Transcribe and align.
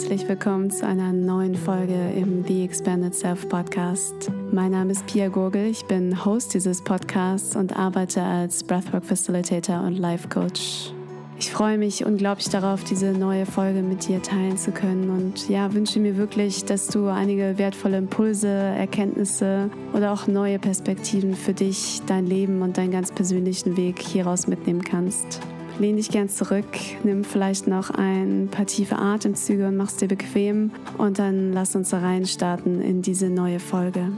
herzlich 0.00 0.26
willkommen 0.26 0.70
zu 0.70 0.86
einer 0.86 1.12
neuen 1.12 1.54
Folge 1.54 2.12
im 2.16 2.42
The 2.48 2.64
Expanded 2.64 3.14
Self 3.14 3.46
Podcast. 3.50 4.32
Mein 4.50 4.70
Name 4.70 4.92
ist 4.92 5.06
Pia 5.06 5.28
Gurgel, 5.28 5.66
ich 5.66 5.84
bin 5.84 6.24
Host 6.24 6.54
dieses 6.54 6.82
Podcasts 6.82 7.54
und 7.54 7.76
arbeite 7.76 8.22
als 8.22 8.64
Breathwork 8.64 9.04
Facilitator 9.04 9.82
und 9.82 9.98
Life 9.98 10.26
Coach. 10.28 10.94
Ich 11.38 11.50
freue 11.50 11.76
mich 11.76 12.06
unglaublich 12.06 12.48
darauf, 12.48 12.82
diese 12.82 13.12
neue 13.12 13.44
Folge 13.44 13.82
mit 13.82 14.08
dir 14.08 14.22
teilen 14.22 14.56
zu 14.56 14.72
können 14.72 15.10
und 15.10 15.50
ja, 15.50 15.74
wünsche 15.74 16.00
mir 16.00 16.16
wirklich, 16.16 16.64
dass 16.64 16.86
du 16.86 17.08
einige 17.08 17.58
wertvolle 17.58 17.98
Impulse, 17.98 18.48
Erkenntnisse 18.48 19.68
oder 19.92 20.14
auch 20.14 20.26
neue 20.26 20.58
Perspektiven 20.58 21.34
für 21.34 21.52
dich, 21.52 22.00
dein 22.06 22.24
Leben 22.24 22.62
und 22.62 22.78
deinen 22.78 22.92
ganz 22.92 23.12
persönlichen 23.12 23.76
Weg 23.76 23.98
hieraus 23.98 24.46
mitnehmen 24.46 24.82
kannst. 24.82 25.40
Lehn 25.80 25.96
dich 25.96 26.10
gern 26.10 26.28
zurück, 26.28 26.66
nimm 27.04 27.24
vielleicht 27.24 27.66
noch 27.66 27.88
ein 27.88 28.48
paar 28.50 28.66
tiefe 28.66 28.96
Atemzüge 28.96 29.66
und 29.68 29.78
mach's 29.78 29.96
dir 29.96 30.08
bequem 30.08 30.72
und 30.98 31.18
dann 31.18 31.54
lass 31.54 31.74
uns 31.74 31.88
da 31.88 32.00
reinstarten 32.00 32.82
in 32.82 33.00
diese 33.00 33.30
neue 33.30 33.58
Folge. 33.60 34.12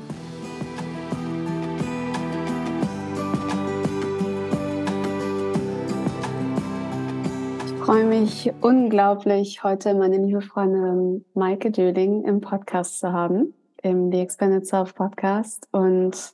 Ich 7.65 7.73
freue 7.85 8.07
mich 8.07 8.53
unglaublich, 8.61 9.63
heute 9.63 9.95
meine 9.95 10.17
liebe 10.17 10.41
Freundin 10.41 11.25
Maike 11.35 11.71
Döling 11.71 12.25
im 12.25 12.41
Podcast 12.41 12.99
zu 12.99 13.13
haben, 13.13 13.55
im 13.85 14.11
The 14.11 14.19
Expanded 14.19 14.67
Self 14.67 14.97
Podcast. 14.97 15.69
Und 15.71 16.33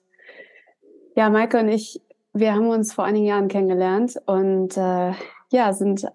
ja, 1.17 1.29
Maike 1.29 1.59
und 1.59 1.69
ich 1.69 2.01
wir 2.39 2.55
haben 2.55 2.69
uns 2.69 2.93
vor 2.93 3.05
einigen 3.05 3.27
Jahren 3.27 3.49
kennengelernt 3.49 4.21
und 4.27 4.77
äh, 4.77 5.13
ja, 5.51 5.73
sind 5.73 6.07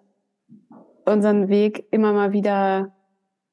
unseren 1.06 1.50
Weg 1.50 1.86
immer 1.92 2.14
mal 2.14 2.32
wieder 2.32 2.94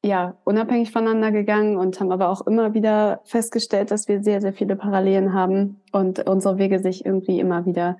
ja, 0.02 0.38
unabhängig 0.44 0.92
voneinander 0.92 1.30
gegangen 1.30 1.76
und 1.76 2.00
haben 2.00 2.10
aber 2.10 2.30
auch 2.30 2.46
immer 2.46 2.72
wieder 2.72 3.20
festgestellt, 3.24 3.90
dass 3.90 4.08
wir 4.08 4.22
sehr, 4.22 4.40
sehr 4.40 4.54
viele 4.54 4.76
Parallelen 4.76 5.34
haben 5.34 5.82
und 5.92 6.26
unsere 6.26 6.56
Wege 6.56 6.78
sich 6.78 7.04
irgendwie 7.04 7.38
immer 7.38 7.66
wieder 7.66 7.98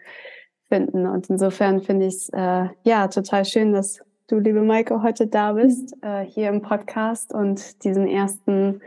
finden. 0.68 1.06
Und 1.06 1.28
insofern 1.28 1.82
finde 1.82 2.06
ich 2.06 2.14
es 2.14 2.28
äh, 2.30 2.68
ja 2.84 3.08
total 3.08 3.44
schön, 3.44 3.72
dass 3.72 4.00
du, 4.28 4.38
liebe 4.38 4.62
Maike, 4.62 5.02
heute 5.02 5.26
da 5.26 5.52
bist, 5.52 5.94
äh, 6.02 6.24
hier 6.24 6.48
im 6.48 6.62
Podcast 6.62 7.34
und 7.34 7.84
diesen 7.84 8.06
ersten, 8.06 8.80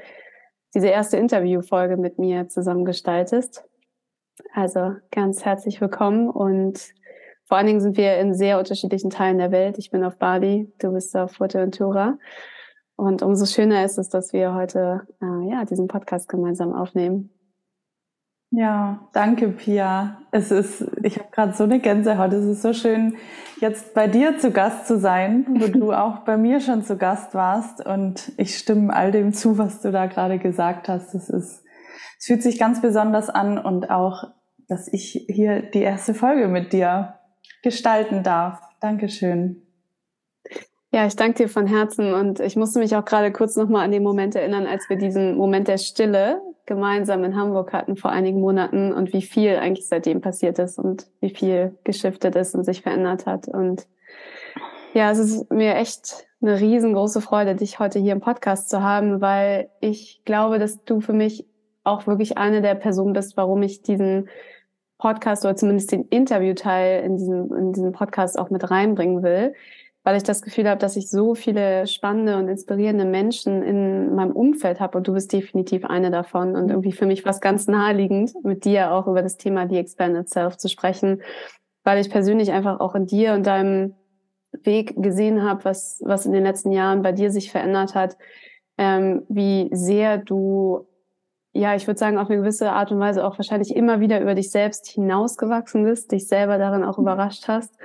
diese 0.73 0.87
erste 0.87 1.17
Interviewfolge 1.17 1.97
mit 1.97 2.17
mir 2.17 2.47
zusammen 2.47 2.85
gestaltest. 2.85 3.63
Also 4.53 4.95
ganz 5.11 5.45
herzlich 5.45 5.79
willkommen 5.79 6.29
und 6.29 6.79
vor 7.45 7.57
allen 7.57 7.67
Dingen 7.67 7.81
sind 7.81 7.97
wir 7.97 8.17
in 8.17 8.33
sehr 8.33 8.57
unterschiedlichen 8.57 9.11
Teilen 9.11 9.37
der 9.37 9.51
Welt. 9.51 9.77
Ich 9.77 9.91
bin 9.91 10.03
auf 10.03 10.17
Bali, 10.17 10.73
du 10.79 10.91
bist 10.91 11.15
auf 11.15 11.33
Fuerteventura. 11.33 12.17
Und 12.95 13.21
umso 13.21 13.45
schöner 13.45 13.85
ist 13.85 13.97
es, 13.97 14.09
dass 14.09 14.33
wir 14.33 14.55
heute 14.55 15.07
äh, 15.21 15.49
ja, 15.49 15.65
diesen 15.65 15.87
Podcast 15.87 16.29
gemeinsam 16.29 16.73
aufnehmen. 16.73 17.29
Ja, 18.49 19.07
danke, 19.13 19.49
Pia. 19.49 20.21
Es 20.31 20.51
ist, 20.51 20.85
ich 21.03 21.19
habe 21.19 21.29
gerade 21.31 21.53
so 21.53 21.63
eine 21.63 21.79
Gänsehaut. 21.79 22.33
Es 22.33 22.45
ist 22.45 22.61
so 22.61 22.73
schön, 22.73 23.15
jetzt 23.59 23.93
bei 23.93 24.07
dir 24.07 24.37
zu 24.37 24.51
Gast 24.51 24.87
zu 24.87 24.99
sein, 24.99 25.45
wo 25.59 25.67
du 25.67 25.91
auch 25.93 26.19
bei 26.19 26.37
mir 26.37 26.59
schon 26.59 26.83
zu 26.83 26.97
Gast 26.97 27.35
warst. 27.35 27.85
Und 27.85 28.31
ich 28.37 28.57
stimme 28.57 28.93
all 28.95 29.11
dem 29.11 29.33
zu, 29.33 29.57
was 29.57 29.81
du 29.81 29.91
da 29.91 30.05
gerade 30.05 30.39
gesagt 30.39 30.87
hast. 30.87 31.13
Es 31.13 31.29
ist 31.29 31.62
es 32.23 32.27
fühlt 32.27 32.41
sich 32.41 32.57
ganz 32.57 32.81
besonders 32.81 33.29
an 33.29 33.57
und 33.57 33.89
auch, 33.89 34.23
dass 34.69 34.87
ich 34.87 35.25
hier 35.27 35.61
die 35.61 35.81
erste 35.81 36.13
Folge 36.13 36.47
mit 36.47 36.71
dir 36.71 37.15
gestalten 37.63 38.23
darf. 38.23 38.61
Dankeschön. 38.79 39.61
Ja, 40.93 41.05
ich 41.05 41.17
danke 41.17 41.43
dir 41.43 41.49
von 41.49 41.67
Herzen 41.67 42.13
und 42.13 42.39
ich 42.39 42.55
musste 42.55 42.79
mich 42.79 42.95
auch 42.95 43.03
gerade 43.03 43.33
kurz 43.33 43.57
nochmal 43.57 43.83
an 43.83 43.91
den 43.91 44.03
Moment 44.03 44.35
erinnern, 44.35 44.67
als 44.67 44.87
wir 44.87 44.95
diesen 44.95 45.35
Moment 45.35 45.67
der 45.67 45.77
Stille 45.77 46.41
gemeinsam 46.65 47.25
in 47.25 47.35
Hamburg 47.35 47.73
hatten 47.73 47.97
vor 47.97 48.11
einigen 48.11 48.39
Monaten 48.39 48.93
und 48.93 49.11
wie 49.11 49.21
viel 49.21 49.57
eigentlich 49.57 49.89
seitdem 49.89 50.21
passiert 50.21 50.59
ist 50.59 50.79
und 50.79 51.07
wie 51.19 51.31
viel 51.31 51.77
geschiftet 51.83 52.37
ist 52.37 52.55
und 52.55 52.63
sich 52.63 52.83
verändert 52.83 53.25
hat. 53.25 53.49
Und 53.49 53.85
ja, 54.93 55.11
es 55.11 55.17
ist 55.17 55.51
mir 55.51 55.75
echt 55.75 56.25
eine 56.41 56.57
riesengroße 56.57 57.19
Freude, 57.19 57.55
dich 57.55 57.79
heute 57.79 57.99
hier 57.99 58.13
im 58.13 58.21
Podcast 58.21 58.69
zu 58.69 58.81
haben, 58.81 59.19
weil 59.19 59.69
ich 59.81 60.21
glaube, 60.23 60.57
dass 60.57 60.85
du 60.85 61.01
für 61.01 61.11
mich 61.11 61.45
auch 61.83 62.07
wirklich 62.07 62.37
eine 62.37 62.61
der 62.61 62.75
Personen 62.75 63.13
bist, 63.13 63.37
warum 63.37 63.61
ich 63.61 63.81
diesen 63.81 64.29
Podcast 64.97 65.43
oder 65.43 65.55
zumindest 65.55 65.91
den 65.91 66.05
Interviewteil 66.05 67.03
in 67.03 67.17
diesem, 67.17 67.53
in 67.53 67.73
diesem 67.73 67.91
Podcast 67.91 68.39
auch 68.39 68.49
mit 68.49 68.71
reinbringen 68.71 69.21
will, 69.21 69.53
weil 70.03 70.15
ich 70.15 70.23
das 70.23 70.41
Gefühl 70.41 70.69
habe, 70.69 70.79
dass 70.79 70.95
ich 70.95 71.09
so 71.09 71.35
viele 71.35 71.87
spannende 71.87 72.37
und 72.37 72.47
inspirierende 72.47 73.05
Menschen 73.05 73.63
in 73.63 74.15
meinem 74.15 74.31
Umfeld 74.31 74.79
habe 74.79 74.97
und 74.97 75.07
du 75.07 75.13
bist 75.13 75.33
definitiv 75.33 75.85
eine 75.85 76.11
davon. 76.11 76.55
Und 76.55 76.69
irgendwie 76.69 76.91
für 76.91 77.05
mich 77.05 77.25
was 77.25 77.41
ganz 77.41 77.67
naheliegend, 77.67 78.33
mit 78.43 78.65
dir 78.65 78.93
auch 78.93 79.07
über 79.07 79.21
das 79.21 79.37
Thema 79.37 79.67
The 79.67 79.77
Expanded 79.77 80.29
Self 80.29 80.57
zu 80.57 80.69
sprechen, 80.69 81.21
weil 81.83 81.99
ich 81.99 82.09
persönlich 82.09 82.51
einfach 82.51 82.79
auch 82.79 82.95
in 82.95 83.05
dir 83.05 83.33
und 83.33 83.45
deinem 83.45 83.95
Weg 84.63 85.01
gesehen 85.01 85.43
habe, 85.43 85.65
was, 85.65 86.01
was 86.05 86.25
in 86.25 86.31
den 86.31 86.43
letzten 86.43 86.71
Jahren 86.71 87.01
bei 87.01 87.11
dir 87.11 87.31
sich 87.31 87.51
verändert 87.51 87.95
hat, 87.95 88.17
ähm, 88.77 89.23
wie 89.27 89.69
sehr 89.71 90.17
du 90.17 90.85
ja, 91.53 91.75
ich 91.75 91.85
würde 91.85 91.99
sagen, 91.99 92.17
auf 92.17 92.29
eine 92.29 92.39
gewisse 92.39 92.71
Art 92.71 92.91
und 92.91 92.99
Weise 92.99 93.25
auch 93.25 93.37
wahrscheinlich 93.37 93.75
immer 93.75 93.99
wieder 93.99 94.19
über 94.19 94.33
dich 94.33 94.49
selbst 94.51 94.87
hinausgewachsen 94.87 95.83
bist, 95.83 96.11
dich 96.11 96.27
selber 96.27 96.57
darin 96.57 96.83
auch 96.83 96.97
überrascht 96.97 97.47
hast 97.47 97.77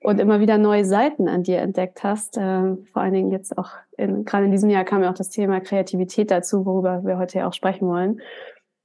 und 0.00 0.20
immer 0.20 0.40
wieder 0.40 0.58
neue 0.58 0.84
Seiten 0.84 1.28
an 1.28 1.42
dir 1.42 1.58
entdeckt 1.58 2.04
hast. 2.04 2.36
Äh, 2.36 2.76
vor 2.92 3.02
allen 3.02 3.14
Dingen 3.14 3.30
jetzt 3.30 3.56
auch, 3.56 3.70
in, 3.96 4.26
gerade 4.26 4.44
in 4.44 4.50
diesem 4.50 4.68
Jahr 4.68 4.84
kam 4.84 5.02
ja 5.02 5.10
auch 5.10 5.14
das 5.14 5.30
Thema 5.30 5.60
Kreativität 5.60 6.30
dazu, 6.30 6.66
worüber 6.66 7.02
wir 7.04 7.16
heute 7.16 7.38
ja 7.38 7.48
auch 7.48 7.54
sprechen 7.54 7.88
wollen. 7.88 8.20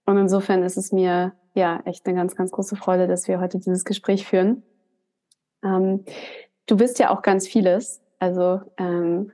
Und 0.05 0.17
insofern 0.17 0.63
ist 0.63 0.77
es 0.77 0.93
mir 0.93 1.33
ja 1.53 1.81
echt 1.83 2.07
eine 2.07 2.15
ganz, 2.15 2.35
ganz 2.37 2.51
große 2.51 2.77
Freude, 2.77 3.07
dass 3.07 3.27
wir 3.27 3.41
heute 3.41 3.59
dieses 3.59 3.83
Gespräch 3.83 4.25
führen. 4.25 4.63
Ähm, 5.63 6.05
du 6.65 6.77
bist 6.77 6.97
ja 6.99 7.09
auch 7.09 7.21
ganz 7.21 7.45
vieles. 7.45 8.01
Also 8.19 8.61
ähm, 8.77 9.31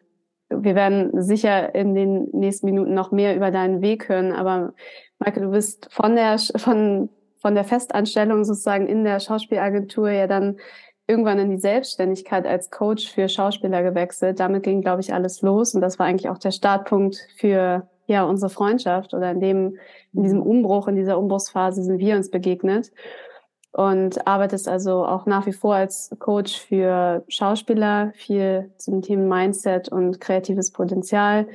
wir 0.49 0.75
werden 0.75 1.21
sicher 1.21 1.73
in 1.73 1.95
den 1.95 2.29
nächsten 2.31 2.67
Minuten 2.67 2.93
noch 2.93 3.11
mehr 3.11 3.35
über 3.35 3.51
deinen 3.51 3.81
Weg 3.81 4.09
hören, 4.09 4.31
aber 4.31 4.73
Michael, 5.19 5.43
du 5.43 5.51
bist 5.51 5.87
von 5.91 6.15
der, 6.15 6.37
von, 6.57 7.09
von 7.37 7.55
der 7.55 7.63
Festanstellung 7.63 8.43
sozusagen 8.43 8.87
in 8.87 9.03
der 9.03 9.19
Schauspielagentur 9.19 10.09
ja 10.09 10.27
dann 10.27 10.57
irgendwann 11.07 11.39
in 11.39 11.51
die 11.51 11.59
Selbstständigkeit 11.59 12.45
als 12.45 12.71
Coach 12.71 13.11
für 13.11 13.29
Schauspieler 13.29 13.83
gewechselt. 13.83 14.39
Damit 14.39 14.63
ging, 14.63 14.81
glaube 14.81 15.01
ich, 15.01 15.13
alles 15.13 15.41
los. 15.41 15.75
Und 15.75 15.81
das 15.81 15.99
war 15.99 16.07
eigentlich 16.07 16.29
auch 16.29 16.39
der 16.39 16.51
Startpunkt 16.51 17.17
für 17.37 17.87
ja 18.07 18.23
unsere 18.23 18.49
Freundschaft 18.49 19.13
oder 19.13 19.31
in 19.31 19.39
dem 19.39 19.77
in 20.13 20.23
diesem 20.23 20.41
Umbruch, 20.41 20.87
in 20.87 20.95
dieser 20.95 21.17
Umbruchsphase 21.17 21.83
sind 21.83 21.99
wir 21.99 22.15
uns 22.15 22.29
begegnet 22.29 22.91
und 23.75 24.25
arbeitest 24.25 24.69
also 24.69 25.05
auch 25.05 25.25
nach 25.25 25.45
wie 25.47 25.51
vor 25.51 25.75
als 25.75 26.15
Coach 26.19 26.61
für 26.61 27.25
Schauspieler, 27.27 28.13
viel 28.15 28.71
zum 28.77 29.01
Thema 29.01 29.35
Mindset 29.35 29.89
und 29.89 30.21
kreatives 30.21 30.71
Potenzial. 30.71 31.45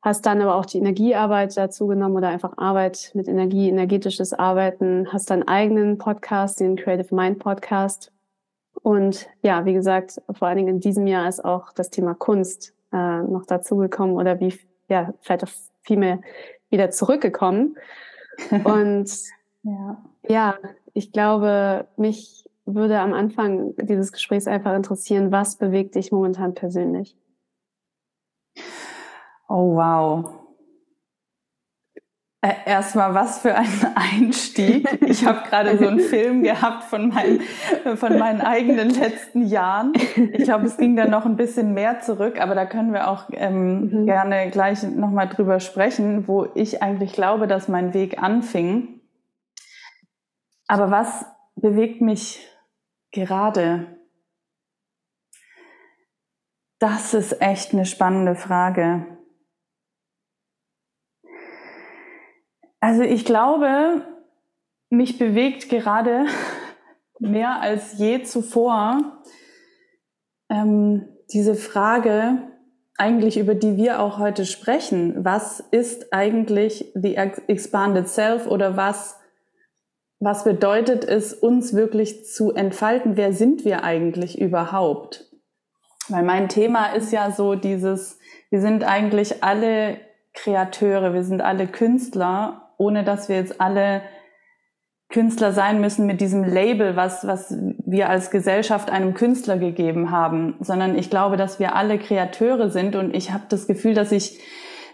Hast 0.00 0.26
dann 0.26 0.40
aber 0.40 0.54
auch 0.54 0.66
die 0.66 0.78
Energiearbeit 0.78 1.56
dazu 1.56 1.88
genommen 1.88 2.14
oder 2.14 2.28
einfach 2.28 2.56
Arbeit 2.56 3.10
mit 3.14 3.26
Energie, 3.26 3.68
energetisches 3.68 4.32
Arbeiten. 4.32 5.12
Hast 5.12 5.28
deinen 5.30 5.48
eigenen 5.48 5.98
Podcast, 5.98 6.60
den 6.60 6.76
Creative 6.76 7.12
Mind 7.12 7.40
Podcast. 7.40 8.12
Und 8.82 9.26
ja, 9.42 9.64
wie 9.64 9.74
gesagt, 9.74 10.22
vor 10.30 10.46
allen 10.46 10.58
Dingen 10.58 10.76
in 10.76 10.80
diesem 10.80 11.08
Jahr 11.08 11.28
ist 11.28 11.44
auch 11.44 11.72
das 11.72 11.90
Thema 11.90 12.14
Kunst 12.14 12.74
äh, 12.92 13.22
noch 13.22 13.44
dazugekommen 13.44 14.14
oder 14.14 14.38
wie, 14.38 14.56
ja, 14.88 15.12
vielleicht 15.20 15.42
auch 15.42 15.52
viel 15.82 15.96
mehr 15.96 16.20
wieder 16.70 16.92
zurückgekommen. 16.92 17.76
Und 18.62 19.10
ja. 19.66 20.04
ja, 20.28 20.54
ich 20.94 21.12
glaube, 21.12 21.86
mich 21.96 22.48
würde 22.64 22.98
am 23.00 23.12
Anfang 23.12 23.74
dieses 23.76 24.12
Gesprächs 24.12 24.46
einfach 24.46 24.74
interessieren, 24.74 25.30
was 25.30 25.56
bewegt 25.56 25.94
dich 25.94 26.10
momentan 26.12 26.54
persönlich? 26.54 27.16
Oh, 29.48 29.76
wow. 29.76 30.30
Äh, 32.42 32.52
erstmal, 32.66 33.14
was 33.14 33.40
für 33.40 33.54
ein 33.54 33.66
Einstieg. 33.94 34.86
Ich 35.02 35.24
habe 35.24 35.48
gerade 35.48 35.78
so 35.78 35.86
einen 35.86 36.00
Film 36.00 36.42
gehabt 36.42 36.84
von 36.84 37.08
meinen, 37.08 37.40
von 37.96 38.18
meinen 38.18 38.40
eigenen 38.40 38.90
letzten 38.90 39.46
Jahren. 39.46 39.92
Ich 40.32 40.44
glaube, 40.44 40.66
es 40.66 40.76
ging 40.76 40.96
dann 40.96 41.10
noch 41.10 41.24
ein 41.24 41.36
bisschen 41.36 41.74
mehr 41.74 42.00
zurück, 42.00 42.40
aber 42.40 42.54
da 42.54 42.66
können 42.66 42.92
wir 42.92 43.08
auch 43.08 43.24
ähm, 43.32 43.90
mhm. 43.90 44.06
gerne 44.06 44.50
gleich 44.50 44.82
nochmal 44.82 45.28
drüber 45.28 45.60
sprechen, 45.60 46.28
wo 46.28 46.46
ich 46.54 46.82
eigentlich 46.82 47.12
glaube, 47.12 47.46
dass 47.46 47.68
mein 47.68 47.94
Weg 47.94 48.22
anfing. 48.22 48.95
Aber 50.66 50.90
was 50.90 51.24
bewegt 51.54 52.00
mich 52.00 52.46
gerade? 53.12 53.98
Das 56.78 57.14
ist 57.14 57.40
echt 57.40 57.72
eine 57.72 57.86
spannende 57.86 58.34
Frage. 58.34 59.18
Also 62.80 63.02
ich 63.02 63.24
glaube, 63.24 64.06
mich 64.90 65.18
bewegt 65.18 65.68
gerade 65.68 66.26
mehr 67.18 67.60
als 67.60 67.98
je 67.98 68.22
zuvor 68.22 69.22
ähm, 70.48 71.08
diese 71.32 71.54
Frage, 71.54 72.52
eigentlich, 72.98 73.38
über 73.38 73.54
die 73.54 73.76
wir 73.76 74.00
auch 74.00 74.18
heute 74.18 74.46
sprechen. 74.46 75.24
Was 75.24 75.60
ist 75.60 76.12
eigentlich 76.12 76.92
the 76.94 77.16
expanded 77.16 78.08
self 78.08 78.46
oder 78.46 78.76
was, 78.76 79.18
was 80.26 80.42
bedeutet 80.42 81.04
es, 81.04 81.32
uns 81.32 81.72
wirklich 81.72 82.26
zu 82.26 82.52
entfalten? 82.52 83.16
Wer 83.16 83.32
sind 83.32 83.64
wir 83.64 83.84
eigentlich 83.84 84.40
überhaupt? 84.40 85.24
Weil 86.08 86.24
mein 86.24 86.48
Thema 86.48 86.86
ist 86.86 87.12
ja 87.12 87.30
so 87.30 87.54
dieses, 87.54 88.18
wir 88.50 88.60
sind 88.60 88.82
eigentlich 88.82 89.44
alle 89.44 89.98
Kreateure, 90.34 91.14
wir 91.14 91.22
sind 91.22 91.42
alle 91.42 91.68
Künstler, 91.68 92.72
ohne 92.76 93.04
dass 93.04 93.28
wir 93.28 93.36
jetzt 93.36 93.60
alle 93.60 94.02
Künstler 95.10 95.52
sein 95.52 95.80
müssen 95.80 96.06
mit 96.06 96.20
diesem 96.20 96.42
Label, 96.42 96.96
was, 96.96 97.24
was 97.24 97.54
wir 97.84 98.10
als 98.10 98.32
Gesellschaft 98.32 98.90
einem 98.90 99.14
Künstler 99.14 99.58
gegeben 99.58 100.10
haben, 100.10 100.56
sondern 100.58 100.98
ich 100.98 101.08
glaube, 101.08 101.36
dass 101.36 101.60
wir 101.60 101.76
alle 101.76 102.00
Kreateure 102.00 102.68
sind 102.70 102.96
und 102.96 103.14
ich 103.14 103.32
habe 103.32 103.44
das 103.48 103.68
Gefühl, 103.68 103.94
dass 103.94 104.10
ich 104.10 104.40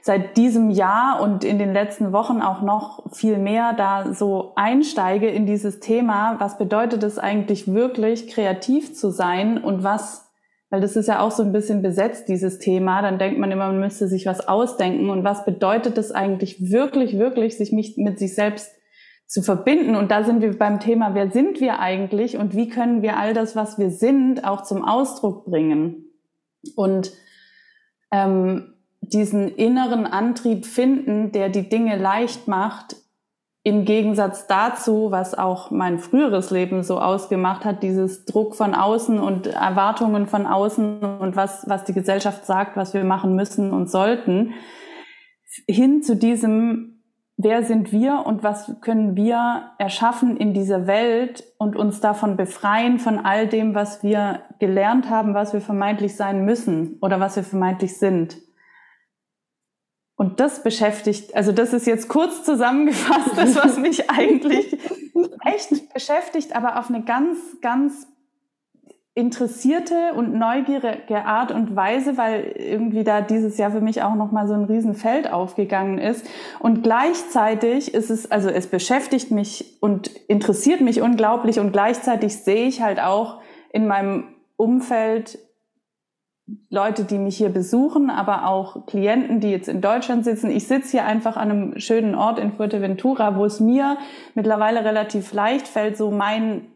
seit 0.02 0.36
diesem 0.36 0.70
Jahr 0.70 1.22
und 1.22 1.44
in 1.44 1.60
den 1.60 1.72
letzten 1.72 2.12
Wochen 2.12 2.42
auch 2.42 2.60
noch 2.60 3.14
viel 3.14 3.38
mehr 3.38 3.72
da 3.72 4.12
so 4.12 4.52
einsteige 4.56 5.28
in 5.28 5.46
dieses 5.46 5.78
Thema, 5.78 6.36
was 6.40 6.58
bedeutet 6.58 7.04
es 7.04 7.20
eigentlich 7.20 7.72
wirklich 7.72 8.26
kreativ 8.26 8.94
zu 8.94 9.10
sein 9.10 9.62
und 9.62 9.84
was, 9.84 10.28
weil 10.70 10.80
das 10.80 10.96
ist 10.96 11.06
ja 11.06 11.20
auch 11.20 11.30
so 11.30 11.44
ein 11.44 11.52
bisschen 11.52 11.82
besetzt, 11.82 12.28
dieses 12.28 12.58
Thema, 12.58 13.00
dann 13.00 13.20
denkt 13.20 13.38
man 13.38 13.52
immer, 13.52 13.68
man 13.68 13.78
müsste 13.78 14.08
sich 14.08 14.26
was 14.26 14.48
ausdenken 14.48 15.08
und 15.08 15.22
was 15.22 15.44
bedeutet 15.44 15.96
es 15.98 16.10
eigentlich 16.10 16.72
wirklich, 16.72 17.16
wirklich, 17.16 17.56
sich 17.56 17.70
mit 17.70 18.18
sich 18.18 18.34
selbst 18.34 18.72
zu 19.28 19.40
verbinden. 19.40 19.94
Und 19.94 20.10
da 20.10 20.24
sind 20.24 20.42
wir 20.42 20.58
beim 20.58 20.80
Thema, 20.80 21.14
wer 21.14 21.30
sind 21.30 21.60
wir 21.60 21.78
eigentlich 21.78 22.36
und 22.36 22.56
wie 22.56 22.68
können 22.68 23.02
wir 23.02 23.18
all 23.18 23.34
das, 23.34 23.54
was 23.54 23.78
wir 23.78 23.90
sind, 23.90 24.44
auch 24.44 24.62
zum 24.62 24.84
Ausdruck 24.84 25.44
bringen. 25.44 26.06
Und 26.74 27.12
ähm, 28.10 28.71
diesen 29.02 29.48
inneren 29.48 30.06
Antrieb 30.06 30.64
finden, 30.64 31.32
der 31.32 31.48
die 31.48 31.68
Dinge 31.68 31.96
leicht 31.96 32.48
macht, 32.48 32.96
im 33.64 33.84
Gegensatz 33.84 34.48
dazu, 34.48 35.12
was 35.12 35.34
auch 35.38 35.70
mein 35.70 36.00
früheres 36.00 36.50
Leben 36.50 36.82
so 36.82 36.98
ausgemacht 36.98 37.64
hat, 37.64 37.82
dieses 37.82 38.24
Druck 38.24 38.56
von 38.56 38.74
außen 38.74 39.20
und 39.20 39.46
Erwartungen 39.46 40.26
von 40.26 40.46
außen 40.46 40.98
und 41.20 41.36
was, 41.36 41.68
was 41.68 41.84
die 41.84 41.92
Gesellschaft 41.92 42.44
sagt, 42.44 42.76
was 42.76 42.92
wir 42.92 43.04
machen 43.04 43.36
müssen 43.36 43.72
und 43.72 43.88
sollten, 43.88 44.54
hin 45.68 46.02
zu 46.02 46.16
diesem, 46.16 47.02
wer 47.36 47.62
sind 47.62 47.92
wir 47.92 48.24
und 48.26 48.42
was 48.42 48.80
können 48.80 49.14
wir 49.14 49.70
erschaffen 49.78 50.36
in 50.36 50.54
dieser 50.54 50.88
Welt 50.88 51.44
und 51.58 51.76
uns 51.76 52.00
davon 52.00 52.36
befreien 52.36 52.98
von 52.98 53.18
all 53.18 53.46
dem, 53.46 53.76
was 53.76 54.02
wir 54.02 54.40
gelernt 54.58 55.08
haben, 55.08 55.34
was 55.34 55.52
wir 55.52 55.60
vermeintlich 55.60 56.16
sein 56.16 56.44
müssen 56.44 56.98
oder 57.00 57.20
was 57.20 57.36
wir 57.36 57.44
vermeintlich 57.44 57.96
sind. 57.96 58.38
Und 60.16 60.40
das 60.40 60.62
beschäftigt, 60.62 61.34
also 61.34 61.52
das 61.52 61.72
ist 61.72 61.86
jetzt 61.86 62.08
kurz 62.08 62.44
zusammengefasst, 62.44 63.30
das, 63.36 63.56
was 63.56 63.78
mich 63.78 64.10
eigentlich 64.10 64.76
echt 65.44 65.92
beschäftigt, 65.92 66.54
aber 66.54 66.78
auf 66.78 66.88
eine 66.88 67.02
ganz, 67.02 67.38
ganz 67.60 68.06
interessierte 69.14 70.14
und 70.14 70.32
neugierige 70.34 71.26
Art 71.26 71.52
und 71.52 71.76
Weise, 71.76 72.16
weil 72.16 72.54
irgendwie 72.56 73.04
da 73.04 73.20
dieses 73.20 73.58
Jahr 73.58 73.70
für 73.70 73.82
mich 73.82 74.02
auch 74.02 74.14
noch 74.14 74.32
mal 74.32 74.48
so 74.48 74.54
ein 74.54 74.64
Riesenfeld 74.64 75.30
aufgegangen 75.30 75.98
ist. 75.98 76.26
Und 76.60 76.82
gleichzeitig 76.82 77.92
ist 77.92 78.08
es 78.10 78.30
also 78.30 78.48
es 78.48 78.68
beschäftigt 78.68 79.30
mich 79.30 79.76
und 79.80 80.08
interessiert 80.28 80.80
mich 80.80 81.02
unglaublich 81.02 81.60
und 81.60 81.72
gleichzeitig 81.72 82.38
sehe 82.38 82.66
ich 82.66 82.80
halt 82.80 83.00
auch 83.00 83.42
in 83.70 83.86
meinem 83.86 84.28
Umfeld 84.56 85.38
Leute, 86.70 87.04
die 87.04 87.18
mich 87.18 87.36
hier 87.36 87.50
besuchen, 87.50 88.10
aber 88.10 88.46
auch 88.46 88.86
Klienten, 88.86 89.40
die 89.40 89.50
jetzt 89.50 89.68
in 89.68 89.80
Deutschland 89.80 90.24
sitzen. 90.24 90.50
Ich 90.50 90.66
sitze 90.66 90.92
hier 90.92 91.04
einfach 91.04 91.36
an 91.36 91.50
einem 91.50 91.78
schönen 91.78 92.14
Ort 92.14 92.38
in 92.38 92.52
Fuerteventura, 92.52 93.36
wo 93.36 93.44
es 93.44 93.60
mir 93.60 93.96
mittlerweile 94.34 94.84
relativ 94.84 95.32
leicht 95.32 95.68
fällt, 95.68 95.96
so 95.96 96.10
mein 96.10 96.66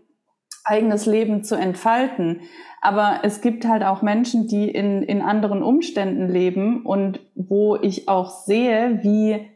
eigenes 0.64 1.06
Leben 1.06 1.42
zu 1.42 1.56
entfalten. 1.56 2.42
Aber 2.80 3.20
es 3.22 3.40
gibt 3.40 3.66
halt 3.66 3.82
auch 3.82 4.02
Menschen, 4.02 4.46
die 4.46 4.70
in, 4.70 5.02
in 5.02 5.20
anderen 5.20 5.62
Umständen 5.62 6.28
leben 6.28 6.84
und 6.84 7.20
wo 7.34 7.76
ich 7.76 8.08
auch 8.08 8.30
sehe, 8.30 9.00
wie 9.02 9.50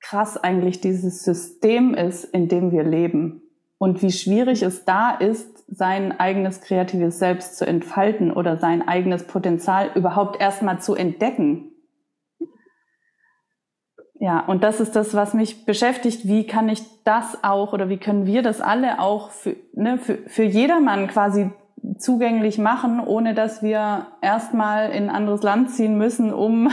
krass 0.00 0.36
eigentlich 0.36 0.80
dieses 0.80 1.24
System 1.24 1.94
ist, 1.94 2.24
in 2.24 2.48
dem 2.48 2.70
wir 2.70 2.84
leben. 2.84 3.42
Und 3.78 4.02
wie 4.02 4.12
schwierig 4.12 4.62
es 4.62 4.84
da 4.84 5.10
ist, 5.10 5.51
sein 5.74 6.20
eigenes 6.20 6.60
kreatives 6.60 7.18
Selbst 7.18 7.56
zu 7.56 7.66
entfalten 7.66 8.30
oder 8.30 8.58
sein 8.58 8.86
eigenes 8.86 9.26
Potenzial 9.26 9.90
überhaupt 9.94 10.40
erstmal 10.40 10.80
zu 10.80 10.94
entdecken. 10.94 11.70
Ja, 14.20 14.40
und 14.40 14.62
das 14.62 14.80
ist 14.80 14.94
das, 14.94 15.14
was 15.14 15.34
mich 15.34 15.64
beschäftigt. 15.64 16.28
Wie 16.28 16.46
kann 16.46 16.68
ich 16.68 16.82
das 17.04 17.42
auch 17.42 17.72
oder 17.72 17.88
wie 17.88 17.96
können 17.96 18.26
wir 18.26 18.42
das 18.42 18.60
alle 18.60 19.00
auch 19.00 19.30
für, 19.30 19.56
ne, 19.72 19.98
für, 19.98 20.18
für 20.28 20.44
jedermann 20.44 21.08
quasi 21.08 21.50
zugänglich 21.98 22.58
machen, 22.58 23.00
ohne 23.00 23.34
dass 23.34 23.62
wir 23.62 24.06
erstmal 24.20 24.90
in 24.90 25.04
ein 25.04 25.10
anderes 25.10 25.42
Land 25.42 25.70
ziehen 25.70 25.96
müssen, 25.96 26.32
um 26.32 26.70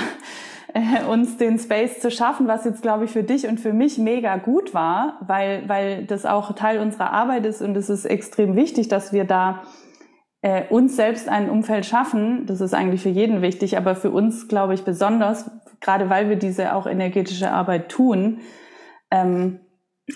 uns 1.10 1.38
den 1.38 1.58
Space 1.60 2.00
zu 2.00 2.12
schaffen, 2.12 2.48
was 2.48 2.66
jetzt, 2.66 2.82
glaube 2.82 3.06
ich, 3.06 3.12
für 3.12 3.24
dich 3.24 3.48
und 3.48 3.60
für 3.60 3.74
mich 3.74 3.98
mega 3.98 4.38
gut 4.38 4.74
war, 4.74 5.20
weil, 5.26 5.68
weil 5.68 6.06
das 6.06 6.26
auch 6.26 6.54
Teil 6.54 6.80
unserer 6.80 7.12
Arbeit 7.12 7.46
ist 7.46 7.62
und 7.62 7.76
es 7.76 7.90
ist 7.90 8.06
extrem 8.06 8.56
wichtig, 8.56 8.88
dass 8.88 9.14
wir 9.14 9.26
da 9.26 9.64
äh, 10.42 10.64
uns 10.70 10.96
selbst 10.96 11.28
ein 11.28 11.50
Umfeld 11.50 11.86
schaffen. 11.86 12.46
Das 12.46 12.62
ist 12.62 12.74
eigentlich 12.74 13.02
für 13.02 13.10
jeden 13.10 13.42
wichtig, 13.42 13.78
aber 13.78 13.96
für 13.96 14.12
uns, 14.12 14.48
glaube 14.48 14.74
ich, 14.74 14.84
besonders, 14.84 15.50
gerade 15.82 16.10
weil 16.10 16.30
wir 16.30 16.36
diese 16.36 16.76
auch 16.76 16.86
energetische 16.86 17.52
Arbeit 17.52 17.90
tun. 17.90 18.40
Ähm, 19.12 19.60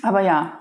aber 0.01 0.21
ja, 0.21 0.59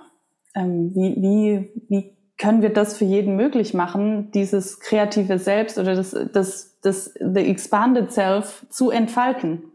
ähm, 0.54 0.92
wie, 0.94 1.16
wie, 1.16 1.84
wie 1.88 2.16
können 2.38 2.62
wir 2.62 2.72
das 2.72 2.96
für 2.96 3.04
jeden 3.04 3.36
möglich 3.36 3.72
machen, 3.72 4.30
dieses 4.32 4.80
kreative 4.80 5.38
Selbst 5.38 5.78
oder 5.78 5.94
das, 5.94 6.16
das, 6.32 6.80
das 6.80 7.14
The 7.14 7.40
Expanded 7.40 8.10
Self 8.10 8.66
zu 8.68 8.90
entfalten? 8.90 9.71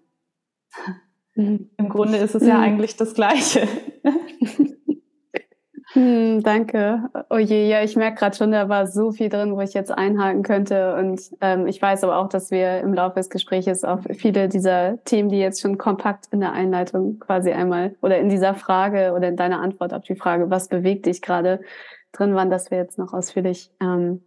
Mhm. 1.36 1.70
Im 1.78 1.90
Grunde 1.90 2.18
ist 2.18 2.36
es 2.36 2.46
ja 2.46 2.58
mhm. 2.58 2.64
eigentlich 2.64 2.96
das 2.96 3.14
Gleiche. 3.14 3.68
Hm, 5.94 6.44
danke. 6.44 7.10
Oh 7.30 7.38
je, 7.38 7.68
ja, 7.68 7.82
ich 7.82 7.96
merke 7.96 8.20
gerade 8.20 8.36
schon, 8.36 8.52
da 8.52 8.68
war 8.68 8.88
so 8.88 9.12
viel 9.12 9.30
drin, 9.30 9.56
wo 9.56 9.62
ich 9.62 9.74
jetzt 9.74 9.90
einhaken 9.90 10.44
könnte. 10.44 10.96
Und 10.96 11.22
ähm, 11.40 11.66
ich 11.66 11.82
weiß 11.82 12.04
aber 12.04 12.18
auch, 12.18 12.28
dass 12.28 12.52
wir 12.52 12.82
im 12.82 12.94
Laufe 12.94 13.16
des 13.16 13.30
Gesprächs 13.30 13.84
auf 13.84 14.02
viele 14.12 14.50
dieser 14.50 15.04
Themen, 15.06 15.30
die 15.30 15.40
jetzt 15.40 15.62
schon 15.62 15.78
kompakt 15.78 16.28
in 16.32 16.42
der 16.42 16.52
Einleitung 16.52 17.20
quasi 17.20 17.52
einmal 17.52 17.96
oder 18.02 18.20
in 18.20 18.28
dieser 18.28 18.54
Frage 18.54 19.14
oder 19.14 19.30
in 19.30 19.38
deiner 19.38 19.62
Antwort 19.62 19.94
auf 19.94 20.04
die 20.04 20.16
Frage, 20.16 20.50
was 20.50 20.68
bewegt 20.68 21.06
dich 21.06 21.22
gerade 21.22 21.62
drin 22.12 22.36
waren, 22.36 22.50
dass 22.50 22.70
wir 22.70 22.78
jetzt 22.78 23.00
noch 23.00 23.14
ausführlich 23.14 23.72
ähm, 23.82 24.22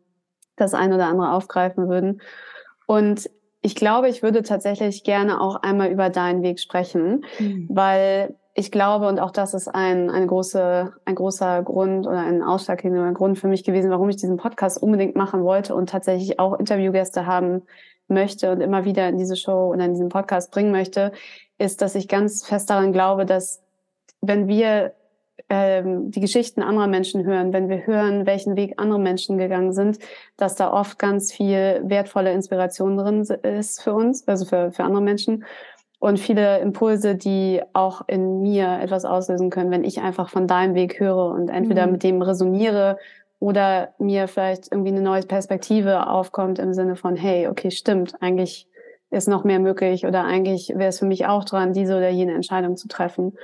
das 0.56 0.74
ein 0.74 0.92
oder 0.92 1.06
andere 1.06 1.32
aufgreifen 1.32 1.88
würden. 1.88 2.22
Und 2.86 3.30
ich 3.62 3.74
glaube, 3.74 4.08
ich 4.08 4.22
würde 4.22 4.42
tatsächlich 4.42 5.04
gerne 5.04 5.40
auch 5.40 5.56
einmal 5.62 5.90
über 5.90 6.08
deinen 6.08 6.42
Weg 6.42 6.60
sprechen, 6.60 7.24
mhm. 7.38 7.66
weil 7.68 8.34
ich 8.54 8.72
glaube, 8.72 9.06
und 9.06 9.20
auch 9.20 9.30
das 9.30 9.54
ist 9.54 9.68
ein, 9.68 10.10
eine 10.10 10.26
große, 10.26 10.92
ein 11.04 11.14
großer 11.14 11.62
Grund 11.62 12.06
oder 12.06 12.18
ein 12.18 12.42
ausschlaggebender 12.42 13.12
Grund 13.12 13.38
für 13.38 13.48
mich 13.48 13.64
gewesen, 13.64 13.90
warum 13.90 14.08
ich 14.08 14.16
diesen 14.16 14.38
Podcast 14.38 14.82
unbedingt 14.82 15.14
machen 15.14 15.44
wollte 15.44 15.74
und 15.74 15.88
tatsächlich 15.88 16.38
auch 16.40 16.58
Interviewgäste 16.58 17.26
haben 17.26 17.62
möchte 18.08 18.50
und 18.50 18.60
immer 18.60 18.84
wieder 18.84 19.08
in 19.08 19.18
diese 19.18 19.36
Show 19.36 19.72
oder 19.72 19.84
in 19.84 19.92
diesen 19.92 20.08
Podcast 20.08 20.50
bringen 20.50 20.72
möchte, 20.72 21.12
ist, 21.58 21.80
dass 21.80 21.94
ich 21.94 22.08
ganz 22.08 22.44
fest 22.44 22.70
daran 22.70 22.92
glaube, 22.92 23.24
dass 23.24 23.62
wenn 24.20 24.48
wir 24.48 24.94
ähm, 25.48 26.10
die 26.10 26.20
Geschichten 26.20 26.62
anderer 26.62 26.86
Menschen 26.86 27.24
hören, 27.24 27.52
wenn 27.52 27.68
wir 27.68 27.86
hören, 27.86 28.26
welchen 28.26 28.56
Weg 28.56 28.74
andere 28.76 28.98
Menschen 28.98 29.38
gegangen 29.38 29.72
sind, 29.72 29.98
dass 30.36 30.56
da 30.56 30.72
oft 30.72 30.98
ganz 30.98 31.32
viel 31.32 31.80
wertvolle 31.84 32.32
Inspiration 32.32 32.96
drin 32.96 33.20
ist 33.20 33.82
für 33.82 33.94
uns, 33.94 34.26
also 34.28 34.44
für, 34.44 34.72
für 34.72 34.84
andere 34.84 35.02
Menschen 35.02 35.44
und 36.00 36.18
viele 36.18 36.58
Impulse, 36.60 37.14
die 37.14 37.62
auch 37.74 38.02
in 38.08 38.40
mir 38.40 38.80
etwas 38.80 39.04
auslösen 39.04 39.50
können, 39.50 39.70
wenn 39.70 39.84
ich 39.84 40.00
einfach 40.00 40.30
von 40.30 40.46
deinem 40.46 40.74
Weg 40.74 40.98
höre 40.98 41.26
und 41.26 41.50
entweder 41.50 41.86
mhm. 41.86 41.92
mit 41.92 42.02
dem 42.02 42.22
resoniere 42.22 42.98
oder 43.38 43.94
mir 43.98 44.26
vielleicht 44.26 44.72
irgendwie 44.72 44.90
eine 44.90 45.02
neue 45.02 45.22
Perspektive 45.22 46.08
aufkommt 46.08 46.58
im 46.58 46.72
Sinne 46.72 46.96
von, 46.96 47.16
hey, 47.16 47.48
okay, 47.48 47.70
stimmt, 47.70 48.14
eigentlich 48.22 48.66
ist 49.10 49.28
noch 49.28 49.44
mehr 49.44 49.58
möglich 49.58 50.06
oder 50.06 50.24
eigentlich 50.24 50.70
wäre 50.70 50.88
es 50.88 50.98
für 50.98 51.06
mich 51.06 51.26
auch 51.26 51.44
dran, 51.44 51.72
diese 51.72 51.96
oder 51.96 52.08
jene 52.08 52.32
Entscheidung 52.32 52.76
zu 52.76 52.88
treffen. 52.88 53.36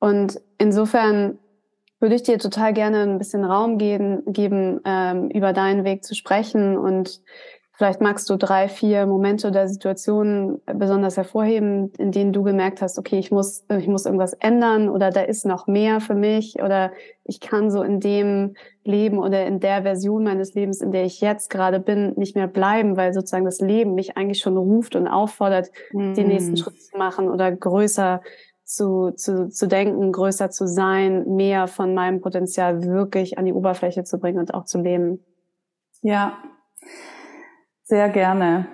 Und 0.00 0.40
insofern 0.58 1.38
würde 2.00 2.14
ich 2.14 2.22
dir 2.22 2.38
total 2.38 2.72
gerne 2.72 3.02
ein 3.02 3.18
bisschen 3.18 3.44
Raum 3.44 3.78
geben, 3.78 4.22
geben 4.26 4.80
ähm, 4.84 5.30
über 5.30 5.52
deinen 5.52 5.84
Weg 5.84 6.04
zu 6.04 6.14
sprechen 6.14 6.76
und 6.76 7.20
Vielleicht 7.78 8.00
magst 8.00 8.28
du 8.28 8.36
drei, 8.36 8.68
vier 8.68 9.06
Momente 9.06 9.46
oder 9.46 9.68
Situationen 9.68 10.60
besonders 10.66 11.16
hervorheben, 11.16 11.92
in 11.96 12.10
denen 12.10 12.32
du 12.32 12.42
gemerkt 12.42 12.82
hast, 12.82 12.98
okay, 12.98 13.20
ich 13.20 13.30
muss, 13.30 13.64
ich 13.70 13.86
muss 13.86 14.04
irgendwas 14.04 14.32
ändern 14.32 14.88
oder 14.88 15.10
da 15.10 15.20
ist 15.20 15.46
noch 15.46 15.68
mehr 15.68 16.00
für 16.00 16.16
mich 16.16 16.60
oder 16.60 16.90
ich 17.22 17.38
kann 17.38 17.70
so 17.70 17.84
in 17.84 18.00
dem 18.00 18.56
Leben 18.82 19.20
oder 19.20 19.46
in 19.46 19.60
der 19.60 19.82
Version 19.82 20.24
meines 20.24 20.54
Lebens, 20.54 20.80
in 20.80 20.90
der 20.90 21.04
ich 21.04 21.20
jetzt 21.20 21.50
gerade 21.50 21.78
bin, 21.78 22.14
nicht 22.16 22.34
mehr 22.34 22.48
bleiben, 22.48 22.96
weil 22.96 23.14
sozusagen 23.14 23.44
das 23.44 23.60
Leben 23.60 23.94
mich 23.94 24.16
eigentlich 24.16 24.40
schon 24.40 24.56
ruft 24.56 24.96
und 24.96 25.06
auffordert, 25.06 25.70
mm. 25.92 26.14
den 26.14 26.26
nächsten 26.26 26.56
Schritt 26.56 26.82
zu 26.82 26.98
machen 26.98 27.28
oder 27.28 27.52
größer 27.52 28.22
zu, 28.68 29.12
zu, 29.12 29.48
zu 29.48 29.66
denken, 29.66 30.12
größer 30.12 30.50
zu 30.50 30.68
sein, 30.68 31.36
mehr 31.36 31.68
von 31.68 31.94
meinem 31.94 32.20
Potenzial 32.20 32.84
wirklich 32.84 33.38
an 33.38 33.46
die 33.46 33.54
Oberfläche 33.54 34.04
zu 34.04 34.18
bringen 34.18 34.38
und 34.38 34.52
auch 34.52 34.66
zu 34.66 34.78
leben. 34.78 35.24
Ja, 36.02 36.36
sehr 37.84 38.10
gerne. 38.10 38.66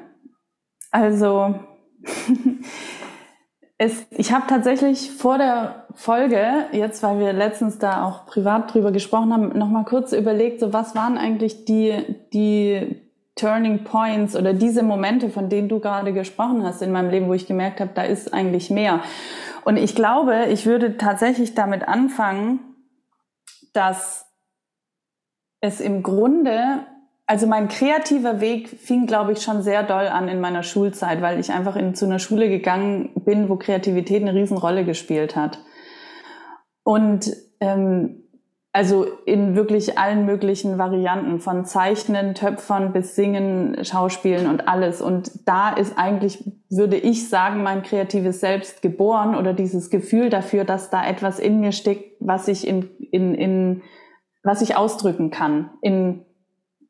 Also, 0.91 1.55
es, 3.79 4.05
ich 4.11 4.33
habe 4.33 4.49
tatsächlich 4.49 5.13
vor 5.13 5.39
der 5.39 5.87
Folge, 5.95 6.67
jetzt 6.73 7.05
weil 7.05 7.21
wir 7.21 7.33
letztens 7.33 7.79
da 7.79 8.05
auch 8.05 8.27
privat 8.27 8.75
drüber 8.75 8.91
gesprochen 8.91 9.33
haben, 9.33 9.57
nochmal 9.57 9.85
kurz 9.85 10.13
überlegt, 10.13 10.59
so 10.59 10.73
was 10.73 10.97
waren 10.97 11.17
eigentlich 11.17 11.67
die, 11.67 11.95
die 12.33 13.01
Turning 13.37 13.85
Points 13.85 14.37
oder 14.37 14.55
diese 14.55 14.83
Momente, 14.83 15.29
von 15.29 15.49
denen 15.49 15.69
du 15.69 15.79
gerade 15.79 16.13
gesprochen 16.13 16.65
hast 16.65 16.83
in 16.83 16.93
meinem 16.93 17.11
Leben, 17.11 17.29
wo 17.29 17.35
ich 17.35 17.47
gemerkt 17.47 17.81
habe, 17.81 17.91
da 17.95 18.03
ist 18.03 18.35
eigentlich 18.35 18.71
mehr. 18.71 19.01
Und 19.65 19.77
ich 19.77 19.95
glaube, 19.95 20.47
ich 20.51 20.67
würde 20.67 20.97
tatsächlich 20.97 21.55
damit 21.55 21.89
anfangen, 21.89 22.61
dass 23.73 24.27
es 25.61 25.81
im 25.81 26.03
Grunde 26.03 26.87
also 27.27 27.47
mein 27.47 27.69
kreativer 27.69 28.41
Weg 28.41 28.69
fing, 28.69 29.07
glaube 29.07 29.33
ich, 29.33 29.43
schon 29.43 29.63
sehr 29.63 29.83
doll 29.83 30.09
an 30.09 30.29
in 30.29 30.41
meiner 30.41 30.63
Schulzeit, 30.63 31.23
weil 31.23 31.41
ich 31.41 31.51
einfach 31.53 31.75
in, 31.77 31.95
zu 31.95 32.05
einer 32.05 32.19
Schule 32.19 32.51
gegangen 32.51 33.13
bin, 33.25 33.49
wo 33.49 33.57
Kreativität 33.57 34.23
eine 34.23 34.35
Riesenrolle 34.35 34.85
gespielt 34.85 35.35
hat. 35.35 35.59
Und 36.83 37.35
ähm, 37.61 38.24
also 38.75 39.05
in 39.25 39.55
wirklich 39.55 39.99
allen 39.99 40.27
möglichen 40.27 40.79
Varianten, 40.79 41.39
von 41.39 41.65
Zeichnen, 41.65 42.35
Töpfern 42.35 42.93
bis 42.93 43.15
Singen, 43.15 43.85
Schauspielen 43.85 44.49
und 44.49 44.67
alles. 44.67 45.01
Und 45.01 45.31
da 45.47 45.71
ist 45.71 45.97
eigentlich, 45.97 46.43
würde 46.69 46.97
ich 46.97 47.29
sagen, 47.29 47.63
mein 47.63 47.85
kreatives 47.85 48.41
Selbst 48.41 48.83
geboren 48.83 49.37
oder 49.37 49.53
dieses 49.53 49.91
Gefühl 49.91 50.29
dafür, 50.29 50.65
dass 50.65 50.91
da 50.91 51.07
etwas 51.07 51.39
in 51.39 51.61
mir 51.61 51.71
steckt, 51.71 52.17
was 52.19 52.49
ich 52.49 52.67
in, 52.67 52.91
in, 53.13 53.35
in 53.37 53.83
was 54.43 54.61
ich 54.61 54.77
ausdrücken 54.77 55.31
kann 55.31 55.71
in 55.81 56.25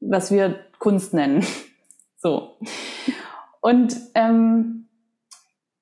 was 0.00 0.32
wir 0.32 0.60
Kunst 0.78 1.12
nennen. 1.12 1.44
so. 2.16 2.56
Und 3.60 3.94
ähm, 4.14 4.83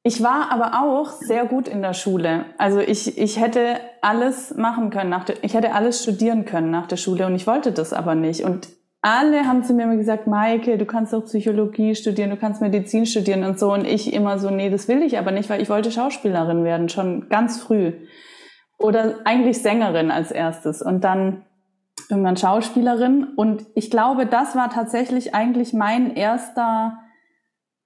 ich 0.04 0.22
war 0.22 0.50
aber 0.50 0.82
auch 0.82 1.10
sehr 1.10 1.44
gut 1.46 1.68
in 1.68 1.80
der 1.80 1.94
Schule. 1.94 2.46
Also 2.58 2.80
ich, 2.80 3.18
ich 3.18 3.40
hätte 3.40 3.76
alles 4.00 4.54
machen 4.56 4.90
können, 4.90 5.10
nach 5.10 5.24
der, 5.24 5.36
ich 5.42 5.54
hätte 5.54 5.74
alles 5.74 6.02
studieren 6.02 6.44
können 6.44 6.70
nach 6.70 6.88
der 6.88 6.96
Schule 6.96 7.26
und 7.26 7.34
ich 7.36 7.46
wollte 7.46 7.70
das 7.70 7.92
aber 7.92 8.16
nicht. 8.16 8.42
Und 8.44 8.68
alle 9.00 9.46
haben 9.46 9.62
zu 9.62 9.74
mir 9.74 9.84
immer 9.84 9.96
gesagt, 9.96 10.26
Maike, 10.26 10.76
du 10.76 10.86
kannst 10.86 11.14
auch 11.14 11.24
Psychologie 11.24 11.94
studieren, 11.94 12.30
du 12.30 12.36
kannst 12.36 12.60
Medizin 12.60 13.06
studieren 13.06 13.44
und 13.44 13.58
so. 13.58 13.72
Und 13.72 13.84
ich 13.84 14.12
immer 14.12 14.38
so, 14.38 14.50
nee, 14.50 14.70
das 14.70 14.88
will 14.88 15.02
ich 15.02 15.18
aber 15.18 15.30
nicht, 15.30 15.50
weil 15.50 15.60
ich 15.62 15.70
wollte 15.70 15.92
Schauspielerin 15.92 16.64
werden, 16.64 16.88
schon 16.88 17.28
ganz 17.28 17.60
früh. 17.60 17.92
Oder 18.78 19.16
eigentlich 19.24 19.62
Sängerin 19.62 20.10
als 20.10 20.32
erstes. 20.32 20.82
Und 20.82 21.04
dann 21.04 21.44
irgendwann 22.10 22.36
Schauspielerin. 22.36 23.24
Und 23.36 23.66
ich 23.74 23.90
glaube, 23.90 24.26
das 24.26 24.56
war 24.56 24.70
tatsächlich 24.70 25.34
eigentlich 25.34 25.72
mein 25.72 26.14
erster 26.14 26.98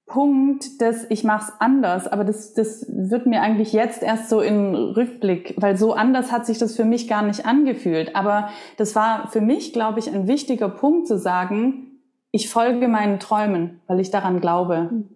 Punkt, 0.07 0.81
dass 0.81 1.05
ich 1.11 1.25
mache 1.25 1.51
es 1.51 1.61
anders. 1.61 2.07
Aber 2.07 2.25
das, 2.25 2.55
das 2.55 2.87
wird 2.89 3.27
mir 3.27 3.43
eigentlich 3.43 3.73
jetzt 3.73 4.03
erst 4.03 4.29
so 4.29 4.41
in 4.41 4.75
Rückblick, 4.75 5.55
weil 5.59 5.77
so 5.77 5.93
anders 5.93 6.31
hat 6.31 6.47
sich 6.47 6.59
das 6.59 6.77
für 6.77 6.85
mich 6.85 7.09
gar 7.09 7.23
nicht 7.23 7.45
angefühlt. 7.45 8.15
Aber 8.15 8.49
das 8.77 8.95
war 8.95 9.29
für 9.29 9.41
mich, 9.41 9.73
glaube 9.73 9.99
ich, 9.99 10.09
ein 10.13 10.29
wichtiger 10.29 10.69
Punkt 10.69 11.09
zu 11.09 11.19
sagen, 11.19 12.01
ich 12.31 12.49
folge 12.49 12.87
meinen 12.87 13.19
Träumen, 13.19 13.81
weil 13.89 13.99
ich 13.99 14.11
daran 14.11 14.41
glaube. 14.41 14.91
Hm. 14.91 15.09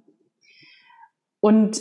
Und 1.40 1.80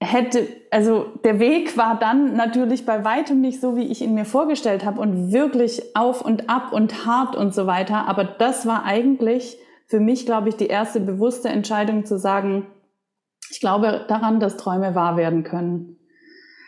hätte, 0.00 0.46
also 0.70 1.06
der 1.24 1.38
Weg 1.40 1.76
war 1.76 1.98
dann 1.98 2.34
natürlich 2.36 2.86
bei 2.86 3.04
weitem 3.04 3.40
nicht 3.40 3.60
so, 3.60 3.76
wie 3.76 3.86
ich 3.86 4.00
ihn 4.00 4.14
mir 4.14 4.24
vorgestellt 4.24 4.84
habe 4.84 5.00
und 5.00 5.32
wirklich 5.32 5.94
auf 5.94 6.22
und 6.22 6.48
ab 6.48 6.72
und 6.72 7.04
hart 7.04 7.36
und 7.36 7.54
so 7.54 7.66
weiter. 7.66 8.08
Aber 8.08 8.24
das 8.24 8.66
war 8.66 8.84
eigentlich 8.84 9.58
für 9.90 9.98
mich, 9.98 10.24
glaube 10.24 10.48
ich, 10.48 10.56
die 10.56 10.68
erste 10.68 11.00
bewusste 11.00 11.48
Entscheidung 11.48 12.06
zu 12.06 12.16
sagen, 12.16 12.68
ich 13.50 13.58
glaube 13.58 14.04
daran, 14.06 14.38
dass 14.38 14.56
Träume 14.56 14.94
wahr 14.94 15.16
werden 15.16 15.42
können. 15.42 15.98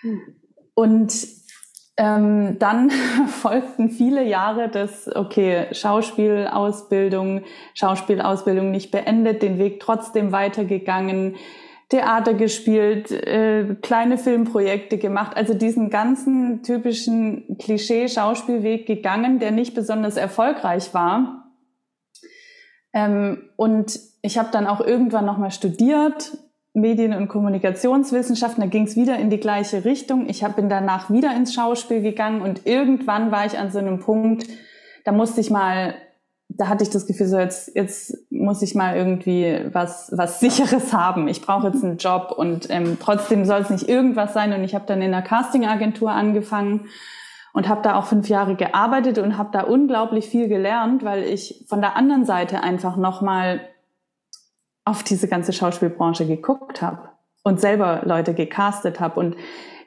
Hm. 0.00 0.20
Und 0.74 1.14
ähm, 1.96 2.58
dann 2.58 2.90
folgten 3.28 3.90
viele 3.90 4.24
Jahre 4.24 4.68
des, 4.68 5.08
okay, 5.14 5.68
Schauspielausbildung, 5.70 7.42
Schauspielausbildung 7.74 8.72
nicht 8.72 8.90
beendet, 8.90 9.42
den 9.42 9.58
Weg 9.58 9.78
trotzdem 9.78 10.32
weitergegangen, 10.32 11.36
Theater 11.90 12.34
gespielt, 12.34 13.12
äh, 13.12 13.76
kleine 13.82 14.18
Filmprojekte 14.18 14.98
gemacht, 14.98 15.36
also 15.36 15.54
diesen 15.54 15.90
ganzen 15.90 16.64
typischen 16.64 17.56
Klischee-Schauspielweg 17.58 18.84
gegangen, 18.84 19.38
der 19.38 19.52
nicht 19.52 19.74
besonders 19.74 20.16
erfolgreich 20.16 20.92
war. 20.92 21.51
Ähm, 22.92 23.50
und 23.56 23.98
ich 24.22 24.38
habe 24.38 24.48
dann 24.52 24.66
auch 24.66 24.80
irgendwann 24.80 25.26
nochmal 25.26 25.50
studiert, 25.50 26.36
Medien- 26.74 27.12
und 27.12 27.28
Kommunikationswissenschaften, 27.28 28.62
da 28.62 28.68
ging 28.68 28.86
es 28.86 28.96
wieder 28.96 29.18
in 29.18 29.28
die 29.28 29.40
gleiche 29.40 29.84
Richtung. 29.84 30.28
Ich 30.28 30.42
hab, 30.42 30.56
bin 30.56 30.68
danach 30.68 31.10
wieder 31.10 31.34
ins 31.36 31.52
Schauspiel 31.52 32.00
gegangen 32.00 32.40
und 32.40 32.66
irgendwann 32.66 33.30
war 33.30 33.44
ich 33.44 33.58
an 33.58 33.70
so 33.70 33.78
einem 33.78 34.00
Punkt, 34.00 34.46
da 35.04 35.12
musste 35.12 35.40
ich 35.40 35.50
mal 35.50 35.94
da 36.56 36.68
hatte 36.68 36.84
ich 36.84 36.90
das 36.90 37.06
Gefühl, 37.06 37.26
so 37.26 37.38
jetzt, 37.38 37.74
jetzt 37.74 38.30
muss 38.30 38.62
ich 38.62 38.74
mal 38.74 38.96
irgendwie 38.96 39.60
was, 39.72 40.12
was 40.14 40.40
Sicheres 40.40 40.92
haben. 40.92 41.28
Ich 41.28 41.42
brauche 41.42 41.68
jetzt 41.68 41.82
einen 41.82 41.98
Job 41.98 42.34
und 42.36 42.68
ähm, 42.70 42.98
trotzdem 43.00 43.44
soll 43.44 43.60
es 43.60 43.70
nicht 43.70 43.88
irgendwas 43.88 44.34
sein. 44.34 44.52
Und 44.52 44.64
ich 44.64 44.74
habe 44.74 44.84
dann 44.86 45.02
in 45.02 45.14
einer 45.14 45.22
Castingagentur 45.22 46.10
angefangen 46.10 46.88
und 47.52 47.68
habe 47.68 47.82
da 47.82 47.96
auch 47.96 48.04
fünf 48.04 48.28
Jahre 48.28 48.54
gearbeitet 48.54 49.18
und 49.18 49.36
habe 49.36 49.50
da 49.52 49.62
unglaublich 49.62 50.28
viel 50.28 50.48
gelernt, 50.48 51.04
weil 51.04 51.24
ich 51.24 51.64
von 51.68 51.80
der 51.80 51.96
anderen 51.96 52.24
Seite 52.24 52.62
einfach 52.62 52.96
nochmal 52.96 53.60
auf 54.84 55.02
diese 55.02 55.28
ganze 55.28 55.52
Schauspielbranche 55.52 56.26
geguckt 56.26 56.82
habe 56.82 57.10
und 57.44 57.60
selber 57.60 58.02
Leute 58.04 58.34
gecastet 58.34 59.00
habe 59.00 59.20
und 59.20 59.36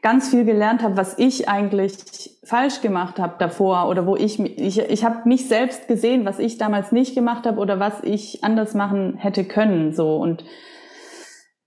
ganz 0.01 0.29
viel 0.29 0.45
gelernt 0.45 0.84
habe, 0.84 0.98
was 0.98 1.17
ich 1.17 1.50
eigentlich 1.50 2.38
falsch 2.43 2.81
gemacht 2.81 3.17
habe 3.17 3.36
davor 3.39 3.89
oder 3.89 4.05
wo 4.05 4.15
ich 4.15 4.39
ich, 4.39 4.79
ich 4.79 5.03
habe 5.03 5.27
mich 5.27 5.48
selbst 5.48 5.88
gesehen, 5.88 6.25
was 6.25 6.38
ich 6.38 6.60
damals 6.60 6.91
nicht 6.91 7.15
gemacht 7.15 7.48
habe 7.48 7.60
oder 7.60 7.79
was 7.79 8.03
ich 8.03 8.43
anders 8.43 8.75
machen 8.75 9.17
hätte 9.17 9.45
können 9.45 9.93
so. 9.93 10.17
Und 10.17 10.45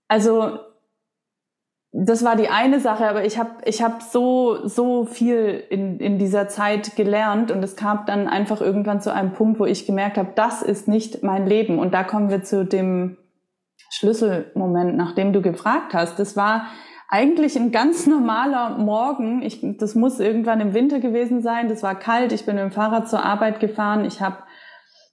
also 0.07 0.59
das 1.91 2.23
war 2.23 2.35
die 2.35 2.49
eine 2.49 2.79
Sache, 2.79 3.09
aber 3.09 3.25
ich 3.25 3.39
habe 3.39 3.49
ich 3.65 3.81
habe 3.81 3.95
so 3.99 4.67
so 4.67 5.05
viel 5.05 5.63
in 5.69 5.99
in 5.99 6.19
dieser 6.19 6.47
Zeit 6.47 6.95
gelernt 6.95 7.49
und 7.49 7.63
es 7.63 7.75
kam 7.75 8.05
dann 8.05 8.27
einfach 8.27 8.61
irgendwann 8.61 9.01
zu 9.01 9.11
einem 9.11 9.33
Punkt, 9.33 9.59
wo 9.59 9.65
ich 9.65 9.87
gemerkt 9.87 10.17
habe, 10.17 10.29
das 10.35 10.61
ist 10.61 10.87
nicht 10.87 11.23
mein 11.23 11.47
Leben 11.47 11.79
und 11.79 11.93
da 11.93 12.03
kommen 12.03 12.29
wir 12.29 12.43
zu 12.43 12.63
dem 12.63 13.17
Schlüsselmoment, 13.89 14.95
nach 14.97 15.15
dem 15.15 15.33
du 15.33 15.41
gefragt 15.41 15.93
hast. 15.93 16.19
Das 16.19 16.37
war 16.37 16.67
eigentlich 17.09 17.57
ein 17.57 17.71
ganz 17.71 18.05
normaler 18.05 18.77
Morgen. 18.77 19.41
Ich, 19.41 19.65
das 19.79 19.95
muss 19.95 20.19
irgendwann 20.19 20.61
im 20.61 20.75
Winter 20.75 20.99
gewesen 20.99 21.41
sein. 21.41 21.67
Das 21.67 21.81
war 21.81 21.95
kalt. 21.95 22.31
Ich 22.31 22.45
bin 22.45 22.55
mit 22.55 22.63
dem 22.63 22.71
Fahrrad 22.71 23.09
zur 23.09 23.25
Arbeit 23.25 23.59
gefahren. 23.59 24.05
Ich 24.05 24.21
habe 24.21 24.37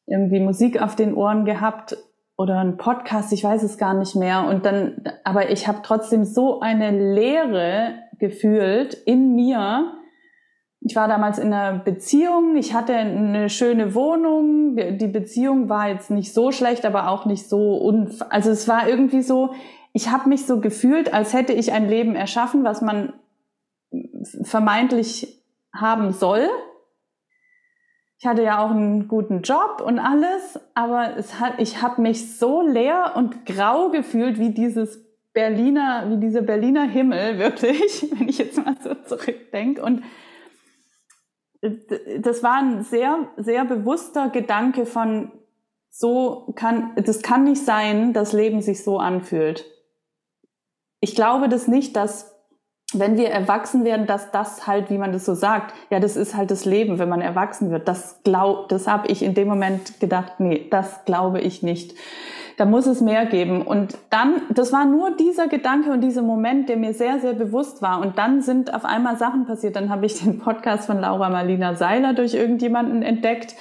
irgendwie 0.07 0.41
Musik 0.41 0.81
auf 0.83 0.95
den 0.95 1.15
Ohren 1.15 1.47
gehabt 1.47 1.97
oder 2.37 2.59
ein 2.59 2.77
Podcast. 2.77 3.33
Ich 3.33 3.43
weiß 3.43 3.63
es 3.63 3.79
gar 3.79 3.95
nicht 3.95 4.15
mehr. 4.15 4.45
Und 4.47 4.67
dann, 4.67 5.03
aber 5.25 5.51
ich 5.51 5.67
habe 5.69 5.81
trotzdem 5.83 6.25
so 6.25 6.61
eine 6.61 6.91
Leere 6.91 7.95
gefühlt 8.19 8.95
in 8.95 9.35
mir. 9.35 9.93
Ich 10.81 10.95
war 10.95 11.09
damals 11.09 11.39
in 11.39 11.53
einer 11.53 11.79
Beziehung. 11.79 12.57
Ich 12.57 12.75
hatte 12.75 12.95
eine 12.95 13.49
schöne 13.49 13.95
Wohnung. 13.95 14.77
Die 14.77 15.09
Beziehung 15.09 15.69
war 15.69 15.89
jetzt 15.89 16.11
nicht 16.11 16.33
so 16.33 16.53
schlecht, 16.53 16.85
aber 16.85 17.09
auch 17.09 17.25
nicht 17.25 17.49
so 17.49 17.77
unf 17.77 18.23
also 18.29 18.51
es 18.51 18.69
war 18.69 18.87
irgendwie 18.87 19.23
so, 19.23 19.55
ich 19.93 20.11
habe 20.11 20.29
mich 20.29 20.47
so 20.47 20.61
gefühlt, 20.61 21.15
als 21.15 21.33
hätte 21.33 21.55
ich 21.55 21.73
ein 21.73 21.89
Leben 21.89 22.15
erschaffen, 22.15 22.65
was 22.65 22.83
man 22.83 23.15
vermeintlich 24.43 25.43
haben 25.73 26.13
soll. 26.13 26.49
Ich 28.19 28.27
hatte 28.27 28.43
ja 28.43 28.65
auch 28.65 28.71
einen 28.71 29.09
guten 29.09 29.43
Job 29.43 29.83
und 29.85 29.99
alles, 29.99 30.59
aber 30.75 31.17
es 31.17 31.39
hat, 31.39 31.55
ich 31.59 31.83
habe 31.83 32.01
mich 32.01 32.39
so 32.39 32.63
leer 32.63 33.13
und 33.15 33.45
grau 33.45 33.91
gefühlt 33.91 34.39
wie 34.39 34.51
dieses 34.51 35.05
Berliner, 35.35 36.07
wie 36.09 36.17
dieser 36.17 36.41
Berliner 36.41 36.85
Himmel, 36.85 37.39
wirklich, 37.39 38.07
wenn 38.13 38.29
ich 38.29 38.39
jetzt 38.39 38.65
mal 38.65 38.77
so 38.83 38.95
zurückdenke. 38.95 39.83
Und 39.83 40.03
das 42.21 42.43
war 42.43 42.59
ein 42.59 42.83
sehr, 42.85 43.29
sehr 43.37 43.65
bewusster 43.65 44.31
Gedanke 44.31 44.87
von, 44.87 45.33
so 45.91 46.53
kann, 46.57 46.93
das 46.97 47.23
kann 47.23 47.45
nicht 47.45 47.65
sein, 47.65 48.13
dass 48.13 48.33
Leben 48.33 48.61
sich 48.61 48.85
so 48.85 48.99
anfühlt. 48.99 49.65
Ich 51.01 51.15
glaube 51.15 51.49
das 51.49 51.69
nicht, 51.69 51.97
dass 51.97 52.36
wenn 52.99 53.17
wir 53.17 53.29
erwachsen 53.29 53.85
werden, 53.85 54.07
dass 54.07 54.31
das 54.31 54.67
halt, 54.67 54.91
wie 54.91 54.99
man 54.99 55.13
das 55.13 55.25
so 55.25 55.35
sagt, 55.35 55.75
ja, 55.91 56.01
das 56.01 56.17
ist 56.17 56.37
halt 56.37 56.51
das 56.51 56.65
Leben, 56.65 56.99
wenn 56.99 57.09
man 57.09 57.21
erwachsen 57.21 57.71
wird. 57.71 57.89
Das 57.89 58.21
glaub, 58.25 58.69
das 58.69 58.87
habe 58.87 59.09
ich 59.09 59.23
in 59.23 59.35
dem 59.35 59.49
Moment 59.49 60.01
gedacht, 60.01 60.35
nee, 60.39 60.67
das 60.71 61.05
glaube 61.05 61.41
ich 61.41 61.63
nicht. 61.63 61.95
Da 62.57 62.65
muss 62.65 62.87
es 62.87 63.03
mehr 63.03 63.27
geben. 63.27 63.63
Und 63.63 63.99
dann, 64.09 64.41
das 64.49 64.73
war 64.73 64.87
nur 64.87 65.15
dieser 65.15 65.47
Gedanke 65.47 65.91
und 65.91 66.01
dieser 66.01 66.23
Moment, 66.23 66.69
der 66.69 66.79
mir 66.79 66.95
sehr, 66.95 67.21
sehr 67.21 67.35
bewusst 67.35 67.83
war. 67.83 68.01
Und 68.01 68.17
dann 68.17 68.41
sind 68.41 68.73
auf 68.73 68.85
einmal 68.85 69.19
Sachen 69.19 69.45
passiert. 69.45 69.77
Dann 69.77 69.91
habe 69.91 70.07
ich 70.07 70.23
den 70.23 70.39
Podcast 70.39 70.87
von 70.87 70.99
Laura 70.99 71.29
Marlina 71.29 71.75
Seiler 71.75 72.15
durch 72.15 72.35
irgendjemanden 72.35 73.03
entdeckt 73.03 73.55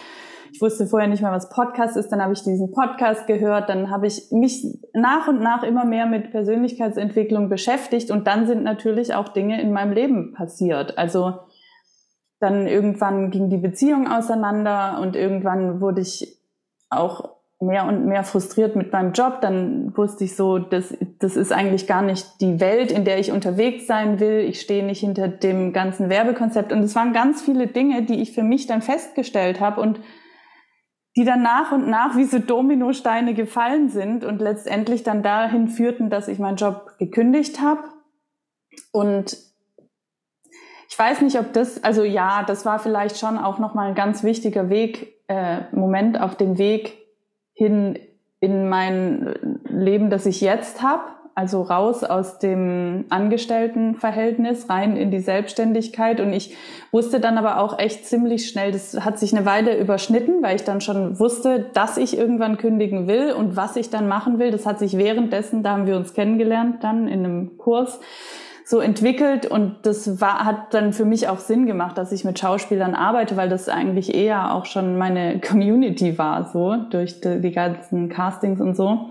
ich 0.55 0.61
wusste 0.61 0.87
vorher 0.87 1.09
nicht 1.09 1.21
mal, 1.21 1.33
was 1.33 1.49
Podcast 1.49 1.97
ist. 1.97 2.09
Dann 2.13 2.21
habe 2.21 2.31
ich 2.31 2.41
diesen 2.41 2.71
Podcast 2.71 3.27
gehört. 3.27 3.67
Dann 3.67 3.89
habe 3.89 4.07
ich 4.07 4.31
mich 4.31 4.65
nach 4.93 5.27
und 5.27 5.41
nach 5.41 5.63
immer 5.63 5.83
mehr 5.83 6.05
mit 6.05 6.31
Persönlichkeitsentwicklung 6.31 7.49
beschäftigt. 7.49 8.09
Und 8.09 8.25
dann 8.25 8.47
sind 8.47 8.63
natürlich 8.63 9.13
auch 9.13 9.27
Dinge 9.29 9.61
in 9.61 9.73
meinem 9.73 9.91
Leben 9.91 10.33
passiert. 10.33 10.97
Also 10.97 11.33
dann 12.39 12.67
irgendwann 12.67 13.31
ging 13.31 13.49
die 13.49 13.57
Beziehung 13.57 14.07
auseinander 14.07 14.99
und 15.01 15.17
irgendwann 15.17 15.81
wurde 15.81 16.01
ich 16.01 16.39
auch 16.89 17.35
mehr 17.59 17.85
und 17.85 18.05
mehr 18.05 18.23
frustriert 18.23 18.77
mit 18.77 18.93
meinem 18.93 19.11
Job. 19.11 19.41
Dann 19.41 19.91
wusste 19.97 20.23
ich 20.23 20.37
so, 20.37 20.57
das, 20.57 20.95
das 21.19 21.35
ist 21.35 21.51
eigentlich 21.51 21.85
gar 21.85 22.01
nicht 22.01 22.39
die 22.39 22.61
Welt, 22.61 22.93
in 22.93 23.03
der 23.03 23.19
ich 23.19 23.33
unterwegs 23.33 23.87
sein 23.87 24.21
will. 24.21 24.39
Ich 24.39 24.61
stehe 24.61 24.85
nicht 24.85 25.01
hinter 25.01 25.27
dem 25.27 25.73
ganzen 25.73 26.07
Werbekonzept. 26.09 26.71
Und 26.71 26.79
es 26.79 26.95
waren 26.95 27.11
ganz 27.11 27.41
viele 27.41 27.67
Dinge, 27.67 28.03
die 28.03 28.21
ich 28.21 28.31
für 28.31 28.43
mich 28.43 28.67
dann 28.67 28.81
festgestellt 28.81 29.59
habe 29.59 29.81
und 29.81 29.99
die 31.15 31.23
dann 31.23 31.41
nach 31.41 31.71
und 31.71 31.87
nach 31.87 32.17
wie 32.17 32.25
so 32.25 32.39
Dominosteine 32.39 33.33
gefallen 33.33 33.89
sind 33.89 34.25
und 34.25 34.41
letztendlich 34.41 35.03
dann 35.03 35.23
dahin 35.23 35.67
führten, 35.67 36.09
dass 36.09 36.27
ich 36.27 36.39
meinen 36.39 36.57
Job 36.57 36.91
gekündigt 36.99 37.61
habe. 37.61 37.83
Und 38.91 39.37
ich 40.89 40.99
weiß 40.99 41.21
nicht, 41.21 41.39
ob 41.39 41.53
das, 41.53 41.83
also 41.83 42.03
ja, 42.03 42.43
das 42.43 42.65
war 42.65 42.79
vielleicht 42.79 43.17
schon 43.17 43.37
auch 43.37 43.59
nochmal 43.59 43.89
ein 43.89 43.95
ganz 43.95 44.23
wichtiger 44.23 44.69
Weg, 44.69 45.13
äh, 45.27 45.61
Moment 45.71 46.19
auf 46.19 46.35
dem 46.35 46.57
Weg 46.57 46.97
hin 47.53 47.97
in 48.41 48.67
mein 48.67 49.59
Leben, 49.63 50.09
das 50.09 50.25
ich 50.25 50.41
jetzt 50.41 50.81
habe 50.81 51.15
also 51.35 51.61
raus 51.63 52.05
aus 52.05 52.39
dem 52.39 53.05
Angestelltenverhältnis 53.09 54.69
rein 54.69 54.95
in 54.95 55.11
die 55.11 55.19
Selbstständigkeit. 55.19 56.21
Und 56.21 56.31
ich 56.31 56.55
wusste 56.91 57.19
dann 57.19 57.37
aber 57.37 57.59
auch 57.59 57.77
echt 57.77 58.05
ziemlich 58.05 58.49
schnell, 58.49 58.71
das 58.71 58.93
hat 59.01 59.19
sich 59.19 59.35
eine 59.35 59.45
Weile 59.45 59.77
überschnitten, 59.77 60.41
weil 60.41 60.55
ich 60.55 60.63
dann 60.63 60.79
schon 60.79 61.19
wusste, 61.19 61.65
dass 61.73 61.97
ich 61.97 62.17
irgendwann 62.17 62.57
kündigen 62.57 63.07
will 63.07 63.33
und 63.33 63.57
was 63.57 63.75
ich 63.75 63.89
dann 63.89 64.07
machen 64.07 64.39
will. 64.39 64.49
Das 64.49 64.65
hat 64.65 64.79
sich 64.79 64.97
währenddessen, 64.97 65.61
da 65.61 65.71
haben 65.71 65.87
wir 65.87 65.97
uns 65.97 66.13
kennengelernt, 66.13 66.83
dann 66.85 67.09
in 67.09 67.25
einem 67.25 67.57
Kurs 67.57 67.99
so 68.63 68.79
entwickelt 68.79 69.45
und 69.45 69.75
das 69.83 70.21
war, 70.21 70.43
hat 70.45 70.73
dann 70.73 70.93
für 70.93 71.05
mich 71.05 71.27
auch 71.27 71.39
Sinn 71.39 71.67
gemacht, 71.67 71.97
dass 71.97 72.13
ich 72.13 72.23
mit 72.23 72.39
Schauspielern 72.39 72.95
arbeite, 72.95 73.37
weil 73.37 73.49
das 73.49 73.69
eigentlich 73.69 74.15
eher 74.15 74.55
auch 74.55 74.65
schon 74.65 74.97
meine 74.97 75.39
Community 75.45 76.17
war, 76.17 76.45
so 76.45 76.77
durch 76.89 77.19
die, 77.19 77.41
die 77.41 77.51
ganzen 77.51 78.07
Castings 78.07 78.61
und 78.61 78.75
so. 78.75 79.09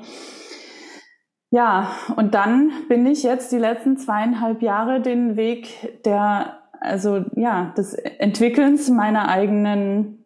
Ja, 1.54 1.94
und 2.16 2.34
dann 2.34 2.72
bin 2.88 3.06
ich 3.06 3.22
jetzt 3.22 3.52
die 3.52 3.58
letzten 3.58 3.96
zweieinhalb 3.96 4.60
Jahre 4.60 5.00
den 5.00 5.36
Weg 5.36 6.02
der, 6.04 6.58
also 6.80 7.24
ja, 7.36 7.72
des 7.76 7.94
Entwickelns 7.94 8.90
meiner 8.90 9.28
eigenen 9.28 10.24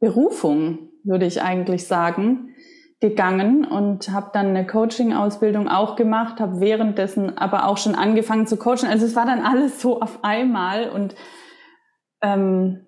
Berufung, 0.00 0.90
würde 1.04 1.26
ich 1.26 1.40
eigentlich 1.40 1.86
sagen, 1.86 2.48
gegangen 2.98 3.64
und 3.64 4.10
habe 4.10 4.30
dann 4.32 4.48
eine 4.48 4.66
Coaching-Ausbildung 4.66 5.68
auch 5.68 5.94
gemacht, 5.94 6.40
habe 6.40 6.58
währenddessen 6.58 7.38
aber 7.38 7.68
auch 7.68 7.76
schon 7.76 7.94
angefangen 7.94 8.48
zu 8.48 8.56
coachen. 8.56 8.88
Also 8.88 9.06
es 9.06 9.14
war 9.14 9.26
dann 9.26 9.38
alles 9.38 9.80
so 9.80 10.00
auf 10.00 10.24
einmal 10.24 10.90
und 10.90 11.14
ähm, 12.22 12.86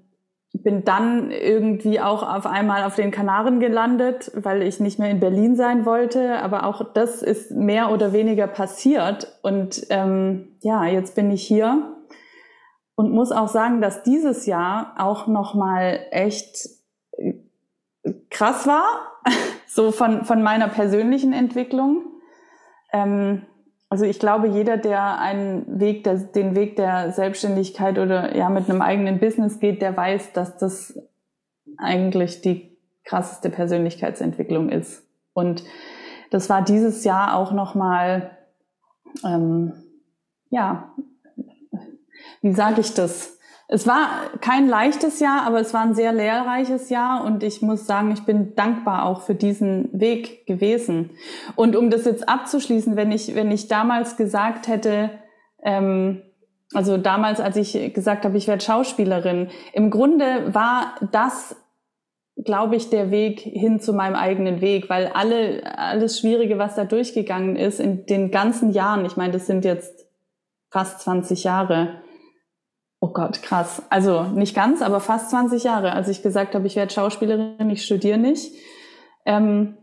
bin 0.63 0.85
dann 0.85 1.31
irgendwie 1.33 2.01
auch 2.01 2.23
auf 2.23 2.47
einmal 2.47 2.85
auf 2.85 2.95
den 2.95 3.11
Kanaren 3.11 3.59
gelandet, 3.59 4.31
weil 4.35 4.63
ich 4.63 4.79
nicht 4.79 4.99
mehr 4.99 5.11
in 5.11 5.19
Berlin 5.19 5.57
sein 5.57 5.85
wollte. 5.85 6.39
Aber 6.41 6.65
auch 6.65 6.93
das 6.95 7.23
ist 7.23 7.51
mehr 7.51 7.91
oder 7.91 8.13
weniger 8.13 8.47
passiert. 8.47 9.39
Und 9.43 9.87
ähm, 9.91 10.57
ja, 10.61 10.85
jetzt 10.85 11.17
bin 11.17 11.31
ich 11.33 11.45
hier 11.45 11.97
und 12.95 13.11
muss 13.11 13.33
auch 13.33 13.49
sagen, 13.49 13.81
dass 13.81 14.05
dieses 14.05 14.47
Jahr 14.47 14.95
auch 14.97 15.27
noch 15.27 15.55
mal 15.55 16.07
echt 16.13 16.69
äh, 17.19 17.35
krass 18.31 18.67
war, 18.67 18.85
so 19.67 19.91
von 19.91 20.25
von 20.25 20.43
meiner 20.43 20.69
persönlichen 20.69 21.33
Entwicklung. 21.33 22.05
Ähm, 22.93 23.43
also 23.89 24.05
ich 24.05 24.19
glaube, 24.19 24.49
jeder, 24.49 24.77
der 24.77 25.19
einen 25.21 25.81
Weg, 25.81 26.05
der, 26.05 26.17
den 26.17 26.57
Weg 26.57 26.77
der 26.77 27.13
Selbstständigkeit 27.13 27.99
oder 27.99 28.37
ja 28.37 28.49
mit 28.49 28.69
einem 28.69 28.83
eigenen 28.83 29.21
Business 29.21 29.61
geht, 29.61 29.83
der 29.83 29.97
weiß, 29.97 30.33
dass 30.33 30.57
das 30.57 30.99
eigentlich 31.77 32.41
die 32.41 32.77
krasseste 33.05 33.51
Persönlichkeitsentwicklung 33.51 34.71
ist. 34.71 35.07
Und 35.33 35.65
das 36.31 36.49
war 36.49 36.63
dieses 36.63 37.05
Jahr 37.05 37.37
auch 37.37 37.53
nochmal, 37.53 38.37
ähm, 39.25 39.73
ja, 40.51 40.95
wie 42.41 42.53
sage 42.53 42.81
ich 42.81 42.95
das? 42.95 43.34
Es 43.75 43.89
war 43.89 44.31
kein 44.41 44.69
leichtes 44.69 45.19
Jahr, 45.19 45.45
aber 45.45 45.59
es 45.59 45.75
war 45.75 45.81
ein 45.81 45.97
sehr 45.97 46.13
lehrreiches 46.13 46.91
Jahr 46.91 47.25
und 47.25 47.43
ich 47.43 47.61
muss 47.61 47.89
sagen, 47.89 48.13
ich 48.13 48.23
bin 48.23 48.55
dankbar 48.55 49.05
auch 49.05 49.23
für 49.23 49.35
diesen 49.35 49.89
Weg 49.93 50.47
gewesen. 50.47 51.11
Und 51.57 51.75
um 51.75 51.91
das 51.91 52.05
jetzt 52.05 52.29
abzuschließen, 52.29 52.95
wenn 52.95 53.11
ich, 53.11 53.35
wenn 53.35 53.51
ich 53.51 53.67
damals 53.67 54.17
gesagt 54.17 54.69
hätte, 54.69 55.11
ähm, 55.65 56.23
also 56.73 56.99
damals, 56.99 57.41
als 57.41 57.57
ich 57.57 57.93
gesagt 57.93 58.25
habe, 58.25 58.37
ich 58.37 58.47
werde 58.47 58.65
Schauspielerin, 58.65 59.49
im 59.73 59.91
Grunde 59.91 60.55
war 60.55 60.95
das, 61.11 61.57
glaube 62.37 62.77
ich, 62.77 62.91
der 62.91 63.11
Weg 63.11 63.41
hin 63.41 63.81
zu 63.81 63.93
meinem 63.93 64.15
eigenen 64.15 64.61
Weg, 64.61 64.89
weil 64.89 65.09
alle, 65.09 65.65
alles 65.77 66.21
Schwierige, 66.21 66.59
was 66.59 66.77
da 66.77 66.85
durchgegangen 66.85 67.57
ist 67.57 67.81
in 67.81 68.07
den 68.07 68.31
ganzen 68.31 68.71
Jahren, 68.71 69.05
ich 69.05 69.17
meine, 69.17 69.33
das 69.33 69.49
sind 69.49 69.65
jetzt 69.65 70.07
fast 70.71 71.01
20 71.01 71.43
Jahre, 71.43 72.04
Oh 73.05 73.09
Gott, 73.09 73.43
krass. 73.43 73.83
Also 73.91 74.23
nicht 74.23 74.55
ganz, 74.55 74.81
aber 74.81 74.99
fast 74.99 75.29
20 75.29 75.63
Jahre, 75.63 75.93
als 75.93 76.09
ich 76.09 76.23
gesagt 76.23 76.55
habe, 76.55 76.67
ich 76.67 76.75
werde 76.75 76.91
Schauspielerin, 76.91 77.69
ich 77.69 77.85
studiere 77.85 78.17
nicht. 78.17 78.55
Ähm, 79.27 79.77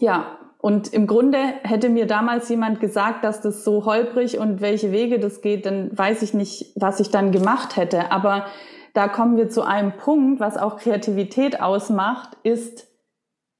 ja, 0.00 0.38
und 0.56 0.94
im 0.94 1.06
Grunde 1.06 1.36
hätte 1.62 1.90
mir 1.90 2.06
damals 2.06 2.48
jemand 2.48 2.80
gesagt, 2.80 3.22
dass 3.22 3.42
das 3.42 3.64
so 3.64 3.84
holprig 3.84 4.38
und 4.38 4.62
welche 4.62 4.92
Wege 4.92 5.20
das 5.20 5.42
geht, 5.42 5.66
dann 5.66 5.90
weiß 5.92 6.22
ich 6.22 6.32
nicht, 6.32 6.72
was 6.74 7.00
ich 7.00 7.10
dann 7.10 7.32
gemacht 7.32 7.76
hätte. 7.76 8.10
Aber 8.10 8.46
da 8.94 9.08
kommen 9.08 9.36
wir 9.36 9.50
zu 9.50 9.60
einem 9.60 9.98
Punkt, 9.98 10.40
was 10.40 10.56
auch 10.56 10.78
Kreativität 10.78 11.60
ausmacht, 11.60 12.38
ist 12.44 12.88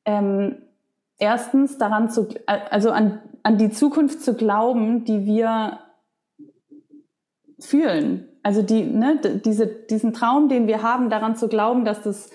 ähm, 0.07 0.63
erstens 1.19 1.77
daran 1.77 2.09
zu, 2.09 2.27
also 2.47 2.91
an, 2.91 3.21
an 3.43 3.59
die 3.59 3.69
Zukunft 3.69 4.23
zu 4.23 4.33
glauben, 4.33 5.05
die 5.05 5.27
wir 5.27 5.79
fühlen. 7.59 8.31
Also 8.43 8.63
die, 8.63 8.83
ne, 8.83 9.21
diese, 9.45 9.67
diesen 9.67 10.13
Traum, 10.13 10.49
den 10.49 10.67
wir 10.67 10.83
haben, 10.83 11.11
daran 11.11 11.37
zu 11.37 11.49
glauben, 11.49 11.85
dass 11.85 12.03
das, 12.03 12.31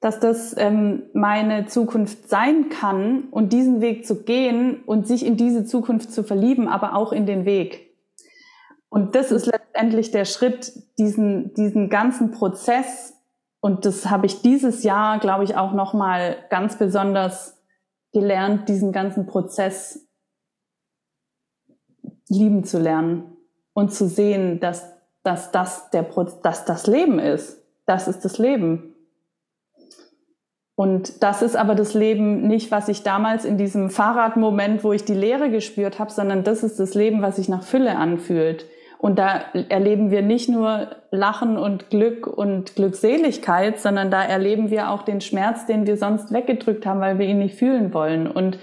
dass 0.00 0.20
das 0.20 0.54
ähm, 0.58 1.04
meine 1.14 1.66
Zukunft 1.66 2.28
sein 2.28 2.68
kann 2.68 3.24
und 3.30 3.52
diesen 3.52 3.80
Weg 3.80 4.06
zu 4.06 4.22
gehen 4.22 4.82
und 4.84 5.06
sich 5.06 5.24
in 5.24 5.36
diese 5.36 5.64
Zukunft 5.64 6.12
zu 6.12 6.22
verlieben, 6.24 6.68
aber 6.68 6.94
auch 6.94 7.12
in 7.12 7.26
den 7.26 7.44
Weg. 7.44 7.90
Und 8.90 9.14
das 9.14 9.30
ist 9.30 9.46
letztendlich 9.46 10.10
der 10.10 10.24
Schritt, 10.24 10.72
diesen, 10.98 11.54
diesen 11.54 11.88
ganzen 11.88 12.32
Prozess. 12.32 13.14
Und 13.60 13.86
das 13.86 14.10
habe 14.10 14.26
ich 14.26 14.42
dieses 14.42 14.82
Jahr, 14.82 15.20
glaube 15.20 15.44
ich, 15.44 15.56
auch 15.56 15.72
noch 15.72 15.94
mal 15.94 16.36
ganz 16.50 16.76
besonders 16.76 17.56
gelernt, 18.12 18.68
diesen 18.68 18.92
ganzen 18.92 19.26
Prozess 19.26 20.08
lieben 22.28 22.64
zu 22.64 22.78
lernen 22.78 23.36
und 23.72 23.92
zu 23.92 24.08
sehen, 24.08 24.60
dass 24.60 24.99
dass 25.30 25.52
das, 25.52 25.90
der, 25.90 26.06
dass 26.42 26.64
das 26.64 26.88
Leben 26.88 27.20
ist. 27.20 27.62
Das 27.86 28.08
ist 28.08 28.24
das 28.24 28.38
Leben. 28.38 28.94
Und 30.74 31.22
das 31.22 31.42
ist 31.42 31.56
aber 31.56 31.76
das 31.76 31.94
Leben 31.94 32.48
nicht, 32.48 32.72
was 32.72 32.88
ich 32.88 33.04
damals 33.04 33.44
in 33.44 33.56
diesem 33.56 33.90
Fahrradmoment, 33.90 34.82
wo 34.82 34.92
ich 34.92 35.04
die 35.04 35.14
Leere 35.14 35.50
gespürt 35.50 36.00
habe, 36.00 36.10
sondern 36.10 36.42
das 36.42 36.64
ist 36.64 36.80
das 36.80 36.94
Leben, 36.94 37.22
was 37.22 37.36
sich 37.36 37.48
nach 37.48 37.62
Fülle 37.62 37.96
anfühlt. 37.96 38.66
Und 38.98 39.18
da 39.18 39.44
erleben 39.68 40.10
wir 40.10 40.22
nicht 40.22 40.48
nur 40.48 40.88
Lachen 41.10 41.56
und 41.56 41.90
Glück 41.90 42.26
und 42.26 42.74
Glückseligkeit, 42.74 43.78
sondern 43.78 44.10
da 44.10 44.22
erleben 44.22 44.70
wir 44.70 44.90
auch 44.90 45.02
den 45.02 45.20
Schmerz, 45.20 45.64
den 45.64 45.86
wir 45.86 45.96
sonst 45.96 46.32
weggedrückt 46.32 46.84
haben, 46.86 47.00
weil 47.00 47.18
wir 47.18 47.26
ihn 47.26 47.38
nicht 47.38 47.54
fühlen 47.54 47.94
wollen. 47.94 48.26
Und 48.26 48.58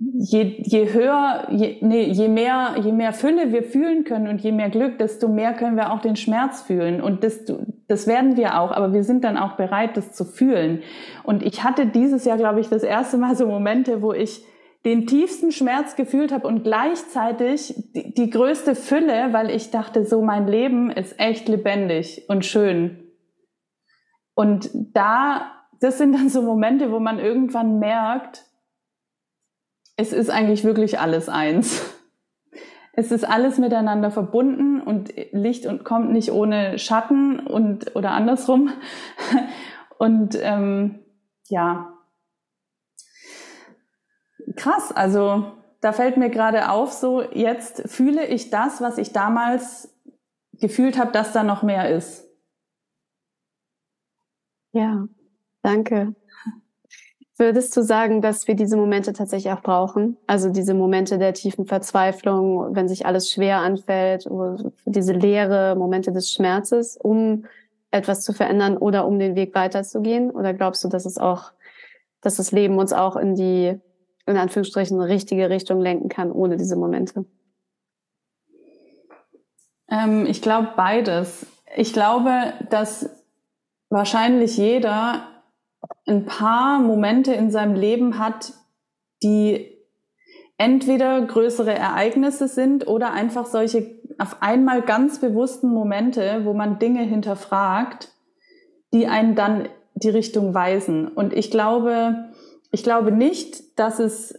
je, 0.00 0.62
je 0.62 0.92
höher, 0.92 1.46
je, 1.50 1.78
nee, 1.80 2.12
je 2.12 2.28
mehr, 2.28 2.76
je 2.82 2.92
mehr 2.92 3.12
Fülle 3.12 3.52
wir 3.52 3.62
fühlen 3.62 4.04
können 4.04 4.28
und 4.28 4.40
je 4.40 4.52
mehr 4.52 4.70
Glück, 4.70 4.98
desto 4.98 5.28
mehr 5.28 5.54
können 5.54 5.76
wir 5.76 5.92
auch 5.92 6.00
den 6.00 6.16
Schmerz 6.16 6.62
fühlen. 6.62 7.00
Und 7.00 7.24
das, 7.24 7.44
das 7.88 8.06
werden 8.06 8.36
wir 8.36 8.60
auch, 8.60 8.70
aber 8.70 8.92
wir 8.92 9.04
sind 9.04 9.24
dann 9.24 9.36
auch 9.36 9.56
bereit, 9.56 9.96
das 9.96 10.12
zu 10.12 10.24
fühlen. 10.24 10.82
Und 11.24 11.42
ich 11.42 11.64
hatte 11.64 11.86
dieses 11.86 12.24
Jahr, 12.24 12.36
glaube 12.36 12.60
ich, 12.60 12.68
das 12.68 12.82
erste 12.82 13.18
Mal 13.18 13.36
so 13.36 13.46
Momente, 13.46 14.02
wo 14.02 14.12
ich 14.12 14.44
den 14.84 15.06
tiefsten 15.06 15.50
Schmerz 15.50 15.96
gefühlt 15.96 16.32
habe 16.32 16.46
und 16.46 16.62
gleichzeitig 16.62 17.74
die, 17.94 18.14
die 18.14 18.30
größte 18.30 18.74
Fülle, 18.74 19.32
weil 19.32 19.50
ich 19.50 19.70
dachte, 19.70 20.04
so 20.04 20.22
mein 20.22 20.46
Leben 20.46 20.90
ist 20.90 21.18
echt 21.18 21.48
lebendig 21.48 22.24
und 22.28 22.44
schön. 22.44 23.04
Und 24.34 24.70
da, 24.94 25.50
das 25.80 25.98
sind 25.98 26.14
dann 26.14 26.28
so 26.28 26.42
Momente, 26.42 26.92
wo 26.92 27.00
man 27.00 27.18
irgendwann 27.18 27.80
merkt, 27.80 28.47
es 29.98 30.12
ist 30.12 30.30
eigentlich 30.30 30.62
wirklich 30.62 31.00
alles 31.00 31.28
eins. 31.28 31.82
Es 32.92 33.10
ist 33.10 33.24
alles 33.24 33.58
miteinander 33.58 34.12
verbunden 34.12 34.80
und 34.80 35.12
Licht 35.32 35.66
und 35.66 35.84
kommt 35.84 36.12
nicht 36.12 36.30
ohne 36.30 36.78
Schatten 36.78 37.40
und 37.40 37.94
oder 37.96 38.12
andersrum. 38.12 38.70
Und 40.00 40.38
ähm, 40.40 41.00
ja, 41.48 41.92
krass. 44.54 44.92
Also 44.92 45.50
da 45.80 45.92
fällt 45.92 46.16
mir 46.16 46.30
gerade 46.30 46.70
auf, 46.70 46.92
so 46.92 47.20
jetzt 47.20 47.88
fühle 47.90 48.24
ich 48.24 48.50
das, 48.50 48.80
was 48.80 48.96
ich 48.96 49.12
damals 49.12 49.92
gefühlt 50.52 51.00
habe, 51.00 51.10
dass 51.10 51.32
da 51.32 51.42
noch 51.42 51.64
mehr 51.64 51.90
ist. 51.90 52.24
Ja, 54.70 55.08
danke. 55.62 56.14
Würdest 57.38 57.76
du 57.76 57.82
sagen, 57.82 58.20
dass 58.20 58.48
wir 58.48 58.56
diese 58.56 58.76
Momente 58.76 59.12
tatsächlich 59.12 59.52
auch 59.52 59.62
brauchen? 59.62 60.16
Also 60.26 60.50
diese 60.50 60.74
Momente 60.74 61.18
der 61.18 61.34
tiefen 61.34 61.66
Verzweiflung, 61.66 62.74
wenn 62.74 62.88
sich 62.88 63.06
alles 63.06 63.30
schwer 63.30 63.58
anfällt, 63.58 64.28
diese 64.84 65.12
leere 65.12 65.76
Momente 65.76 66.10
des 66.10 66.32
Schmerzes, 66.32 66.96
um 66.96 67.44
etwas 67.92 68.24
zu 68.24 68.32
verändern 68.32 68.76
oder 68.76 69.06
um 69.06 69.20
den 69.20 69.36
Weg 69.36 69.54
weiterzugehen? 69.54 70.32
Oder 70.32 70.52
glaubst 70.52 70.82
du, 70.82 70.88
dass 70.88 71.06
es 71.06 71.16
auch, 71.16 71.52
dass 72.20 72.36
das 72.36 72.50
Leben 72.50 72.76
uns 72.76 72.92
auch 72.92 73.14
in 73.14 73.36
die, 73.36 73.78
in 74.26 74.36
Anführungsstrichen, 74.36 75.00
richtige 75.00 75.48
Richtung 75.48 75.80
lenken 75.80 76.08
kann, 76.08 76.32
ohne 76.32 76.56
diese 76.56 76.74
Momente? 76.74 77.24
Ähm, 79.88 80.26
ich 80.26 80.42
glaube 80.42 80.70
beides. 80.76 81.46
Ich 81.76 81.92
glaube, 81.92 82.52
dass 82.68 83.08
wahrscheinlich 83.90 84.56
jeder 84.56 85.37
ein 86.08 86.24
paar 86.24 86.80
Momente 86.80 87.32
in 87.32 87.50
seinem 87.50 87.74
Leben 87.74 88.18
hat, 88.18 88.52
die 89.22 89.78
entweder 90.56 91.20
größere 91.22 91.72
Ereignisse 91.72 92.48
sind 92.48 92.86
oder 92.86 93.12
einfach 93.12 93.46
solche 93.46 93.98
auf 94.18 94.42
einmal 94.42 94.82
ganz 94.82 95.20
bewussten 95.20 95.68
Momente, 95.68 96.40
wo 96.44 96.52
man 96.52 96.80
Dinge 96.80 97.02
hinterfragt, 97.02 98.12
die 98.92 99.06
einen 99.06 99.36
dann 99.36 99.68
die 99.94 100.08
Richtung 100.08 100.54
weisen. 100.54 101.06
Und 101.06 101.32
ich 101.32 101.50
glaube, 101.50 102.30
ich 102.72 102.82
glaube 102.82 103.12
nicht, 103.12 103.78
dass 103.78 104.00
es 104.00 104.34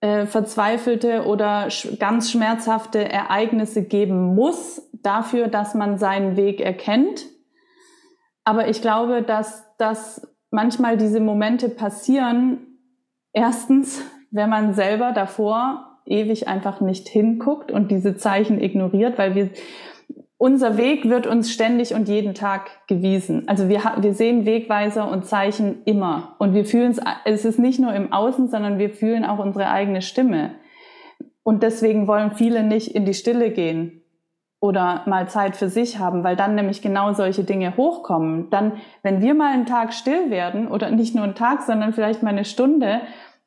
äh, 0.00 0.26
verzweifelte 0.26 1.26
oder 1.26 1.68
ganz 1.98 2.30
schmerzhafte 2.30 3.06
Ereignisse 3.06 3.82
geben 3.82 4.34
muss 4.34 4.88
dafür, 5.02 5.48
dass 5.48 5.74
man 5.74 5.98
seinen 5.98 6.36
Weg 6.36 6.60
erkennt. 6.60 7.26
Aber 8.44 8.68
ich 8.68 8.80
glaube, 8.80 9.22
dass 9.22 9.64
das 9.76 10.26
manchmal 10.52 10.96
diese 10.96 11.18
Momente 11.18 11.68
passieren, 11.68 12.58
erstens, 13.32 14.02
wenn 14.30 14.48
man 14.48 14.74
selber 14.74 15.10
davor 15.12 15.98
ewig 16.04 16.46
einfach 16.46 16.80
nicht 16.80 17.08
hinguckt 17.08 17.72
und 17.72 17.90
diese 17.90 18.16
Zeichen 18.16 18.60
ignoriert, 18.60 19.18
weil 19.18 19.34
wir, 19.34 19.50
unser 20.36 20.76
Weg 20.76 21.08
wird 21.08 21.26
uns 21.26 21.52
ständig 21.52 21.94
und 21.94 22.08
jeden 22.08 22.34
Tag 22.34 22.86
gewiesen. 22.86 23.48
Also 23.48 23.68
wir, 23.68 23.80
wir 23.98 24.12
sehen 24.12 24.44
Wegweiser 24.44 25.10
und 25.10 25.24
Zeichen 25.24 25.82
immer. 25.84 26.34
Und 26.38 26.52
wir 26.54 26.64
fühlen 26.64 26.90
es, 26.90 27.00
es 27.24 27.44
ist 27.44 27.58
nicht 27.58 27.78
nur 27.78 27.94
im 27.94 28.12
Außen, 28.12 28.48
sondern 28.48 28.78
wir 28.78 28.90
fühlen 28.90 29.24
auch 29.24 29.38
unsere 29.38 29.70
eigene 29.70 30.02
Stimme. 30.02 30.56
Und 31.44 31.62
deswegen 31.62 32.06
wollen 32.08 32.32
viele 32.32 32.62
nicht 32.62 32.94
in 32.94 33.04
die 33.04 33.14
Stille 33.14 33.50
gehen, 33.50 34.01
oder 34.62 35.02
mal 35.06 35.28
Zeit 35.28 35.56
für 35.56 35.68
sich 35.68 35.98
haben, 35.98 36.22
weil 36.22 36.36
dann 36.36 36.54
nämlich 36.54 36.82
genau 36.82 37.12
solche 37.14 37.42
Dinge 37.42 37.76
hochkommen. 37.76 38.48
Dann, 38.50 38.74
wenn 39.02 39.20
wir 39.20 39.34
mal 39.34 39.52
einen 39.52 39.66
Tag 39.66 39.92
still 39.92 40.30
werden 40.30 40.68
oder 40.68 40.88
nicht 40.92 41.16
nur 41.16 41.24
einen 41.24 41.34
Tag, 41.34 41.62
sondern 41.62 41.92
vielleicht 41.92 42.22
mal 42.22 42.30
eine 42.30 42.44
Stunde, 42.44 43.00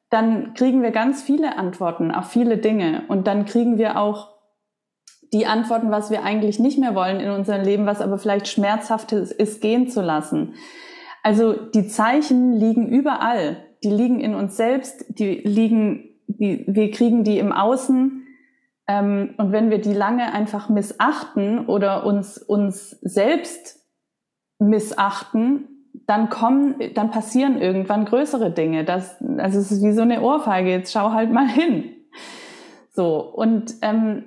dann 0.10 0.54
kriegen 0.56 0.84
wir 0.84 0.92
ganz 0.92 1.24
viele 1.24 1.58
Antworten 1.58 2.12
auf 2.12 2.32
viele 2.32 2.58
Dinge 2.58 3.04
und 3.08 3.28
dann 3.28 3.46
kriegen 3.46 3.78
wir 3.78 3.98
auch 3.98 4.34
die 5.32 5.46
Antworten, 5.46 5.90
was 5.90 6.12
wir 6.12 6.24
eigentlich 6.24 6.60
nicht 6.60 6.78
mehr 6.78 6.96
wollen 6.96 7.22
in 7.22 7.30
unserem 7.30 7.64
Leben, 7.64 7.86
was 7.86 8.02
aber 8.02 8.18
vielleicht 8.18 8.50
schmerzhaft 8.50 9.14
ist, 9.14 9.62
gehen 9.62 9.88
zu 9.88 10.02
lassen. 10.02 10.56
Also 11.24 11.54
die 11.54 11.88
Zeichen 11.88 12.52
liegen 12.52 12.90
überall. 12.90 13.64
Die 13.86 13.90
liegen 13.90 14.20
in 14.20 14.36
uns 14.36 14.58
selbst, 14.58 15.06
die 15.08 15.36
liegen, 15.46 16.10
die, 16.28 16.66
wir 16.68 16.92
kriegen 16.92 17.24
die 17.24 17.40
im 17.40 17.54
Außen, 17.54 18.25
ähm, 18.88 19.34
und 19.38 19.52
wenn 19.52 19.70
wir 19.70 19.80
die 19.80 19.94
lange 19.94 20.32
einfach 20.34 20.70
missachten 20.70 21.66
oder 21.66 22.06
uns, 22.06 22.38
uns 22.38 22.92
selbst 23.02 23.80
missachten, 24.60 25.68
dann 26.08 26.30
kommen, 26.30 26.76
dann 26.94 27.10
passieren 27.10 27.60
irgendwann 27.60 28.06
größere 28.06 28.52
Dinge. 28.52 28.84
Das, 28.84 29.18
also 29.38 29.60
es 29.60 29.72
ist 29.72 29.84
wie 29.84 29.94
so 29.94 30.02
eine 30.02 30.22
Ohrfeige. 30.22 30.70
Jetzt 30.70 30.92
schau 30.92 31.12
halt 31.12 31.32
mal 31.32 31.48
hin. 31.48 31.92
So. 32.92 33.20
Und, 33.20 33.76
ähm, 33.82 34.26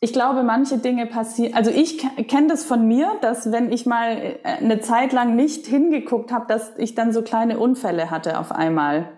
ich 0.00 0.12
glaube, 0.12 0.42
manche 0.42 0.76
Dinge 0.76 1.06
passieren, 1.06 1.54
also 1.54 1.70
ich 1.70 1.96
kenne 2.28 2.48
das 2.48 2.62
von 2.62 2.86
mir, 2.86 3.10
dass 3.22 3.50
wenn 3.52 3.72
ich 3.72 3.86
mal 3.86 4.18
äh, 4.18 4.38
eine 4.44 4.80
Zeit 4.80 5.14
lang 5.14 5.34
nicht 5.34 5.66
hingeguckt 5.66 6.30
habe, 6.30 6.44
dass 6.46 6.76
ich 6.76 6.94
dann 6.94 7.10
so 7.10 7.22
kleine 7.22 7.58
Unfälle 7.58 8.10
hatte 8.10 8.38
auf 8.38 8.52
einmal. 8.52 9.08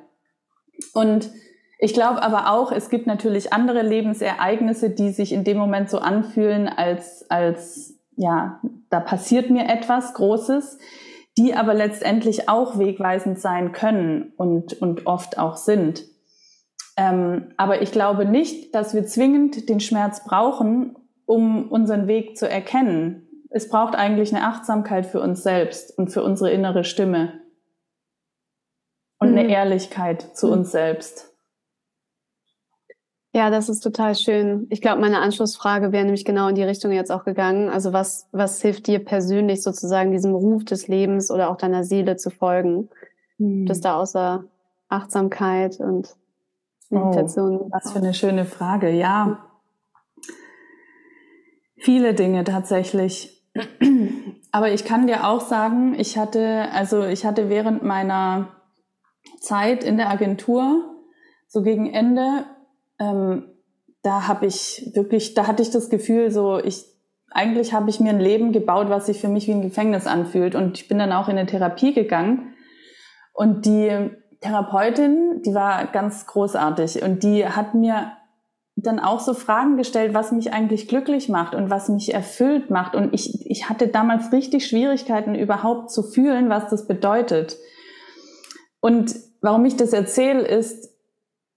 Und 0.94 1.29
ich 1.79 1.93
glaube 1.93 2.23
aber 2.23 2.53
auch, 2.53 2.73
es 2.73 2.89
gibt 2.89 3.07
natürlich 3.07 3.53
andere 3.53 3.83
Lebensereignisse, 3.83 4.91
die 4.91 5.11
sich 5.11 5.33
in 5.33 5.45
dem 5.45 5.59
Moment 5.59 5.91
so 5.91 5.99
anfühlen, 5.99 6.69
als, 6.69 7.31
als, 7.31 7.99
ja, 8.17 8.61
da 8.89 9.01
passiert 9.01 9.51
mir 9.51 9.69
etwas 9.69 10.15
Großes, 10.15 10.79
die 11.37 11.55
aber 11.55 11.75
letztendlich 11.75 12.49
auch 12.49 12.79
wegweisend 12.79 13.39
sein 13.39 13.73
können 13.73 14.33
und, 14.37 14.81
und 14.81 15.07
oft 15.07 15.39
auch 15.39 15.57
sind. 15.57 16.05
Ähm, 16.97 17.53
aber 17.59 17.83
ich 17.83 17.93
glaube 17.93 18.25
nicht, 18.25 18.75
dass 18.75 18.95
wir 18.95 19.05
zwingend 19.05 19.69
den 19.69 19.81
Schmerz 19.81 20.25
brauchen, 20.25 20.97
um 21.27 21.71
unseren 21.71 22.07
Weg 22.07 22.39
zu 22.39 22.49
erkennen. 22.49 23.29
Es 23.51 23.69
braucht 23.69 23.95
eigentlich 23.95 24.35
eine 24.35 24.47
Achtsamkeit 24.47 25.05
für 25.05 25.21
uns 25.21 25.43
selbst 25.43 25.97
und 25.99 26.09
für 26.09 26.23
unsere 26.23 26.51
innere 26.51 26.85
Stimme. 26.85 27.43
Und 29.19 29.33
mhm. 29.33 29.39
eine 29.39 29.51
Ehrlichkeit 29.51 30.23
zu 30.23 30.47
mhm. 30.47 30.53
uns 30.55 30.73
selbst. 30.73 31.36
Ja, 33.37 33.51
das 33.51 33.68
ist 33.68 33.81
total 33.81 34.14
schön. 34.14 34.66
Ich 34.70 34.81
glaube, 34.81 34.99
meine 34.99 35.18
Anschlussfrage 35.18 35.92
wäre 35.92 36.05
nämlich 36.05 36.25
genau 36.25 36.49
in 36.49 36.55
die 36.55 36.62
Richtung 36.62 36.90
jetzt 36.90 37.12
auch 37.12 37.22
gegangen. 37.22 37.68
Also 37.68 37.92
was, 37.92 38.31
was 38.33 38.62
hilft 38.62 38.87
dir 38.87 39.05
persönlich 39.05 39.62
sozusagen 39.62 40.11
diesem 40.11 40.35
Ruf 40.35 40.64
des 40.64 40.88
Lebens 40.88 41.31
oder 41.31 41.51
auch 41.51 41.59
deiner 41.59 41.85
Seele 41.85 42.16
zu 42.16 42.31
folgen? 42.31 42.88
Hm. 43.37 43.66
Das 43.66 43.83
da 43.83 44.01
außer 44.01 44.44
Achtsamkeit 44.88 45.81
und 45.81 46.16
Meditation. 46.88 47.59
Oh, 47.59 47.68
was 47.70 47.92
für 47.92 47.99
eine 47.99 48.14
schöne 48.14 48.46
Frage. 48.46 48.88
Ja. 48.88 49.44
Viele 51.77 52.14
Dinge 52.14 52.42
tatsächlich. 52.44 53.46
Aber 54.51 54.72
ich 54.72 54.87
kann 54.87 55.07
dir 55.07 55.29
auch 55.29 55.42
sagen, 55.42 55.94
ich 55.99 56.16
hatte, 56.16 56.70
also 56.72 57.05
ich 57.05 57.27
hatte 57.27 57.51
während 57.51 57.83
meiner 57.83 58.49
Zeit 59.40 59.85
in 59.85 59.99
der 59.99 60.09
Agentur, 60.09 60.96
so 61.49 61.61
gegen 61.61 61.92
Ende, 61.92 62.46
ähm, 62.99 63.45
da 64.03 64.29
habe 64.29 64.47
ich 64.47 64.91
wirklich, 64.95 65.35
da 65.35 65.47
hatte 65.47 65.63
ich 65.63 65.71
das 65.71 65.91
Gefühl, 65.91 66.31
so 66.31 66.59
ich 66.59 66.85
eigentlich 67.31 67.75
habe 67.75 67.91
ich 67.91 68.01
mir 68.01 68.11
ein 68.11 68.21
Leben 68.21 68.53
gebaut, 68.53 68.89
was 68.89 69.07
sich 69.07 69.21
für 69.21 69.29
mich 69.29 69.47
wie 69.47 69.53
ein 69.53 69.63
Gefängnis 69.63 70.07
anfühlt. 70.07 70.55
Und 70.55 70.79
ich 70.79 70.89
bin 70.89 70.99
dann 70.99 71.13
auch 71.13 71.29
in 71.29 71.37
eine 71.37 71.47
Therapie 71.47 71.93
gegangen. 71.93 72.55
Und 73.35 73.67
die 73.67 74.11
Therapeutin, 74.41 75.43
die 75.45 75.55
war 75.55 75.87
ganz 75.87 76.27
großartig 76.27 77.03
und 77.03 77.23
die 77.23 77.47
hat 77.47 77.75
mir 77.75 78.13
dann 78.77 78.99
auch 78.99 79.21
so 79.21 79.33
Fragen 79.33 79.77
gestellt, 79.77 80.15
was 80.15 80.33
mich 80.33 80.53
eigentlich 80.53 80.89
glücklich 80.89 81.29
macht 81.29 81.55
und 81.55 81.71
was 81.71 81.89
mich 81.89 82.13
erfüllt 82.13 82.71
macht. 82.71 82.95
Und 82.95 83.13
ich, 83.15 83.47
ich 83.51 83.69
hatte 83.69 83.89
damals 83.89 84.33
richtig 84.33 84.67
Schwierigkeiten, 84.67 85.35
überhaupt 85.35 85.91
zu 85.91 86.03
fühlen, 86.03 86.51
was 86.51 86.69
das 86.69 86.87
bedeutet. 86.87 87.57
Und 88.81 89.15
warum 89.41 89.65
ich 89.65 89.77
das 89.77 89.93
erzähle, 89.93 90.47
ist, 90.47 90.96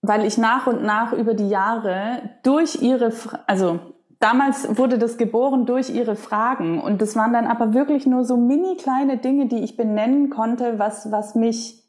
weil 0.01 0.25
ich 0.25 0.37
nach 0.37 0.67
und 0.67 0.83
nach 0.83 1.13
über 1.13 1.33
die 1.33 1.49
Jahre 1.49 2.29
durch 2.43 2.81
ihre, 2.81 3.11
also 3.47 3.79
damals 4.19 4.77
wurde 4.77 4.97
das 4.97 5.17
geboren 5.17 5.65
durch 5.65 5.89
ihre 5.89 6.15
Fragen 6.15 6.81
und 6.81 7.01
das 7.01 7.15
waren 7.15 7.33
dann 7.33 7.47
aber 7.47 7.73
wirklich 7.73 8.05
nur 8.05 8.23
so 8.23 8.37
mini 8.37 8.77
kleine 8.77 9.17
Dinge, 9.17 9.47
die 9.47 9.63
ich 9.63 9.77
benennen 9.77 10.29
konnte, 10.29 10.79
was, 10.79 11.11
was 11.11 11.35
mich 11.35 11.83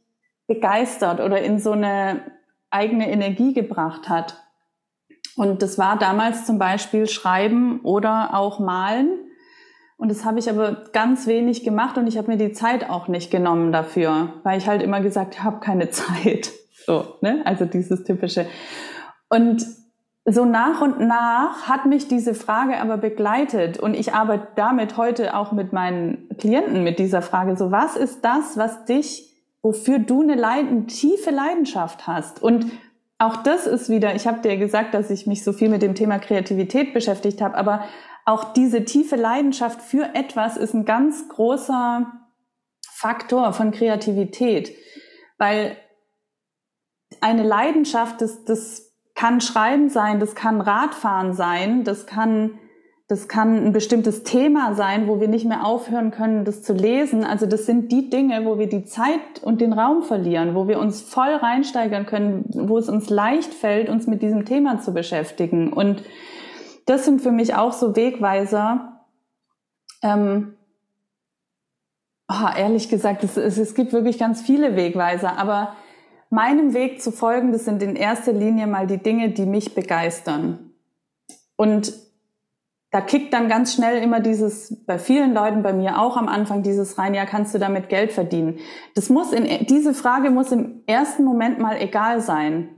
begeistert 0.47 1.21
oder 1.21 1.41
in 1.41 1.59
so 1.59 1.73
eine, 1.73 2.21
eigene 2.71 3.11
Energie 3.11 3.53
gebracht 3.53 4.09
hat. 4.09 4.37
Und 5.37 5.63
das 5.63 5.79
war 5.79 5.99
damals 5.99 6.47
zum 6.47 6.59
Beispiel 6.59 7.09
Schreiben 7.09 7.81
oder 7.81 8.35
auch 8.35 8.59
Malen. 8.59 9.11
Und 9.97 10.11
das 10.11 10.25
habe 10.25 10.39
ich 10.39 10.49
aber 10.49 10.85
ganz 10.93 11.27
wenig 11.27 11.63
gemacht 11.63 11.99
und 11.99 12.07
ich 12.07 12.17
habe 12.17 12.29
mir 12.29 12.39
die 12.39 12.53
Zeit 12.53 12.89
auch 12.89 13.09
nicht 13.09 13.31
genommen 13.31 13.71
dafür, 13.71 14.33
weil 14.45 14.57
ich 14.57 14.67
halt 14.67 14.83
immer 14.83 15.01
gesagt 15.01 15.43
habe, 15.43 15.61
keine 15.61 15.91
Zeit. 15.91 16.53
So, 16.91 17.15
ne? 17.21 17.43
Also 17.45 17.67
dieses 17.67 18.03
typische. 18.03 18.47
Und 19.29 19.65
so 20.25 20.45
nach 20.45 20.81
und 20.81 20.99
nach 20.99 21.69
hat 21.69 21.87
mich 21.87 22.09
diese 22.09 22.35
Frage 22.35 22.81
aber 22.81 22.97
begleitet 22.97 23.79
und 23.79 23.95
ich 23.95 24.13
arbeite 24.13 24.49
damit 24.57 24.97
heute 24.97 25.37
auch 25.37 25.53
mit 25.53 25.73
meinen 25.73 26.29
Klienten 26.37 26.83
mit 26.83 26.99
dieser 26.99 27.23
Frage. 27.23 27.57
So, 27.57 27.71
was 27.71 27.95
ist 27.95 28.25
das, 28.25 28.57
was 28.57 28.87
dich, 28.87 29.33
wofür 29.63 30.01
du 30.01 30.23
eine, 30.23 30.35
Leid 30.35 30.67
eine 30.67 30.87
tiefe 30.87 31.31
Leidenschaft 31.31 32.09
hast? 32.09 32.43
Und 32.43 32.73
auch 33.19 33.37
das 33.37 33.69
ist 33.69 33.89
wieder, 33.89 34.17
ich 34.17 34.27
habe 34.27 34.41
dir 34.41 34.57
gesagt, 34.57 34.93
dass 34.93 35.11
ich 35.11 35.29
mich 35.29 35.45
so 35.45 35.53
viel 35.53 35.69
mit 35.69 35.83
dem 35.83 35.95
Thema 35.95 36.19
Kreativität 36.19 36.93
beschäftigt 36.93 37.41
habe, 37.41 37.55
aber 37.55 37.85
auch 38.25 38.53
diese 38.53 38.85
tiefe 38.85 39.15
Leidenschaft 39.15 39.81
für 39.81 40.13
etwas 40.17 40.57
ist 40.57 40.75
ein 40.75 40.87
ganz 40.87 41.29
großer 41.29 42.11
Faktor 42.85 43.53
von 43.53 43.71
Kreativität, 43.71 44.73
weil 45.39 45.77
eine 47.21 47.43
Leidenschaft, 47.43 48.21
das, 48.21 48.45
das 48.45 48.93
kann 49.15 49.41
Schreiben 49.41 49.89
sein, 49.89 50.21
das 50.21 50.35
kann 50.35 50.61
Radfahren 50.61 51.35
sein, 51.35 51.85
das 51.85 52.07
kann, 52.07 52.59
das 53.09 53.29
kann 53.29 53.67
ein 53.67 53.73
bestimmtes 53.73 54.23
Thema 54.23 54.75
sein, 54.75 55.09
wo 55.09 55.21
wir 55.21 55.29
nicht 55.29 55.45
mehr 55.45 55.67
aufhören 55.67 56.11
können, 56.11 56.45
das 56.45 56.63
zu 56.63 56.73
lesen. 56.73 57.25
Also 57.25 57.47
das 57.47 57.67
sind 57.67 57.91
die 57.93 58.09
Dinge, 58.09 58.47
wo 58.47 58.59
wir 58.59 58.69
die 58.69 58.85
Zeit 58.85 59.43
und 59.43 59.61
den 59.61 59.73
Raum 59.73 60.03
verlieren, 60.03 60.55
wo 60.55 60.69
wir 60.69 60.79
uns 60.79 61.03
voll 61.03 61.35
reinsteigern 61.35 62.07
können, 62.07 62.45
wo 62.55 62.79
es 62.79 62.89
uns 62.89 63.11
leicht 63.11 63.53
fällt, 63.53 63.89
uns 63.89 64.07
mit 64.07 64.23
diesem 64.23 64.45
Thema 64.45 64.81
zu 64.81 64.95
beschäftigen. 64.95 65.73
Und 65.73 66.03
das 66.87 67.05
sind 67.05 67.21
für 67.21 67.33
mich 67.33 67.55
auch 67.55 67.73
so 67.73 67.97
Wegweiser. 67.97 69.01
Ähm, 70.03 70.55
oh, 72.29 72.49
ehrlich 72.57 72.89
gesagt, 72.89 73.23
es, 73.25 73.37
es, 73.37 73.59
es 73.59 73.75
gibt 73.75 73.93
wirklich 73.93 74.19
ganz 74.19 74.41
viele 74.41 74.77
Wegweiser, 74.77 75.37
aber 75.37 75.77
meinem 76.31 76.73
Weg 76.75 77.03
zu 77.03 77.11
folgen, 77.11 77.53
das 77.53 77.65
sind 77.65 77.83
in 77.83 77.97
erster 77.97 78.33
Linie 78.33 78.67
mal 78.67 78.87
die 78.87 78.99
Dinge, 78.99 79.31
die 79.31 79.47
mich 79.47 79.75
begeistern. 79.75 80.73
Und 81.57 81.93
da 82.93 83.01
kickt 83.01 83.33
dann 83.33 83.49
ganz 83.49 83.75
schnell 83.75 84.03
immer 84.03 84.21
dieses, 84.21 84.85
bei 84.85 84.99
vielen 84.99 85.33
Leuten, 85.33 85.63
bei 85.63 85.73
mir 85.73 86.01
auch 86.01 86.17
am 86.17 86.29
Anfang, 86.29 86.63
dieses 86.63 86.99
rein, 86.99 87.15
ja, 87.15 87.25
kannst 87.25 87.55
du 87.55 87.59
damit 87.59 87.89
Geld 87.89 88.13
verdienen? 88.13 88.59
Das 88.95 89.11
muss 89.11 89.33
in, 89.33 89.67
diese 89.67 89.95
Frage 89.95 90.31
muss 90.31 90.51
im 90.51 90.83
ersten 90.87 91.25
Moment 91.25 91.59
mal 91.59 91.77
egal 91.81 92.21
sein. 92.21 92.71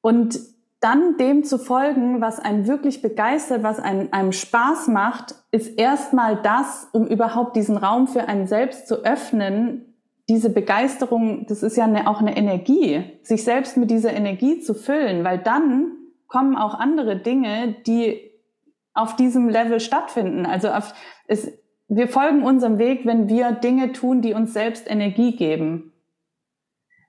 Und 0.00 0.38
dann 0.80 1.16
dem 1.16 1.44
zu 1.44 1.58
folgen, 1.58 2.20
was 2.20 2.38
einen 2.38 2.66
wirklich 2.66 3.02
begeistert, 3.02 3.62
was 3.62 3.80
einen, 3.80 4.12
einem 4.12 4.32
Spaß 4.32 4.88
macht, 4.88 5.34
ist 5.50 5.78
erstmal 5.78 6.40
das, 6.42 6.88
um 6.92 7.06
überhaupt 7.06 7.56
diesen 7.56 7.76
Raum 7.76 8.06
für 8.06 8.28
einen 8.28 8.46
selbst 8.46 8.86
zu 8.86 9.04
öffnen, 9.04 9.87
diese 10.28 10.50
Begeisterung, 10.50 11.46
das 11.46 11.62
ist 11.62 11.76
ja 11.76 11.84
eine, 11.84 12.08
auch 12.08 12.20
eine 12.20 12.36
Energie, 12.36 13.02
sich 13.22 13.44
selbst 13.44 13.76
mit 13.76 13.90
dieser 13.90 14.12
Energie 14.12 14.60
zu 14.60 14.74
füllen, 14.74 15.24
weil 15.24 15.38
dann 15.38 15.92
kommen 16.26 16.56
auch 16.56 16.74
andere 16.74 17.16
Dinge, 17.16 17.76
die 17.86 18.30
auf 18.92 19.16
diesem 19.16 19.48
Level 19.48 19.80
stattfinden. 19.80 20.44
Also 20.44 20.68
auf, 20.68 20.92
es, 21.26 21.50
wir 21.88 22.08
folgen 22.08 22.42
unserem 22.42 22.78
Weg, 22.78 23.06
wenn 23.06 23.28
wir 23.28 23.52
Dinge 23.52 23.92
tun, 23.92 24.20
die 24.20 24.34
uns 24.34 24.52
selbst 24.52 24.90
Energie 24.90 25.34
geben. 25.34 25.94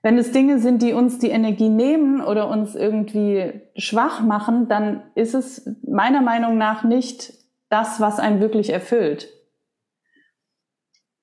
Wenn 0.02 0.16
es 0.16 0.32
Dinge 0.32 0.58
sind, 0.58 0.80
die 0.80 0.94
uns 0.94 1.18
die 1.18 1.28
Energie 1.28 1.68
nehmen 1.68 2.22
oder 2.22 2.48
uns 2.48 2.74
irgendwie 2.74 3.60
schwach 3.76 4.22
machen, 4.22 4.68
dann 4.68 5.02
ist 5.14 5.34
es 5.34 5.68
meiner 5.86 6.22
Meinung 6.22 6.56
nach 6.56 6.84
nicht 6.84 7.34
das, 7.68 8.00
was 8.00 8.18
einen 8.18 8.40
wirklich 8.40 8.70
erfüllt. 8.70 9.28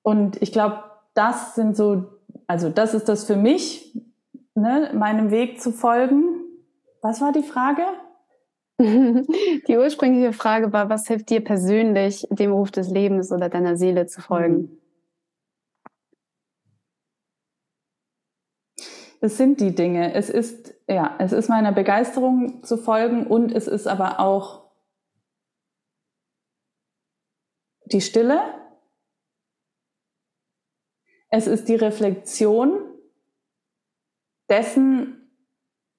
Und 0.04 0.40
ich 0.44 0.52
glaube, 0.52 0.84
das 1.18 1.56
sind 1.56 1.76
so, 1.76 2.06
also 2.46 2.70
das 2.70 2.94
ist 2.94 3.10
das 3.10 3.26
für 3.26 3.36
mich, 3.36 4.00
ne, 4.56 4.92
meinem 4.94 5.32
Weg 5.32 5.60
zu 5.60 5.72
folgen. 5.72 6.44
Was 7.02 7.22
war 7.22 7.32
die 7.32 7.44
Frage? 7.44 7.84
Die 8.80 9.76
ursprüngliche 9.76 10.34
Frage 10.34 10.72
war, 10.72 10.88
was 10.88 11.08
hilft 11.08 11.32
dir 11.32 11.44
persönlich, 11.44 12.28
dem 12.30 12.52
Ruf 12.52 12.70
des 12.70 12.92
Lebens 12.92 13.32
oder 13.32 13.50
deiner 13.50 13.76
Seele 13.76 14.06
zu 14.06 14.22
folgen? 14.22 14.80
Es 19.20 19.38
sind 19.38 19.60
die 19.62 19.74
Dinge. 19.74 20.14
Es 20.14 20.30
ist, 20.30 20.76
ja, 20.88 21.16
es 21.18 21.32
ist 21.32 21.50
meiner 21.50 21.72
Begeisterung 21.72 22.64
zu 22.64 22.78
folgen 22.78 23.26
und 23.26 23.52
es 23.52 23.68
ist 23.68 23.88
aber 23.88 24.20
auch 24.20 24.70
die 27.86 28.02
Stille, 28.02 28.42
es 31.30 31.48
ist 31.48 31.68
die 31.68 31.76
Reflexion 31.76 32.80
dessen, 34.50 35.30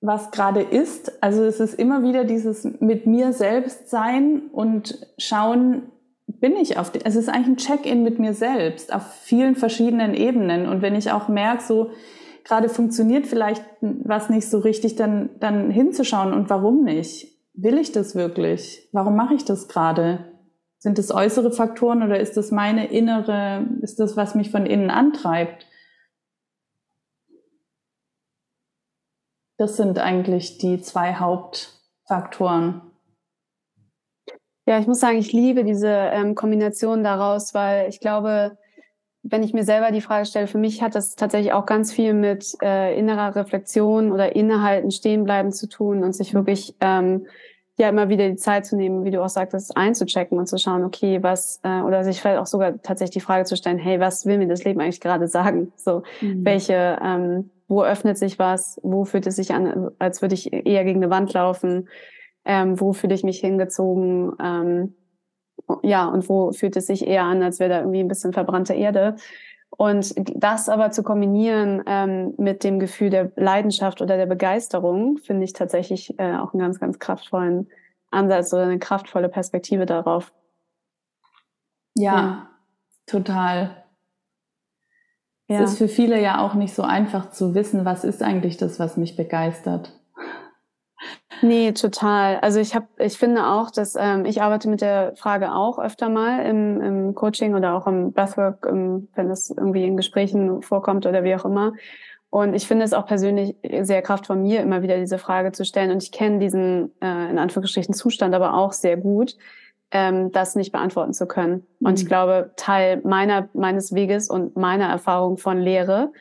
was 0.00 0.30
gerade 0.30 0.62
ist. 0.62 1.22
Also 1.22 1.44
es 1.44 1.60
ist 1.60 1.74
immer 1.74 2.02
wieder 2.02 2.24
dieses 2.24 2.64
mit 2.80 3.06
mir 3.06 3.32
selbst 3.32 3.90
sein 3.90 4.42
und 4.52 5.06
schauen, 5.18 5.90
bin 6.26 6.56
ich 6.56 6.78
auf, 6.78 6.90
die, 6.90 7.04
es 7.04 7.16
ist 7.16 7.28
eigentlich 7.28 7.48
ein 7.48 7.56
Check-in 7.56 8.02
mit 8.02 8.18
mir 8.18 8.34
selbst 8.34 8.92
auf 8.94 9.02
vielen 9.22 9.56
verschiedenen 9.56 10.14
Ebenen. 10.14 10.68
Und 10.68 10.82
wenn 10.82 10.94
ich 10.94 11.10
auch 11.10 11.28
merke, 11.28 11.62
so 11.62 11.90
gerade 12.44 12.68
funktioniert 12.68 13.26
vielleicht 13.26 13.64
was 13.80 14.30
nicht 14.30 14.48
so 14.48 14.58
richtig, 14.58 14.96
dann, 14.96 15.30
dann 15.40 15.70
hinzuschauen 15.70 16.32
und 16.32 16.48
warum 16.48 16.84
nicht? 16.84 17.36
Will 17.54 17.76
ich 17.78 17.92
das 17.92 18.14
wirklich? 18.14 18.88
Warum 18.92 19.16
mache 19.16 19.34
ich 19.34 19.44
das 19.44 19.68
gerade? 19.68 20.37
Sind 20.78 20.98
das 20.98 21.10
äußere 21.10 21.50
Faktoren 21.50 22.02
oder 22.02 22.20
ist 22.20 22.36
das 22.36 22.52
meine 22.52 22.86
innere, 22.90 23.66
ist 23.82 23.98
das, 23.98 24.16
was 24.16 24.34
mich 24.34 24.50
von 24.50 24.64
innen 24.64 24.90
antreibt? 24.90 25.66
Das 29.56 29.76
sind 29.76 29.98
eigentlich 29.98 30.58
die 30.58 30.80
zwei 30.80 31.14
Hauptfaktoren. 31.14 32.82
Ja, 34.66 34.78
ich 34.78 34.86
muss 34.86 35.00
sagen, 35.00 35.18
ich 35.18 35.32
liebe 35.32 35.64
diese 35.64 35.88
ähm, 35.88 36.34
Kombination 36.36 37.02
daraus, 37.02 37.54
weil 37.54 37.88
ich 37.88 37.98
glaube, 37.98 38.56
wenn 39.22 39.42
ich 39.42 39.52
mir 39.52 39.64
selber 39.64 39.90
die 39.90 40.00
Frage 40.00 40.26
stelle, 40.26 40.46
für 40.46 40.58
mich 40.58 40.82
hat 40.82 40.94
das 40.94 41.16
tatsächlich 41.16 41.52
auch 41.52 41.66
ganz 41.66 41.92
viel 41.92 42.14
mit 42.14 42.56
äh, 42.62 42.96
innerer 42.96 43.34
Reflexion 43.34 44.12
oder 44.12 44.36
Innehalten, 44.36 44.90
Stehenbleiben 44.90 45.52
zu 45.52 45.68
tun 45.68 46.04
und 46.04 46.12
sich 46.12 46.34
wirklich 46.34 46.76
ähm, 46.80 47.26
ja 47.78 47.88
immer 47.88 48.08
wieder 48.08 48.28
die 48.28 48.36
Zeit 48.36 48.66
zu 48.66 48.76
nehmen, 48.76 49.04
wie 49.04 49.10
du 49.10 49.22
auch 49.22 49.28
sagtest, 49.28 49.76
einzuchecken 49.76 50.36
und 50.38 50.46
zu 50.46 50.58
schauen, 50.58 50.84
okay, 50.84 51.22
was, 51.22 51.60
äh, 51.62 51.80
oder 51.80 52.02
sich 52.04 52.20
vielleicht 52.20 52.40
auch 52.40 52.46
sogar 52.46 52.82
tatsächlich 52.82 53.14
die 53.14 53.26
Frage 53.26 53.44
zu 53.44 53.56
stellen, 53.56 53.78
hey, 53.78 54.00
was 54.00 54.26
will 54.26 54.38
mir 54.38 54.48
das 54.48 54.64
Leben 54.64 54.80
eigentlich 54.80 55.00
gerade 55.00 55.28
sagen? 55.28 55.72
So, 55.76 56.02
mhm. 56.20 56.44
welche, 56.44 56.98
ähm, 57.02 57.50
wo 57.68 57.84
öffnet 57.84 58.18
sich 58.18 58.38
was, 58.38 58.80
wo 58.82 59.04
fühlt 59.04 59.26
es 59.26 59.36
sich 59.36 59.54
an, 59.54 59.90
als 59.98 60.22
würde 60.22 60.34
ich 60.34 60.52
eher 60.52 60.84
gegen 60.84 61.02
eine 61.02 61.10
Wand 61.10 61.32
laufen, 61.32 61.88
ähm, 62.44 62.80
wo 62.80 62.92
fühle 62.92 63.14
ich 63.14 63.22
mich 63.22 63.38
hingezogen, 63.38 64.32
ähm, 64.42 64.94
ja, 65.82 66.06
und 66.06 66.28
wo 66.28 66.52
fühlt 66.52 66.76
es 66.76 66.86
sich 66.86 67.06
eher 67.06 67.24
an, 67.24 67.42
als 67.42 67.60
wäre 67.60 67.70
da 67.70 67.78
irgendwie 67.80 68.00
ein 68.00 68.08
bisschen 68.08 68.32
verbrannte 68.32 68.74
Erde. 68.74 69.16
Und 69.70 70.14
das 70.34 70.68
aber 70.68 70.90
zu 70.90 71.02
kombinieren 71.02 71.82
ähm, 71.86 72.34
mit 72.38 72.64
dem 72.64 72.80
Gefühl 72.80 73.10
der 73.10 73.30
Leidenschaft 73.36 74.00
oder 74.00 74.16
der 74.16 74.26
Begeisterung, 74.26 75.18
finde 75.18 75.44
ich 75.44 75.52
tatsächlich 75.52 76.18
äh, 76.18 76.36
auch 76.36 76.52
einen 76.52 76.60
ganz, 76.60 76.80
ganz 76.80 76.98
kraftvollen 76.98 77.68
Ansatz 78.10 78.52
oder 78.52 78.64
eine 78.64 78.78
kraftvolle 78.78 79.28
Perspektive 79.28 79.86
darauf. 79.86 80.32
Ja, 81.94 82.14
ja. 82.14 82.50
total. 83.06 83.84
Ja. 85.48 85.62
Es 85.62 85.72
ist 85.72 85.78
für 85.78 85.88
viele 85.88 86.20
ja 86.20 86.40
auch 86.40 86.54
nicht 86.54 86.74
so 86.74 86.82
einfach 86.82 87.30
zu 87.30 87.54
wissen, 87.54 87.84
was 87.84 88.04
ist 88.04 88.22
eigentlich 88.22 88.56
das, 88.56 88.78
was 88.78 88.96
mich 88.96 89.16
begeistert. 89.16 89.92
Nee, 91.42 91.72
total. 91.72 92.38
Also 92.40 92.60
ich 92.60 92.74
habe, 92.74 92.86
ich 92.98 93.18
finde 93.18 93.46
auch, 93.46 93.70
dass 93.70 93.96
ähm, 93.98 94.24
ich 94.24 94.42
arbeite 94.42 94.68
mit 94.68 94.80
der 94.80 95.14
Frage 95.16 95.52
auch 95.52 95.78
öfter 95.78 96.08
mal 96.08 96.44
im, 96.44 96.80
im 96.80 97.14
Coaching 97.14 97.54
oder 97.54 97.74
auch 97.74 97.86
im 97.86 98.12
Breathwork, 98.12 98.66
im, 98.66 99.08
wenn 99.14 99.28
das 99.28 99.50
irgendwie 99.50 99.84
in 99.84 99.96
Gesprächen 99.96 100.62
vorkommt 100.62 101.06
oder 101.06 101.24
wie 101.24 101.34
auch 101.34 101.44
immer. 101.44 101.74
Und 102.30 102.54
ich 102.54 102.66
finde 102.66 102.84
es 102.84 102.92
auch 102.92 103.06
persönlich 103.06 103.56
sehr 103.82 104.02
kraft 104.02 104.26
von 104.26 104.42
mir, 104.42 104.60
immer 104.60 104.82
wieder 104.82 104.98
diese 104.98 105.18
Frage 105.18 105.52
zu 105.52 105.64
stellen. 105.64 105.90
Und 105.90 106.02
ich 106.02 106.12
kenne 106.12 106.38
diesen, 106.38 106.92
äh, 107.00 107.30
in 107.30 107.38
Anführungsstrichen, 107.38 107.94
Zustand 107.94 108.34
aber 108.34 108.54
auch 108.54 108.72
sehr 108.72 108.96
gut, 108.96 109.36
ähm, 109.90 110.30
das 110.32 110.54
nicht 110.54 110.72
beantworten 110.72 111.14
zu 111.14 111.26
können. 111.26 111.66
Mhm. 111.78 111.86
Und 111.86 111.98
ich 111.98 112.04
mhm. 112.04 112.08
glaube, 112.08 112.50
Teil 112.56 113.00
meiner, 113.04 113.48
meines 113.54 113.94
Weges 113.94 114.28
und 114.28 114.56
meiner 114.56 114.88
Erfahrung 114.88 115.38
von 115.38 115.58
Lehre, 115.58 116.12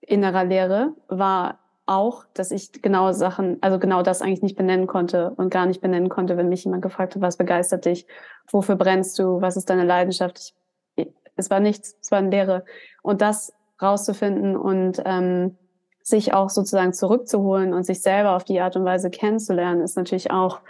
innerer 0.00 0.44
Lehre, 0.44 0.92
war 1.08 1.58
auch, 1.86 2.24
dass 2.34 2.50
ich 2.50 2.72
genau 2.82 3.12
Sachen, 3.12 3.58
also 3.62 3.78
genau 3.78 4.02
das 4.02 4.20
eigentlich 4.20 4.42
nicht 4.42 4.56
benennen 4.56 4.86
konnte 4.86 5.30
und 5.30 5.50
gar 5.50 5.66
nicht 5.66 5.80
benennen 5.80 6.08
konnte, 6.08 6.36
wenn 6.36 6.48
mich 6.48 6.64
jemand 6.64 6.82
gefragt 6.82 7.14
hat, 7.14 7.22
was 7.22 7.36
begeistert 7.36 7.84
dich, 7.84 8.06
wofür 8.50 8.74
brennst 8.74 9.18
du, 9.18 9.40
was 9.40 9.56
ist 9.56 9.70
deine 9.70 9.84
Leidenschaft. 9.84 10.54
Ich, 10.96 11.08
es 11.36 11.48
war 11.48 11.60
nichts, 11.60 11.96
es 12.00 12.10
war 12.10 12.18
eine 12.18 12.30
Lehre. 12.30 12.64
Und 13.02 13.22
das 13.22 13.52
rauszufinden 13.80 14.56
und 14.56 15.00
ähm, 15.04 15.56
sich 16.02 16.34
auch 16.34 16.50
sozusagen 16.50 16.92
zurückzuholen 16.92 17.72
und 17.72 17.84
sich 17.84 18.02
selber 18.02 18.36
auf 18.36 18.44
die 18.44 18.60
Art 18.60 18.76
und 18.76 18.84
Weise 18.84 19.10
kennenzulernen, 19.10 19.80
ist 19.80 19.96
natürlich 19.96 20.30
auch 20.30 20.60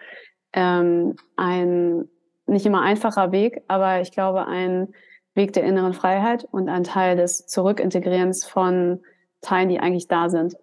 ähm, 0.52 1.16
ein 1.36 2.08
nicht 2.46 2.66
immer 2.66 2.82
einfacher 2.82 3.32
Weg, 3.32 3.62
aber 3.68 4.00
ich 4.00 4.12
glaube 4.12 4.46
ein 4.46 4.94
Weg 5.34 5.52
der 5.52 5.64
inneren 5.64 5.92
Freiheit 5.92 6.46
und 6.50 6.68
ein 6.68 6.84
Teil 6.84 7.16
des 7.16 7.46
Zurückintegrierens 7.46 8.44
von 8.44 9.02
Teilen, 9.42 9.68
die 9.68 9.80
eigentlich 9.80 10.08
da 10.08 10.28
sind, 10.30 10.56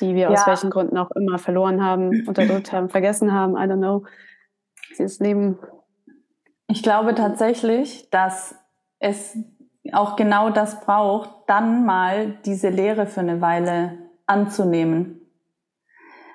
die 0.00 0.14
wir 0.14 0.22
ja. 0.22 0.30
aus 0.30 0.46
welchen 0.46 0.70
Gründen 0.70 0.96
auch 0.98 1.10
immer 1.12 1.38
verloren 1.38 1.84
haben, 1.84 2.26
unterdrückt 2.26 2.72
haben, 2.72 2.88
vergessen 2.88 3.32
haben, 3.32 3.54
I 3.54 3.70
don't 3.70 3.78
know. 3.78 4.04
Dieses 4.90 5.18
Leben. 5.18 5.58
Ich 6.68 6.82
glaube 6.82 7.14
tatsächlich, 7.14 8.10
dass 8.10 8.54
es 8.98 9.36
auch 9.92 10.16
genau 10.16 10.50
das 10.50 10.80
braucht, 10.80 11.30
dann 11.46 11.84
mal 11.84 12.38
diese 12.44 12.70
Lehre 12.70 13.06
für 13.06 13.20
eine 13.20 13.40
Weile 13.40 13.98
anzunehmen. 14.26 15.20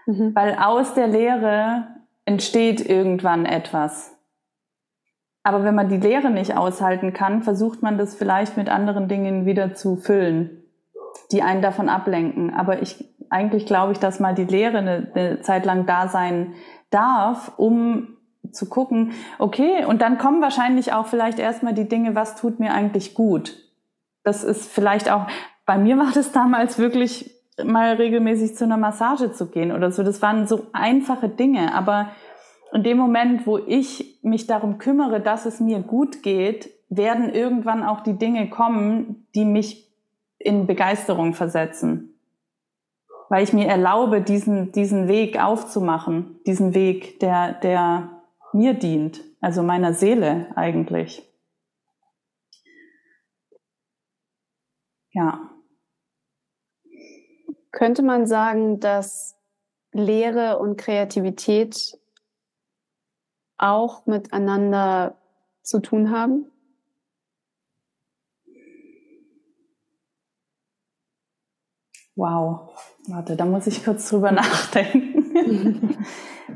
Mhm. 0.06 0.34
Weil 0.36 0.56
aus 0.56 0.94
der 0.94 1.08
Lehre 1.08 1.88
entsteht 2.26 2.88
irgendwann 2.88 3.46
etwas. 3.46 4.18
Aber 5.44 5.64
wenn 5.64 5.76
man 5.76 5.90
die 5.90 5.98
Lehre 5.98 6.30
nicht 6.30 6.56
aushalten 6.56 7.14
kann, 7.14 7.42
versucht 7.42 7.82
man 7.82 7.98
das 7.98 8.16
vielleicht 8.16 8.58
mit 8.58 8.70
anderen 8.70 9.08
Dingen 9.08 9.46
wieder 9.46 9.74
zu 9.74 9.96
füllen, 9.96 10.61
die 11.32 11.42
einen 11.42 11.62
davon 11.62 11.90
ablenken. 11.90 12.54
Aber 12.54 12.82
ich, 12.82 13.14
eigentlich 13.30 13.66
glaube 13.66 13.94
ich, 13.94 14.00
dass 14.00 14.20
mal 14.20 14.36
die 14.36 14.46
Lehre 14.46 14.80
eine, 14.80 15.12
eine 15.14 15.42
Zeit 15.42 15.66
lang 15.66 15.86
da 15.86 16.08
sein 16.08 16.54
darf, 16.90 17.52
um 17.58 18.18
zu 18.52 18.68
gucken, 18.68 19.14
okay, 19.40 19.86
und 19.86 20.02
dann 20.02 20.18
kommen 20.18 20.42
wahrscheinlich 20.42 20.94
auch 20.94 21.08
vielleicht 21.08 21.40
erstmal 21.40 21.74
die 21.74 21.88
Dinge, 21.88 22.16
was 22.16 22.36
tut 22.36 22.60
mir 22.60 22.74
eigentlich 22.74 23.14
gut? 23.14 23.58
Das 24.24 24.44
ist 24.44 24.70
vielleicht 24.70 25.10
auch, 25.12 25.28
bei 25.66 25.78
mir 25.78 25.98
war 25.98 26.12
das 26.14 26.32
damals 26.32 26.78
wirklich 26.78 27.32
mal 27.64 27.94
regelmäßig 27.94 28.56
zu 28.56 28.66
einer 28.66 28.78
Massage 28.78 29.32
zu 29.32 29.48
gehen 29.48 29.72
oder 29.72 29.92
so. 29.92 30.04
Das 30.04 30.22
waren 30.22 30.48
so 30.48 30.68
einfache 30.74 31.30
Dinge, 31.30 31.74
aber 31.74 32.10
in 32.74 32.84
dem 32.84 32.98
Moment, 32.98 33.46
wo 33.46 33.58
ich 33.58 34.20
mich 34.24 34.48
darum 34.48 34.78
kümmere, 34.78 35.20
dass 35.20 35.46
es 35.46 35.60
mir 35.60 35.80
gut 35.80 36.24
geht, 36.24 36.70
werden 36.90 37.30
irgendwann 37.30 37.84
auch 37.84 38.02
die 38.02 38.18
Dinge 38.18 38.50
kommen, 38.50 39.28
die 39.36 39.46
mich 39.46 39.91
in 40.44 40.68
Begeisterung 40.68 41.34
versetzen. 41.34 42.20
Weil 43.30 43.44
ich 43.44 43.54
mir 43.54 43.68
erlaube, 43.68 44.22
diesen, 44.22 44.72
diesen 44.72 45.08
Weg 45.08 45.42
aufzumachen, 45.42 46.40
diesen 46.46 46.74
Weg, 46.74 47.20
der, 47.22 47.54
der 47.54 48.22
mir 48.54 48.74
dient, 48.74 49.24
also 49.40 49.64
meiner 49.64 49.94
Seele 49.94 50.48
eigentlich. 50.56 51.28
Ja. 55.14 55.50
Könnte 57.72 58.04
man 58.04 58.28
sagen, 58.28 58.80
dass 58.80 59.38
Lehre 59.94 60.60
und 60.60 60.78
Kreativität 60.78 61.98
auch 63.58 64.06
miteinander 64.06 65.18
zu 65.62 65.80
tun 65.80 66.12
haben? 66.12 66.51
Wow, 72.16 72.70
warte, 73.08 73.36
da 73.36 73.46
muss 73.46 73.68
ich 73.68 73.84
kurz 73.84 74.10
drüber 74.10 74.32
nachdenken. 74.32 76.06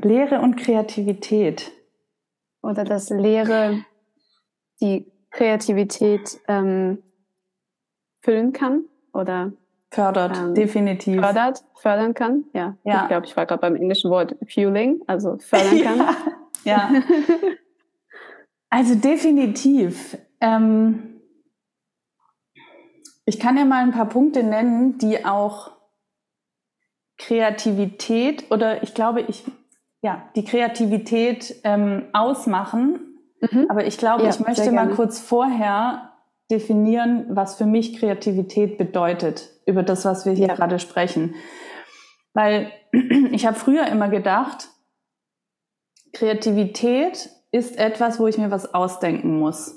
Lehre 0.02 0.40
und 0.40 0.56
Kreativität. 0.56 1.72
Oder 2.62 2.84
dass 2.84 3.10
Lehre 3.10 3.84
die 4.80 5.10
Kreativität 5.30 6.38
ähm, 6.48 7.02
füllen 8.22 8.52
kann 8.52 8.84
oder 9.12 9.52
fördert, 9.90 10.36
ähm, 10.36 10.54
definitiv. 10.54 11.20
Fördert, 11.20 11.64
fördern 11.76 12.14
kann, 12.14 12.44
ja. 12.52 12.76
ja. 12.84 13.02
Ich 13.02 13.08
glaube, 13.08 13.26
ich 13.26 13.36
war 13.36 13.46
gerade 13.46 13.60
beim 13.60 13.76
englischen 13.76 14.10
Wort 14.10 14.36
fueling, 14.48 15.00
also 15.06 15.38
fördern 15.38 15.80
kann. 15.82 15.98
ja. 15.98 16.14
Ja. 16.64 16.90
Also 18.68 18.96
definitiv. 18.96 20.18
Ähm, 20.40 21.15
ich 23.26 23.40
kann 23.40 23.56
ja 23.56 23.64
mal 23.64 23.82
ein 23.82 23.90
paar 23.90 24.08
Punkte 24.08 24.42
nennen, 24.42 24.98
die 24.98 25.24
auch 25.24 25.72
Kreativität 27.18 28.50
oder 28.50 28.82
ich 28.82 28.94
glaube, 28.94 29.20
ich, 29.22 29.44
ja, 30.00 30.28
die 30.36 30.44
Kreativität 30.44 31.56
ähm, 31.64 32.04
ausmachen. 32.12 33.18
Mhm. 33.40 33.66
Aber 33.68 33.84
ich 33.84 33.98
glaube, 33.98 34.22
ja, 34.22 34.30
ich 34.30 34.40
möchte 34.40 34.70
mal 34.70 34.90
kurz 34.90 35.18
vorher 35.18 36.12
definieren, 36.50 37.26
was 37.30 37.56
für 37.56 37.66
mich 37.66 37.98
Kreativität 37.98 38.78
bedeutet, 38.78 39.50
über 39.66 39.82
das, 39.82 40.04
was 40.04 40.24
wir 40.24 40.32
hier 40.32 40.48
ja. 40.48 40.54
gerade 40.54 40.78
sprechen. 40.78 41.34
Weil 42.32 42.70
ich 43.32 43.44
habe 43.44 43.58
früher 43.58 43.86
immer 43.88 44.08
gedacht, 44.08 44.68
Kreativität 46.12 47.30
ist 47.50 47.76
etwas, 47.76 48.20
wo 48.20 48.26
ich 48.28 48.38
mir 48.38 48.50
was 48.50 48.72
ausdenken 48.72 49.38
muss. 49.38 49.75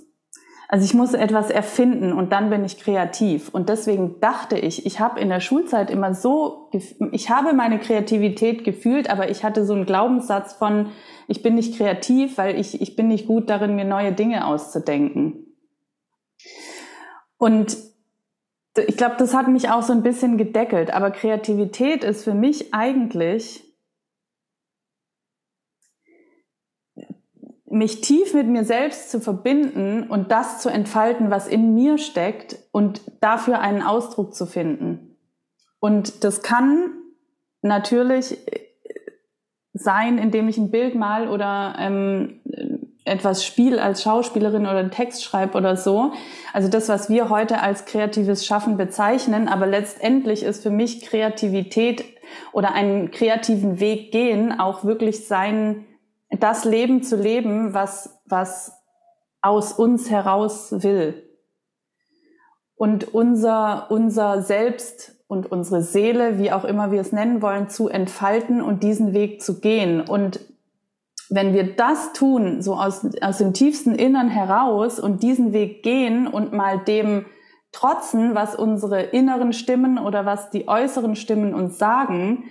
Also 0.72 0.86
ich 0.86 0.94
muss 0.94 1.16
etwas 1.16 1.50
erfinden 1.50 2.14
und 2.14 2.32
dann 2.32 2.52
bin 2.52 2.64
ich 2.64 2.78
kreativ. 2.80 3.50
Und 3.50 3.70
deswegen 3.70 4.20
dachte 4.20 4.56
ich, 4.56 4.86
ich 4.86 5.00
habe 5.00 5.20
in 5.20 5.30
der 5.30 5.40
Schulzeit 5.40 5.90
immer 5.90 6.14
so, 6.14 6.70
ich 7.12 7.32
habe 7.32 7.54
meine 7.54 7.80
Kreativität 7.80 8.64
gefühlt, 8.64 9.10
aber 9.10 9.32
ich 9.32 9.44
hatte 9.44 9.66
so 9.66 9.74
einen 9.74 9.88
Glaubenssatz 9.88 10.54
von, 10.54 10.92
ich 11.28 11.42
bin 11.42 11.56
nicht 11.56 11.76
kreativ, 11.76 12.38
weil 12.38 12.60
ich, 12.60 12.82
ich 12.84 12.96
bin 12.96 13.08
nicht 13.08 13.26
gut 13.26 13.50
darin, 13.50 13.76
mir 13.76 13.84
neue 13.84 14.12
Dinge 14.12 14.46
auszudenken. 14.46 15.48
Und 17.40 17.76
ich 18.78 18.96
glaube, 18.96 19.16
das 19.18 19.34
hat 19.34 19.48
mich 19.48 19.72
auch 19.72 19.82
so 19.82 19.92
ein 19.92 20.04
bisschen 20.04 20.38
gedeckelt. 20.38 20.94
Aber 20.94 21.10
Kreativität 21.10 22.04
ist 22.04 22.24
für 22.24 22.36
mich 22.36 22.76
eigentlich 22.76 23.69
mich 27.72 28.02
tief 28.02 28.34
mit 28.34 28.48
mir 28.48 28.64
selbst 28.64 29.12
zu 29.12 29.20
verbinden 29.20 30.04
und 30.04 30.32
das 30.32 30.60
zu 30.60 30.70
entfalten, 30.70 31.30
was 31.30 31.48
in 31.48 31.74
mir 31.74 31.98
steckt 31.98 32.58
und 32.72 33.02
dafür 33.22 33.60
einen 33.60 33.82
Ausdruck 33.82 34.34
zu 34.34 34.46
finden. 34.46 35.18
Und 35.80 36.24
das 36.24 36.42
kann 36.42 36.94
natürlich 37.62 38.38
sein, 39.74 40.18
indem 40.18 40.48
ich 40.48 40.58
ein 40.58 40.72
Bild 40.72 40.96
mal 40.96 41.30
oder 41.30 41.76
ähm, 41.80 42.42
etwas 43.06 43.46
spiel 43.46 43.80
als 43.80 44.04
Schauspielerin 44.04 44.64
oder 44.64 44.78
einen 44.78 44.92
Text 44.92 45.24
schreibe 45.24 45.58
oder 45.58 45.76
so. 45.76 46.14
Also 46.54 46.70
das, 46.70 46.90
was 46.90 47.10
wir 47.10 47.30
heute 47.30 47.62
als 47.62 47.86
kreatives 47.86 48.46
Schaffen 48.46 48.78
bezeichnen, 48.78 49.48
aber 49.48 49.66
letztendlich 49.68 50.44
ist 50.44 50.64
für 50.64 50.70
mich 50.70 51.02
Kreativität 51.02 52.04
oder 52.52 52.74
einen 52.74 53.12
kreativen 53.12 53.80
Weg 53.80 54.12
gehen 54.12 54.60
auch 54.60 54.84
wirklich 54.84 55.28
sein, 55.28 55.86
das 56.40 56.66
Leben 56.66 57.04
zu 57.04 57.16
leben, 57.16 57.74
was, 57.74 58.22
was 58.26 58.72
aus 59.42 59.74
uns 59.74 60.10
heraus 60.10 60.84
will. 60.84 61.26
Und 62.76 63.14
unser, 63.14 63.92
unser 63.92 64.42
Selbst 64.42 65.16
und 65.28 65.52
unsere 65.52 65.82
Seele, 65.82 66.40
wie 66.40 66.52
auch 66.52 66.64
immer 66.64 66.92
wir 66.92 67.02
es 67.02 67.12
nennen 67.12 67.42
wollen, 67.42 67.70
zu 67.70 67.88
entfalten 67.90 68.62
und 68.62 68.84
diesen 68.84 69.14
Weg 69.14 69.42
zu 69.42 69.60
gehen. 69.60 70.02
Und 70.02 70.40
wenn 71.30 71.54
wir 71.54 71.76
das 71.76 72.14
tun, 72.14 72.62
so 72.62 72.76
aus, 72.76 73.06
aus 73.22 73.38
dem 73.38 73.54
tiefsten 73.54 73.94
Innern 73.94 74.30
heraus 74.30 75.00
und 75.00 75.22
diesen 75.22 75.54
Weg 75.54 75.84
gehen 75.84 76.28
und 76.28 76.54
mal 76.54 76.80
dem 76.80 77.26
trotzen, 77.72 78.34
was 78.34 78.56
unsere 78.56 79.02
inneren 79.02 79.54
Stimmen 79.54 80.00
oder 80.00 80.26
was 80.26 80.50
die 80.50 80.68
äußeren 80.68 81.16
Stimmen 81.16 81.54
uns 81.54 81.78
sagen, 81.78 82.46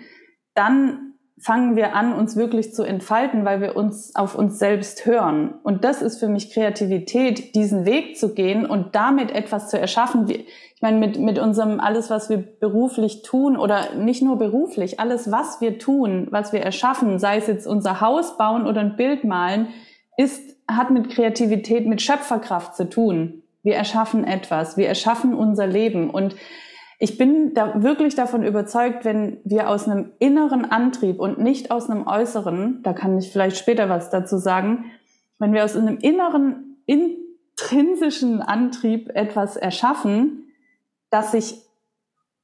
dann 0.54 1.07
fangen 1.40 1.76
wir 1.76 1.94
an, 1.94 2.12
uns 2.12 2.36
wirklich 2.36 2.74
zu 2.74 2.82
entfalten, 2.82 3.44
weil 3.44 3.60
wir 3.60 3.76
uns 3.76 4.14
auf 4.14 4.34
uns 4.34 4.58
selbst 4.58 5.06
hören. 5.06 5.54
Und 5.62 5.84
das 5.84 6.02
ist 6.02 6.18
für 6.18 6.28
mich 6.28 6.52
Kreativität, 6.52 7.54
diesen 7.54 7.84
Weg 7.84 8.16
zu 8.16 8.34
gehen 8.34 8.66
und 8.66 8.94
damit 8.94 9.30
etwas 9.30 9.68
zu 9.68 9.78
erschaffen. 9.78 10.28
Ich 10.28 10.82
meine, 10.82 10.98
mit, 10.98 11.18
mit 11.18 11.38
unserem 11.38 11.80
alles, 11.80 12.10
was 12.10 12.30
wir 12.30 12.38
beruflich 12.38 13.22
tun 13.22 13.56
oder 13.56 13.94
nicht 13.94 14.22
nur 14.22 14.36
beruflich, 14.36 15.00
alles, 15.00 15.30
was 15.30 15.60
wir 15.60 15.78
tun, 15.78 16.28
was 16.30 16.52
wir 16.52 16.60
erschaffen, 16.60 17.18
sei 17.18 17.36
es 17.38 17.46
jetzt 17.46 17.66
unser 17.66 18.00
Haus 18.00 18.36
bauen 18.36 18.66
oder 18.66 18.80
ein 18.80 18.96
Bild 18.96 19.24
malen, 19.24 19.68
ist, 20.16 20.56
hat 20.68 20.90
mit 20.90 21.10
Kreativität, 21.10 21.86
mit 21.86 22.02
Schöpferkraft 22.02 22.76
zu 22.76 22.88
tun. 22.88 23.42
Wir 23.62 23.76
erschaffen 23.76 24.24
etwas, 24.24 24.76
wir 24.76 24.88
erschaffen 24.88 25.34
unser 25.34 25.66
Leben 25.66 26.10
und 26.10 26.36
ich 26.98 27.16
bin 27.16 27.54
da 27.54 27.82
wirklich 27.82 28.16
davon 28.16 28.42
überzeugt, 28.42 29.04
wenn 29.04 29.38
wir 29.44 29.70
aus 29.70 29.88
einem 29.88 30.10
inneren 30.18 30.64
Antrieb 30.64 31.20
und 31.20 31.38
nicht 31.38 31.70
aus 31.70 31.88
einem 31.88 32.06
äußeren, 32.06 32.82
da 32.82 32.92
kann 32.92 33.16
ich 33.18 33.30
vielleicht 33.30 33.56
später 33.56 33.88
was 33.88 34.10
dazu 34.10 34.36
sagen, 34.36 34.90
wenn 35.38 35.52
wir 35.52 35.64
aus 35.64 35.76
einem 35.76 35.98
inneren, 35.98 36.82
intrinsischen 36.86 38.42
Antrieb 38.42 39.10
etwas 39.14 39.56
erschaffen, 39.56 40.52
dass 41.10 41.32
sich 41.32 41.62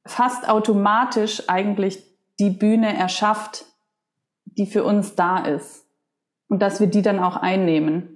fast 0.05 0.47
automatisch 0.47 1.49
eigentlich 1.49 2.01
die 2.39 2.49
Bühne 2.49 2.95
erschafft, 2.95 3.65
die 4.45 4.65
für 4.65 4.85
uns 4.85 5.15
da 5.15 5.39
ist. 5.39 5.85
Und 6.47 6.61
dass 6.61 6.79
wir 6.79 6.87
die 6.87 7.01
dann 7.01 7.19
auch 7.19 7.35
einnehmen. 7.35 8.14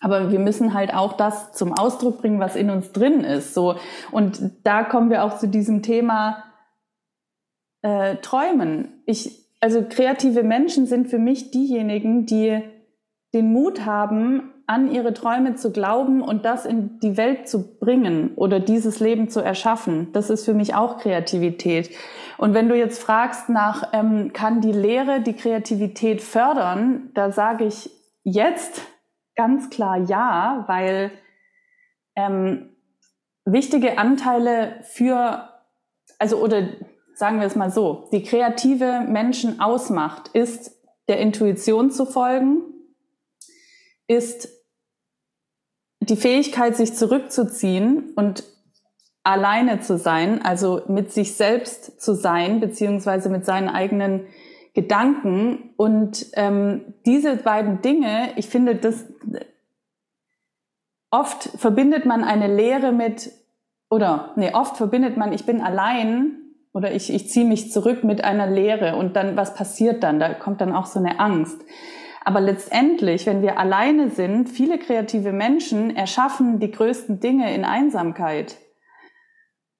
Aber 0.00 0.30
wir 0.30 0.38
müssen 0.38 0.74
halt 0.74 0.94
auch 0.94 1.14
das 1.14 1.52
zum 1.52 1.72
Ausdruck 1.72 2.20
bringen, 2.20 2.40
was 2.40 2.56
in 2.56 2.70
uns 2.70 2.92
drin 2.92 3.24
ist. 3.24 3.54
So. 3.54 3.76
Und 4.10 4.40
da 4.64 4.84
kommen 4.84 5.10
wir 5.10 5.24
auch 5.24 5.38
zu 5.38 5.48
diesem 5.48 5.82
Thema 5.82 6.44
äh, 7.82 8.16
träumen. 8.16 9.02
Ich, 9.06 9.46
also 9.60 9.84
kreative 9.88 10.42
Menschen 10.42 10.86
sind 10.86 11.08
für 11.08 11.18
mich 11.18 11.50
diejenigen, 11.50 12.26
die 12.26 12.62
den 13.34 13.52
Mut 13.52 13.84
haben, 13.84 14.54
an 14.68 14.90
ihre 14.90 15.14
Träume 15.14 15.54
zu 15.54 15.72
glauben 15.72 16.20
und 16.20 16.44
das 16.44 16.66
in 16.66 17.00
die 17.00 17.16
Welt 17.16 17.48
zu 17.48 17.78
bringen 17.78 18.32
oder 18.36 18.60
dieses 18.60 19.00
Leben 19.00 19.30
zu 19.30 19.40
erschaffen. 19.40 20.08
Das 20.12 20.28
ist 20.28 20.44
für 20.44 20.52
mich 20.52 20.74
auch 20.74 20.98
Kreativität. 20.98 21.90
Und 22.36 22.52
wenn 22.52 22.68
du 22.68 22.76
jetzt 22.76 23.02
fragst 23.02 23.48
nach, 23.48 23.94
ähm, 23.94 24.34
kann 24.34 24.60
die 24.60 24.72
Lehre 24.72 25.22
die 25.22 25.32
Kreativität 25.32 26.20
fördern, 26.20 27.10
da 27.14 27.32
sage 27.32 27.64
ich 27.64 27.90
jetzt 28.24 28.82
ganz 29.38 29.70
klar 29.70 29.96
ja, 29.96 30.64
weil 30.66 31.12
ähm, 32.16 32.76
wichtige 33.44 33.96
Anteile 33.96 34.80
für, 34.82 35.48
also 36.18 36.42
oder 36.42 36.68
sagen 37.14 37.38
wir 37.38 37.46
es 37.46 37.54
mal 37.54 37.70
so, 37.70 38.08
die 38.12 38.24
kreative 38.24 39.04
Menschen 39.08 39.60
ausmacht, 39.60 40.28
ist 40.34 40.72
der 41.06 41.20
Intuition 41.20 41.90
zu 41.90 42.04
folgen, 42.04 42.62
ist 44.08 44.48
die 46.00 46.16
Fähigkeit, 46.16 46.76
sich 46.76 46.94
zurückzuziehen 46.94 48.14
und 48.16 48.42
alleine 49.22 49.80
zu 49.80 49.98
sein, 49.98 50.44
also 50.44 50.82
mit 50.88 51.12
sich 51.12 51.34
selbst 51.36 52.00
zu 52.00 52.14
sein, 52.14 52.58
beziehungsweise 52.60 53.28
mit 53.28 53.44
seinen 53.44 53.68
eigenen 53.68 54.26
Gedanken. 54.78 55.70
Und 55.76 56.26
ähm, 56.34 56.94
diese 57.04 57.34
beiden 57.34 57.82
Dinge, 57.82 58.30
ich 58.36 58.48
finde, 58.48 58.76
das 58.76 59.06
oft 61.10 61.42
verbindet 61.56 62.06
man 62.06 62.22
eine 62.22 62.46
Lehre 62.46 62.92
mit, 62.92 63.32
oder 63.90 64.34
nee, 64.36 64.54
oft 64.54 64.76
verbindet 64.76 65.16
man, 65.16 65.32
ich 65.32 65.44
bin 65.44 65.60
allein 65.60 66.36
oder 66.72 66.92
ich, 66.92 67.12
ich 67.12 67.28
ziehe 67.28 67.44
mich 67.44 67.72
zurück 67.72 68.04
mit 68.04 68.22
einer 68.22 68.46
Lehre 68.46 68.94
und 68.94 69.16
dann, 69.16 69.36
was 69.36 69.52
passiert 69.54 70.04
dann? 70.04 70.20
Da 70.20 70.32
kommt 70.34 70.60
dann 70.60 70.72
auch 70.72 70.86
so 70.86 71.00
eine 71.00 71.18
Angst. 71.18 71.60
Aber 72.24 72.40
letztendlich, 72.40 73.26
wenn 73.26 73.42
wir 73.42 73.58
alleine 73.58 74.10
sind, 74.10 74.48
viele 74.48 74.78
kreative 74.78 75.32
Menschen 75.32 75.96
erschaffen 75.96 76.60
die 76.60 76.70
größten 76.70 77.18
Dinge 77.18 77.52
in 77.52 77.64
Einsamkeit. 77.64 78.58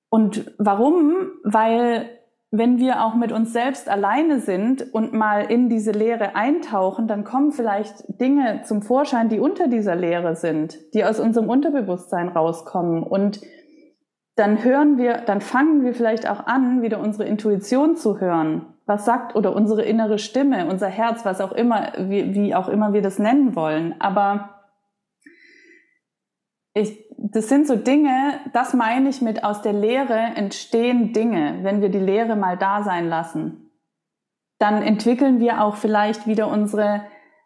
Und 0.08 0.50
warum? 0.58 1.30
Weil 1.44 2.17
wenn 2.50 2.78
wir 2.78 3.04
auch 3.04 3.14
mit 3.14 3.30
uns 3.30 3.52
selbst 3.52 3.88
alleine 3.88 4.40
sind 4.40 4.94
und 4.94 5.12
mal 5.12 5.50
in 5.50 5.68
diese 5.68 5.92
Lehre 5.92 6.34
eintauchen, 6.34 7.06
dann 7.06 7.24
kommen 7.24 7.52
vielleicht 7.52 8.20
Dinge 8.20 8.62
zum 8.64 8.80
Vorschein, 8.80 9.28
die 9.28 9.38
unter 9.38 9.68
dieser 9.68 9.94
Lehre 9.94 10.34
sind, 10.34 10.78
die 10.94 11.04
aus 11.04 11.20
unserem 11.20 11.50
Unterbewusstsein 11.50 12.28
rauskommen. 12.28 13.02
Und 13.02 13.42
dann 14.34 14.64
hören 14.64 14.96
wir, 14.96 15.18
dann 15.18 15.42
fangen 15.42 15.84
wir 15.84 15.92
vielleicht 15.92 16.28
auch 16.28 16.46
an, 16.46 16.80
wieder 16.80 17.00
unsere 17.00 17.28
Intuition 17.28 17.96
zu 17.96 18.18
hören. 18.18 18.66
Was 18.86 19.04
sagt 19.04 19.36
oder 19.36 19.54
unsere 19.54 19.82
innere 19.82 20.18
Stimme, 20.18 20.66
unser 20.66 20.88
Herz, 20.88 21.26
was 21.26 21.42
auch 21.42 21.52
immer, 21.52 21.92
wie, 21.98 22.34
wie 22.34 22.54
auch 22.54 22.70
immer 22.70 22.94
wir 22.94 23.02
das 23.02 23.18
nennen 23.18 23.56
wollen. 23.56 23.94
Aber 24.00 24.54
ich, 26.72 27.07
das 27.20 27.48
sind 27.48 27.66
so 27.66 27.74
Dinge, 27.74 28.34
das 28.52 28.74
meine 28.74 29.08
ich 29.08 29.20
mit 29.20 29.42
aus 29.42 29.60
der 29.60 29.72
Lehre 29.72 30.16
entstehen 30.36 31.12
Dinge, 31.12 31.58
wenn 31.62 31.82
wir 31.82 31.88
die 31.88 31.98
Lehre 31.98 32.36
mal 32.36 32.56
da 32.56 32.84
sein 32.84 33.08
lassen. 33.08 33.72
Dann 34.60 34.82
entwickeln 34.82 35.40
wir 35.40 35.62
auch 35.62 35.76
vielleicht 35.76 36.28
wieder 36.28 36.48
unsere 36.48 37.02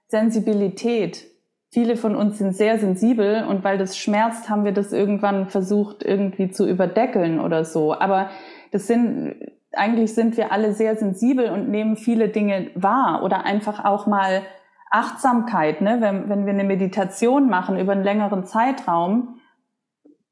Sensibilität. 0.08 1.24
Viele 1.70 1.96
von 1.96 2.14
uns 2.14 2.36
sind 2.36 2.54
sehr 2.54 2.78
sensibel 2.78 3.46
und 3.46 3.64
weil 3.64 3.78
das 3.78 3.96
schmerzt, 3.96 4.50
haben 4.50 4.66
wir 4.66 4.72
das 4.72 4.92
irgendwann 4.92 5.48
versucht 5.48 6.02
irgendwie 6.02 6.50
zu 6.50 6.68
überdeckeln 6.68 7.40
oder 7.40 7.64
so. 7.64 7.94
Aber 7.94 8.28
das 8.72 8.86
sind, 8.86 9.36
eigentlich 9.72 10.14
sind 10.14 10.36
wir 10.36 10.52
alle 10.52 10.74
sehr 10.74 10.96
sensibel 10.96 11.48
und 11.48 11.70
nehmen 11.70 11.96
viele 11.96 12.28
Dinge 12.28 12.70
wahr 12.74 13.22
oder 13.22 13.46
einfach 13.46 13.86
auch 13.86 14.06
mal 14.06 14.42
Achtsamkeit, 14.90 15.80
ne? 15.80 15.96
wenn, 16.00 16.28
wenn 16.28 16.44
wir 16.44 16.52
eine 16.52 16.64
Meditation 16.64 17.48
machen 17.48 17.78
über 17.78 17.92
einen 17.92 18.04
längeren 18.04 18.44
Zeitraum, 18.44 19.38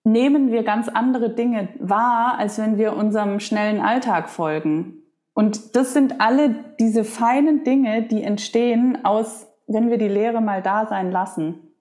nehmen 0.05 0.51
wir 0.51 0.62
ganz 0.62 0.88
andere 0.88 1.30
Dinge 1.30 1.68
wahr, 1.78 2.38
als 2.38 2.59
wenn 2.59 2.78
wir 2.78 2.96
unserem 2.96 3.40
schnellen 3.40 3.80
Alltag 3.80 4.28
folgen. 4.28 5.03
Und 5.34 5.76
das 5.76 5.92
sind 5.92 6.20
alle 6.20 6.55
diese 6.78 7.05
feinen 7.05 7.64
Dinge, 7.64 8.03
die 8.03 8.22
entstehen 8.22 9.05
aus, 9.05 9.46
wenn 9.66 9.90
wir 9.90 9.98
die 9.98 10.09
Lehre 10.09 10.40
mal 10.40 10.62
da 10.62 10.86
sein 10.86 11.11
lassen. 11.11 11.74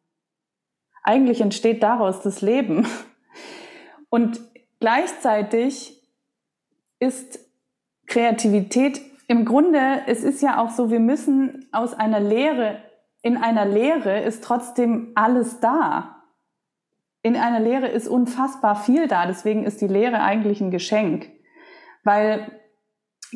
Eigentlich 1.03 1.41
entsteht 1.41 1.81
daraus 1.81 2.21
das 2.21 2.41
Leben. 2.41 2.85
Und 4.09 4.41
gleichzeitig 4.79 6.01
ist 6.99 7.39
Kreativität 8.05 9.01
im 9.27 9.45
Grunde, 9.45 10.01
es 10.07 10.23
ist 10.23 10.41
ja 10.41 10.59
auch 10.59 10.71
so, 10.71 10.89
wir 10.89 10.99
müssen 10.99 11.67
aus 11.71 11.93
einer 11.93 12.19
Lehre, 12.19 12.81
in 13.21 13.37
einer 13.37 13.65
Lehre 13.65 14.21
ist 14.21 14.43
trotzdem 14.43 15.11
alles 15.13 15.59
da. 15.59 16.18
In 17.21 17.35
einer 17.35 17.59
Lehre 17.59 17.87
ist 17.87 18.07
unfassbar 18.07 18.75
viel 18.75 19.07
da, 19.07 19.25
deswegen 19.25 19.65
ist 19.65 19.81
die 19.81 19.87
Lehre 19.87 20.21
eigentlich 20.21 20.61
ein 20.61 20.71
Geschenk. 20.71 21.29
Weil 22.03 22.59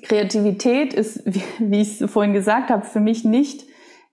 Kreativität 0.02 0.94
ist, 0.94 1.24
wie, 1.60 1.82
ich 1.82 2.02
es 2.02 2.12
vorhin 2.12 2.34
gesagt 2.34 2.70
habe, 2.70 2.86
für 2.86 3.00
mich 3.00 3.26
nicht, 3.26 3.66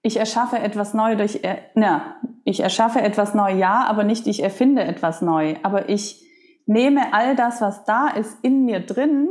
ich 0.03 0.17
erschaffe 0.17 0.59
etwas 0.59 0.95
neu 0.95 1.17
durch, 1.17 1.41
na, 1.75 2.21
ich 2.45 2.61
erschaffe 2.61 3.01
etwas 3.01 3.35
neu, 3.35 3.53
ja, 3.53 3.85
aber 3.87 4.03
nicht 4.03 4.27
ich 4.27 4.43
erfinde 4.43 4.83
etwas 4.83 5.21
neu. 5.21 5.57
Aber 5.63 5.89
ich 5.89 6.27
nehme 6.67 7.13
all 7.13 7.37
das, 7.37 7.61
was 7.61 7.85
da 7.85 8.09
ist, 8.09 8.39
in 8.43 8.65
mir 8.65 8.81
drin 8.81 9.29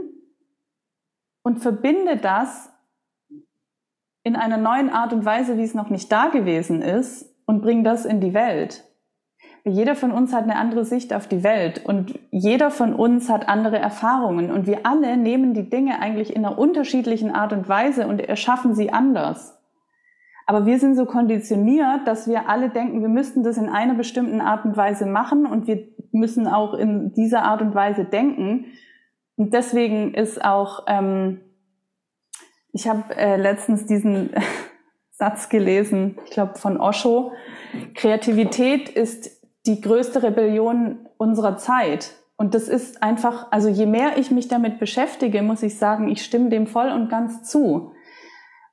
und 1.41 1.59
verbinde 1.59 2.17
das 2.17 2.71
in 4.23 4.35
einer 4.35 4.57
neuen 4.57 4.89
Art 4.89 5.11
und 5.11 5.25
Weise, 5.25 5.57
wie 5.57 5.63
es 5.63 5.73
noch 5.73 5.89
nicht 5.89 6.11
da 6.11 6.27
gewesen 6.27 6.81
ist 6.81 7.25
und 7.45 7.61
bringe 7.61 7.83
das 7.83 8.05
in 8.05 8.21
die 8.21 8.33
Welt. 8.33 8.83
Jeder 9.65 9.95
von 9.95 10.11
uns 10.11 10.33
hat 10.33 10.43
eine 10.43 10.55
andere 10.55 10.85
Sicht 10.85 11.13
auf 11.13 11.27
die 11.27 11.43
Welt 11.43 11.85
und 11.85 12.17
jeder 12.31 12.71
von 12.71 12.93
uns 12.93 13.29
hat 13.29 13.49
andere 13.49 13.77
Erfahrungen 13.77 14.51
und 14.51 14.67
wir 14.67 14.85
alle 14.85 15.17
nehmen 15.17 15.53
die 15.53 15.69
Dinge 15.69 15.99
eigentlich 15.99 16.35
in 16.35 16.45
einer 16.45 16.57
unterschiedlichen 16.57 17.31
Art 17.31 17.51
und 17.51 17.67
Weise 17.67 18.07
und 18.07 18.21
erschaffen 18.21 18.73
sie 18.73 18.91
anders. 18.91 19.59
Aber 20.45 20.65
wir 20.65 20.79
sind 20.79 20.95
so 20.95 21.05
konditioniert, 21.05 22.07
dass 22.07 22.27
wir 22.27 22.49
alle 22.49 22.69
denken, 22.69 23.01
wir 23.01 23.09
müssten 23.09 23.43
das 23.43 23.57
in 23.57 23.69
einer 23.69 23.93
bestimmten 23.93 24.41
Art 24.41 24.65
und 24.65 24.75
Weise 24.75 25.05
machen 25.05 25.45
und 25.45 25.67
wir 25.67 25.87
müssen 26.11 26.47
auch 26.47 26.73
in 26.73 27.13
dieser 27.13 27.43
Art 27.43 27.61
und 27.61 27.75
Weise 27.75 28.05
denken. 28.05 28.65
Und 29.35 29.53
deswegen 29.53 30.13
ist 30.15 30.43
auch, 30.43 30.85
ähm, 30.87 31.41
ich 32.71 32.87
habe 32.87 33.15
äh, 33.15 33.35
letztens 33.35 33.85
diesen 33.85 34.31
Satz 35.11 35.49
gelesen, 35.49 36.17
ich 36.25 36.31
glaube 36.31 36.55
von 36.55 36.77
Osho, 36.77 37.33
Kreativität 37.93 38.89
ist 38.89 39.38
die 39.69 39.81
größte 39.81 40.21
Rebellion 40.23 41.07
unserer 41.17 41.57
Zeit. 41.57 42.11
Und 42.35 42.53
das 42.53 42.67
ist 42.67 43.01
einfach, 43.03 43.51
also 43.51 43.69
je 43.69 43.85
mehr 43.85 44.17
ich 44.17 44.31
mich 44.31 44.47
damit 44.47 44.79
beschäftige, 44.79 45.41
muss 45.41 45.63
ich 45.63 45.77
sagen, 45.77 46.09
ich 46.09 46.23
stimme 46.23 46.49
dem 46.49 46.67
voll 46.67 46.89
und 46.89 47.09
ganz 47.09 47.43
zu. 47.43 47.93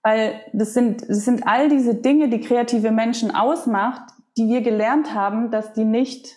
Weil 0.03 0.41
das 0.53 0.75
sind, 0.75 1.09
das 1.09 1.25
sind 1.25 1.47
all 1.47 1.69
diese 1.69 1.95
Dinge, 1.95 2.29
die 2.29 2.41
kreative 2.41 2.91
Menschen 2.91 3.35
ausmacht, 3.35 4.03
die 4.37 4.49
wir 4.49 4.61
gelernt 4.61 5.15
haben, 5.15 5.51
dass 5.51 5.73
die 5.73 5.85
nicht 5.85 6.37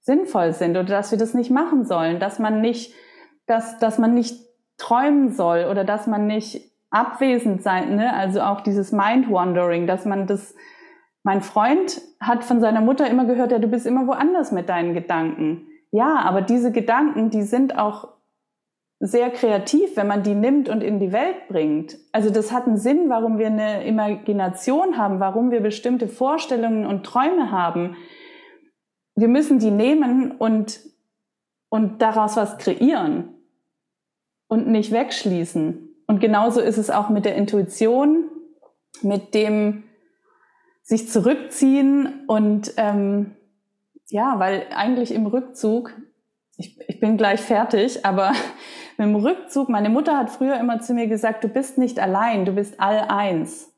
sinnvoll 0.00 0.52
sind 0.52 0.72
oder 0.72 0.84
dass 0.88 1.10
wir 1.10 1.18
das 1.18 1.34
nicht 1.34 1.50
machen 1.50 1.84
sollen, 1.84 2.20
dass 2.20 2.38
man 2.38 2.60
nicht 2.60 2.92
dass, 3.46 3.78
dass 3.78 3.98
man 3.98 4.14
nicht 4.14 4.40
träumen 4.78 5.32
soll 5.32 5.66
oder 5.70 5.84
dass 5.84 6.06
man 6.06 6.26
nicht 6.26 6.70
abwesend 6.90 7.62
sein, 7.62 7.96
ne? 7.96 8.14
also 8.14 8.40
auch 8.42 8.60
dieses 8.60 8.92
Mind-Wandering, 8.92 9.86
dass 9.86 10.04
man 10.04 10.26
das, 10.26 10.54
mein 11.22 11.40
Freund 11.40 12.00
hat 12.20 12.44
von 12.44 12.60
seiner 12.60 12.80
Mutter 12.80 13.08
immer 13.08 13.24
gehört, 13.24 13.52
ja, 13.52 13.58
du 13.58 13.68
bist 13.68 13.86
immer 13.86 14.06
woanders 14.06 14.52
mit 14.52 14.68
deinen 14.68 14.94
Gedanken. 14.94 15.68
Ja, 15.90 16.16
aber 16.20 16.42
diese 16.42 16.72
Gedanken, 16.72 17.30
die 17.30 17.42
sind 17.42 17.78
auch 17.78 18.08
sehr 18.98 19.30
kreativ, 19.30 19.96
wenn 19.96 20.06
man 20.06 20.22
die 20.22 20.34
nimmt 20.34 20.68
und 20.68 20.80
in 20.80 21.00
die 21.00 21.12
Welt 21.12 21.48
bringt. 21.48 21.98
Also 22.12 22.30
das 22.30 22.52
hat 22.52 22.66
einen 22.66 22.76
Sinn, 22.76 23.10
warum 23.10 23.38
wir 23.38 23.48
eine 23.48 23.84
Imagination 23.84 24.96
haben, 24.96 25.18
warum 25.20 25.50
wir 25.50 25.60
bestimmte 25.60 26.06
Vorstellungen 26.06 26.86
und 26.86 27.04
Träume 27.04 27.50
haben. 27.50 27.96
Wir 29.16 29.28
müssen 29.28 29.58
die 29.58 29.72
nehmen 29.72 30.30
und, 30.32 30.80
und 31.68 32.00
daraus 32.00 32.36
was 32.36 32.58
kreieren 32.58 33.34
und 34.46 34.68
nicht 34.68 34.92
wegschließen. 34.92 36.04
Und 36.06 36.20
genauso 36.20 36.60
ist 36.60 36.78
es 36.78 36.90
auch 36.90 37.08
mit 37.08 37.24
der 37.24 37.34
Intuition, 37.34 38.30
mit 39.02 39.34
dem 39.34 39.82
sich 40.92 41.08
zurückziehen 41.08 42.24
und 42.26 42.74
ähm, 42.76 43.34
ja, 44.08 44.38
weil 44.38 44.66
eigentlich 44.76 45.14
im 45.14 45.24
Rückzug, 45.24 45.94
ich, 46.58 46.78
ich 46.86 47.00
bin 47.00 47.16
gleich 47.16 47.40
fertig, 47.40 48.04
aber 48.04 48.32
mit 48.98 49.08
dem 49.08 49.16
Rückzug, 49.16 49.70
meine 49.70 49.88
Mutter 49.88 50.18
hat 50.18 50.28
früher 50.28 50.60
immer 50.60 50.80
zu 50.80 50.92
mir 50.92 51.06
gesagt, 51.06 51.44
du 51.44 51.48
bist 51.48 51.78
nicht 51.78 51.98
allein, 51.98 52.44
du 52.44 52.52
bist 52.52 52.78
all 52.78 53.06
eins. 53.08 53.72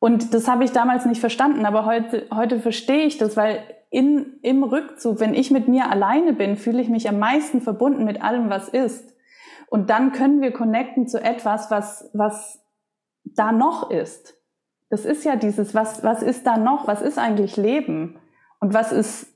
Und 0.00 0.34
das 0.34 0.48
habe 0.48 0.64
ich 0.64 0.72
damals 0.72 1.06
nicht 1.06 1.20
verstanden, 1.20 1.64
aber 1.64 1.86
heute, 1.86 2.26
heute 2.34 2.58
verstehe 2.58 3.06
ich 3.06 3.18
das, 3.18 3.36
weil 3.36 3.62
in, 3.90 4.40
im 4.42 4.64
Rückzug, 4.64 5.20
wenn 5.20 5.34
ich 5.34 5.52
mit 5.52 5.68
mir 5.68 5.88
alleine 5.88 6.32
bin, 6.32 6.56
fühle 6.56 6.82
ich 6.82 6.88
mich 6.88 7.08
am 7.08 7.20
meisten 7.20 7.60
verbunden 7.60 8.04
mit 8.04 8.22
allem, 8.22 8.50
was 8.50 8.68
ist. 8.68 9.14
Und 9.68 9.88
dann 9.88 10.10
können 10.10 10.40
wir 10.40 10.52
connecten 10.52 11.06
zu 11.06 11.22
etwas, 11.22 11.70
was, 11.70 12.10
was 12.12 12.60
da 13.24 13.52
noch 13.52 13.92
ist. 13.92 14.37
Das 14.90 15.04
ist 15.04 15.24
ja 15.24 15.36
dieses, 15.36 15.74
was, 15.74 16.02
was 16.02 16.22
ist 16.22 16.46
da 16.46 16.56
noch? 16.56 16.86
Was 16.86 17.02
ist 17.02 17.18
eigentlich 17.18 17.56
Leben? 17.56 18.16
Und 18.60 18.74
was 18.74 18.92
ist, 18.92 19.26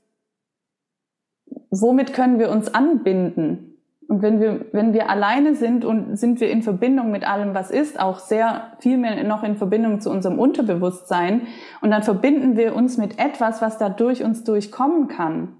womit 1.69 2.13
können 2.13 2.39
wir 2.39 2.49
uns 2.49 2.73
anbinden? 2.73 3.73
Und 4.07 4.21
wenn 4.21 4.41
wir, 4.41 4.65
wenn 4.73 4.93
wir 4.93 5.09
alleine 5.09 5.55
sind 5.55 5.85
und 5.85 6.17
sind 6.17 6.39
wir 6.39 6.49
in 6.49 6.61
Verbindung 6.61 7.11
mit 7.11 7.27
allem, 7.27 7.53
was 7.53 7.71
ist, 7.71 7.99
auch 7.99 8.19
sehr 8.19 8.73
viel 8.79 8.97
mehr 8.97 9.23
noch 9.23 9.43
in 9.43 9.55
Verbindung 9.55 10.01
zu 10.01 10.09
unserem 10.09 10.39
Unterbewusstsein. 10.39 11.47
Und 11.81 11.91
dann 11.91 12.03
verbinden 12.03 12.57
wir 12.57 12.75
uns 12.75 12.97
mit 12.97 13.17
etwas, 13.17 13.61
was 13.61 13.77
da 13.77 13.89
durch 13.89 14.23
uns 14.23 14.43
durchkommen 14.43 15.07
kann. 15.07 15.57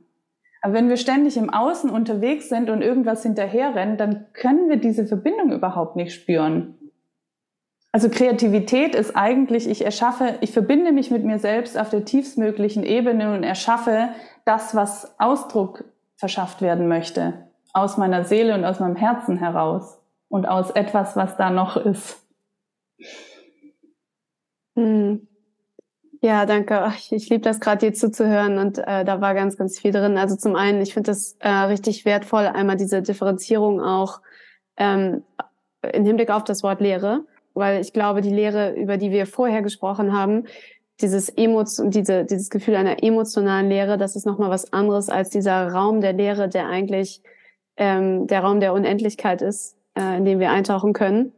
Aber 0.61 0.73
wenn 0.73 0.89
wir 0.89 0.97
ständig 0.97 1.35
im 1.37 1.49
Außen 1.49 1.89
unterwegs 1.89 2.47
sind 2.49 2.69
und 2.69 2.81
irgendwas 2.81 3.23
hinterherrennen, 3.23 3.97
dann 3.97 4.27
können 4.33 4.69
wir 4.69 4.77
diese 4.77 5.05
Verbindung 5.05 5.51
überhaupt 5.51 5.95
nicht 5.95 6.13
spüren. 6.13 6.75
Also 7.95 8.09
Kreativität 8.09 8.95
ist 8.95 9.15
eigentlich, 9.15 9.69
ich 9.69 9.85
erschaffe, 9.85 10.39
ich 10.41 10.51
verbinde 10.51 10.91
mich 10.91 11.11
mit 11.11 11.23
mir 11.23 11.37
selbst 11.37 11.77
auf 11.77 11.91
der 11.91 12.05
tiefstmöglichen 12.05 12.83
Ebene 12.83 13.35
und 13.35 13.43
erschaffe 13.43 14.09
das, 14.45 14.73
was 14.73 15.13
Ausdruck 15.19 15.85
verschafft 16.15 16.63
werden 16.63 16.87
möchte 16.87 17.33
aus 17.71 17.97
meiner 17.97 18.23
Seele 18.23 18.55
und 18.55 18.65
aus 18.65 18.79
meinem 18.79 18.95
Herzen 18.95 19.37
heraus 19.37 19.99
und 20.27 20.47
aus 20.47 20.71
etwas, 20.71 21.15
was 21.15 21.37
da 21.37 21.51
noch 21.51 21.77
ist. 21.77 22.25
Hm. 24.75 25.27
Ja, 26.21 26.45
danke. 26.47 26.91
Ich, 26.97 27.11
ich 27.11 27.29
liebe 27.29 27.43
das 27.43 27.59
gerade 27.59 27.85
dir 27.85 27.93
zuzuhören 27.93 28.57
und 28.57 28.79
äh, 28.79 29.03
da 29.03 29.21
war 29.21 29.35
ganz, 29.35 29.57
ganz 29.57 29.77
viel 29.77 29.91
drin. 29.91 30.17
Also 30.17 30.35
zum 30.35 30.55
einen, 30.55 30.81
ich 30.81 30.93
finde 30.93 31.11
das 31.11 31.35
äh, 31.39 31.49
richtig 31.49 32.05
wertvoll, 32.05 32.45
einmal 32.45 32.77
diese 32.77 33.03
Differenzierung 33.03 33.81
auch 33.81 34.21
ähm, 34.77 35.23
im 35.81 36.05
Hinblick 36.05 36.31
auf 36.31 36.43
das 36.43 36.63
Wort 36.63 36.79
Lehre, 36.79 37.25
weil 37.53 37.81
ich 37.81 37.93
glaube, 37.93 38.21
die 38.21 38.33
Lehre, 38.33 38.73
über 38.73 38.97
die 38.97 39.11
wir 39.11 39.25
vorher 39.25 39.61
gesprochen 39.61 40.13
haben, 40.13 40.45
dieses 41.01 41.29
Emotion, 41.29 41.89
diese, 41.91 42.23
dieses 42.25 42.49
Gefühl 42.49 42.75
einer 42.75 43.03
emotionalen 43.03 43.69
Lehre, 43.69 43.97
das 43.97 44.15
ist 44.15 44.25
nochmal 44.25 44.49
was 44.49 44.71
anderes 44.73 45.09
als 45.09 45.29
dieser 45.29 45.67
Raum 45.69 46.01
der 46.01 46.13
Lehre, 46.13 46.49
der 46.49 46.67
eigentlich 46.67 47.21
ähm, 47.77 48.27
der 48.27 48.41
Raum 48.41 48.59
der 48.59 48.73
Unendlichkeit 48.73 49.41
ist, 49.41 49.75
äh, 49.97 50.17
in 50.17 50.25
dem 50.25 50.39
wir 50.39 50.51
eintauchen 50.51 50.93
können. 50.93 51.33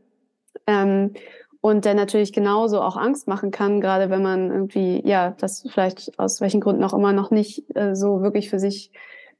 Ähm, 0.67 1.13
und 1.61 1.85
der 1.85 1.95
natürlich 1.95 2.31
genauso 2.31 2.79
auch 2.79 2.95
Angst 2.95 3.27
machen 3.27 3.49
kann, 3.49 3.81
gerade 3.81 4.11
wenn 4.11 4.21
man 4.21 4.51
irgendwie, 4.51 5.01
ja, 5.03 5.31
das 5.39 5.65
vielleicht 5.67 6.19
aus 6.19 6.39
welchen 6.39 6.61
Gründen 6.61 6.83
auch 6.83 6.93
immer 6.93 7.11
noch 7.11 7.31
nicht 7.31 7.63
äh, 7.75 7.95
so 7.95 8.21
wirklich 8.21 8.51
für 8.51 8.59
sich 8.59 8.91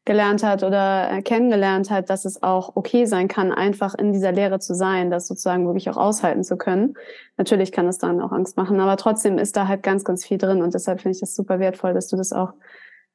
gelernt 0.06 0.44
hat 0.44 0.64
oder 0.64 1.12
äh, 1.12 1.22
kennengelernt 1.24 1.90
hat, 1.90 2.10
dass 2.12 2.26
es 2.26 2.44
auch 2.44 2.76
okay 2.76 3.06
sein 3.06 3.28
kann, 3.28 3.52
einfach 3.52 3.96
in 3.96 4.14
dieser 4.14 4.32
Lehre 4.32 4.60
zu 4.60 4.76
sein, 4.76 5.10
das 5.10 5.28
sozusagen 5.28 5.66
wirklich 5.66 5.90
auch 5.90 5.98
aushalten 5.98 6.44
zu 6.44 6.58
können. 6.58 6.94
Natürlich 7.38 7.72
kann 7.72 7.88
es 7.88 7.98
dann 7.98 8.22
auch 8.22 8.32
Angst 8.32 8.56
machen, 8.56 8.80
aber 8.80 8.98
trotzdem 8.98 9.40
ist 9.40 9.58
da 9.58 9.68
halt 9.68 9.82
ganz, 9.82 10.04
ganz 10.04 10.24
viel 10.24 10.38
drin 10.38 10.62
und 10.62 10.76
deshalb 10.76 11.02
finde 11.02 11.16
ich 11.16 11.22
das 11.22 11.36
super 11.36 11.60
wertvoll, 11.60 11.94
dass 11.94 12.08
du 12.08 12.16
das 12.16 12.32
auch 12.32 12.54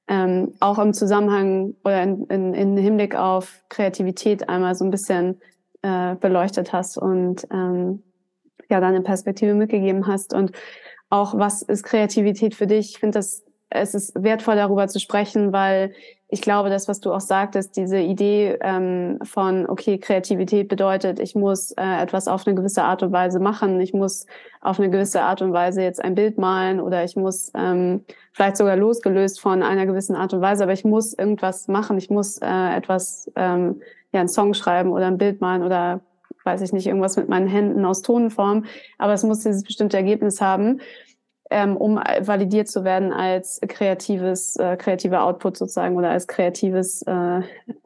ähm, 0.08 0.54
auch 0.58 0.80
im 0.80 0.92
Zusammenhang 0.92 1.76
oder 1.84 2.02
in, 2.02 2.24
in, 2.26 2.54
in 2.54 2.76
Hinblick 2.76 3.14
auf 3.14 3.62
Kreativität 3.68 4.48
einmal 4.48 4.74
so 4.74 4.84
ein 4.84 4.90
bisschen 4.90 5.40
äh, 5.82 6.16
beleuchtet 6.16 6.72
hast 6.72 6.98
und 6.98 7.46
ähm, 7.52 8.02
ja 8.68 8.80
deine 8.80 9.02
Perspektive 9.02 9.54
mitgegeben 9.54 10.08
hast 10.08 10.34
und 10.34 10.50
auch 11.08 11.38
was 11.38 11.62
ist 11.62 11.84
Kreativität 11.84 12.56
für 12.56 12.66
dich? 12.66 12.90
Ich 12.90 12.98
finde 12.98 13.18
das 13.18 13.44
es 13.70 13.94
ist 13.94 14.12
wertvoll 14.20 14.56
darüber 14.56 14.88
zu 14.88 14.98
sprechen, 14.98 15.52
weil 15.52 15.92
ich 16.32 16.42
glaube, 16.42 16.70
das, 16.70 16.86
was 16.86 17.00
du 17.00 17.12
auch 17.12 17.20
sagtest, 17.20 17.76
diese 17.76 17.98
Idee 17.98 18.56
ähm, 18.60 19.18
von, 19.22 19.68
okay, 19.68 19.98
Kreativität 19.98 20.68
bedeutet, 20.68 21.18
ich 21.18 21.34
muss 21.34 21.72
äh, 21.72 22.02
etwas 22.02 22.28
auf 22.28 22.46
eine 22.46 22.54
gewisse 22.54 22.84
Art 22.84 23.02
und 23.02 23.10
Weise 23.12 23.40
machen, 23.40 23.80
ich 23.80 23.92
muss 23.92 24.26
auf 24.60 24.78
eine 24.78 24.90
gewisse 24.90 25.22
Art 25.22 25.42
und 25.42 25.52
Weise 25.52 25.82
jetzt 25.82 26.02
ein 26.02 26.14
Bild 26.14 26.38
malen 26.38 26.80
oder 26.80 27.02
ich 27.02 27.16
muss 27.16 27.50
ähm, 27.56 28.04
vielleicht 28.32 28.56
sogar 28.56 28.76
losgelöst 28.76 29.40
von 29.40 29.62
einer 29.62 29.86
gewissen 29.86 30.14
Art 30.14 30.32
und 30.32 30.40
Weise, 30.40 30.62
aber 30.62 30.72
ich 30.72 30.84
muss 30.84 31.14
irgendwas 31.14 31.66
machen, 31.66 31.98
ich 31.98 32.10
muss 32.10 32.38
äh, 32.38 32.76
etwas, 32.76 33.30
ähm, 33.34 33.80
ja, 34.12 34.20
einen 34.20 34.28
Song 34.28 34.54
schreiben 34.54 34.90
oder 34.90 35.06
ein 35.06 35.18
Bild 35.18 35.40
malen 35.40 35.64
oder 35.64 36.00
weiß 36.44 36.60
ich 36.62 36.72
nicht, 36.72 36.86
irgendwas 36.86 37.16
mit 37.16 37.28
meinen 37.28 37.48
Händen 37.48 37.84
aus 37.84 38.02
Tonenform, 38.02 38.64
aber 38.98 39.12
es 39.12 39.24
muss 39.24 39.40
dieses 39.40 39.64
bestimmte 39.64 39.96
Ergebnis 39.96 40.40
haben 40.40 40.80
ähm, 41.50 41.76
um 41.76 41.96
validiert 41.96 42.68
zu 42.68 42.84
werden 42.84 43.12
als 43.12 43.60
kreatives, 43.66 44.56
äh, 44.56 44.76
kreativer 44.76 45.24
Output 45.24 45.56
sozusagen 45.56 45.96
oder 45.96 46.10
als 46.10 46.28
kreatives, 46.28 47.02
äh, 47.02 47.40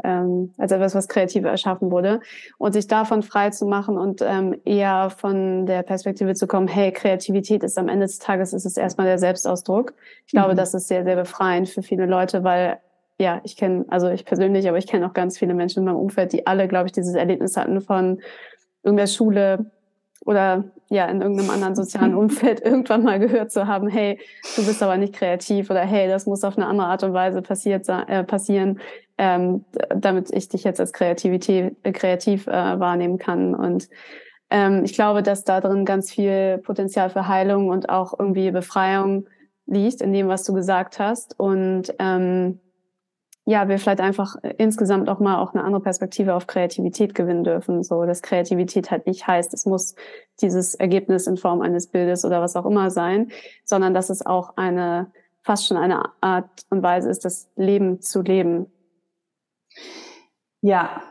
ähm, 0.05 0.53
als 0.59 0.71
etwas, 0.71 0.95
was 0.95 1.09
kreativ 1.09 1.45
erschaffen 1.45 1.91
wurde. 1.91 2.21
Und 2.59 2.73
sich 2.73 2.87
davon 2.87 3.23
frei 3.23 3.51
zu 3.51 3.65
machen 3.65 3.97
und 3.97 4.21
ähm, 4.23 4.55
eher 4.67 5.09
von 5.09 5.65
der 5.65 5.83
Perspektive 5.83 6.35
zu 6.35 6.47
kommen, 6.47 6.69
hey, 6.69 6.93
Kreativität 6.93 7.63
ist 7.65 7.79
am 7.79 7.89
Ende 7.89 8.05
des 8.05 8.19
Tages, 8.19 8.53
ist 8.53 8.67
es 8.67 8.77
erstmal 8.77 9.07
der 9.07 9.19
Selbstausdruck. 9.19 9.95
Ich 10.27 10.33
glaube, 10.33 10.53
mhm. 10.53 10.59
das 10.59 10.75
ist 10.75 10.89
sehr, 10.89 11.05
sehr 11.05 11.17
befreiend 11.17 11.71
für 11.71 11.83
viele 11.83 12.05
Leute, 12.05 12.45
weil 12.45 12.79
ja, 13.19 13.41
ich 13.45 13.57
kenne, 13.57 13.85
also 13.89 14.09
ich 14.11 14.25
persönlich, 14.25 14.69
aber 14.69 14.77
ich 14.77 14.87
kenne 14.87 15.07
auch 15.07 15.15
ganz 15.15 15.39
viele 15.39 15.55
Menschen 15.55 15.81
in 15.81 15.85
meinem 15.87 15.97
Umfeld, 15.97 16.33
die 16.33 16.47
alle, 16.47 16.69
glaube 16.69 16.87
ich, 16.87 16.93
dieses 16.93 17.15
Erlebnis 17.15 17.57
hatten 17.57 17.81
von 17.81 18.21
irgendeiner 18.83 19.07
Schule, 19.07 19.71
oder 20.25 20.65
ja 20.89 21.07
in 21.07 21.21
irgendeinem 21.21 21.51
anderen 21.51 21.75
sozialen 21.75 22.15
Umfeld 22.17 22.61
irgendwann 22.61 23.03
mal 23.03 23.19
gehört 23.19 23.53
zu 23.53 23.67
haben, 23.67 23.89
hey, 23.89 24.19
du 24.57 24.65
bist 24.65 24.83
aber 24.83 24.97
nicht 24.97 25.15
kreativ 25.15 25.71
oder 25.71 25.81
hey, 25.81 26.09
das 26.09 26.27
muss 26.27 26.45
auf 26.45 26.57
eine 26.57 26.67
andere 26.67 26.89
Art 26.89 27.03
und 27.03 27.13
Weise 27.13 27.43
passiert 27.43 27.89
äh, 27.89 28.25
passieren, 28.25 28.81
ähm, 29.19 29.65
damit 29.95 30.33
ich 30.33 30.49
dich 30.49 30.65
jetzt 30.65 30.81
als 30.81 30.93
Kreativität 30.93 31.77
äh, 31.83 31.93
kreativ 31.93 32.47
äh, 32.47 32.53
wahrnehmen 32.53 33.19
kann. 33.19 33.55
Und 33.55 33.89
ähm, 34.51 34.85
ich 34.85 34.95
glaube, 34.95 35.23
dass 35.23 35.45
da 35.45 35.61
drin 35.61 35.85
ganz 35.85 36.11
viel 36.11 36.59
Potenzial 36.59 37.11
für 37.11 37.29
Heilung 37.29 37.69
und 37.69 37.89
auch 37.89 38.19
irgendwie 38.19 38.51
Befreiung 38.51 39.27
liegt 39.67 40.01
in 40.01 40.13
dem, 40.13 40.29
was 40.29 40.45
du 40.45 40.53
gesagt 40.53 40.99
hast. 40.99 41.39
Und 41.39 41.95
ähm, 41.99 42.61
ja, 43.47 43.69
wir 43.69 43.79
vielleicht 43.79 44.01
einfach 44.01 44.37
äh, 44.43 44.55
insgesamt 44.59 45.09
auch 45.09 45.21
mal 45.21 45.39
auch 45.39 45.53
eine 45.53 45.65
andere 45.65 45.83
Perspektive 45.83 46.35
auf 46.35 46.47
Kreativität 46.47 47.15
gewinnen 47.15 47.45
dürfen. 47.45 47.83
So, 47.83 48.05
dass 48.05 48.23
Kreativität 48.23 48.91
halt 48.91 49.07
nicht 49.07 49.27
heißt, 49.27 49.53
es 49.53 49.67
muss 49.67 49.95
dieses 50.41 50.75
Ergebnis 50.75 51.27
in 51.27 51.37
Form 51.37 51.61
eines 51.61 51.89
Bildes 51.89 52.25
oder 52.25 52.41
was 52.41 52.57
auch 52.57 52.67
immer 52.67 52.91
sein, 52.91 53.31
sondern 53.65 53.93
dass 53.93 54.09
es 54.09 54.25
auch 54.25 54.57
eine, 54.57 55.11
fast 55.43 55.67
schon 55.67 55.77
eine 55.77 56.11
Art 56.23 56.65
und 56.71 56.83
Weise 56.83 57.11
ist, 57.11 57.25
das 57.25 57.49
Leben 57.57 58.01
zu 58.01 58.23
leben. 58.23 58.67
Ja. 60.63 61.03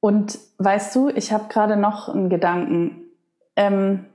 Und 0.00 0.38
weißt 0.58 0.94
du, 0.94 1.08
ich 1.08 1.32
habe 1.32 1.48
gerade 1.48 1.76
noch 1.76 2.08
einen 2.08 2.30
Gedanken. 2.30 3.10
Ähm, 3.56 4.06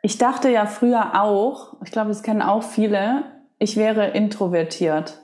ich 0.00 0.16
dachte 0.16 0.48
ja 0.48 0.64
früher 0.64 1.22
auch, 1.22 1.76
ich 1.84 1.92
glaube, 1.92 2.10
es 2.10 2.22
kennen 2.22 2.40
auch 2.40 2.62
viele, 2.62 3.24
ich 3.58 3.76
wäre 3.76 4.08
introvertiert. 4.08 5.21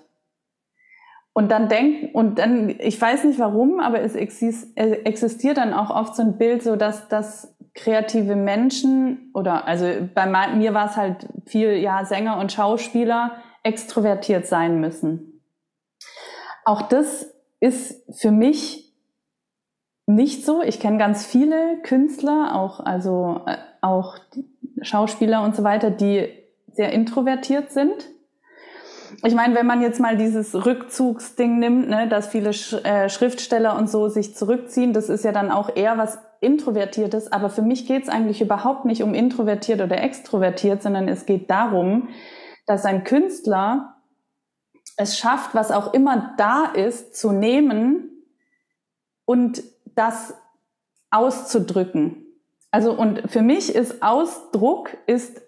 Und 1.38 1.52
dann 1.52 1.68
denkt, 1.68 2.16
und 2.16 2.40
dann, 2.40 2.68
ich 2.80 3.00
weiß 3.00 3.22
nicht 3.22 3.38
warum, 3.38 3.78
aber 3.78 4.00
es 4.00 4.16
existiert 4.16 5.56
dann 5.56 5.72
auch 5.72 5.88
oft 5.88 6.16
so 6.16 6.22
ein 6.22 6.36
Bild, 6.36 6.64
so 6.64 6.74
dass, 6.74 7.06
dass 7.06 7.54
kreative 7.74 8.34
Menschen 8.34 9.30
oder, 9.34 9.68
also 9.68 9.86
bei 10.16 10.26
mir 10.56 10.74
war 10.74 10.86
es 10.86 10.96
halt 10.96 11.28
viel, 11.46 11.74
ja, 11.74 12.04
Sänger 12.04 12.40
und 12.40 12.50
Schauspieler 12.50 13.36
extrovertiert 13.62 14.48
sein 14.48 14.80
müssen. 14.80 15.40
Auch 16.64 16.82
das 16.82 17.32
ist 17.60 18.02
für 18.20 18.32
mich 18.32 18.92
nicht 20.06 20.44
so. 20.44 20.60
Ich 20.60 20.80
kenne 20.80 20.98
ganz 20.98 21.24
viele 21.24 21.80
Künstler, 21.84 22.56
auch, 22.56 22.80
also, 22.80 23.42
äh, 23.46 23.58
auch 23.80 24.18
Schauspieler 24.82 25.44
und 25.44 25.54
so 25.54 25.62
weiter, 25.62 25.92
die 25.92 26.30
sehr 26.72 26.92
introvertiert 26.92 27.70
sind 27.70 28.10
ich 29.24 29.34
meine, 29.34 29.54
wenn 29.54 29.66
man 29.66 29.82
jetzt 29.82 30.00
mal 30.00 30.16
dieses 30.16 30.54
Rückzugsding 30.54 31.58
nimmt, 31.58 31.88
ne, 31.88 32.08
dass 32.08 32.28
viele 32.28 32.52
Sch 32.52 32.74
äh, 32.84 33.08
Schriftsteller 33.08 33.76
und 33.76 33.90
so 33.90 34.08
sich 34.08 34.34
zurückziehen, 34.34 34.92
das 34.92 35.08
ist 35.08 35.24
ja 35.24 35.32
dann 35.32 35.50
auch 35.50 35.74
eher 35.74 35.98
was 35.98 36.18
Introvertiertes. 36.40 37.32
Aber 37.32 37.50
für 37.50 37.62
mich 37.62 37.86
geht 37.86 38.04
es 38.04 38.08
eigentlich 38.08 38.40
überhaupt 38.40 38.84
nicht 38.84 39.02
um 39.02 39.14
introvertiert 39.14 39.80
oder 39.80 40.02
extrovertiert, 40.02 40.82
sondern 40.82 41.08
es 41.08 41.26
geht 41.26 41.50
darum, 41.50 42.08
dass 42.66 42.84
ein 42.84 43.04
Künstler 43.04 43.96
es 44.96 45.16
schafft, 45.16 45.54
was 45.54 45.70
auch 45.70 45.94
immer 45.94 46.34
da 46.36 46.64
ist, 46.66 47.16
zu 47.16 47.32
nehmen 47.32 48.10
und 49.24 49.62
das 49.94 50.34
auszudrücken. 51.10 52.26
Also 52.70 52.92
und 52.92 53.30
für 53.30 53.42
mich 53.42 53.74
ist 53.74 54.02
Ausdruck 54.02 54.96
ist 55.06 55.40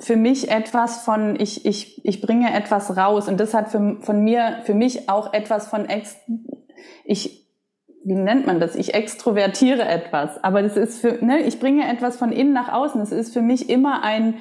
für 0.00 0.16
mich 0.16 0.50
etwas 0.50 1.04
von, 1.04 1.38
ich, 1.38 1.66
ich, 1.66 2.04
ich 2.04 2.20
bringe 2.20 2.52
etwas 2.52 2.96
raus 2.96 3.28
und 3.28 3.38
das 3.38 3.54
hat 3.54 3.70
für, 3.70 3.98
von 4.00 4.24
mir, 4.24 4.60
für 4.64 4.74
mich 4.74 5.08
auch 5.08 5.32
etwas 5.32 5.68
von, 5.68 5.86
ex, 5.86 6.16
ich, 7.04 7.46
wie 8.04 8.14
nennt 8.14 8.46
man 8.46 8.60
das? 8.60 8.74
Ich 8.76 8.94
extrovertiere 8.94 9.84
etwas, 9.84 10.42
aber 10.42 10.62
das 10.62 10.76
ist 10.76 11.00
für, 11.00 11.24
ne, 11.24 11.40
ich 11.40 11.60
bringe 11.60 11.86
etwas 11.86 12.16
von 12.16 12.32
innen 12.32 12.54
nach 12.54 12.72
außen. 12.72 13.00
Es 13.00 13.12
ist 13.12 13.32
für 13.32 13.42
mich 13.42 13.68
immer 13.68 14.02
ein 14.02 14.36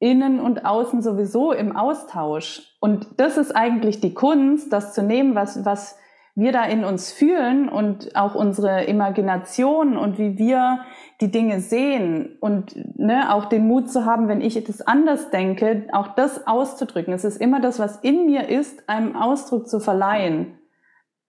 Innen 0.00 0.40
und 0.40 0.64
Außen 0.64 1.02
sowieso 1.02 1.52
im 1.52 1.76
Austausch. 1.76 2.74
Und 2.80 3.06
das 3.18 3.36
ist 3.36 3.54
eigentlich 3.54 4.00
die 4.00 4.14
Kunst, 4.14 4.72
das 4.72 4.94
zu 4.94 5.02
nehmen, 5.02 5.34
was, 5.34 5.66
was 5.66 5.98
wir 6.40 6.52
da 6.52 6.64
in 6.64 6.84
uns 6.84 7.12
fühlen 7.12 7.68
und 7.68 8.16
auch 8.16 8.34
unsere 8.34 8.84
Imagination 8.84 9.96
und 9.96 10.18
wie 10.18 10.38
wir 10.38 10.80
die 11.20 11.30
Dinge 11.30 11.60
sehen 11.60 12.36
und 12.40 12.74
ne, 12.98 13.32
auch 13.32 13.44
den 13.44 13.66
Mut 13.66 13.90
zu 13.90 14.06
haben, 14.06 14.26
wenn 14.28 14.40
ich 14.40 14.56
etwas 14.56 14.80
anders 14.80 15.30
denke, 15.30 15.86
auch 15.92 16.08
das 16.08 16.46
auszudrücken. 16.46 17.12
Es 17.12 17.24
ist 17.24 17.40
immer 17.40 17.60
das, 17.60 17.78
was 17.78 17.96
in 17.98 18.26
mir 18.26 18.48
ist, 18.48 18.88
einem 18.88 19.14
Ausdruck 19.16 19.68
zu 19.68 19.80
verleihen. 19.80 20.58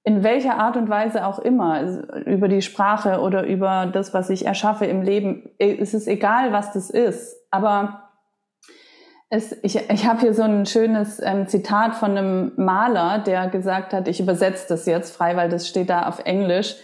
In 0.03 0.23
welcher 0.23 0.57
Art 0.57 0.77
und 0.77 0.89
Weise 0.89 1.27
auch 1.27 1.37
immer, 1.37 1.73
also 1.73 2.01
über 2.25 2.47
die 2.47 2.63
Sprache 2.63 3.19
oder 3.19 3.45
über 3.45 3.85
das, 3.85 4.13
was 4.13 4.31
ich 4.31 4.47
erschaffe 4.47 4.85
im 4.85 5.03
Leben. 5.03 5.51
Es 5.59 5.93
ist 5.93 6.07
egal, 6.07 6.51
was 6.51 6.73
das 6.73 6.89
ist. 6.89 7.35
Aber 7.51 8.10
es, 9.33 9.57
ich, 9.63 9.77
ich 9.89 10.05
habe 10.05 10.19
hier 10.19 10.33
so 10.33 10.43
ein 10.43 10.65
schönes 10.65 11.21
ähm, 11.23 11.47
Zitat 11.47 11.95
von 11.95 12.17
einem 12.17 12.51
Maler, 12.57 13.19
der 13.19 13.47
gesagt 13.47 13.93
hat, 13.93 14.09
ich 14.09 14.19
übersetze 14.19 14.65
das 14.67 14.85
jetzt 14.85 15.15
frei, 15.15 15.37
weil 15.37 15.47
das 15.47 15.69
steht 15.69 15.89
da 15.89 16.07
auf 16.07 16.19
Englisch. 16.25 16.75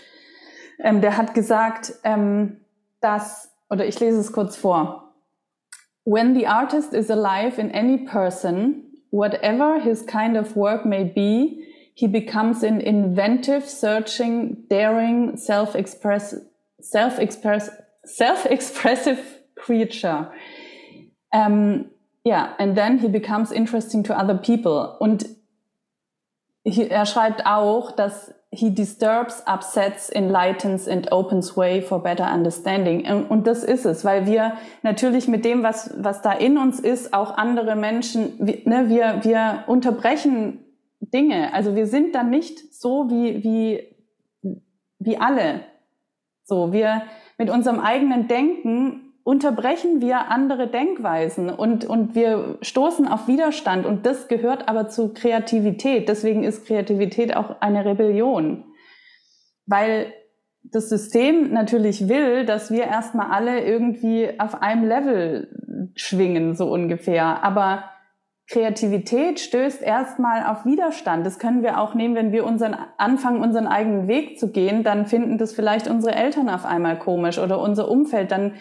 Ähm, 0.79 1.01
der 1.01 1.17
hat 1.17 1.33
gesagt, 1.33 1.93
ähm, 2.05 2.61
dass, 3.01 3.53
oder 3.69 3.85
ich 3.85 3.99
lese 3.99 4.21
es 4.21 4.31
kurz 4.31 4.55
vor. 4.55 5.13
When 6.05 6.35
the 6.35 6.47
artist 6.47 6.93
is 6.93 7.11
alive 7.11 7.59
in 7.59 7.69
any 7.69 8.05
person, 8.05 8.93
whatever 9.11 9.81
his 9.81 10.05
kind 10.05 10.37
of 10.37 10.55
work 10.55 10.85
may 10.85 11.03
be, 11.03 11.65
he 11.95 12.07
becomes 12.07 12.63
an 12.63 12.79
inventive, 12.79 13.67
searching, 13.67 14.65
daring, 14.69 15.35
self-express, 15.35 16.37
self-express, 16.79 17.71
self-expressive 18.05 19.19
creature. 19.57 20.31
Ähm, 21.33 21.89
ja, 22.28 22.55
and 22.57 22.75
then 22.75 22.99
he 22.99 23.07
becomes 23.07 23.51
interesting 23.51 24.03
to 24.03 24.13
other 24.13 24.36
people. 24.36 24.97
Und 24.99 25.25
er 26.63 27.05
schreibt 27.05 27.45
auch, 27.45 27.91
dass 27.91 28.34
he 28.51 28.73
disturbs, 28.73 29.43
upsets, 29.45 30.09
enlightens 30.09 30.88
and 30.88 31.11
opens 31.11 31.55
way 31.55 31.82
for 31.82 32.01
better 32.01 32.30
understanding. 32.34 33.05
Und 33.30 33.47
das 33.47 33.63
ist 33.63 33.86
es, 33.86 34.03
weil 34.03 34.25
wir 34.25 34.53
natürlich 34.84 35.28
mit 35.28 35.45
dem, 35.45 35.63
was, 35.63 35.93
was 35.97 36.21
da 36.21 36.34
in 36.34 36.57
uns 36.57 36.80
ist, 36.80 37.13
auch 37.13 37.38
andere 37.38 37.75
Menschen, 37.75 38.34
ne, 38.39 38.89
wir, 38.89 39.19
wir 39.23 39.63
unterbrechen 39.67 40.65
Dinge. 40.99 41.53
Also 41.53 41.75
wir 41.75 41.88
sind 41.88 42.15
dann 42.15 42.30
nicht 42.30 42.73
so 42.73 43.09
wie, 43.09 43.43
wie, 43.43 44.53
wie 44.99 45.17
alle. 45.17 45.61
So, 46.43 46.73
wir 46.73 47.03
mit 47.38 47.49
unserem 47.49 47.80
eigenen 47.80 48.28
Denken 48.28 49.07
unterbrechen 49.28 49.99
wir 49.99 50.32
andere 50.32 50.67
Denkweisen 50.67 51.49
und, 51.49 51.84
und 51.84 52.15
wir 52.15 52.57
stoßen 52.61 53.09
auf 53.09 53.28
Widerstand 53.28 53.86
und 53.86 54.05
das 54.05 54.30
gehört 54.30 54.69
aber 54.69 54.88
zu 54.88 55.13
Kreativität. 55.13 56.07
Deswegen 56.07 56.45
ist 56.45 56.65
Kreativität 56.65 57.36
auch 57.36 57.59
eine 57.59 57.84
Rebellion, 57.84 58.63
weil 59.65 60.13
das 60.63 60.88
System 60.88 61.51
natürlich 61.51 62.07
will, 62.07 62.45
dass 62.45 62.71
wir 62.71 62.86
erstmal 62.86 63.30
alle 63.32 63.65
irgendwie 63.65 64.30
auf 64.39 64.61
einem 64.61 64.88
Level 64.88 65.91
schwingen, 65.95 66.55
so 66.55 66.71
ungefähr. 66.71 67.43
Aber 67.43 67.84
Kreativität 68.49 69.41
stößt 69.41 69.82
erstmal 69.82 70.45
auf 70.45 70.63
Widerstand. 70.63 71.25
Das 71.25 71.38
können 71.38 71.63
wir 71.63 71.82
auch 71.82 71.95
nehmen, 71.95 72.15
wenn 72.15 72.32
wir 72.32 72.45
unseren, 72.45 72.78
anfangen, 72.97 73.41
unseren 73.41 73.67
eigenen 73.67 74.07
Weg 74.07 74.39
zu 74.39 74.53
gehen, 74.53 74.84
dann 74.84 75.05
finden 75.05 75.38
das 75.38 75.51
vielleicht 75.51 75.89
unsere 75.89 76.15
Eltern 76.15 76.47
auf 76.47 76.65
einmal 76.65 76.97
komisch 76.97 77.39
oder 77.39 77.59
unser 77.59 77.91
Umfeld. 77.91 78.32
Dann 78.32 78.53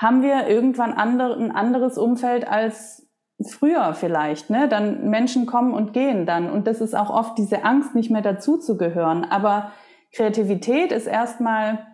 haben 0.00 0.22
wir 0.22 0.48
irgendwann 0.48 0.94
andere, 0.94 1.34
ein 1.34 1.54
anderes 1.54 1.98
Umfeld 1.98 2.48
als 2.48 3.06
früher 3.46 3.92
vielleicht. 3.92 4.48
Ne? 4.48 4.66
Dann 4.66 5.10
Menschen 5.10 5.44
kommen 5.44 5.74
und 5.74 5.92
gehen 5.92 6.24
dann. 6.24 6.50
Und 6.50 6.66
das 6.66 6.80
ist 6.80 6.94
auch 6.94 7.10
oft 7.10 7.36
diese 7.36 7.64
Angst, 7.64 7.94
nicht 7.94 8.10
mehr 8.10 8.22
dazuzugehören. 8.22 9.24
Aber 9.24 9.72
Kreativität 10.14 10.90
ist 10.90 11.06
erstmal, 11.06 11.86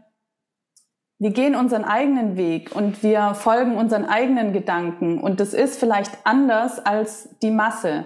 wir 1.18 1.32
gehen 1.32 1.56
unseren 1.56 1.84
eigenen 1.84 2.36
Weg 2.36 2.74
und 2.76 3.02
wir 3.02 3.34
folgen 3.34 3.76
unseren 3.76 4.04
eigenen 4.04 4.52
Gedanken. 4.52 5.20
Und 5.20 5.40
das 5.40 5.52
ist 5.52 5.80
vielleicht 5.80 6.16
anders 6.24 6.78
als 6.78 7.36
die 7.42 7.50
Masse. 7.50 8.04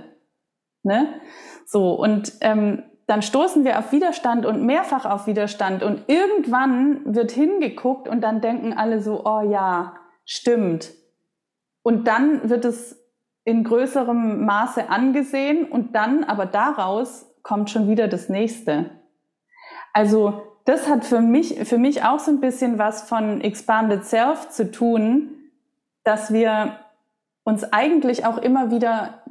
Ne? 0.83 1.09
So, 1.67 1.93
und 1.93 2.33
ähm, 2.41 2.85
dann 3.11 3.23
stoßen 3.23 3.65
wir 3.65 3.81
auf 3.81 3.91
Widerstand 3.91 4.47
und 4.47 4.65
mehrfach 4.65 5.05
auf 5.05 5.27
Widerstand 5.27 5.83
und 5.83 6.05
irgendwann 6.07 7.01
wird 7.17 7.33
hingeguckt 7.33 8.07
und 8.07 8.21
dann 8.21 8.41
denken 8.41 8.73
alle 8.73 9.03
so, 9.03 9.25
oh 9.25 9.41
ja, 9.41 9.95
stimmt. 10.25 10.93
Und 11.83 12.07
dann 12.07 12.49
wird 12.49 12.65
es 12.65 12.97
in 13.43 13.65
größerem 13.65 14.45
Maße 14.45 14.89
angesehen 14.89 15.65
und 15.65 15.97
dann 15.97 16.23
aber 16.23 16.47
daraus 16.47 17.27
kommt 17.43 17.69
schon 17.71 17.89
wieder 17.89 18.07
das 18.07 18.29
nächste. 18.29 18.91
Also 19.93 20.43
das 20.65 20.89
hat 20.89 21.05
für 21.05 21.21
mich, 21.21 21.59
für 21.69 21.79
mich 21.79 22.05
auch 22.05 22.21
so 22.21 22.31
ein 22.31 22.41
bisschen 22.41 22.79
was 22.79 23.09
von 23.09 23.41
Expanded 23.41 24.05
Self 24.05 24.51
zu 24.51 24.71
tun, 24.71 25.31
dass 26.05 26.33
wir 26.33 26.77
uns 27.43 27.65
eigentlich 27.73 28.25
auch 28.25 28.39
immer 28.39 28.71
wieder 28.71 29.25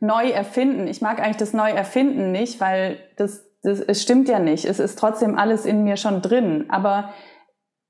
neu 0.00 0.30
erfinden. 0.30 0.86
Ich 0.86 1.00
mag 1.00 1.20
eigentlich 1.20 1.36
das 1.36 1.52
neu 1.52 1.70
erfinden 1.70 2.32
nicht, 2.32 2.60
weil 2.60 2.98
das, 3.16 3.44
das 3.62 3.80
es 3.80 4.02
stimmt 4.02 4.28
ja 4.28 4.38
nicht. 4.38 4.64
Es 4.64 4.78
ist 4.78 4.98
trotzdem 4.98 5.36
alles 5.38 5.66
in 5.66 5.84
mir 5.84 5.96
schon 5.96 6.22
drin. 6.22 6.66
Aber 6.68 7.12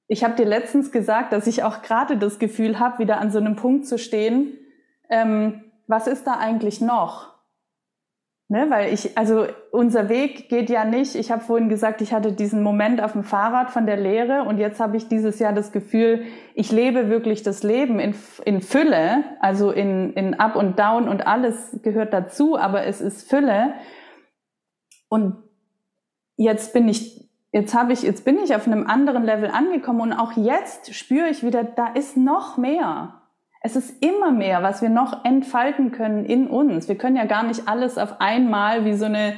ich 0.09 0.25
habe 0.25 0.37
dir 0.37 0.47
letztens 0.47 0.93
gesagt, 0.93 1.33
dass 1.33 1.47
ich 1.47 1.63
auch 1.63 1.83
gerade 1.83 2.17
das 2.17 2.39
Gefühl 2.39 2.79
habe, 2.79 3.01
wieder 3.01 3.19
an 3.21 3.31
so 3.31 3.39
einem 3.39 3.57
Punkt 3.57 3.87
zu 3.87 3.99
stehen. 3.99 4.57
Ähm, 5.11 5.65
was 5.87 6.07
ist 6.07 6.27
da 6.27 6.35
eigentlich 6.35 6.81
noch? 6.81 7.36
Ne, 8.49 8.71
weil 8.71 8.95
ich, 8.95 9.19
also 9.19 9.47
unser 9.73 10.09
Weg 10.09 10.49
geht 10.49 10.71
ja 10.71 10.85
nicht. 10.85 11.17
Ich 11.17 11.33
habe 11.33 11.43
vorhin 11.43 11.69
gesagt, 11.69 12.01
ich 12.01 12.13
hatte 12.13 12.31
diesen 12.31 12.63
Moment 12.63 13.03
auf 13.03 13.11
dem 13.11 13.25
Fahrrad 13.25 13.73
von 13.73 13.87
der 13.87 13.97
Lehre 13.97 14.45
und 14.45 14.59
jetzt 14.59 14.79
habe 14.79 14.97
ich 14.97 15.09
dieses 15.09 15.41
Jahr 15.41 15.53
das 15.53 15.73
Gefühl, 15.73 16.23
ich 16.55 16.71
lebe 16.71 17.09
wirklich 17.09 17.43
das 17.43 17.65
Leben 17.65 17.99
in, 17.99 18.15
in 18.45 18.61
Fülle, 18.61 19.25
also 19.41 19.73
in, 19.73 20.13
in 20.13 20.35
Up 20.35 20.55
und 20.55 20.79
Down 20.79 21.09
und 21.09 21.27
alles 21.27 21.81
gehört 21.83 22.13
dazu, 22.13 22.57
aber 22.57 22.85
es 22.85 23.01
ist 23.01 23.29
Fülle. 23.29 23.75
Und 25.09 25.43
jetzt 26.37 26.73
bin 26.73 26.89
ich, 26.89 27.29
jetzt 27.51 27.75
habe 27.75 27.93
ich, 27.93 28.03
jetzt 28.03 28.25
bin 28.25 28.39
ich 28.39 28.55
auf 28.55 28.69
einem 28.69 28.87
anderen 28.87 29.25
Level 29.25 29.51
angekommen 29.51 30.03
und 30.03 30.13
auch 30.13 30.37
jetzt 30.37 30.95
spüre 30.95 31.29
ich 31.31 31.43
wieder, 31.43 31.65
da 31.65 31.89
ist 31.89 32.17
noch 32.17 32.59
mehr. 32.59 33.26
Es 33.67 33.75
ist 33.75 34.01
immer 34.01 34.31
mehr, 34.31 34.63
was 34.63 34.81
wir 34.81 34.91
noch 34.91 35.25
entfalten 35.25 35.91
können 35.91 36.25
in 36.25 36.47
uns. 36.47 36.87
Wir 36.87 36.97
können 36.97 37.17
ja 37.17 37.25
gar 37.25 37.43
nicht 37.43 37.67
alles 37.67 37.99
auf 37.99 38.21
einmal 38.21 38.85
wie 38.85 38.95
so 38.95 39.07
eine 39.07 39.35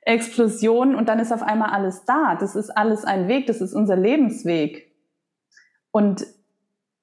Explosion 0.00 0.94
und 0.94 1.10
dann 1.10 1.18
ist 1.18 1.30
auf 1.30 1.42
einmal 1.42 1.68
alles 1.68 2.06
da. 2.06 2.36
Das 2.40 2.56
ist 2.56 2.70
alles 2.70 3.04
ein 3.04 3.28
Weg, 3.28 3.46
das 3.48 3.60
ist 3.60 3.74
unser 3.74 3.96
Lebensweg. 3.96 4.90
Und 5.90 6.24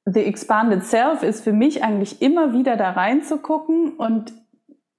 The 0.05 0.23
Expanded 0.23 0.83
Self 0.83 1.21
ist 1.21 1.43
für 1.43 1.53
mich 1.53 1.83
eigentlich 1.83 2.23
immer 2.23 2.53
wieder 2.53 2.75
da 2.75 2.89
reinzugucken 2.89 3.95
und 3.95 4.33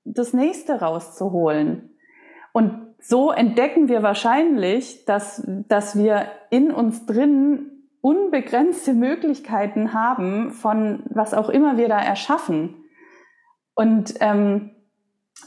das 0.05 0.33
nächste 0.33 0.75
rauszuholen. 0.75 1.91
Und 2.53 2.95
so 3.01 3.33
entdecken 3.33 3.89
wir 3.89 4.05
wahrscheinlich, 4.05 5.07
dass, 5.07 5.43
dass 5.67 5.99
wir 5.99 6.27
in 6.51 6.71
uns 6.71 7.05
drin 7.05 7.78
unbegrenzte 8.01 8.95
Möglichkeiten 8.95 9.93
haben 9.93 10.53
von 10.53 11.03
was 11.11 11.35
auch 11.35 11.49
immer 11.49 11.77
wir 11.77 11.89
da 11.89 11.99
erschaffen. 11.99 12.85
Und 13.75 14.15
ähm, 14.21 14.71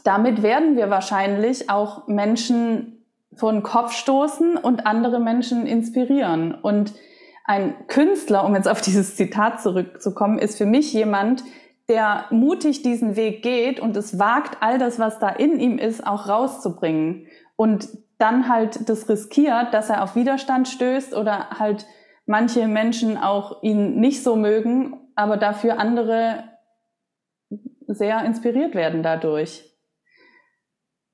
damit 0.03 0.41
werden 0.41 0.75
wir 0.75 0.89
wahrscheinlich 0.89 1.69
auch 1.69 2.07
Menschen 2.07 3.05
vor 3.33 3.51
den 3.51 3.63
Kopf 3.63 3.93
stoßen 3.93 4.57
und 4.57 4.85
andere 4.85 5.19
Menschen 5.19 5.65
inspirieren. 5.65 6.53
Und 6.53 6.93
ein 7.45 7.87
Künstler, 7.87 8.45
um 8.45 8.55
jetzt 8.55 8.67
auf 8.67 8.81
dieses 8.81 9.15
Zitat 9.15 9.61
zurückzukommen, 9.61 10.37
ist 10.37 10.57
für 10.57 10.65
mich 10.65 10.93
jemand, 10.93 11.43
der 11.87 12.25
mutig 12.29 12.83
diesen 12.83 13.15
Weg 13.15 13.43
geht 13.43 13.79
und 13.79 13.97
es 13.97 14.19
wagt, 14.19 14.57
all 14.61 14.77
das, 14.77 14.99
was 14.99 15.19
da 15.19 15.29
in 15.29 15.59
ihm 15.59 15.77
ist, 15.77 16.05
auch 16.05 16.27
rauszubringen. 16.27 17.27
Und 17.55 17.89
dann 18.17 18.47
halt 18.47 18.87
das 18.87 19.09
riskiert, 19.09 19.73
dass 19.73 19.89
er 19.89 20.03
auf 20.03 20.15
Widerstand 20.15 20.67
stößt 20.67 21.15
oder 21.15 21.49
halt 21.57 21.85
manche 22.25 22.67
Menschen 22.67 23.17
auch 23.17 23.63
ihn 23.63 23.99
nicht 23.99 24.23
so 24.23 24.35
mögen, 24.35 24.97
aber 25.15 25.37
dafür 25.37 25.79
andere 25.79 26.43
sehr 27.87 28.23
inspiriert 28.23 28.75
werden 28.75 29.03
dadurch. 29.03 29.65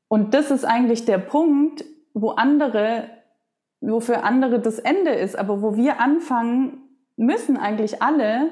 Und 0.07 0.33
das 0.33 0.51
ist 0.51 0.65
eigentlich 0.65 1.05
der 1.05 1.17
Punkt, 1.17 1.83
wo 2.13 2.31
andere, 2.31 3.09
wo 3.81 3.99
für 3.99 4.23
andere 4.23 4.59
das 4.59 4.79
Ende 4.79 5.11
ist, 5.11 5.35
aber 5.35 5.61
wo 5.61 5.75
wir 5.75 5.99
anfangen 5.99 6.81
müssen 7.15 7.57
eigentlich 7.57 8.01
alle 8.01 8.51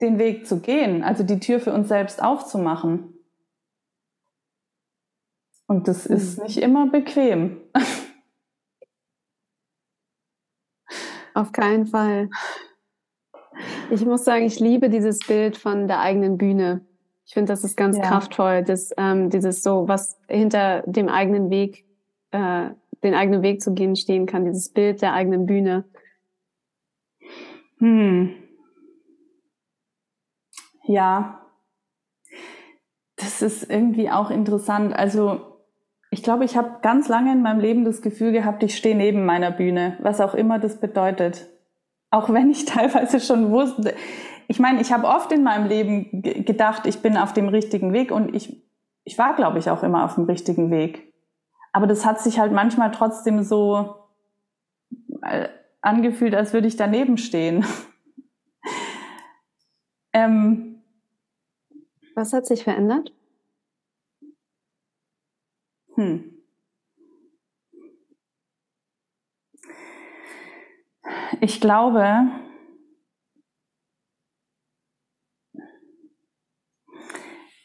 den 0.00 0.18
Weg 0.18 0.46
zu 0.46 0.60
gehen, 0.60 1.04
also 1.04 1.22
die 1.22 1.38
Tür 1.38 1.60
für 1.60 1.72
uns 1.72 1.88
selbst 1.88 2.22
aufzumachen. 2.22 3.14
Und 5.66 5.88
das 5.88 6.06
ist 6.06 6.38
mhm. 6.38 6.44
nicht 6.44 6.58
immer 6.58 6.86
bequem. 6.86 7.60
Auf 11.34 11.52
keinen 11.52 11.86
Fall. 11.86 12.30
Ich 13.90 14.04
muss 14.04 14.24
sagen, 14.24 14.44
ich 14.44 14.60
liebe 14.60 14.88
dieses 14.88 15.18
Bild 15.18 15.56
von 15.56 15.86
der 15.86 16.00
eigenen 16.00 16.38
Bühne. 16.38 16.86
Ich 17.26 17.34
finde, 17.34 17.52
das 17.52 17.64
ist 17.64 17.76
ganz 17.76 17.96
ja. 17.96 18.02
kraftvoll, 18.04 18.62
das, 18.62 18.92
ähm, 18.96 19.30
dieses 19.30 19.62
so, 19.62 19.88
was 19.88 20.18
hinter 20.28 20.82
dem 20.86 21.08
eigenen 21.08 21.50
Weg 21.50 21.84
äh, 22.30 22.70
den 23.02 23.14
eigenen 23.14 23.42
Weg 23.42 23.62
zu 23.62 23.74
gehen 23.74 23.96
stehen 23.96 24.26
kann, 24.26 24.44
dieses 24.44 24.70
Bild 24.70 25.02
der 25.02 25.12
eigenen 25.12 25.46
Bühne? 25.46 25.84
Hm. 27.78 28.34
Ja, 30.86 31.40
das 33.16 33.42
ist 33.42 33.70
irgendwie 33.70 34.10
auch 34.10 34.30
interessant. 34.30 34.94
Also 34.94 35.53
ich 36.14 36.22
glaube, 36.22 36.44
ich 36.44 36.56
habe 36.56 36.78
ganz 36.80 37.08
lange 37.08 37.32
in 37.32 37.42
meinem 37.42 37.58
Leben 37.58 37.84
das 37.84 38.00
Gefühl 38.00 38.30
gehabt, 38.30 38.62
ich 38.62 38.76
stehe 38.76 38.94
neben 38.94 39.24
meiner 39.24 39.50
Bühne, 39.50 39.98
was 40.00 40.20
auch 40.20 40.34
immer 40.34 40.60
das 40.60 40.78
bedeutet. 40.78 41.48
Auch 42.10 42.32
wenn 42.32 42.52
ich 42.52 42.64
teilweise 42.66 43.18
schon 43.18 43.50
wusste, 43.50 43.94
ich 44.46 44.60
meine, 44.60 44.80
ich 44.80 44.92
habe 44.92 45.08
oft 45.08 45.32
in 45.32 45.42
meinem 45.42 45.66
Leben 45.66 46.22
gedacht, 46.22 46.86
ich 46.86 47.00
bin 47.00 47.16
auf 47.16 47.32
dem 47.32 47.48
richtigen 47.48 47.92
Weg 47.92 48.12
und 48.12 48.32
ich, 48.32 48.64
ich 49.02 49.18
war, 49.18 49.34
glaube 49.34 49.58
ich, 49.58 49.70
auch 49.70 49.82
immer 49.82 50.04
auf 50.04 50.14
dem 50.14 50.26
richtigen 50.26 50.70
Weg. 50.70 51.12
Aber 51.72 51.88
das 51.88 52.06
hat 52.06 52.20
sich 52.20 52.38
halt 52.38 52.52
manchmal 52.52 52.92
trotzdem 52.92 53.42
so 53.42 53.96
äh, 55.22 55.48
angefühlt, 55.80 56.36
als 56.36 56.52
würde 56.52 56.68
ich 56.68 56.76
daneben 56.76 57.18
stehen. 57.18 57.66
ähm, 60.12 60.80
Was 62.14 62.32
hat 62.32 62.46
sich 62.46 62.62
verändert? 62.62 63.12
Hm. 65.94 66.30
Ich 71.40 71.60
glaube, 71.60 72.30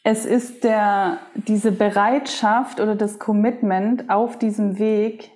es 0.04 0.26
ist 0.26 0.64
der, 0.64 1.18
diese 1.34 1.72
Bereitschaft 1.72 2.80
oder 2.80 2.96
das 2.96 3.18
Commitment 3.18 4.10
auf 4.10 4.38
diesem 4.38 4.78
Weg, 4.78 5.30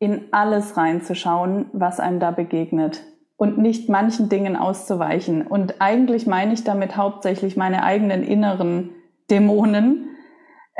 in 0.00 0.32
alles 0.32 0.78
reinzuschauen, 0.78 1.66
was 1.72 2.00
einem 2.00 2.20
da 2.20 2.30
begegnet 2.30 3.04
und 3.36 3.58
nicht 3.58 3.88
manchen 3.88 4.28
Dingen 4.28 4.56
auszuweichen. 4.56 5.46
Und 5.46 5.80
eigentlich 5.80 6.26
meine 6.26 6.54
ich 6.54 6.64
damit 6.64 6.96
hauptsächlich 6.96 7.56
meine 7.56 7.82
eigenen 7.84 8.22
inneren 8.22 8.90
Dämonen. 9.30 10.09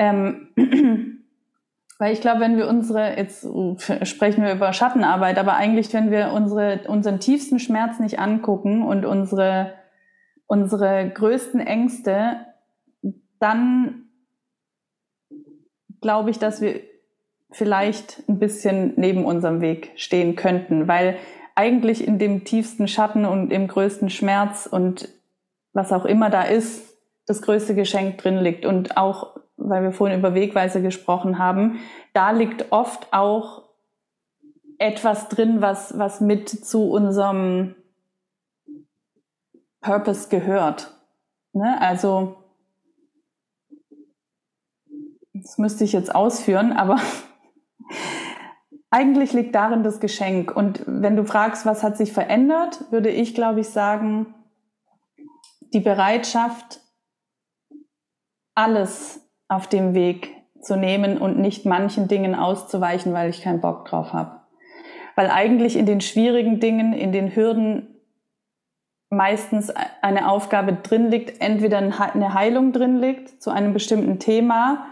Ähm, 0.01 0.49
weil 1.99 2.15
ich 2.15 2.23
glaube, 2.23 2.41
wenn 2.41 2.57
wir 2.57 2.67
unsere, 2.69 3.19
jetzt 3.19 3.47
sprechen 4.05 4.43
wir 4.43 4.55
über 4.55 4.73
Schattenarbeit, 4.73 5.39
aber 5.39 5.57
eigentlich, 5.57 5.93
wenn 5.93 6.11
wir 6.11 6.33
unsere, 6.33 6.81
unseren 6.89 7.21
tiefsten 7.21 7.59
Schmerz 7.59 8.01
nicht 8.01 8.19
angucken 8.19 8.83
und 8.83 9.05
unsere, 9.05 9.75
unsere 10.47 11.11
größten 11.11 11.61
Ängste, 11.61 12.47
dann 13.41 14.07
glaube 16.01 16.31
ich, 16.31 16.39
dass 16.39 16.63
wir 16.63 16.81
vielleicht 17.51 18.23
ein 18.27 18.39
bisschen 18.39 18.95
neben 18.97 19.27
unserem 19.27 19.61
Weg 19.61 19.93
stehen 19.97 20.35
könnten, 20.35 20.89
weil 20.89 21.19
eigentlich 21.55 22.07
in 22.07 22.19
dem 22.19 22.45
tiefsten 22.45 22.89
Schatten 22.89 23.27
und 23.27 23.53
im 23.53 23.69
größten 23.69 24.09
Schmerz 24.09 24.65
und 24.65 25.11
was 25.75 25.93
auch 25.93 26.07
immer 26.07 26.31
da 26.31 26.45
ist, 26.45 26.97
das 27.27 27.43
größte 27.43 27.75
Geschenk 27.75 28.17
drin 28.17 28.39
liegt. 28.39 28.65
Und 28.65 28.97
auch, 28.97 29.40
weil 29.61 29.83
wir 29.83 29.93
vorhin 29.93 30.19
über 30.19 30.35
Wegweise 30.35 30.83
gesprochen 30.83 31.39
haben, 31.39 31.81
da 32.13 32.31
liegt 32.31 32.73
oft 32.73 33.13
auch 33.13 33.71
etwas 34.79 35.29
drin, 35.29 35.61
was, 35.61 35.99
was 35.99 36.21
mit 36.21 36.49
zu 36.49 36.91
unserem 36.91 37.75
Purpose 39.81 40.29
gehört. 40.29 40.95
Ne? 41.53 41.81
Also 41.81 42.37
das 45.33 45.59
müsste 45.59 45.85
ich 45.85 45.93
jetzt 45.93 46.15
ausführen, 46.15 46.73
aber 46.73 46.99
eigentlich 48.91 49.33
liegt 49.33 49.55
darin 49.55 49.83
das 49.83 50.01
Geschenk. 50.01 50.55
Und 50.55 50.83
wenn 50.87 51.17
du 51.17 51.25
fragst, 51.25 51.67
was 51.67 51.83
hat 51.83 51.97
sich 51.97 52.13
verändert, 52.13 52.91
würde 52.91 53.11
ich, 53.11 53.35
glaube 53.35 53.61
ich, 53.61 53.69
sagen, 53.69 54.35
die 55.73 55.81
Bereitschaft, 55.81 56.81
alles 58.55 59.30
auf 59.51 59.67
dem 59.67 59.95
Weg 59.95 60.31
zu 60.63 60.77
nehmen 60.77 61.19
und 61.19 61.39
nicht 61.39 61.67
manchen 61.67 62.09
Dingen 62.09 62.35
auszuweichen, 62.35 63.13
weil 63.13 63.29
ich 63.31 63.43
keinen 63.43 63.61
Bock 63.61 63.85
drauf 63.87 64.13
habe. 64.13 64.41
Weil 65.17 65.29
eigentlich 65.31 65.77
in 65.77 65.87
den 65.87 66.01
schwierigen 66.01 66.61
Dingen, 66.61 66.93
in 66.93 67.13
den 67.13 67.35
Hürden 67.35 67.89
meistens 69.11 69.73
eine 70.03 70.31
Aufgabe 70.31 70.75
drin 70.75 71.11
liegt, 71.11 71.41
entweder 71.41 71.79
eine 71.79 72.35
Heilung 72.35 72.73
drin 72.73 72.99
liegt 72.99 73.43
zu 73.43 73.51
einem 73.51 73.73
bestimmten 73.73 74.21
Thema 74.21 74.87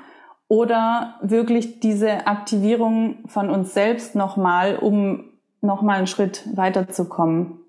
oder 0.48 1.14
wirklich 1.22 1.78
diese 1.78 2.26
Aktivierung 2.26 3.28
von 3.28 3.48
uns 3.48 3.74
selbst 3.74 4.16
nochmal, 4.16 4.76
um 4.76 5.24
nochmal 5.60 5.98
einen 5.98 6.06
Schritt 6.08 6.48
weiterzukommen. 6.56 7.60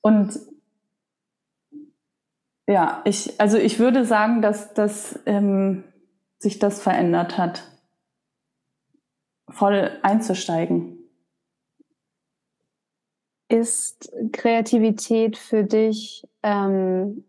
Und 0.00 0.38
ja, 2.68 3.02
ich, 3.04 3.40
also 3.40 3.58
ich 3.58 3.80
würde 3.80 4.04
sagen, 4.04 4.42
dass, 4.42 4.72
dass 4.74 5.18
ähm, 5.26 5.82
sich 6.38 6.60
das 6.60 6.80
verändert 6.80 7.36
hat, 7.36 7.64
voll 9.48 9.98
einzusteigen. 10.02 10.98
Ist 13.48 14.12
Kreativität 14.32 15.36
für 15.36 15.64
dich 15.64 16.28
ähm, 16.42 17.24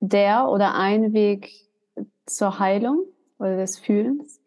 der 0.00 0.48
oder 0.48 0.74
ein 0.74 1.12
Weg 1.12 1.52
zur 2.24 2.58
Heilung? 2.58 3.06
oder 3.38 3.56
des 3.56 3.78
Fühlens? 3.78 4.40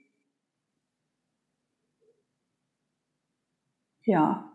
Ja. 4.05 4.48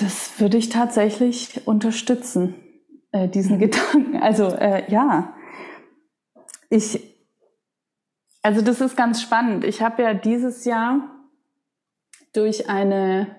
Das 0.00 0.40
würde 0.40 0.56
ich 0.56 0.70
tatsächlich 0.70 1.66
unterstützen, 1.66 2.54
äh, 3.12 3.28
diesen 3.28 3.58
Gedanken. 3.58 4.16
Also 4.16 4.46
äh, 4.46 4.90
ja, 4.90 5.34
ich, 6.70 7.18
also 8.40 8.62
das 8.62 8.80
ist 8.80 8.96
ganz 8.96 9.20
spannend. 9.20 9.64
Ich 9.64 9.82
habe 9.82 10.02
ja 10.02 10.14
dieses 10.14 10.64
Jahr 10.64 11.10
durch 12.32 12.70
eine 12.70 13.36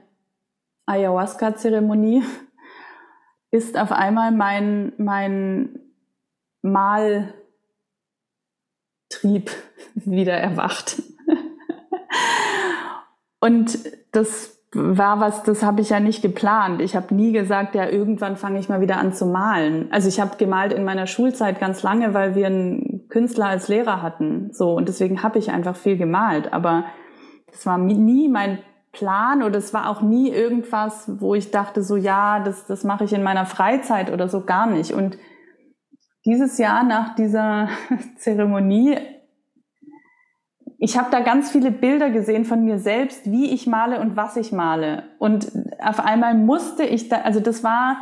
Ayahuasca-Zeremonie 0.85 2.23
ist 3.51 3.75
auf 3.75 3.91
einmal 3.91 4.31
mein, 4.31 4.93
mein 4.97 5.79
Maltrieb 6.61 7.33
wieder 9.95 10.33
erwacht. 10.33 11.01
Und 13.39 13.79
das 14.11 14.60
war 14.73 15.19
was, 15.19 15.43
das 15.43 15.63
habe 15.63 15.81
ich 15.81 15.89
ja 15.89 15.99
nicht 15.99 16.21
geplant. 16.21 16.81
Ich 16.81 16.95
habe 16.95 17.13
nie 17.13 17.33
gesagt, 17.33 17.75
ja, 17.75 17.89
irgendwann 17.89 18.37
fange 18.37 18.59
ich 18.59 18.69
mal 18.69 18.79
wieder 18.79 18.97
an 18.97 19.13
zu 19.13 19.25
malen. 19.25 19.87
Also 19.91 20.07
ich 20.07 20.21
habe 20.21 20.37
gemalt 20.37 20.71
in 20.71 20.85
meiner 20.85 21.07
Schulzeit 21.07 21.59
ganz 21.59 21.83
lange, 21.83 22.13
weil 22.13 22.35
wir 22.35 22.47
einen 22.47 23.07
Künstler 23.09 23.47
als 23.47 23.67
Lehrer 23.67 24.01
hatten. 24.01 24.49
So 24.53 24.71
und 24.71 24.87
deswegen 24.87 25.23
habe 25.23 25.39
ich 25.39 25.51
einfach 25.51 25.75
viel 25.75 25.97
gemalt. 25.97 26.53
Aber 26.53 26.85
das 27.51 27.65
war 27.65 27.77
nie 27.77 28.29
mein 28.29 28.59
Plan 28.93 29.43
oder 29.43 29.57
es 29.57 29.73
war 29.73 29.89
auch 29.89 30.01
nie 30.01 30.29
irgendwas, 30.29 31.19
wo 31.19 31.35
ich 31.35 31.51
dachte, 31.51 31.83
so 31.83 31.97
ja, 31.97 32.39
das, 32.39 32.65
das 32.65 32.83
mache 32.83 33.03
ich 33.03 33.13
in 33.13 33.23
meiner 33.23 33.45
Freizeit 33.45 34.11
oder 34.11 34.29
so 34.29 34.45
gar 34.45 34.67
nicht. 34.67 34.93
Und 34.93 35.17
dieses 36.25 36.57
Jahr 36.57 36.83
nach 36.83 37.15
dieser 37.15 37.67
Zeremonie, 38.17 38.97
ich 40.83 40.97
habe 40.97 41.11
da 41.11 41.19
ganz 41.19 41.51
viele 41.51 41.69
Bilder 41.69 42.09
gesehen 42.09 42.43
von 42.43 42.65
mir 42.65 42.79
selbst, 42.79 43.31
wie 43.31 43.53
ich 43.53 43.67
male 43.67 43.99
und 43.99 44.15
was 44.15 44.35
ich 44.35 44.51
male. 44.51 45.03
Und 45.19 45.51
auf 45.79 45.99
einmal 45.99 46.33
musste 46.33 46.83
ich 46.83 47.07
da, 47.07 47.17
also 47.17 47.39
das 47.39 47.63
war 47.63 47.97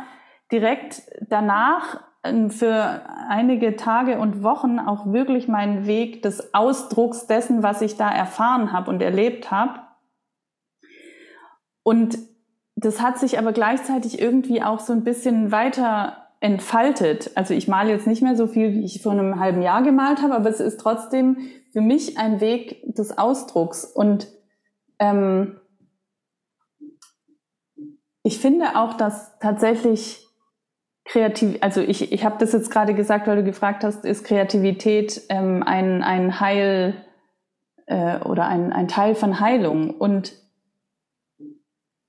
direkt 0.50 1.02
danach 1.28 2.00
ähm, 2.24 2.50
für 2.50 3.02
einige 3.28 3.76
Tage 3.76 4.18
und 4.18 4.42
Wochen 4.42 4.78
auch 4.78 5.12
wirklich 5.12 5.46
mein 5.46 5.86
Weg 5.86 6.22
des 6.22 6.54
Ausdrucks 6.54 7.26
dessen, 7.26 7.62
was 7.62 7.82
ich 7.82 7.98
da 7.98 8.10
erfahren 8.10 8.72
habe 8.72 8.90
und 8.90 9.02
erlebt 9.02 9.50
habe. 9.50 9.80
Und 11.82 12.16
das 12.76 13.02
hat 13.02 13.18
sich 13.18 13.38
aber 13.38 13.52
gleichzeitig 13.52 14.22
irgendwie 14.22 14.62
auch 14.62 14.80
so 14.80 14.94
ein 14.94 15.04
bisschen 15.04 15.52
weiter 15.52 16.19
entfaltet. 16.40 17.30
Also 17.34 17.54
ich 17.54 17.68
male 17.68 17.90
jetzt 17.90 18.06
nicht 18.06 18.22
mehr 18.22 18.34
so 18.34 18.46
viel, 18.46 18.72
wie 18.72 18.84
ich 18.84 19.02
vor 19.02 19.12
einem 19.12 19.38
halben 19.38 19.62
Jahr 19.62 19.82
gemalt 19.82 20.22
habe, 20.22 20.34
aber 20.34 20.48
es 20.48 20.60
ist 20.60 20.80
trotzdem 20.80 21.36
für 21.72 21.82
mich 21.82 22.18
ein 22.18 22.40
Weg 22.40 22.82
des 22.94 23.16
Ausdrucks. 23.16 23.84
Und 23.84 24.26
ähm, 24.98 25.60
ich 28.22 28.38
finde 28.38 28.76
auch, 28.76 28.94
dass 28.94 29.38
tatsächlich 29.38 30.26
kreativ, 31.04 31.58
also 31.60 31.80
ich, 31.80 32.12
ich 32.12 32.24
habe 32.24 32.38
das 32.38 32.52
jetzt 32.52 32.70
gerade 32.70 32.94
gesagt, 32.94 33.26
weil 33.26 33.36
du 33.36 33.44
gefragt 33.44 33.84
hast, 33.84 34.04
ist 34.04 34.24
Kreativität 34.24 35.22
ähm, 35.28 35.62
ein, 35.62 36.02
ein 36.02 36.40
Heil 36.40 37.04
äh, 37.86 38.18
oder 38.20 38.46
ein, 38.46 38.72
ein 38.72 38.88
Teil 38.88 39.14
von 39.14 39.40
Heilung. 39.40 39.90
Und 39.90 40.32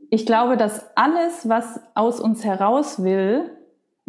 ich 0.10 0.26
glaube, 0.26 0.56
dass 0.56 0.96
alles, 0.96 1.50
was 1.50 1.82
aus 1.96 2.20
uns 2.20 2.46
heraus 2.46 3.04
will, 3.04 3.58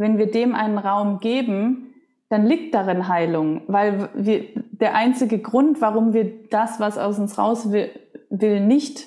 wenn 0.03 0.19
wir 0.19 0.31
dem 0.31 0.55
einen 0.55 0.77
Raum 0.77 1.21
geben, 1.21 1.95
dann 2.29 2.47
liegt 2.47 2.75
darin 2.75 3.09
Heilung, 3.09 3.63
weil 3.67 4.09
wir, 4.15 4.45
der 4.73 4.95
einzige 4.95 5.39
Grund, 5.39 5.81
warum 5.81 6.13
wir 6.13 6.49
das, 6.49 6.81
was 6.81 6.99
aus 6.99 7.19
uns 7.19 7.39
raus 7.39 7.73
will, 7.73 7.91
will 8.31 8.61
nicht 8.61 9.07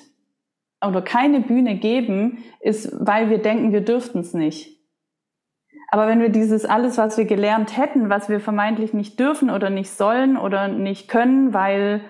oder 0.84 1.02
keine 1.02 1.40
Bühne 1.40 1.76
geben, 1.76 2.44
ist, 2.60 2.92
weil 3.04 3.30
wir 3.30 3.38
denken, 3.38 3.72
wir 3.72 3.80
dürften 3.80 4.20
es 4.20 4.34
nicht. 4.34 4.76
Aber 5.90 6.06
wenn 6.06 6.20
wir 6.20 6.28
dieses 6.28 6.64
alles, 6.64 6.98
was 6.98 7.16
wir 7.16 7.24
gelernt 7.24 7.76
hätten, 7.76 8.10
was 8.10 8.28
wir 8.28 8.40
vermeintlich 8.40 8.92
nicht 8.92 9.18
dürfen 9.18 9.50
oder 9.50 9.70
nicht 9.70 9.90
sollen 9.90 10.36
oder 10.36 10.68
nicht 10.68 11.08
können, 11.08 11.54
weil 11.54 12.02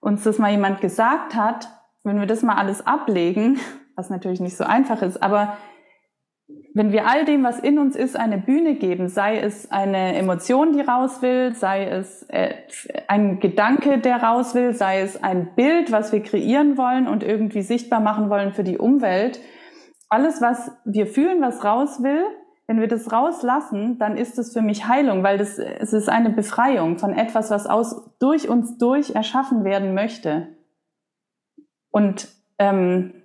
uns 0.00 0.24
das 0.24 0.38
mal 0.38 0.50
jemand 0.50 0.80
gesagt 0.80 1.34
hat, 1.34 1.68
wenn 2.04 2.18
wir 2.18 2.26
das 2.26 2.42
mal 2.42 2.56
alles 2.56 2.86
ablegen, 2.86 3.60
was 3.96 4.10
natürlich 4.10 4.40
nicht 4.40 4.56
so 4.56 4.64
einfach 4.64 5.02
ist, 5.02 5.22
aber 5.22 5.56
wenn 6.74 6.92
wir 6.92 7.06
all 7.06 7.24
dem, 7.24 7.44
was 7.44 7.58
in 7.58 7.78
uns 7.78 7.96
ist, 7.96 8.16
eine 8.16 8.38
Bühne 8.38 8.74
geben, 8.76 9.08
sei 9.08 9.38
es 9.38 9.70
eine 9.70 10.14
Emotion, 10.16 10.72
die 10.72 10.80
raus 10.80 11.20
will, 11.20 11.54
sei 11.54 11.84
es 11.84 12.22
äh, 12.30 12.54
ein 13.08 13.40
Gedanke, 13.40 13.98
der 13.98 14.22
raus 14.22 14.54
will, 14.54 14.72
sei 14.72 15.00
es 15.00 15.22
ein 15.22 15.54
Bild, 15.54 15.92
was 15.92 16.12
wir 16.12 16.22
kreieren 16.22 16.78
wollen 16.78 17.08
und 17.08 17.22
irgendwie 17.22 17.62
sichtbar 17.62 18.00
machen 18.00 18.30
wollen 18.30 18.52
für 18.52 18.64
die 18.64 18.78
Umwelt, 18.78 19.40
alles, 20.08 20.40
was 20.40 20.70
wir 20.84 21.06
fühlen, 21.06 21.40
was 21.40 21.64
raus 21.64 22.02
will, 22.02 22.24
wenn 22.66 22.80
wir 22.80 22.88
das 22.88 23.12
rauslassen, 23.12 23.98
dann 23.98 24.16
ist 24.16 24.38
es 24.38 24.52
für 24.52 24.62
mich 24.62 24.86
Heilung, 24.86 25.22
weil 25.22 25.36
das, 25.36 25.58
es 25.58 25.92
ist 25.92 26.08
eine 26.08 26.30
Befreiung 26.30 26.98
von 26.98 27.12
etwas, 27.12 27.50
was 27.50 27.66
aus, 27.66 28.10
durch 28.18 28.48
uns 28.48 28.78
durch 28.78 29.14
erschaffen 29.14 29.64
werden 29.64 29.94
möchte. 29.94 30.48
Und 31.90 32.28
ähm, 32.58 33.21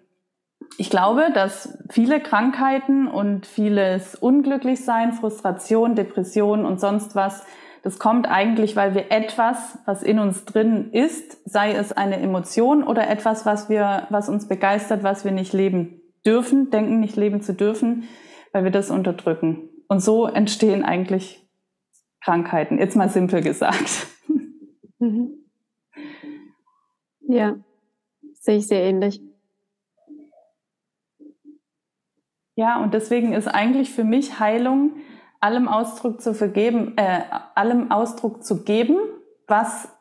ich 0.78 0.90
glaube, 0.90 1.32
dass 1.34 1.78
viele 1.90 2.20
Krankheiten 2.20 3.08
und 3.08 3.46
vieles 3.46 4.16
Unglücklichsein, 4.16 5.14
Frustration, 5.14 5.96
Depression 5.96 6.66
und 6.66 6.80
sonst 6.80 7.16
was, 7.16 7.44
das 7.84 8.00
kommt 8.00 8.28
eigentlich, 8.30 8.76
weil 8.76 8.94
wir 8.94 9.12
etwas, 9.12 9.80
was 9.86 10.04
in 10.04 10.20
uns 10.20 10.46
drin 10.46 10.92
ist, 10.92 11.38
sei 11.50 11.72
es 11.72 11.94
eine 11.94 12.20
Emotion 12.20 12.84
oder 12.84 13.10
etwas, 13.10 13.46
was 13.46 13.70
wir, 13.70 14.08
was 14.10 14.30
uns 14.30 14.48
begeistert, 14.48 15.04
was 15.04 15.24
wir 15.26 15.32
nicht 15.32 15.54
leben 15.54 16.02
dürfen, 16.26 16.70
denken 16.70 17.00
nicht 17.00 17.16
leben 17.16 17.42
zu 17.42 17.54
dürfen, 17.54 18.04
weil 18.52 18.64
wir 18.64 18.72
das 18.72 18.92
unterdrücken. 18.92 19.70
Und 19.88 20.02
so 20.02 20.26
entstehen 20.26 20.84
eigentlich 20.84 21.48
Krankheiten. 22.22 22.78
Jetzt 22.78 22.96
mal 22.96 23.10
simpel 23.10 23.42
gesagt. 23.42 24.08
Mhm. 25.00 25.46
Ja, 27.22 27.56
sehe 28.34 28.58
ich 28.58 28.68
sehr 28.68 28.84
ähnlich. 28.84 29.22
Ja, 32.58 32.82
und 32.82 32.96
deswegen 32.96 33.34
ist 33.34 33.48
eigentlich 33.48 33.92
für 33.92 34.04
mich 34.04 34.40
Heilung 34.40 34.96
allem 35.40 35.68
Ausdruck 35.68 36.22
zu 36.22 36.34
vergeben, 36.34 36.98
äh, 36.98 37.22
allem 37.54 37.92
Ausdruck 37.92 38.44
zu 38.44 38.64
geben, 38.64 38.98
was 39.48 39.96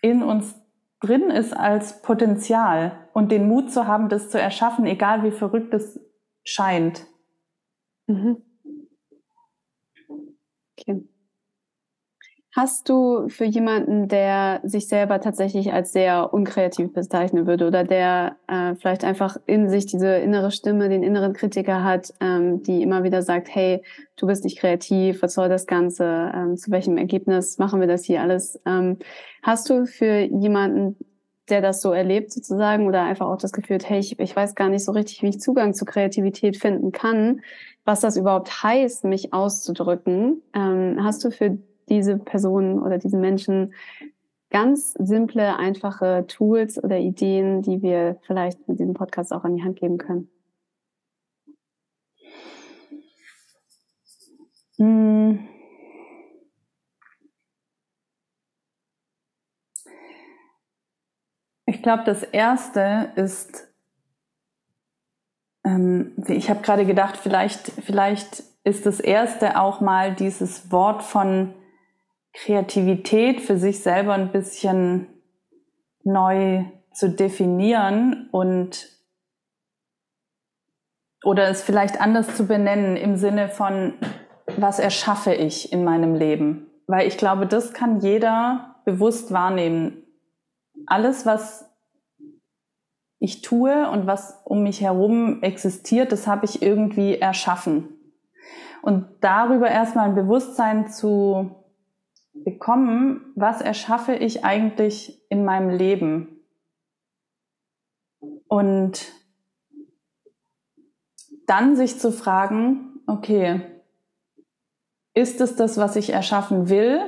in 0.00 0.22
uns 0.22 0.54
drin 1.00 1.28
ist 1.30 1.54
als 1.54 2.00
Potenzial 2.00 3.06
und 3.12 3.30
den 3.30 3.46
Mut 3.46 3.70
zu 3.70 3.86
haben, 3.86 4.08
das 4.08 4.30
zu 4.30 4.40
erschaffen, 4.40 4.86
egal 4.86 5.22
wie 5.22 5.30
verrückt 5.30 5.74
es 5.74 6.00
scheint. 6.44 7.04
Mhm. 8.06 8.38
Okay. 10.78 11.15
Hast 12.56 12.88
du 12.88 13.28
für 13.28 13.44
jemanden, 13.44 14.08
der 14.08 14.60
sich 14.62 14.88
selber 14.88 15.20
tatsächlich 15.20 15.74
als 15.74 15.92
sehr 15.92 16.32
unkreativ 16.32 16.90
bezeichnen 16.94 17.46
würde 17.46 17.66
oder 17.66 17.84
der 17.84 18.36
äh, 18.48 18.74
vielleicht 18.76 19.04
einfach 19.04 19.36
in 19.44 19.68
sich 19.68 19.84
diese 19.84 20.16
innere 20.16 20.50
Stimme, 20.50 20.88
den 20.88 21.02
inneren 21.02 21.34
Kritiker 21.34 21.84
hat, 21.84 22.14
ähm, 22.18 22.62
die 22.62 22.82
immer 22.82 23.04
wieder 23.04 23.20
sagt, 23.20 23.54
hey, 23.54 23.82
du 24.16 24.26
bist 24.26 24.42
nicht 24.42 24.58
kreativ, 24.58 25.20
was 25.20 25.34
soll 25.34 25.50
das 25.50 25.66
Ganze, 25.66 26.32
ähm, 26.34 26.56
zu 26.56 26.70
welchem 26.70 26.96
Ergebnis 26.96 27.58
machen 27.58 27.78
wir 27.78 27.88
das 27.88 28.04
hier 28.04 28.22
alles? 28.22 28.58
Ähm, 28.64 29.00
hast 29.42 29.68
du 29.68 29.84
für 29.84 30.20
jemanden, 30.20 30.96
der 31.50 31.60
das 31.60 31.82
so 31.82 31.92
erlebt 31.92 32.32
sozusagen 32.32 32.86
oder 32.86 33.02
einfach 33.02 33.26
auch 33.26 33.36
das 33.36 33.52
Gefühl 33.52 33.80
hey, 33.84 33.98
ich, 33.98 34.18
ich 34.18 34.34
weiß 34.34 34.54
gar 34.54 34.70
nicht 34.70 34.82
so 34.86 34.92
richtig, 34.92 35.22
wie 35.22 35.28
ich 35.28 35.40
Zugang 35.40 35.74
zu 35.74 35.84
Kreativität 35.84 36.56
finden 36.56 36.90
kann, 36.90 37.42
was 37.84 38.00
das 38.00 38.16
überhaupt 38.16 38.62
heißt, 38.62 39.04
mich 39.04 39.34
auszudrücken. 39.34 40.40
Ähm, 40.54 41.00
hast 41.04 41.22
du 41.22 41.30
für 41.30 41.58
diese 41.88 42.18
Personen 42.18 42.82
oder 42.82 42.98
diese 42.98 43.16
Menschen 43.16 43.72
ganz 44.50 44.92
simple, 44.94 45.56
einfache 45.56 46.24
Tools 46.28 46.82
oder 46.82 46.98
Ideen, 46.98 47.62
die 47.62 47.82
wir 47.82 48.16
vielleicht 48.22 48.68
mit 48.68 48.78
diesem 48.78 48.94
Podcast 48.94 49.32
auch 49.32 49.44
an 49.44 49.56
die 49.56 49.62
Hand 49.62 49.78
geben 49.78 49.98
können? 49.98 50.28
Hm. 54.78 55.48
Ich 61.68 61.82
glaube, 61.82 62.04
das 62.04 62.22
Erste 62.22 63.10
ist, 63.16 63.68
ähm, 65.64 66.12
ich 66.28 66.48
habe 66.48 66.62
gerade 66.62 66.86
gedacht, 66.86 67.16
vielleicht, 67.16 67.72
vielleicht 67.82 68.44
ist 68.62 68.86
das 68.86 69.00
Erste 69.00 69.58
auch 69.60 69.80
mal 69.80 70.14
dieses 70.14 70.70
Wort 70.70 71.02
von 71.02 71.54
Kreativität 72.36 73.40
für 73.40 73.56
sich 73.56 73.82
selber 73.82 74.12
ein 74.12 74.30
bisschen 74.30 75.08
neu 76.04 76.64
zu 76.92 77.08
definieren 77.08 78.28
und 78.30 78.88
oder 81.24 81.48
es 81.48 81.62
vielleicht 81.62 82.00
anders 82.00 82.36
zu 82.36 82.46
benennen 82.46 82.96
im 82.96 83.16
Sinne 83.16 83.48
von, 83.48 83.94
was 84.58 84.78
erschaffe 84.78 85.34
ich 85.34 85.72
in 85.72 85.82
meinem 85.82 86.14
Leben? 86.14 86.66
Weil 86.86 87.08
ich 87.08 87.16
glaube, 87.16 87.46
das 87.46 87.72
kann 87.72 88.00
jeder 88.00 88.76
bewusst 88.84 89.32
wahrnehmen. 89.32 90.04
Alles, 90.86 91.26
was 91.26 91.68
ich 93.18 93.40
tue 93.40 93.90
und 93.90 94.06
was 94.06 94.42
um 94.44 94.62
mich 94.62 94.82
herum 94.82 95.42
existiert, 95.42 96.12
das 96.12 96.26
habe 96.26 96.44
ich 96.44 96.62
irgendwie 96.62 97.18
erschaffen. 97.18 97.88
Und 98.82 99.06
darüber 99.20 99.68
erstmal 99.68 100.10
ein 100.10 100.14
Bewusstsein 100.14 100.88
zu 100.88 101.65
bekommen, 102.46 103.32
was 103.34 103.60
erschaffe 103.60 104.14
ich 104.14 104.44
eigentlich 104.44 105.20
in 105.28 105.44
meinem 105.44 105.68
Leben? 105.68 106.44
Und 108.46 109.12
dann 111.48 111.74
sich 111.74 111.98
zu 111.98 112.12
fragen, 112.12 113.00
okay, 113.08 113.62
ist 115.12 115.40
es 115.40 115.56
das, 115.56 115.76
was 115.76 115.96
ich 115.96 116.10
erschaffen 116.10 116.68
will? 116.68 117.00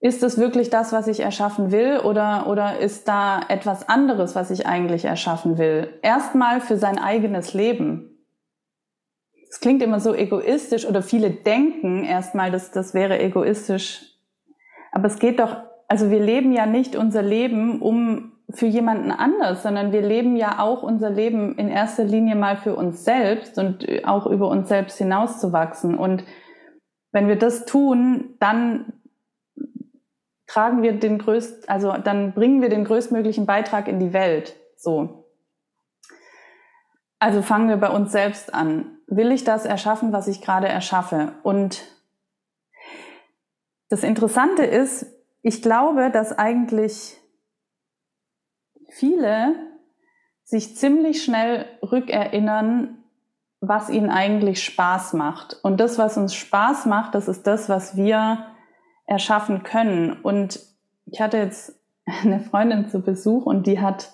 Ist 0.00 0.22
es 0.22 0.38
wirklich 0.38 0.70
das, 0.70 0.92
was 0.92 1.08
ich 1.08 1.18
erschaffen 1.18 1.72
will? 1.72 1.98
Oder, 1.98 2.46
oder 2.46 2.78
ist 2.78 3.08
da 3.08 3.40
etwas 3.48 3.88
anderes, 3.88 4.36
was 4.36 4.52
ich 4.52 4.68
eigentlich 4.68 5.04
erschaffen 5.04 5.58
will? 5.58 5.98
Erstmal 6.02 6.60
für 6.60 6.76
sein 6.76 6.96
eigenes 6.96 7.54
Leben 7.54 8.17
es 9.50 9.60
klingt 9.60 9.82
immer 9.82 10.00
so 10.00 10.14
egoistisch 10.14 10.86
oder 10.86 11.02
viele 11.02 11.30
denken 11.30 12.04
erstmal, 12.04 12.50
dass 12.50 12.70
das 12.70 12.94
wäre 12.94 13.18
egoistisch. 13.18 14.04
Aber 14.92 15.06
es 15.06 15.18
geht 15.18 15.40
doch, 15.40 15.56
also 15.88 16.10
wir 16.10 16.20
leben 16.20 16.52
ja 16.52 16.66
nicht 16.66 16.96
unser 16.96 17.22
Leben 17.22 17.80
um 17.80 18.32
für 18.50 18.66
jemanden 18.66 19.10
anders, 19.10 19.62
sondern 19.62 19.92
wir 19.92 20.02
leben 20.02 20.36
ja 20.36 20.58
auch 20.58 20.82
unser 20.82 21.10
Leben 21.10 21.56
in 21.56 21.68
erster 21.68 22.04
Linie 22.04 22.34
mal 22.34 22.56
für 22.56 22.74
uns 22.74 23.04
selbst 23.04 23.58
und 23.58 23.86
auch 24.04 24.26
über 24.26 24.48
uns 24.48 24.68
selbst 24.68 24.96
hinauszuwachsen. 24.98 25.96
Und 25.96 26.24
wenn 27.12 27.28
wir 27.28 27.36
das 27.36 27.66
tun, 27.66 28.36
dann 28.40 28.92
tragen 30.46 30.82
wir 30.82 30.98
den 30.98 31.18
größt, 31.18 31.68
also 31.68 31.92
dann 31.92 32.32
bringen 32.32 32.62
wir 32.62 32.70
den 32.70 32.84
größtmöglichen 32.84 33.44
Beitrag 33.44 33.86
in 33.86 34.00
die 34.00 34.14
Welt. 34.14 34.56
So. 34.76 35.26
Also 37.18 37.42
fangen 37.42 37.68
wir 37.68 37.76
bei 37.76 37.90
uns 37.90 38.12
selbst 38.12 38.54
an 38.54 38.97
will 39.08 39.32
ich 39.32 39.44
das 39.44 39.64
erschaffen, 39.64 40.12
was 40.12 40.28
ich 40.28 40.40
gerade 40.40 40.68
erschaffe? 40.68 41.32
Und 41.42 41.82
das 43.88 44.02
Interessante 44.02 44.64
ist, 44.64 45.06
ich 45.42 45.62
glaube, 45.62 46.10
dass 46.10 46.36
eigentlich 46.36 47.16
viele 48.90 49.54
sich 50.44 50.76
ziemlich 50.76 51.24
schnell 51.24 51.66
rückerinnern, 51.82 53.04
was 53.60 53.90
ihnen 53.90 54.10
eigentlich 54.10 54.62
Spaß 54.62 55.14
macht. 55.14 55.58
Und 55.62 55.80
das, 55.80 55.98
was 55.98 56.16
uns 56.16 56.34
Spaß 56.34 56.86
macht, 56.86 57.14
das 57.14 57.28
ist 57.28 57.46
das, 57.46 57.68
was 57.68 57.96
wir 57.96 58.46
erschaffen 59.06 59.62
können. 59.62 60.12
Und 60.12 60.60
ich 61.06 61.20
hatte 61.20 61.38
jetzt 61.38 61.78
eine 62.22 62.40
Freundin 62.40 62.88
zu 62.88 63.00
Besuch 63.00 63.46
und 63.46 63.66
die 63.66 63.80
hat 63.80 64.12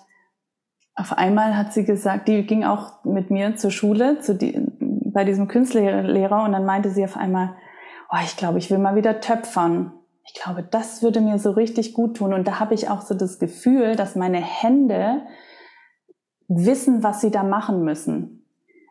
auf 0.96 1.12
einmal 1.12 1.56
hat 1.56 1.72
sie 1.72 1.84
gesagt, 1.84 2.28
die 2.28 2.46
ging 2.46 2.62
auch 2.62 3.04
mit 3.04 3.30
mir 3.30 3.56
zur 3.56 3.72
Schule, 3.72 4.20
zu 4.20 4.34
die, 4.34 4.52
bei 5.14 5.24
diesem 5.24 5.48
Künstlerlehrer 5.48 6.44
und 6.44 6.52
dann 6.52 6.66
meinte 6.66 6.90
sie 6.90 7.04
auf 7.04 7.16
einmal, 7.16 7.56
oh, 8.10 8.18
ich 8.22 8.36
glaube, 8.36 8.58
ich 8.58 8.70
will 8.70 8.78
mal 8.78 8.96
wieder 8.96 9.20
töpfern. 9.20 9.92
Ich 10.26 10.34
glaube, 10.34 10.62
das 10.62 11.02
würde 11.02 11.20
mir 11.20 11.38
so 11.38 11.50
richtig 11.50 11.94
gut 11.94 12.16
tun. 12.18 12.34
Und 12.34 12.46
da 12.46 12.60
habe 12.60 12.74
ich 12.74 12.90
auch 12.90 13.02
so 13.02 13.14
das 13.14 13.38
Gefühl, 13.38 13.96
dass 13.96 14.16
meine 14.16 14.40
Hände 14.40 15.22
wissen, 16.48 17.02
was 17.02 17.20
sie 17.20 17.30
da 17.30 17.42
machen 17.42 17.84
müssen. 17.84 18.46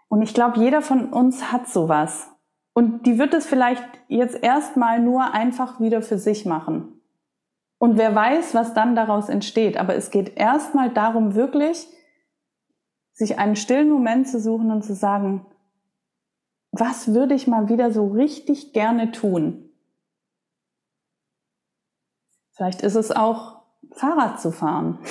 Und 0.07 0.21
ich 0.21 0.33
glaube, 0.33 0.59
jeder 0.59 0.81
von 0.81 1.11
uns 1.11 1.51
hat 1.51 1.67
sowas. 1.67 2.29
Und 2.73 3.05
die 3.05 3.19
wird 3.19 3.33
es 3.33 3.45
vielleicht 3.45 3.83
jetzt 4.07 4.43
erstmal 4.43 4.99
nur 4.99 5.33
einfach 5.33 5.79
wieder 5.79 6.01
für 6.01 6.17
sich 6.17 6.45
machen. 6.45 7.01
Und 7.77 7.97
wer 7.97 8.15
weiß, 8.15 8.55
was 8.55 8.73
dann 8.73 8.95
daraus 8.95 9.29
entsteht. 9.29 9.77
Aber 9.77 9.95
es 9.95 10.09
geht 10.09 10.37
erstmal 10.37 10.89
darum, 10.89 11.35
wirklich 11.35 11.87
sich 13.13 13.37
einen 13.37 13.55
stillen 13.55 13.89
Moment 13.89 14.27
zu 14.27 14.39
suchen 14.39 14.71
und 14.71 14.83
zu 14.83 14.95
sagen, 14.95 15.45
was 16.73 17.13
würde 17.13 17.35
ich 17.35 17.47
mal 17.47 17.69
wieder 17.69 17.91
so 17.91 18.07
richtig 18.07 18.73
gerne 18.73 19.11
tun? 19.11 19.69
Vielleicht 22.51 22.81
ist 22.81 22.95
es 22.95 23.11
auch 23.11 23.61
Fahrrad 23.91 24.41
zu 24.41 24.51
fahren. 24.51 24.99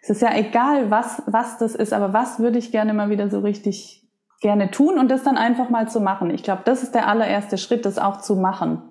Es 0.00 0.16
ist 0.16 0.22
ja 0.22 0.34
egal, 0.34 0.90
was, 0.90 1.22
was 1.26 1.58
das 1.58 1.74
ist, 1.74 1.92
aber 1.92 2.14
was 2.14 2.38
würde 2.38 2.56
ich 2.56 2.72
gerne 2.72 2.94
mal 2.94 3.10
wieder 3.10 3.28
so 3.28 3.40
richtig 3.40 4.08
gerne 4.40 4.70
tun 4.70 4.98
und 4.98 5.10
das 5.10 5.22
dann 5.22 5.36
einfach 5.36 5.68
mal 5.68 5.86
zu 5.86 6.00
machen. 6.00 6.30
Ich 6.30 6.42
glaube, 6.42 6.62
das 6.64 6.82
ist 6.82 6.94
der 6.94 7.08
allererste 7.08 7.58
Schritt, 7.58 7.84
das 7.84 7.98
auch 7.98 8.22
zu 8.22 8.34
machen. 8.34 8.90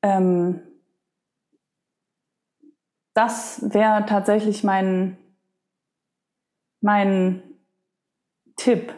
Ähm, 0.00 0.62
das 3.12 3.60
wäre 3.74 4.06
tatsächlich 4.06 4.64
mein, 4.64 5.18
mein 6.80 7.42
Tipp. 8.56 8.92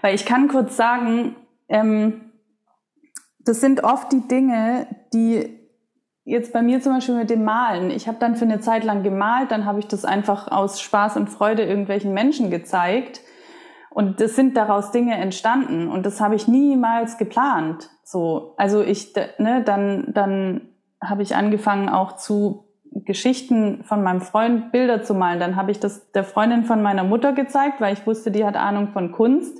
Weil 0.00 0.14
ich 0.14 0.26
kann 0.26 0.48
kurz 0.48 0.76
sagen, 0.76 1.36
ähm, 1.68 2.32
das 3.38 3.60
sind 3.60 3.84
oft 3.84 4.12
die 4.12 4.26
Dinge, 4.28 4.86
die 5.12 5.58
jetzt 6.24 6.52
bei 6.52 6.62
mir 6.62 6.80
zum 6.80 6.94
Beispiel 6.94 7.16
mit 7.16 7.30
dem 7.30 7.44
Malen. 7.44 7.90
Ich 7.90 8.06
habe 8.06 8.18
dann 8.18 8.36
für 8.36 8.44
eine 8.44 8.60
Zeit 8.60 8.84
lang 8.84 9.02
gemalt, 9.02 9.50
dann 9.50 9.64
habe 9.64 9.80
ich 9.80 9.88
das 9.88 10.04
einfach 10.04 10.48
aus 10.48 10.80
Spaß 10.80 11.16
und 11.16 11.28
Freude 11.28 11.64
irgendwelchen 11.64 12.14
Menschen 12.14 12.50
gezeigt. 12.50 13.20
Und 13.90 14.20
das 14.20 14.36
sind 14.36 14.56
daraus 14.56 14.90
Dinge 14.90 15.16
entstanden 15.16 15.88
und 15.88 16.06
das 16.06 16.20
habe 16.20 16.34
ich 16.34 16.48
niemals 16.48 17.18
geplant. 17.18 17.90
So, 18.04 18.54
also 18.56 18.82
ich, 18.82 19.14
ne, 19.38 19.62
dann, 19.62 20.12
dann 20.14 20.68
habe 21.02 21.22
ich 21.22 21.36
angefangen 21.36 21.88
auch 21.88 22.16
zu 22.16 22.71
Geschichten 22.94 23.84
von 23.84 24.02
meinem 24.02 24.20
Freund 24.20 24.72
Bilder 24.72 25.02
zu 25.02 25.14
malen. 25.14 25.40
Dann 25.40 25.56
habe 25.56 25.70
ich 25.70 25.80
das 25.80 26.10
der 26.12 26.24
Freundin 26.24 26.64
von 26.64 26.82
meiner 26.82 27.04
Mutter 27.04 27.32
gezeigt, 27.32 27.80
weil 27.80 27.94
ich 27.94 28.06
wusste, 28.06 28.30
die 28.30 28.44
hat 28.44 28.56
Ahnung 28.56 28.88
von 28.88 29.12
Kunst, 29.12 29.58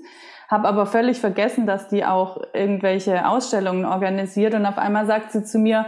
habe 0.49 0.69
aber 0.69 0.87
völlig 0.87 1.19
vergessen, 1.19 1.67
dass 1.67 1.89
die 1.89 2.05
auch 2.05 2.41
irgendwelche 2.53 3.27
Ausstellungen 3.27 3.85
organisiert 3.85 4.55
und 4.55 4.67
auf 4.67 4.79
einmal 4.79 5.07
sagt 5.07 5.33
sie 5.33 5.45
zu 5.45 5.59
mir, 5.59 5.87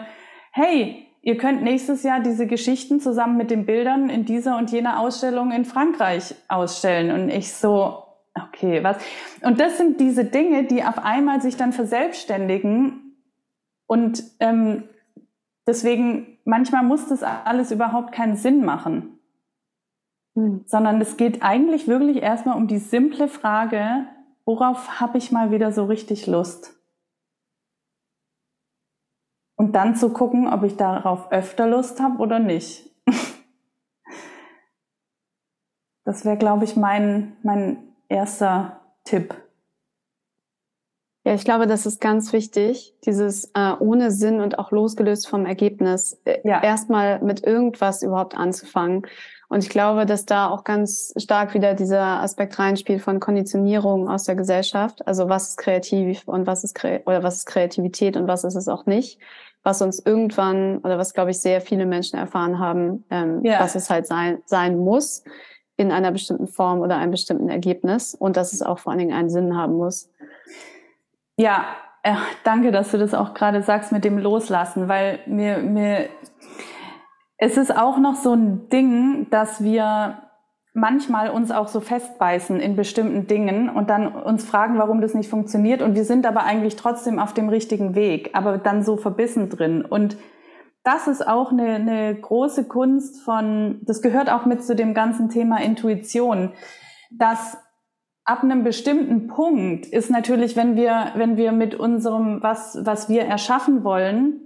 hey, 0.53 1.07
ihr 1.24 1.36
könnt 1.36 1.62
nächstes 1.62 2.03
Jahr 2.03 2.20
diese 2.20 2.47
Geschichten 2.47 3.01
zusammen 3.01 3.36
mit 3.36 3.51
den 3.51 3.66
Bildern 3.66 4.11
in 4.11 4.24
dieser 4.24 4.59
und 4.59 4.70
jener 4.70 5.01
Ausstellung 5.01 5.53
in 5.53 5.64
Frankreich 5.64 6.34
ausstellen. 6.49 7.11
Und 7.11 7.30
ich 7.30 7.53
so, 7.53 8.05
okay, 8.34 8.84
was? 8.84 8.99
Und 9.42 9.59
das 9.59 9.78
sind 9.78 10.01
diese 10.01 10.24
Dinge, 10.24 10.64
die 10.64 10.84
auf 10.84 10.99
einmal 10.99 11.40
sich 11.40 11.57
dann 11.57 11.72
verselbstständigen. 11.72 13.16
Und 13.86 14.22
ähm, 14.40 14.84
deswegen, 15.66 16.34
manchmal 16.45 16.84
muss 16.84 17.09
das 17.09 17.22
alles 17.22 17.70
überhaupt 17.70 18.12
keinen 18.12 18.36
Sinn 18.36 18.64
machen. 18.64 19.18
Hm. 20.34 20.64
Sondern 20.66 21.01
es 21.01 21.16
geht 21.16 21.42
eigentlich 21.42 21.88
wirklich 21.88 22.22
erstmal 22.22 22.57
um 22.57 22.66
die 22.66 22.78
simple 22.78 23.28
Frage, 23.28 24.07
worauf 24.45 25.01
habe 25.01 25.18
ich 25.18 25.32
mal 25.32 25.51
wieder 25.51 25.72
so 25.72 25.84
richtig 25.84 26.26
Lust? 26.26 26.74
Und 29.57 29.72
dann 29.72 29.95
zu 29.95 30.11
gucken, 30.12 30.53
ob 30.53 30.64
ich 30.64 30.76
darauf 30.76 31.30
öfter 31.30 31.66
Lust 31.66 32.01
habe 32.01 32.18
oder 32.18 32.38
nicht. 32.38 32.90
Das 36.07 36.26
wäre, 36.26 36.36
glaube 36.36 36.64
ich, 36.64 36.76
mein, 36.76 37.34
mein 37.42 37.95
erster 38.11 38.82
Tipp. 39.05 39.34
Ja, 41.24 41.34
ich 41.34 41.44
glaube, 41.44 41.66
das 41.66 41.86
ist 41.86 42.00
ganz 42.00 42.32
wichtig, 42.32 42.94
dieses 43.06 43.50
äh, 43.54 43.72
ohne 43.78 44.10
Sinn 44.10 44.40
und 44.40 44.58
auch 44.58 44.70
losgelöst 44.70 45.26
vom 45.26 45.46
Ergebnis, 45.46 46.20
äh, 46.24 46.38
ja. 46.44 46.62
erstmal 46.62 47.20
mit 47.20 47.46
irgendwas 47.46 48.02
überhaupt 48.02 48.36
anzufangen. 48.36 49.06
Und 49.48 49.62
ich 49.62 49.70
glaube, 49.70 50.04
dass 50.04 50.26
da 50.26 50.48
auch 50.48 50.64
ganz 50.64 51.14
stark 51.16 51.54
wieder 51.54 51.74
dieser 51.74 52.20
Aspekt 52.20 52.58
reinspielt 52.58 53.00
von 53.00 53.20
Konditionierung 53.20 54.08
aus 54.08 54.24
der 54.24 54.34
Gesellschaft. 54.34 55.06
Also 55.06 55.28
was 55.28 55.50
ist 55.50 55.58
kreativ 55.58 56.26
und 56.26 56.46
was 56.46 56.64
ist 56.64 56.78
oder 56.84 57.22
was 57.22 57.36
ist 57.36 57.46
Kreativität 57.46 58.16
und 58.16 58.26
was 58.26 58.44
ist 58.44 58.54
es 58.54 58.68
auch 58.68 58.86
nicht 58.86 59.18
was 59.64 59.80
uns 59.80 59.98
irgendwann 59.98 60.78
oder 60.78 60.98
was, 60.98 61.14
glaube 61.14 61.30
ich, 61.30 61.40
sehr 61.40 61.60
viele 61.60 61.86
Menschen 61.86 62.18
erfahren 62.18 62.58
haben, 62.58 63.04
ähm, 63.10 63.42
ja. 63.42 63.58
was 63.58 63.74
es 63.74 63.90
halt 63.90 64.06
sein, 64.06 64.42
sein 64.44 64.78
muss 64.78 65.24
in 65.76 65.90
einer 65.90 66.12
bestimmten 66.12 66.46
Form 66.46 66.80
oder 66.80 66.98
einem 66.98 67.10
bestimmten 67.10 67.48
Ergebnis 67.48 68.14
und 68.14 68.36
dass 68.36 68.52
es 68.52 68.62
auch 68.62 68.78
vor 68.78 68.92
allen 68.92 69.00
Dingen 69.00 69.14
einen 69.14 69.30
Sinn 69.30 69.56
haben 69.56 69.74
muss. 69.74 70.10
Ja, 71.37 71.64
äh, 72.03 72.14
danke, 72.45 72.70
dass 72.70 72.91
du 72.91 72.99
das 72.99 73.14
auch 73.14 73.35
gerade 73.35 73.62
sagst 73.62 73.91
mit 73.91 74.05
dem 74.05 74.18
Loslassen, 74.18 74.89
weil 74.89 75.20
mir, 75.26 75.59
mir, 75.59 76.09
es 77.39 77.57
ist 77.57 77.76
auch 77.76 77.99
noch 77.99 78.14
so 78.14 78.35
ein 78.35 78.68
Ding, 78.68 79.28
dass 79.30 79.62
wir 79.62 80.18
manchmal 80.74 81.30
uns 81.30 81.51
auch 81.51 81.68
so 81.68 81.80
festbeißen 81.80 82.61
in 82.61 82.76
bestimmten 82.76 83.26
Dingen 83.26 83.70
und 83.70 83.91
dann 83.91 84.09
uns 84.09 84.45
fragen, 84.45 84.76
warum 84.78 85.01
das 85.01 85.14
nicht 85.14 85.30
funktioniert. 85.30 85.82
Und 85.82 85.95
wir 85.95 86.05
sind 86.05 86.26
aber 86.26 86.45
eigentlich 86.45 86.76
trotzdem 86.76 87.18
auf 87.18 87.32
dem 87.32 87.49
richtigen 87.49 87.95
Weg, 87.95 88.30
aber 88.35 88.59
dann 88.59 88.82
so 88.82 88.97
verbissen 88.97 89.49
drin. 89.49 89.85
Und 89.85 90.16
das 90.82 91.07
ist 91.07 91.26
auch 91.26 91.53
eine, 91.53 91.76
eine 91.76 92.14
große 92.14 92.64
Kunst 92.68 93.22
von, 93.22 93.80
das 93.82 94.03
gehört 94.03 94.30
auch 94.30 94.45
mit 94.47 94.64
zu 94.64 94.76
dem 94.76 94.95
ganzen 94.95 95.30
Thema 95.30 95.62
Intuition, 95.62 96.53
dass 97.11 97.57
ab 98.24 98.42
einem 98.42 98.64
bestimmten 98.64 99.26
Punkt 99.26 99.86
ist 99.86 100.10
natürlich, 100.10 100.56
wenn 100.56 100.76
wir, 100.76 101.12
wenn 101.14 101.36
wir 101.36 101.52
mit 101.52 101.74
unserem, 101.74 102.42
was, 102.42 102.78
was 102.84 103.08
wir 103.08 103.22
erschaffen 103.22 103.84
wollen, 103.84 104.44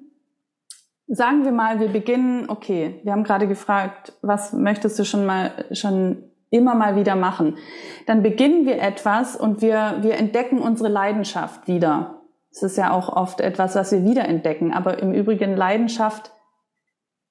Sagen 1.11 1.47
wir 1.47 1.53
mal, 1.53 1.81
wir 1.81 1.89
beginnen, 1.89 2.51
okay, 2.51 3.01
wir 3.03 3.13
haben 3.13 3.25
gerade 3.25 3.49
gefragt, 3.49 4.13
was 4.21 4.53
möchtest 4.53 4.99
du 4.99 5.05
schon 5.05 5.25
mal, 5.25 5.53
schon 5.73 6.23
immer 6.51 6.75
mal 6.75 6.97
wieder 6.97 7.17
machen? 7.17 7.57
Dann 8.05 8.23
beginnen 8.23 8.67
wir 8.67 8.83
etwas 8.83 9.35
und 9.35 9.63
wir, 9.63 10.01
wir 10.03 10.17
entdecken 10.17 10.59
unsere 10.59 10.91
Leidenschaft 10.91 11.67
wieder. 11.67 12.21
Das 12.53 12.63
ist 12.63 12.77
ja 12.77 12.93
auch 12.93 13.09
oft 13.09 13.41
etwas, 13.41 13.75
was 13.75 13.91
wir 13.91 14.05
wiederentdecken. 14.05 14.75
Aber 14.75 14.99
im 14.99 15.15
Übrigen 15.15 15.57
Leidenschaft, 15.57 16.31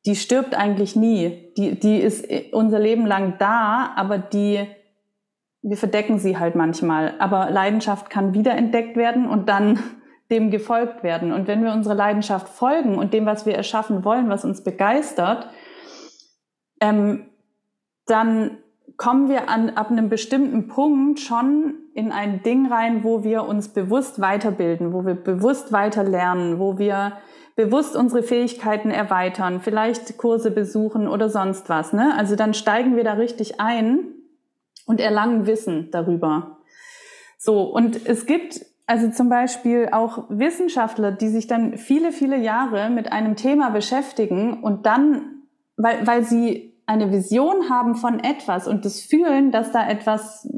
die 0.07 0.15
stirbt 0.15 0.55
eigentlich 0.55 0.95
nie. 0.95 1.53
Die, 1.55 1.79
die 1.79 1.99
ist 1.99 2.27
unser 2.53 2.79
Leben 2.79 3.05
lang 3.05 3.35
da, 3.37 3.91
aber 3.95 4.17
die, 4.17 4.65
wir 5.68 5.78
verdecken 5.78 6.18
sie 6.18 6.38
halt 6.38 6.55
manchmal. 6.55 7.13
Aber 7.20 7.49
Leidenschaft 7.51 8.09
kann 8.09 8.34
wiederentdeckt 8.34 8.95
werden 8.95 9.28
und 9.28 9.49
dann 9.49 9.80
dem 10.32 10.49
gefolgt 10.49 11.03
werden. 11.03 11.32
Und 11.32 11.47
wenn 11.47 11.63
wir 11.63 11.72
unserer 11.72 11.95
Leidenschaft 11.95 12.49
folgen 12.49 12.97
und 12.97 13.13
dem, 13.13 13.26
was 13.26 13.45
wir 13.45 13.55
erschaffen 13.55 14.03
wollen, 14.03 14.30
was 14.30 14.43
uns 14.43 14.63
begeistert, 14.63 15.49
ähm, 16.82 17.28
dann 18.05 18.57
kommen 18.97 19.30
wir 19.30 19.49
an, 19.49 19.70
ab 19.72 19.91
einem 19.91 20.09
bestimmten 20.09 20.68
Punkt 20.68 21.20
schon 21.20 21.76
in 21.93 22.11
ein 22.11 22.43
Ding 22.43 22.72
rein, 22.72 23.03
wo 23.03 23.24
wir 23.24 23.43
uns 23.43 23.70
bewusst 23.70 24.20
weiterbilden, 24.20 24.91
wo 24.91 25.05
wir 25.05 25.15
bewusst 25.15 25.72
weiter 25.72 26.03
lernen, 26.03 26.59
wo 26.59 26.78
wir 26.78 27.13
bewusst 27.55 27.95
unsere 27.95 28.24
Fähigkeiten 28.24 28.91
erweitern, 28.91 29.61
vielleicht 29.61 30.18
Kurse 30.18 30.51
besuchen 30.51 31.07
oder 31.07 31.30
sonst 31.30 31.70
was. 31.70 31.93
Ne? 31.93 32.13
Also 32.18 32.36
dann 32.36 32.53
steigen 32.53 32.95
wir 32.95 33.03
da 33.03 33.13
richtig 33.13 33.59
ein 33.59 34.16
und 34.88 34.99
erlangen 34.99 35.45
Wissen 35.45 35.91
darüber. 35.91 36.57
So, 37.38 37.61
und 37.61 38.07
es 38.07 38.25
gibt 38.25 38.65
also 38.88 39.11
zum 39.11 39.29
Beispiel 39.29 39.89
auch 39.91 40.23
Wissenschaftler, 40.29 41.11
die 41.11 41.27
sich 41.27 41.45
dann 41.45 41.77
viele, 41.77 42.11
viele 42.11 42.38
Jahre 42.38 42.89
mit 42.89 43.11
einem 43.11 43.35
Thema 43.35 43.69
beschäftigen 43.69 44.63
und 44.63 44.85
dann, 44.85 45.43
weil, 45.75 46.07
weil 46.07 46.23
sie 46.23 46.73
eine 46.85 47.11
Vision 47.11 47.69
haben 47.69 47.95
von 47.95 48.21
etwas 48.21 48.67
und 48.67 48.85
das 48.85 49.01
fühlen, 49.01 49.51
dass 49.51 49.73
da 49.73 49.88
etwas 49.88 50.49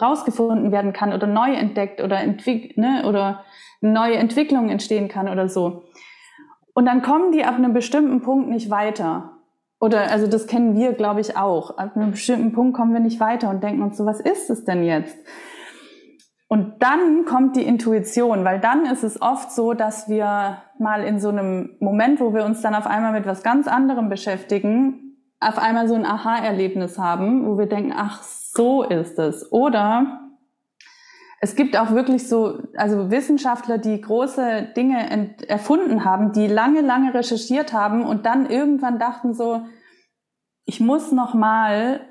rausgefunden 0.00 0.72
werden 0.72 0.92
kann 0.92 1.12
oder 1.14 1.26
neu 1.26 1.52
entdeckt 1.52 2.02
oder 2.02 2.20
entwickelt, 2.20 2.76
ne, 2.76 3.04
oder 3.06 3.44
neue 3.80 4.16
Entwicklung 4.16 4.68
entstehen 4.68 5.08
kann 5.08 5.28
oder 5.28 5.48
so. 5.48 5.84
Und 6.74 6.84
dann 6.84 7.02
kommen 7.02 7.32
die 7.32 7.44
ab 7.44 7.56
einem 7.56 7.72
bestimmten 7.72 8.20
Punkt 8.20 8.50
nicht 8.50 8.70
weiter. 8.70 9.29
Oder, 9.80 10.10
also 10.10 10.26
das 10.26 10.46
kennen 10.46 10.76
wir, 10.76 10.92
glaube 10.92 11.20
ich, 11.20 11.36
auch. 11.36 11.78
Ab 11.78 11.96
einem 11.96 12.10
bestimmten 12.12 12.52
Punkt 12.52 12.76
kommen 12.76 12.92
wir 12.92 13.00
nicht 13.00 13.18
weiter 13.18 13.48
und 13.48 13.64
denken 13.64 13.82
uns 13.82 13.96
so, 13.96 14.04
was 14.04 14.20
ist 14.20 14.50
es 14.50 14.64
denn 14.64 14.84
jetzt? 14.84 15.16
Und 16.48 16.82
dann 16.82 17.24
kommt 17.24 17.56
die 17.56 17.62
Intuition, 17.62 18.44
weil 18.44 18.60
dann 18.60 18.84
ist 18.84 19.04
es 19.04 19.22
oft 19.22 19.52
so, 19.52 19.72
dass 19.72 20.08
wir 20.08 20.58
mal 20.78 21.02
in 21.04 21.18
so 21.18 21.30
einem 21.30 21.76
Moment, 21.80 22.20
wo 22.20 22.34
wir 22.34 22.44
uns 22.44 22.60
dann 22.60 22.74
auf 22.74 22.86
einmal 22.86 23.12
mit 23.12 23.24
was 23.24 23.42
ganz 23.42 23.68
anderem 23.68 24.08
beschäftigen, 24.08 25.16
auf 25.40 25.58
einmal 25.58 25.88
so 25.88 25.94
ein 25.94 26.04
Aha-Erlebnis 26.04 26.98
haben, 26.98 27.46
wo 27.46 27.56
wir 27.56 27.66
denken, 27.66 27.94
ach, 27.96 28.22
so 28.22 28.82
ist 28.82 29.18
es. 29.18 29.50
Oder 29.50 30.29
es 31.42 31.56
gibt 31.56 31.76
auch 31.76 31.92
wirklich 31.92 32.28
so, 32.28 32.58
also 32.76 33.10
Wissenschaftler, 33.10 33.78
die 33.78 33.98
große 33.98 34.68
Dinge 34.76 35.34
erfunden 35.48 36.04
haben, 36.04 36.32
die 36.32 36.46
lange, 36.46 36.82
lange 36.82 37.14
recherchiert 37.14 37.72
haben 37.72 38.04
und 38.04 38.26
dann 38.26 38.48
irgendwann 38.48 38.98
dachten 38.98 39.32
so, 39.32 39.62
ich 40.66 40.80
muss 40.80 41.12
noch 41.12 41.32
mal 41.32 42.02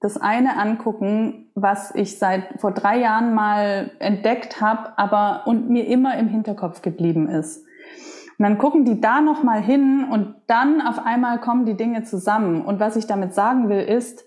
das 0.00 0.18
eine 0.18 0.58
angucken, 0.58 1.50
was 1.54 1.94
ich 1.94 2.18
seit 2.18 2.60
vor 2.60 2.72
drei 2.72 2.98
Jahren 2.98 3.34
mal 3.34 3.92
entdeckt 3.98 4.60
habe, 4.60 4.98
aber 4.98 5.46
und 5.46 5.70
mir 5.70 5.86
immer 5.86 6.18
im 6.18 6.28
Hinterkopf 6.28 6.82
geblieben 6.82 7.28
ist. 7.28 7.64
Und 8.38 8.44
dann 8.44 8.58
gucken 8.58 8.84
die 8.84 9.00
da 9.00 9.22
noch 9.22 9.42
mal 9.42 9.60
hin 9.60 10.06
und 10.10 10.34
dann 10.46 10.82
auf 10.82 10.98
einmal 10.98 11.40
kommen 11.40 11.64
die 11.64 11.76
Dinge 11.76 12.04
zusammen. 12.04 12.62
Und 12.62 12.78
was 12.78 12.96
ich 12.96 13.06
damit 13.06 13.34
sagen 13.34 13.70
will, 13.70 13.80
ist, 13.80 14.24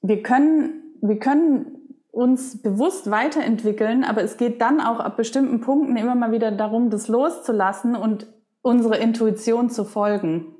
wir 0.00 0.22
können, 0.22 0.94
wir 1.02 1.18
können 1.18 1.77
uns 2.18 2.60
bewusst 2.60 3.12
weiterentwickeln, 3.12 4.02
aber 4.02 4.24
es 4.24 4.36
geht 4.36 4.60
dann 4.60 4.80
auch 4.80 4.98
ab 4.98 5.16
bestimmten 5.16 5.60
Punkten 5.60 5.96
immer 5.96 6.16
mal 6.16 6.32
wieder 6.32 6.50
darum, 6.50 6.90
das 6.90 7.06
loszulassen 7.06 7.94
und 7.94 8.26
unsere 8.60 8.96
Intuition 8.96 9.70
zu 9.70 9.84
folgen. 9.84 10.56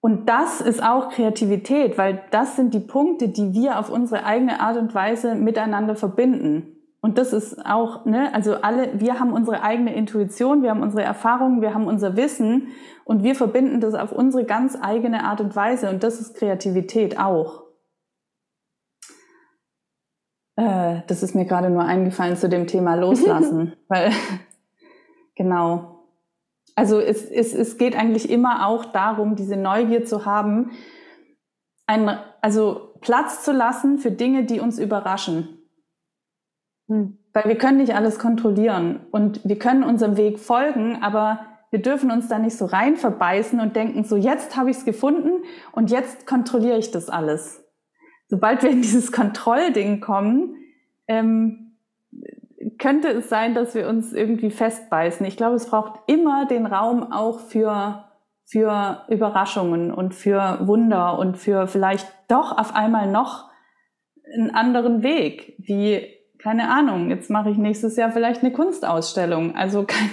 Und 0.00 0.28
das 0.28 0.60
ist 0.60 0.82
auch 0.82 1.10
Kreativität, 1.10 1.98
weil 1.98 2.20
das 2.32 2.56
sind 2.56 2.74
die 2.74 2.80
Punkte, 2.80 3.28
die 3.28 3.52
wir 3.52 3.78
auf 3.78 3.90
unsere 3.90 4.24
eigene 4.24 4.58
Art 4.58 4.76
und 4.76 4.92
Weise 4.92 5.36
miteinander 5.36 5.94
verbinden. 5.94 6.76
Und 7.00 7.16
das 7.16 7.32
ist 7.32 7.64
auch, 7.64 8.06
ne, 8.06 8.34
also 8.34 8.56
alle, 8.56 8.98
wir 8.98 9.20
haben 9.20 9.32
unsere 9.32 9.62
eigene 9.62 9.94
Intuition, 9.94 10.64
wir 10.64 10.70
haben 10.70 10.82
unsere 10.82 11.04
Erfahrungen, 11.04 11.60
wir 11.60 11.74
haben 11.74 11.86
unser 11.86 12.16
Wissen 12.16 12.68
und 13.04 13.22
wir 13.22 13.36
verbinden 13.36 13.80
das 13.80 13.94
auf 13.94 14.10
unsere 14.10 14.44
ganz 14.44 14.76
eigene 14.80 15.22
Art 15.22 15.40
und 15.40 15.54
Weise. 15.54 15.90
Und 15.90 16.02
das 16.02 16.20
ist 16.20 16.34
Kreativität 16.34 17.20
auch. 17.20 17.69
Äh, 20.60 21.02
das 21.06 21.22
ist 21.22 21.34
mir 21.34 21.46
gerade 21.46 21.70
nur 21.70 21.84
eingefallen 21.84 22.36
zu 22.36 22.48
dem 22.48 22.66
Thema 22.66 22.94
Loslassen, 22.94 23.72
weil, 23.88 24.12
genau. 25.34 26.04
Also 26.74 27.00
es, 27.00 27.24
es, 27.24 27.54
es 27.54 27.78
geht 27.78 27.96
eigentlich 27.96 28.28
immer 28.28 28.66
auch 28.66 28.84
darum, 28.84 29.36
diese 29.36 29.56
Neugier 29.56 30.04
zu 30.04 30.26
haben, 30.26 30.72
ein, 31.86 32.10
also 32.42 32.92
Platz 33.00 33.42
zu 33.42 33.52
lassen 33.52 33.98
für 33.98 34.10
Dinge, 34.10 34.44
die 34.44 34.60
uns 34.60 34.78
überraschen. 34.78 35.48
Hm. 36.88 37.16
Weil 37.32 37.44
wir 37.44 37.56
können 37.56 37.78
nicht 37.78 37.94
alles 37.94 38.18
kontrollieren 38.18 39.00
und 39.12 39.40
wir 39.44 39.58
können 39.58 39.82
unserem 39.82 40.16
Weg 40.16 40.38
folgen, 40.38 40.98
aber 41.00 41.40
wir 41.70 41.80
dürfen 41.80 42.10
uns 42.10 42.28
da 42.28 42.38
nicht 42.38 42.56
so 42.56 42.66
rein 42.66 42.96
verbeißen 42.96 43.60
und 43.60 43.76
denken, 43.76 44.04
so 44.04 44.16
jetzt 44.16 44.56
habe 44.56 44.70
ich 44.70 44.78
es 44.78 44.84
gefunden 44.84 45.42
und 45.72 45.90
jetzt 45.90 46.26
kontrolliere 46.26 46.76
ich 46.76 46.90
das 46.90 47.08
alles. 47.08 47.64
Sobald 48.30 48.62
wir 48.62 48.70
in 48.70 48.80
dieses 48.80 49.10
Kontrollding 49.10 50.00
kommen, 50.00 50.54
ähm, 51.08 51.72
könnte 52.78 53.08
es 53.08 53.28
sein, 53.28 53.54
dass 53.54 53.74
wir 53.74 53.88
uns 53.88 54.12
irgendwie 54.12 54.52
festbeißen. 54.52 55.26
Ich 55.26 55.36
glaube, 55.36 55.56
es 55.56 55.66
braucht 55.66 55.98
immer 56.06 56.46
den 56.46 56.64
Raum 56.64 57.12
auch 57.12 57.40
für, 57.40 58.04
für 58.44 59.04
Überraschungen 59.08 59.92
und 59.92 60.14
für 60.14 60.58
Wunder 60.62 61.18
und 61.18 61.38
für 61.38 61.66
vielleicht 61.66 62.06
doch 62.28 62.56
auf 62.56 62.72
einmal 62.72 63.10
noch 63.10 63.50
einen 64.32 64.54
anderen 64.54 65.02
Weg, 65.02 65.56
wie, 65.58 66.06
keine 66.38 66.70
Ahnung, 66.70 67.10
jetzt 67.10 67.30
mache 67.30 67.50
ich 67.50 67.56
nächstes 67.56 67.96
Jahr 67.96 68.12
vielleicht 68.12 68.44
eine 68.44 68.52
Kunstausstellung. 68.52 69.56
Also 69.56 69.84
kein 69.84 70.10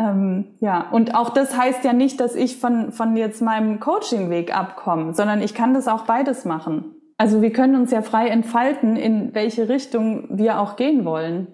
ähm, 0.00 0.56
ja, 0.60 0.88
und 0.90 1.14
auch 1.14 1.28
das 1.28 1.56
heißt 1.56 1.84
ja 1.84 1.92
nicht, 1.92 2.20
dass 2.20 2.34
ich 2.34 2.56
von, 2.56 2.90
von 2.90 3.16
jetzt 3.16 3.42
meinem 3.42 3.80
Coaching-Weg 3.80 4.56
abkomme, 4.56 5.12
sondern 5.12 5.42
ich 5.42 5.52
kann 5.52 5.74
das 5.74 5.88
auch 5.88 6.04
beides 6.04 6.46
machen. 6.46 6.94
Also 7.18 7.42
wir 7.42 7.52
können 7.52 7.76
uns 7.76 7.90
ja 7.90 8.00
frei 8.00 8.28
entfalten, 8.28 8.96
in 8.96 9.34
welche 9.34 9.68
Richtung 9.68 10.26
wir 10.30 10.58
auch 10.58 10.76
gehen 10.76 11.04
wollen. 11.04 11.48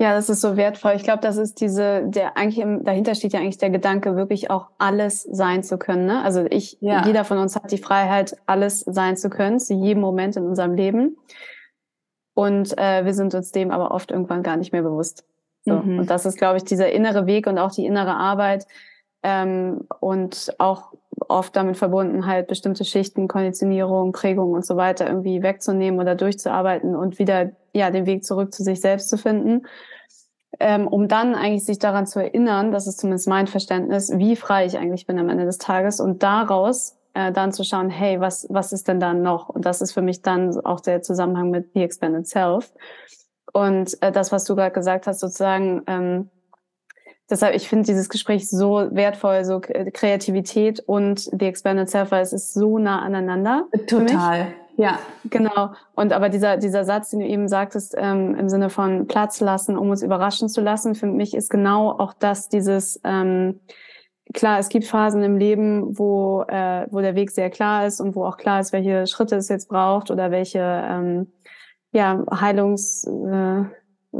Ja, 0.00 0.14
das 0.14 0.28
ist 0.28 0.40
so 0.40 0.56
wertvoll. 0.56 0.94
Ich 0.96 1.04
glaube, 1.04 1.22
das 1.22 1.36
ist 1.36 1.60
diese, 1.60 2.02
der 2.08 2.36
eigentlich 2.36 2.58
im, 2.58 2.82
dahinter 2.82 3.14
steht 3.14 3.32
ja 3.32 3.38
eigentlich 3.38 3.58
der 3.58 3.70
Gedanke, 3.70 4.16
wirklich 4.16 4.50
auch 4.50 4.70
alles 4.78 5.22
sein 5.22 5.62
zu 5.62 5.78
können. 5.78 6.06
Ne? 6.06 6.24
Also 6.24 6.44
ich, 6.50 6.78
ja. 6.80 7.06
jeder 7.06 7.24
von 7.24 7.38
uns 7.38 7.54
hat 7.54 7.70
die 7.70 7.78
Freiheit, 7.78 8.36
alles 8.46 8.80
sein 8.80 9.16
zu 9.16 9.30
können, 9.30 9.60
zu 9.60 9.74
jedem 9.74 10.00
Moment 10.00 10.36
in 10.36 10.44
unserem 10.44 10.74
Leben. 10.74 11.18
Und 12.34 12.76
äh, 12.78 13.04
wir 13.04 13.14
sind 13.14 13.32
uns 13.34 13.52
dem 13.52 13.70
aber 13.70 13.92
oft 13.92 14.10
irgendwann 14.10 14.42
gar 14.42 14.56
nicht 14.56 14.72
mehr 14.72 14.82
bewusst. 14.82 15.24
So. 15.64 15.74
Mhm. 15.74 16.00
Und 16.00 16.10
das 16.10 16.26
ist, 16.26 16.38
glaube 16.38 16.56
ich, 16.56 16.64
dieser 16.64 16.90
innere 16.90 17.26
Weg 17.26 17.46
und 17.46 17.58
auch 17.58 17.72
die 17.72 17.86
innere 17.86 18.14
Arbeit 18.14 18.66
ähm, 19.22 19.86
und 20.00 20.54
auch 20.58 20.92
oft 21.28 21.54
damit 21.56 21.76
verbunden, 21.76 22.26
halt 22.26 22.48
bestimmte 22.48 22.84
Schichten, 22.84 23.28
Konditionierung, 23.28 24.12
Prägung 24.12 24.52
und 24.52 24.66
so 24.66 24.76
weiter 24.76 25.06
irgendwie 25.06 25.42
wegzunehmen 25.42 26.00
oder 26.00 26.14
durchzuarbeiten 26.14 26.96
und 26.96 27.18
wieder 27.18 27.52
ja 27.72 27.90
den 27.90 28.06
Weg 28.06 28.24
zurück 28.24 28.52
zu 28.52 28.62
sich 28.62 28.80
selbst 28.80 29.08
zu 29.08 29.16
finden, 29.16 29.66
ähm, 30.58 30.88
um 30.88 31.08
dann 31.08 31.34
eigentlich 31.34 31.64
sich 31.64 31.78
daran 31.78 32.06
zu 32.06 32.20
erinnern, 32.20 32.72
das 32.72 32.86
ist 32.86 33.00
zumindest 33.00 33.28
mein 33.28 33.46
Verständnis, 33.46 34.12
wie 34.16 34.36
frei 34.36 34.66
ich 34.66 34.78
eigentlich 34.78 35.06
bin 35.06 35.18
am 35.18 35.28
Ende 35.28 35.44
des 35.44 35.58
Tages 35.58 36.00
und 36.00 36.22
daraus 36.22 36.96
äh, 37.14 37.32
dann 37.32 37.52
zu 37.52 37.64
schauen, 37.64 37.88
hey, 37.88 38.20
was 38.20 38.46
was 38.50 38.72
ist 38.72 38.88
denn 38.88 39.00
dann 39.00 39.22
noch? 39.22 39.48
Und 39.48 39.64
das 39.64 39.80
ist 39.80 39.92
für 39.92 40.02
mich 40.02 40.22
dann 40.22 40.58
auch 40.64 40.80
der 40.80 41.02
Zusammenhang 41.02 41.50
mit 41.50 41.72
The 41.74 41.82
Expanded 41.82 42.26
Self 42.26 42.72
und 43.52 44.00
äh, 44.02 44.12
das, 44.12 44.32
was 44.32 44.44
du 44.44 44.56
gerade 44.56 44.72
gesagt 44.72 45.06
hast, 45.06 45.20
sozusagen 45.20 45.82
ähm, 45.86 46.30
deshalb, 47.30 47.54
ich 47.54 47.68
finde 47.68 47.84
dieses 47.84 48.08
Gespräch 48.08 48.48
so 48.48 48.88
wertvoll, 48.90 49.44
so 49.44 49.60
Kreativität 49.60 50.80
und 50.80 51.20
The 51.20 51.46
Expanded 51.46 51.90
Self, 51.90 52.10
weil 52.10 52.22
es 52.22 52.32
ist 52.32 52.54
so 52.54 52.78
nah 52.78 53.00
aneinander. 53.00 53.66
Total. 53.86 54.48
Ja. 54.76 54.98
Genau. 55.24 55.72
Und 55.94 56.12
aber 56.12 56.28
dieser, 56.28 56.56
dieser 56.56 56.84
Satz, 56.84 57.10
den 57.10 57.20
du 57.20 57.26
eben 57.26 57.48
sagtest, 57.48 57.94
ähm, 57.96 58.34
im 58.34 58.48
Sinne 58.48 58.70
von 58.70 59.06
Platz 59.06 59.40
lassen, 59.40 59.76
um 59.76 59.90
uns 59.90 60.02
überraschen 60.02 60.48
zu 60.48 60.60
lassen, 60.60 60.94
für 60.94 61.06
mich 61.06 61.34
ist 61.34 61.50
genau 61.50 61.90
auch 61.90 62.14
das, 62.14 62.48
dieses, 62.48 63.00
ähm, 63.04 63.60
klar, 64.32 64.58
es 64.58 64.68
gibt 64.68 64.86
Phasen 64.86 65.22
im 65.22 65.36
Leben, 65.36 65.98
wo, 65.98 66.42
äh, 66.48 66.86
wo 66.90 67.00
der 67.00 67.14
Weg 67.14 67.30
sehr 67.30 67.50
klar 67.50 67.86
ist 67.86 68.00
und 68.00 68.16
wo 68.16 68.24
auch 68.24 68.38
klar 68.38 68.60
ist, 68.60 68.72
welche 68.72 69.06
Schritte 69.06 69.36
es 69.36 69.48
jetzt 69.48 69.68
braucht 69.68 70.10
oder 70.10 70.30
welche 70.30 70.60
ähm, 70.60 71.26
ja, 71.92 72.24
Heilungs, 72.30 73.04
äh, 73.04 73.64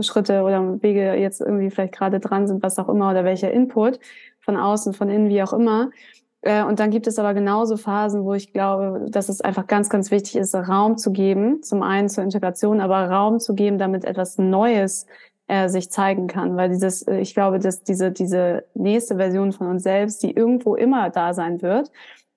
Schritte 0.01 0.43
oder 0.43 0.83
Wege 0.83 1.15
jetzt 1.15 1.41
irgendwie 1.41 1.71
vielleicht 1.71 1.95
gerade 1.95 2.21
dran 2.21 2.47
sind, 2.47 2.63
was 2.63 2.79
auch 2.79 2.89
immer, 2.89 3.11
oder 3.11 3.25
welcher 3.25 3.51
Input 3.51 3.99
von 4.41 4.57
außen, 4.57 4.95
von 4.95 5.11
innen, 5.11 5.29
wie 5.29 5.43
auch 5.43 5.53
immer. 5.53 5.91
Äh, 6.43 6.65
und 6.65 6.81
dann 6.81 6.91
gibt 6.91 7.07
es 7.07 7.19
aber 7.19 7.35
genauso 7.35 7.77
Phasen, 7.77 8.25
wo 8.25 8.35
ich 8.35 8.53
glaube, 8.53 9.07
dass 9.11 9.29
es 9.29 9.41
einfach 9.41 9.67
ganz, 9.67 9.89
ganz 9.89 10.11
wichtig 10.11 10.37
ist, 10.37 10.55
Raum 10.55 10.97
zu 10.97 11.13
geben, 11.13 11.63
zum 11.63 11.83
einen 11.83 12.09
zur 12.09 12.25
Integration, 12.25 12.81
aber 12.81 13.09
Raum 13.09 13.39
zu 13.39 13.55
geben, 13.55 13.79
damit 13.79 14.05
etwas 14.05 14.39
Neues 14.39 15.07
äh, 15.47 15.69
sich 15.69 15.91
zeigen 15.91 16.27
kann. 16.27 16.57
Weil 16.57 16.71
dieses, 16.71 17.03
äh, 17.03 17.19
ich 17.19 17.35
glaube, 17.35 17.59
dass 17.59 17.83
diese, 17.83 18.11
diese 18.11 18.65
nächste 18.75 19.17
Version 19.17 19.53
von 19.53 19.69
uns 19.69 19.83
selbst, 19.83 20.23
die 20.23 20.33
irgendwo 20.33 20.75
immer 20.75 21.11
da 21.11 21.35
sein 21.35 21.63
wird, 21.63 21.91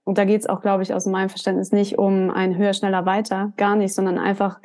und 0.07 0.19
da 0.19 0.25
geht 0.25 0.41
es 0.41 0.47
auch, 0.47 0.61
glaube 0.61 0.83
ich, 0.83 0.93
aus 0.93 1.07
meinem 1.07 1.29
Verständnis 1.29 1.71
nicht 1.71 1.97
um 1.97 2.29
ein 2.29 2.55
höher, 2.57 2.73
schneller, 2.73 3.07
weiter, 3.07 3.53
gar 3.57 3.75
nicht, 3.75 3.95
sondern 3.95 4.19
einfach 4.19 4.59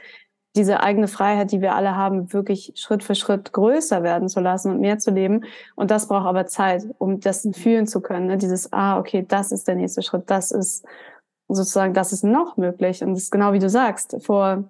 diese 0.57 0.83
eigene 0.83 1.07
Freiheit, 1.07 1.53
die 1.53 1.61
wir 1.61 1.75
alle 1.75 1.95
haben, 1.95 2.33
wirklich 2.33 2.73
Schritt 2.75 3.05
für 3.05 3.15
Schritt 3.15 3.53
größer 3.53 4.03
werden 4.03 4.29
zu 4.29 4.41
lassen 4.41 4.73
und 4.73 4.81
mehr 4.81 4.99
zu 4.99 5.11
leben. 5.11 5.45
Und 5.77 5.91
das 5.91 6.09
braucht 6.09 6.27
aber 6.27 6.47
Zeit, 6.47 6.85
um 6.99 7.21
das 7.21 7.49
fühlen 7.53 7.87
zu 7.87 8.01
können. 8.01 8.27
Ne? 8.27 8.37
Dieses, 8.37 8.73
ah, 8.73 8.99
okay, 8.99 9.25
das 9.27 9.53
ist 9.53 9.69
der 9.69 9.77
nächste 9.77 10.03
Schritt, 10.03 10.25
das 10.27 10.51
ist 10.51 10.85
sozusagen, 11.49 11.95
das 11.95 12.13
ist 12.13 12.25
noch 12.25 12.57
möglich. 12.57 13.03
Und 13.03 13.15
das 13.15 13.25
ist 13.25 13.31
genau 13.31 13.53
wie 13.53 13.59
du 13.61 13.69
sagst, 13.69 14.17
vor 14.25 14.65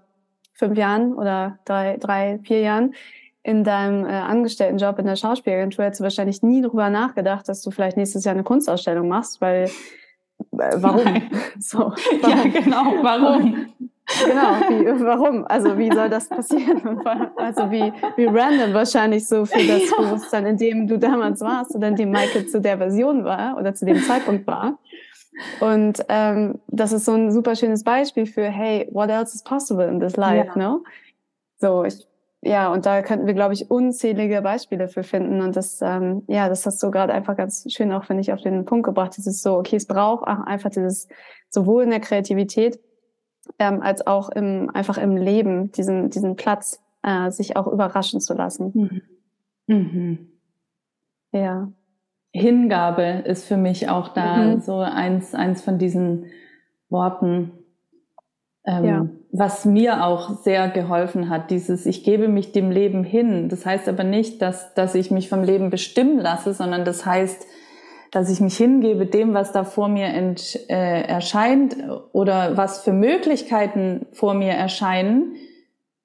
fünf 0.52 0.76
Jahren 0.76 1.14
oder 1.14 1.58
drei, 1.64 1.96
drei 1.96 2.38
vier 2.42 2.60
Jahren 2.60 2.94
in 3.42 3.64
deinem 3.64 4.04
äh, 4.04 4.08
Angestelltenjob 4.10 4.98
in 4.98 5.06
der 5.06 5.16
Schauspielagentur 5.16 5.84
hättest 5.84 6.00
du 6.00 6.04
wahrscheinlich 6.04 6.42
nie 6.42 6.60
drüber 6.60 6.90
nachgedacht, 6.90 7.48
dass 7.48 7.62
du 7.62 7.70
vielleicht 7.70 7.96
nächstes 7.96 8.24
Jahr 8.24 8.34
eine 8.34 8.44
Kunstausstellung 8.44 9.08
machst, 9.08 9.40
weil 9.40 9.64
äh, 9.64 10.76
warum? 10.76 11.22
So, 11.58 11.78
warum? 11.78 12.52
Ja, 12.52 12.60
genau, 12.60 12.84
warum? 13.02 13.89
Genau, 14.24 14.54
wie, 14.68 15.04
warum? 15.04 15.46
Also 15.46 15.76
wie 15.78 15.90
soll 15.92 16.08
das 16.08 16.28
passieren? 16.28 17.00
Also 17.36 17.70
wie, 17.70 17.92
wie 18.16 18.26
random 18.26 18.74
wahrscheinlich 18.74 19.26
so 19.26 19.44
für 19.44 19.66
das 19.66 19.90
Bewusstsein, 19.96 20.46
in 20.46 20.56
dem 20.56 20.86
du 20.86 20.98
damals 20.98 21.40
warst 21.40 21.74
oder 21.74 21.88
in 21.88 21.96
dem 21.96 22.10
Michael 22.10 22.46
zu 22.46 22.60
der 22.60 22.78
Version 22.78 23.24
war 23.24 23.56
oder 23.58 23.74
zu 23.74 23.84
dem 23.84 24.02
Zeitpunkt 24.02 24.46
war. 24.46 24.78
Und 25.60 26.04
ähm, 26.08 26.58
das 26.68 26.92
ist 26.92 27.04
so 27.04 27.12
ein 27.12 27.32
super 27.32 27.56
schönes 27.56 27.82
Beispiel 27.84 28.26
für, 28.26 28.44
hey, 28.44 28.88
what 28.92 29.08
else 29.08 29.34
is 29.34 29.42
possible 29.42 29.86
in 29.86 30.00
this 30.00 30.16
life, 30.16 30.50
ja. 30.54 30.56
no? 30.56 30.84
So, 31.58 31.84
ich, 31.84 32.06
ja, 32.42 32.72
und 32.72 32.86
da 32.86 33.02
könnten 33.02 33.26
wir, 33.26 33.34
glaube 33.34 33.54
ich, 33.54 33.70
unzählige 33.70 34.40
Beispiele 34.42 34.88
für 34.88 35.02
finden. 35.02 35.42
Und 35.42 35.56
das, 35.56 35.80
ähm, 35.82 36.22
ja, 36.26 36.48
das 36.48 36.64
hast 36.64 36.82
du 36.82 36.90
gerade 36.90 37.12
einfach 37.12 37.36
ganz 37.36 37.64
schön 37.70 37.92
auch, 37.92 38.04
finde 38.04 38.22
ich, 38.22 38.32
auf 38.32 38.40
den 38.40 38.64
Punkt 38.64 38.86
gebracht. 38.86 39.16
Dieses 39.16 39.42
so, 39.42 39.56
okay, 39.56 39.76
es 39.76 39.86
braucht 39.86 40.26
auch 40.26 40.40
einfach 40.46 40.70
dieses, 40.70 41.08
sowohl 41.50 41.84
in 41.84 41.90
der 41.90 42.00
Kreativität, 42.00 42.78
ähm, 43.58 43.82
als 43.82 44.06
auch 44.06 44.28
im, 44.30 44.70
einfach 44.72 44.98
im 44.98 45.16
Leben, 45.16 45.72
diesen, 45.72 46.10
diesen 46.10 46.36
Platz, 46.36 46.82
äh, 47.02 47.30
sich 47.30 47.56
auch 47.56 47.66
überraschen 47.66 48.20
zu 48.20 48.34
lassen. 48.34 48.72
Mhm. 48.74 49.02
Mhm. 49.66 50.28
Ja. 51.32 51.72
Hingabe 52.32 53.22
ist 53.24 53.44
für 53.46 53.56
mich 53.56 53.88
auch 53.88 54.08
da 54.08 54.36
mhm. 54.36 54.60
so 54.60 54.78
eins, 54.78 55.34
eins 55.34 55.62
von 55.62 55.78
diesen 55.78 56.26
Worten. 56.88 57.52
Ähm, 58.66 58.84
ja. 58.84 59.06
was 59.32 59.64
mir 59.64 60.04
auch 60.04 60.36
sehr 60.42 60.68
geholfen 60.68 61.30
hat, 61.30 61.50
dieses 61.50 61.86
ich 61.86 62.04
gebe 62.04 62.28
mich 62.28 62.52
dem 62.52 62.70
Leben 62.70 63.04
hin. 63.04 63.48
Das 63.48 63.64
heißt 63.64 63.88
aber 63.88 64.04
nicht, 64.04 64.42
dass, 64.42 64.74
dass 64.74 64.94
ich 64.94 65.10
mich 65.10 65.30
vom 65.30 65.42
Leben 65.42 65.70
bestimmen 65.70 66.18
lasse, 66.18 66.52
sondern 66.52 66.84
das 66.84 67.06
heißt, 67.06 67.46
dass 68.10 68.30
ich 68.30 68.40
mich 68.40 68.56
hingebe 68.56 69.06
dem, 69.06 69.34
was 69.34 69.52
da 69.52 69.64
vor 69.64 69.88
mir 69.88 70.06
ent, 70.06 70.58
äh, 70.68 71.02
erscheint 71.02 71.76
oder 72.12 72.56
was 72.56 72.80
für 72.80 72.92
Möglichkeiten 72.92 74.06
vor 74.12 74.34
mir 74.34 74.52
erscheinen 74.52 75.36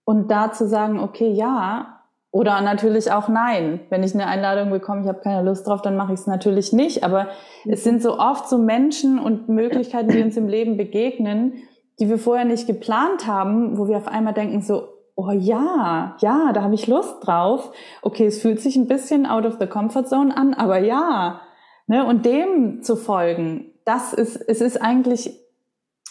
und 0.04 0.30
da 0.30 0.52
zu 0.52 0.68
sagen, 0.68 1.00
okay, 1.00 1.32
ja 1.32 1.96
oder 2.36 2.60
natürlich 2.60 3.14
auch 3.14 3.30
nein. 3.30 3.80
Wenn 3.90 4.04
ich 4.04 4.14
eine 4.14 4.28
Einladung 4.28 4.70
bekomme, 4.70 5.04
ich 5.04 5.08
habe 5.08 5.22
keine 5.22 5.42
Lust 5.42 5.66
drauf, 5.66 5.82
dann 5.82 5.96
mache 5.96 6.12
ich 6.12 6.20
es 6.20 6.28
natürlich 6.28 6.74
nicht. 6.74 7.06
Aber 7.06 7.30
es 7.66 7.86
sind 7.86 8.02
so 8.02 8.20
oft 8.20 8.50
so 8.50 8.58
Menschen 8.58 9.20
und 9.20 9.48
Möglichkeiten, 9.48 10.10
die 10.10 10.22
uns 10.22 10.36
im 10.36 10.50
Leben 10.50 10.76
begegnen, 10.76 11.54
die 11.98 12.10
wir 12.10 12.18
vorher 12.18 12.44
nicht 12.44 12.68
geplant 12.68 13.26
haben, 13.26 13.78
wo 13.78 13.88
wir 13.88 13.96
auf 13.96 14.10
einmal 14.10 14.34
denken 14.34 14.62
so, 14.62 14.90
oh 15.16 15.32
ja, 15.32 16.18
ja, 16.20 16.52
da 16.52 16.62
habe 16.62 16.76
ich 16.76 16.88
Lust 16.88 17.26
drauf. 17.26 17.72
Okay, 18.02 18.26
es 18.26 18.42
fühlt 18.42 18.60
sich 18.60 18.76
ein 18.76 18.88
bisschen 18.88 19.26
out 19.26 19.46
of 19.46 19.56
the 19.58 19.68
comfort 19.68 20.08
zone 20.08 20.36
an, 20.36 20.54
aber 20.54 20.80
ja. 20.80 21.40
Ne? 21.88 22.06
Und 22.06 22.26
dem 22.26 22.82
zu 22.82 22.96
folgen, 22.96 23.72
das 23.86 24.14
ist, 24.14 24.38
es 24.38 24.62
ist 24.62 24.82
eigentlich, 24.82 25.40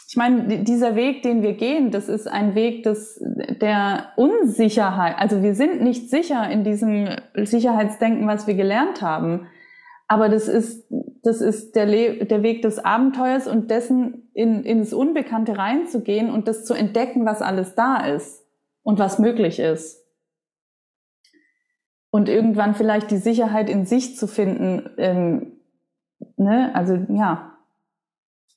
ich 0.09 0.17
meine, 0.17 0.63
dieser 0.63 0.95
Weg, 0.95 1.23
den 1.23 1.43
wir 1.43 1.55
gehen, 1.55 1.91
das 1.91 2.09
ist 2.09 2.29
ein 2.29 2.55
Weg 2.55 2.85
des, 2.85 3.21
der 3.61 4.13
Unsicherheit. 4.17 5.17
Also 5.19 5.43
wir 5.43 5.55
sind 5.55 5.83
nicht 5.83 6.09
sicher 6.09 6.49
in 6.49 6.63
diesem 6.63 7.09
Sicherheitsdenken, 7.35 8.27
was 8.29 8.47
wir 8.47 8.55
gelernt 8.55 9.03
haben. 9.03 9.49
Aber 10.07 10.29
das 10.29 10.49
ist, 10.49 10.87
das 11.23 11.41
ist 11.41 11.75
der, 11.75 11.87
Le 11.87 12.27
der 12.27 12.43
Weg 12.43 12.63
des 12.63 12.79
Abenteuers 12.79 13.49
und 13.49 13.71
dessen 13.71 14.31
in, 14.35 14.63
ins 14.63 14.93
Unbekannte 14.93 15.57
reinzugehen 15.57 16.31
und 16.31 16.47
das 16.47 16.65
zu 16.65 16.75
entdecken, 16.75 17.25
was 17.25 17.43
alles 17.43 17.75
da 17.75 18.07
ist 18.07 18.47
und 18.83 18.99
was 18.99 19.19
möglich 19.19 19.59
ist. 19.59 20.05
Und 22.11 22.29
irgendwann 22.29 22.77
vielleicht 22.77 23.11
die 23.11 23.17
Sicherheit 23.17 23.69
in 23.69 23.87
sich 23.87 24.17
zu 24.17 24.29
finden, 24.29 24.91
ähm, 24.99 25.54
ne, 26.37 26.75
also 26.75 26.95
ja, 27.09 27.55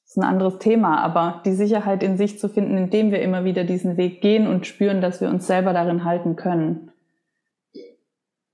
ist 0.08 0.18
ein 0.18 0.24
anderes 0.24 0.60
Thema, 0.60 0.99
aber 1.02 1.41
die 1.45 1.54
Sicherheit 1.54 2.02
in 2.02 2.18
sich 2.18 2.40
zu 2.40 2.48
finden, 2.48 2.78
indem 2.78 3.12
wir 3.12 3.22
immer 3.22 3.44
wieder 3.44 3.66
diesen 3.66 3.98
Weg 3.98 4.22
gehen 4.22 4.48
und 4.48 4.66
spüren, 4.66 5.02
dass 5.02 5.20
wir 5.20 5.30
uns 5.30 5.48
selber 5.48 5.74
darin 5.74 6.06
halten 6.06 6.38
können. 6.38 6.91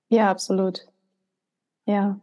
Ja, 0.09 0.31
absolut. 0.31 0.87
Ja. 1.85 2.19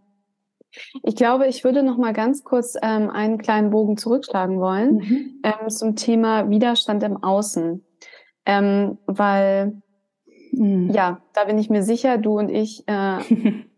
Ich 1.02 1.16
glaube, 1.16 1.46
ich 1.46 1.64
würde 1.64 1.82
noch 1.82 1.96
mal 1.96 2.12
ganz 2.12 2.44
kurz 2.44 2.76
ähm, 2.80 3.10
einen 3.10 3.38
kleinen 3.38 3.70
Bogen 3.70 3.96
zurückschlagen 3.96 4.60
wollen 4.60 4.96
mhm. 4.96 5.40
ähm, 5.42 5.68
zum 5.68 5.96
Thema 5.96 6.48
Widerstand 6.48 7.02
im 7.02 7.22
Außen, 7.22 7.84
ähm, 8.46 8.98
weil 9.06 9.80
mhm. 10.52 10.90
ja, 10.90 11.20
da 11.34 11.44
bin 11.44 11.58
ich 11.58 11.70
mir 11.70 11.82
sicher, 11.82 12.18
du 12.18 12.38
und 12.38 12.48
ich 12.48 12.84
äh, 12.86 13.18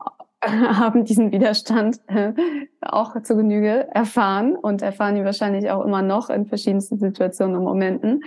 haben 0.46 1.04
diesen 1.04 1.30
Widerstand 1.30 2.00
äh, 2.08 2.32
auch 2.80 3.20
zu 3.22 3.36
Genüge 3.36 3.88
erfahren 3.92 4.56
und 4.56 4.82
erfahren 4.82 5.16
ihn 5.16 5.24
wahrscheinlich 5.24 5.70
auch 5.70 5.84
immer 5.84 6.02
noch 6.02 6.30
in 6.30 6.46
verschiedensten 6.46 6.98
Situationen 6.98 7.56
und 7.56 7.64
Momenten. 7.64 8.24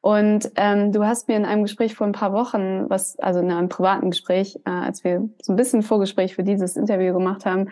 Und 0.00 0.52
ähm, 0.56 0.92
du 0.92 1.04
hast 1.04 1.26
mir 1.26 1.36
in 1.36 1.44
einem 1.44 1.62
Gespräch 1.62 1.94
vor 1.94 2.06
ein 2.06 2.12
paar 2.12 2.32
Wochen, 2.32 2.88
was 2.88 3.18
also 3.18 3.40
in 3.40 3.50
einem 3.50 3.68
privaten 3.68 4.10
Gespräch, 4.10 4.56
äh, 4.64 4.70
als 4.70 5.02
wir 5.04 5.28
so 5.42 5.52
ein 5.52 5.56
bisschen 5.56 5.82
Vorgespräch 5.82 6.34
für 6.34 6.44
dieses 6.44 6.76
Interview 6.76 7.12
gemacht 7.12 7.46
haben, 7.46 7.70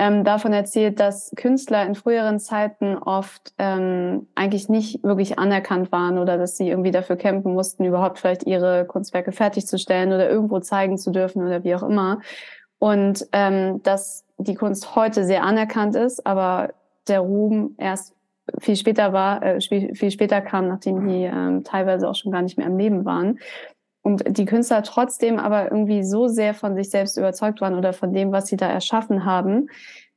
ähm, 0.00 0.24
davon 0.24 0.54
erzählt, 0.54 0.98
dass 0.98 1.30
Künstler 1.36 1.84
in 1.84 1.94
früheren 1.94 2.40
Zeiten 2.40 2.96
oft 2.96 3.52
ähm, 3.58 4.28
eigentlich 4.34 4.70
nicht 4.70 5.04
wirklich 5.04 5.38
anerkannt 5.38 5.92
waren 5.92 6.18
oder 6.18 6.38
dass 6.38 6.56
sie 6.56 6.70
irgendwie 6.70 6.90
dafür 6.90 7.16
kämpfen 7.16 7.52
mussten, 7.52 7.84
überhaupt 7.84 8.18
vielleicht 8.18 8.44
ihre 8.44 8.86
Kunstwerke 8.86 9.30
fertigzustellen 9.30 10.10
oder 10.10 10.28
irgendwo 10.28 10.58
zeigen 10.60 10.96
zu 10.96 11.10
dürfen 11.10 11.46
oder 11.46 11.64
wie 11.64 11.74
auch 11.74 11.82
immer. 11.82 12.20
Und 12.80 13.28
ähm, 13.32 13.82
dass 13.84 14.24
die 14.38 14.54
Kunst 14.56 14.96
heute 14.96 15.24
sehr 15.24 15.44
anerkannt 15.44 15.94
ist, 15.94 16.26
aber 16.26 16.70
der 17.06 17.20
Ruhm 17.20 17.74
erst 17.78 18.14
viel 18.58 18.74
später 18.74 19.12
war, 19.12 19.42
äh, 19.42 19.60
viel, 19.60 20.10
später 20.10 20.40
kam, 20.40 20.66
nachdem 20.66 21.06
die 21.06 21.24
ähm, 21.24 21.62
teilweise 21.62 22.08
auch 22.08 22.14
schon 22.16 22.32
gar 22.32 22.42
nicht 22.42 22.58
mehr 22.58 22.66
im 22.66 22.78
Leben 22.78 23.04
waren. 23.04 23.38
Und 24.02 24.24
die 24.26 24.46
Künstler 24.46 24.82
trotzdem 24.82 25.38
aber 25.38 25.70
irgendwie 25.70 26.02
so 26.02 26.26
sehr 26.26 26.54
von 26.54 26.74
sich 26.74 26.88
selbst 26.90 27.18
überzeugt 27.18 27.60
waren 27.60 27.74
oder 27.74 27.92
von 27.92 28.12
dem, 28.14 28.32
was 28.32 28.46
sie 28.46 28.56
da 28.56 28.66
erschaffen 28.66 29.26
haben, 29.26 29.68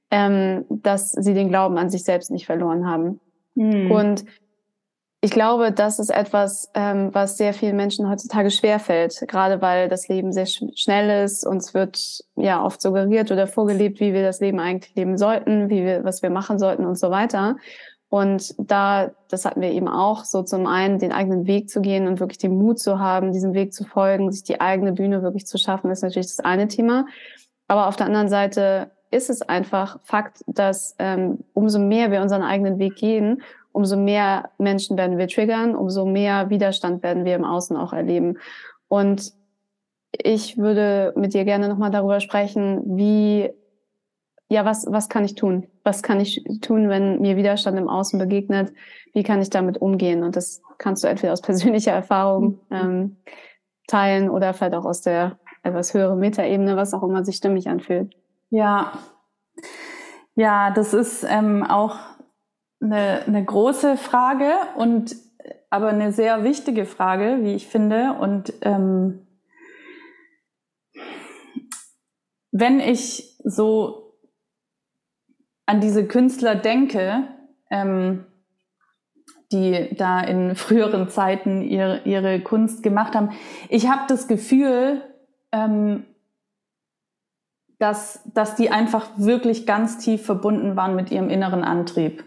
ähm, 0.10 0.66
dass 0.70 1.12
sie 1.12 1.34
den 1.34 1.50
Glauben 1.50 1.78
an 1.78 1.90
sich 1.90 2.06
selbst 2.06 2.32
nicht 2.32 2.46
verloren 2.46 2.88
haben. 2.88 3.20
Mhm. 3.56 3.92
Und 3.92 4.26
ich 5.24 5.32
glaube, 5.32 5.72
das 5.72 6.00
ist 6.00 6.10
etwas, 6.10 6.70
ähm, 6.74 7.08
was 7.14 7.38
sehr 7.38 7.54
vielen 7.54 7.78
Menschen 7.78 8.10
heutzutage 8.10 8.52
schwerfällt, 8.52 9.24
gerade 9.30 9.62
weil 9.62 9.88
das 9.88 10.10
Leben 10.10 10.34
sehr 10.34 10.46
sch 10.46 10.66
schnell 10.76 11.24
ist. 11.24 11.48
Uns 11.48 11.74
wird 11.74 12.26
ja 12.36 12.62
oft 12.62 12.82
suggeriert 12.82 13.32
oder 13.32 13.48
vorgelebt, 13.48 14.02
wie 14.02 14.14
wir 14.14 14.22
das 14.22 14.42
Leben 14.42 14.60
eigentlich 14.60 14.94
leben 14.96 15.18
sollten, 15.18 15.70
wie 15.70 15.86
wir, 15.86 16.04
was 16.04 16.24
wir 16.24 16.30
machen 16.30 16.60
sollten 16.60 16.86
und 16.86 17.00
so 17.00 17.10
weiter. 17.10 17.56
Und 18.10 18.54
da, 18.58 19.12
das 19.30 19.46
hatten 19.46 19.62
wir 19.62 19.72
eben 19.72 19.88
auch, 19.88 20.26
so 20.26 20.44
zum 20.44 20.68
einen 20.68 21.00
den 21.00 21.14
eigenen 21.14 21.48
Weg 21.48 21.70
zu 21.70 21.80
gehen 21.80 22.06
und 22.06 22.20
wirklich 22.20 22.40
den 22.40 22.58
Mut 22.58 22.80
zu 22.80 23.00
haben, 23.00 23.32
diesem 23.32 23.54
Weg 23.54 23.74
zu 23.74 23.86
folgen, 23.86 24.30
sich 24.30 24.44
die 24.44 24.60
eigene 24.60 24.92
Bühne 24.92 25.24
wirklich 25.24 25.46
zu 25.46 25.58
schaffen, 25.58 25.90
ist 25.90 26.04
natürlich 26.04 26.28
das 26.28 26.42
eine 26.42 26.68
Thema. 26.68 27.06
Aber 27.70 27.88
auf 27.88 27.96
der 27.96 28.08
anderen 28.08 28.28
Seite 28.28 28.92
ist 29.10 29.30
es 29.30 29.42
einfach 29.42 30.00
Fakt, 30.04 30.44
dass 30.48 30.96
ähm, 31.00 31.46
umso 31.54 31.80
mehr 31.80 32.12
wir 32.12 32.22
unseren 32.22 32.44
eigenen 32.44 32.78
Weg 32.78 32.98
gehen, 32.98 33.42
umso 33.74 33.98
mehr 33.98 34.52
Menschen 34.58 34.98
werden 34.98 35.18
wir 35.18 35.28
triggern, 35.28 35.76
umso 35.76 36.06
mehr 36.06 36.50
Widerstand 36.50 37.04
werden 37.04 37.26
wir 37.26 37.36
im 37.36 37.44
Außen 37.44 37.76
auch 37.76 37.92
erleben. 37.92 38.38
Und 38.88 39.34
ich 40.12 40.58
würde 40.58 41.14
mit 41.18 41.34
dir 41.34 41.44
gerne 41.44 41.68
nochmal 41.68 41.92
darüber 41.92 42.20
sprechen, 42.20 42.98
wie, 42.98 43.52
ja, 44.48 44.64
was, 44.64 44.86
was 44.90 45.10
kann 45.10 45.26
ich 45.26 45.36
tun? 45.36 45.68
Was 45.84 46.04
kann 46.04 46.20
ich 46.20 46.44
tun, 46.62 46.88
wenn 46.88 47.20
mir 47.20 47.36
Widerstand 47.36 47.78
im 47.78 47.90
Außen 47.90 48.20
begegnet? 48.20 48.72
Wie 49.14 49.24
kann 49.24 49.42
ich 49.42 49.50
damit 49.50 49.80
umgehen? 49.80 50.24
Und 50.24 50.36
das 50.36 50.62
kannst 50.78 51.04
du 51.04 51.08
entweder 51.08 51.34
aus 51.34 51.42
persönlicher 51.42 51.92
Erfahrung 51.92 52.60
mhm. 52.70 52.76
ähm, 52.76 53.18
teilen 53.88 54.30
oder 54.30 54.54
vielleicht 54.54 54.76
auch 54.76 54.86
aus 54.86 55.02
der 55.02 55.40
etwas 55.64 55.94
höheren 55.94 56.20
Metaebene, 56.20 56.76
was 56.76 56.94
auch 56.94 57.04
immer 57.04 57.26
sich 57.26 57.38
stimmig 57.38 57.68
anfühlt. 57.68 58.14
Ja, 58.50 58.94
ja, 60.36 60.72
das 60.72 60.94
ist 60.94 61.26
ähm, 61.28 61.64
auch 61.64 61.96
eine, 62.84 63.24
eine 63.26 63.44
große 63.44 63.98
Frage 63.98 64.52
und 64.76 65.16
aber 65.70 65.88
eine 65.88 66.12
sehr 66.12 66.44
wichtige 66.44 66.86
Frage, 66.86 67.40
wie 67.42 67.54
ich 67.54 67.68
finde. 67.68 68.14
Und 68.20 68.54
ähm, 68.62 69.26
wenn 72.52 72.80
ich 72.80 73.38
so 73.44 74.20
an 75.66 75.82
diese 75.82 76.08
Künstler 76.08 76.56
denke, 76.56 77.28
ähm, 77.72 78.26
die 79.52 79.96
da 79.96 80.22
in 80.22 80.56
früheren 80.56 81.10
Zeiten 81.10 81.62
ihre, 81.62 82.02
ihre 82.06 82.42
Kunst 82.42 82.84
gemacht 82.84 83.16
haben, 83.16 83.32
ich 83.70 83.90
habe 83.90 84.04
das 84.08 84.28
Gefühl, 84.28 85.02
ähm, 85.52 86.06
dass, 87.80 88.22
dass 88.34 88.56
die 88.56 88.70
einfach 88.70 89.10
wirklich 89.18 89.66
ganz 89.66 89.98
tief 89.98 90.26
verbunden 90.26 90.76
waren 90.76 90.96
mit 90.96 91.12
ihrem 91.12 91.30
inneren 91.30 91.64
Antrieb. 91.64 92.24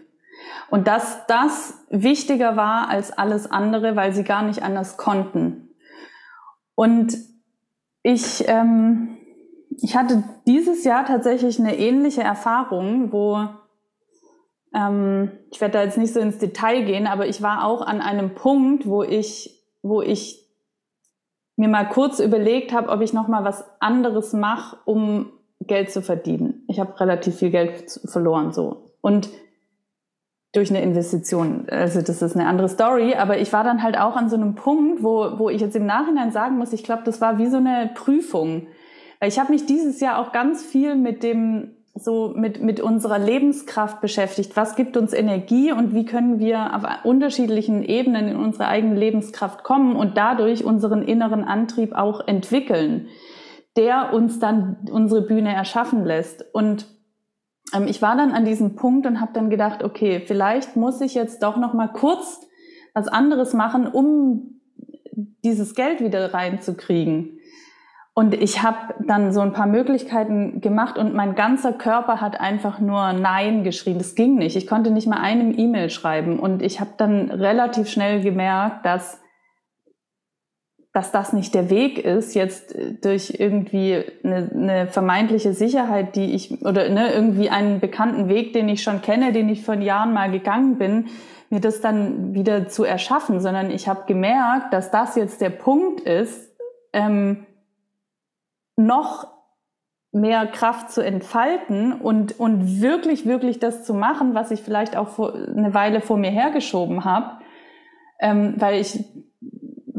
Und 0.69 0.87
dass 0.87 1.25
das 1.27 1.85
wichtiger 1.89 2.55
war 2.55 2.89
als 2.89 3.11
alles 3.11 3.49
andere, 3.49 3.95
weil 3.95 4.13
sie 4.13 4.23
gar 4.23 4.43
nicht 4.43 4.63
anders 4.63 4.97
konnten. 4.97 5.69
Und 6.75 7.17
ich, 8.03 8.47
ähm, 8.47 9.17
ich 9.81 9.95
hatte 9.95 10.23
dieses 10.45 10.83
Jahr 10.83 11.05
tatsächlich 11.05 11.59
eine 11.59 11.77
ähnliche 11.77 12.21
Erfahrung, 12.21 13.11
wo 13.11 13.47
ähm, 14.73 15.31
ich 15.51 15.61
werde 15.61 15.73
da 15.73 15.83
jetzt 15.83 15.97
nicht 15.97 16.13
so 16.13 16.19
ins 16.19 16.37
Detail 16.37 16.83
gehen, 16.83 17.07
aber 17.07 17.27
ich 17.27 17.41
war 17.41 17.65
auch 17.65 17.81
an 17.81 18.01
einem 18.01 18.35
Punkt, 18.35 18.87
wo 18.87 19.03
ich, 19.03 19.63
wo 19.81 20.01
ich 20.01 20.45
mir 21.55 21.69
mal 21.69 21.89
kurz 21.89 22.19
überlegt 22.19 22.73
habe, 22.73 22.89
ob 22.89 23.01
ich 23.01 23.13
noch 23.13 23.27
mal 23.27 23.43
was 23.43 23.65
anderes 23.79 24.33
mache, 24.33 24.77
um 24.85 25.31
Geld 25.61 25.91
zu 25.91 26.01
verdienen. 26.01 26.63
Ich 26.67 26.79
habe 26.79 26.99
relativ 26.99 27.37
viel 27.37 27.49
Geld 27.49 27.99
verloren 28.05 28.53
so 28.53 28.93
und 29.01 29.29
durch 30.57 30.71
eine 30.71 30.81
Investition. 30.81 31.67
Also 31.69 32.01
das 32.01 32.21
ist 32.21 32.35
eine 32.35 32.47
andere 32.47 32.67
Story, 32.67 33.15
aber 33.15 33.37
ich 33.37 33.53
war 33.53 33.63
dann 33.63 33.83
halt 33.83 33.97
auch 33.97 34.15
an 34.15 34.29
so 34.29 34.35
einem 34.35 34.55
Punkt, 34.55 35.03
wo, 35.03 35.37
wo 35.37 35.49
ich 35.49 35.61
jetzt 35.61 35.75
im 35.75 35.85
Nachhinein 35.85 36.31
sagen 36.31 36.57
muss, 36.57 36.73
ich 36.73 36.83
glaube, 36.83 37.03
das 37.05 37.21
war 37.21 37.37
wie 37.37 37.47
so 37.47 37.57
eine 37.57 37.91
Prüfung. 37.93 38.67
Ich 39.21 39.39
habe 39.39 39.51
mich 39.51 39.65
dieses 39.65 39.99
Jahr 39.99 40.19
auch 40.19 40.31
ganz 40.31 40.63
viel 40.63 40.95
mit 40.95 41.23
dem 41.23 41.73
so 41.99 42.33
mit, 42.35 42.61
mit 42.61 42.79
unserer 42.79 43.17
Lebenskraft 43.17 44.01
beschäftigt. 44.01 44.55
Was 44.55 44.75
gibt 44.75 44.97
uns 44.97 45.13
Energie 45.13 45.71
und 45.71 45.95
wie 45.95 46.05
können 46.05 46.39
wir 46.39 46.75
auf 46.75 46.83
unterschiedlichen 47.05 47.83
Ebenen 47.83 48.27
in 48.27 48.35
unsere 48.35 48.67
eigene 48.67 48.95
Lebenskraft 48.95 49.63
kommen 49.63 49.95
und 49.95 50.15
dadurch 50.15 50.63
unseren 50.63 51.01
inneren 51.01 51.43
Antrieb 51.43 51.93
auch 51.93 52.27
entwickeln, 52.27 53.07
der 53.75 54.13
uns 54.13 54.39
dann 54.39 54.77
unsere 54.91 55.21
Bühne 55.21 55.53
erschaffen 55.53 56.05
lässt. 56.05 56.45
Und 56.53 56.85
ähm, 57.73 57.87
ich 57.87 58.01
war 58.01 58.15
dann 58.15 58.31
an 58.31 58.45
diesem 58.45 58.75
Punkt 58.75 59.05
und 59.05 59.21
habe 59.21 59.33
dann 59.33 59.49
gedacht, 59.49 59.83
okay, 59.83 60.21
vielleicht 60.25 60.75
muss 60.75 61.01
ich 61.01 61.13
jetzt 61.13 61.43
doch 61.43 61.57
noch 61.57 61.73
mal 61.73 61.87
kurz 61.87 62.41
was 62.93 63.07
anderes 63.07 63.53
machen, 63.53 63.87
um 63.87 64.59
dieses 65.43 65.75
Geld 65.75 66.01
wieder 66.01 66.33
reinzukriegen. 66.33 67.39
Und 68.17 68.33
ich 68.33 68.63
habe 68.63 68.95
dann 69.05 69.31
so 69.31 69.41
ein 69.41 69.53
paar 69.53 69.67
Möglichkeiten 69.67 70.59
gemacht 70.59 70.97
und 70.97 71.13
mein 71.13 71.35
ganzer 71.35 71.71
Körper 71.71 72.19
hat 72.19 72.39
einfach 72.39 72.79
nur 72.79 73.13
Nein 73.13 73.63
geschrien. 73.63 73.99
Das 73.99 74.15
ging 74.15 74.37
nicht. 74.37 74.55
Ich 74.55 74.65
konnte 74.65 74.89
nicht 74.89 75.05
mal 75.05 75.19
einem 75.19 75.55
E-Mail 75.55 75.91
schreiben. 75.91 76.39
Und 76.39 76.63
ich 76.63 76.79
habe 76.79 76.89
dann 76.97 77.29
relativ 77.29 77.87
schnell 77.89 78.21
gemerkt, 78.21 78.83
dass, 78.87 79.21
dass 80.97 81.11
das 81.11 81.31
nicht 81.31 81.53
der 81.53 81.69
Weg 81.69 81.99
ist, 81.99 82.33
jetzt 82.33 82.75
durch 83.03 83.35
irgendwie 83.37 84.03
eine, 84.23 84.49
eine 84.51 84.87
vermeintliche 84.87 85.53
Sicherheit, 85.53 86.15
die 86.15 86.33
ich, 86.33 86.65
oder 86.65 86.89
ne, 86.89 87.13
irgendwie 87.13 87.51
einen 87.51 87.79
bekannten 87.79 88.29
Weg, 88.29 88.53
den 88.53 88.67
ich 88.67 88.81
schon 88.81 89.03
kenne, 89.03 89.31
den 89.31 89.47
ich 89.47 89.63
vor 89.63 89.75
Jahren 89.75 90.11
mal 90.11 90.31
gegangen 90.31 90.79
bin, 90.79 91.05
mir 91.51 91.59
das 91.59 91.81
dann 91.81 92.33
wieder 92.33 92.67
zu 92.67 92.83
erschaffen, 92.83 93.41
sondern 93.41 93.69
ich 93.69 93.87
habe 93.87 94.05
gemerkt, 94.07 94.73
dass 94.73 94.89
das 94.89 95.15
jetzt 95.15 95.39
der 95.39 95.51
Punkt 95.51 95.99
ist, 95.99 96.51
ähm, 96.93 97.45
noch 98.75 99.27
mehr 100.11 100.47
Kraft 100.47 100.89
zu 100.89 101.01
entfalten 101.01 101.93
und, 101.93 102.39
und 102.39 102.81
wirklich, 102.81 103.27
wirklich 103.27 103.59
das 103.59 103.83
zu 103.83 103.93
machen, 103.93 104.33
was 104.33 104.49
ich 104.49 104.63
vielleicht 104.63 104.97
auch 104.97 105.09
vor, 105.09 105.35
eine 105.35 105.75
Weile 105.75 106.01
vor 106.01 106.17
mir 106.17 106.31
hergeschoben 106.31 107.05
habe, 107.05 107.33
ähm, 108.19 108.55
weil 108.57 108.81
ich, 108.81 109.05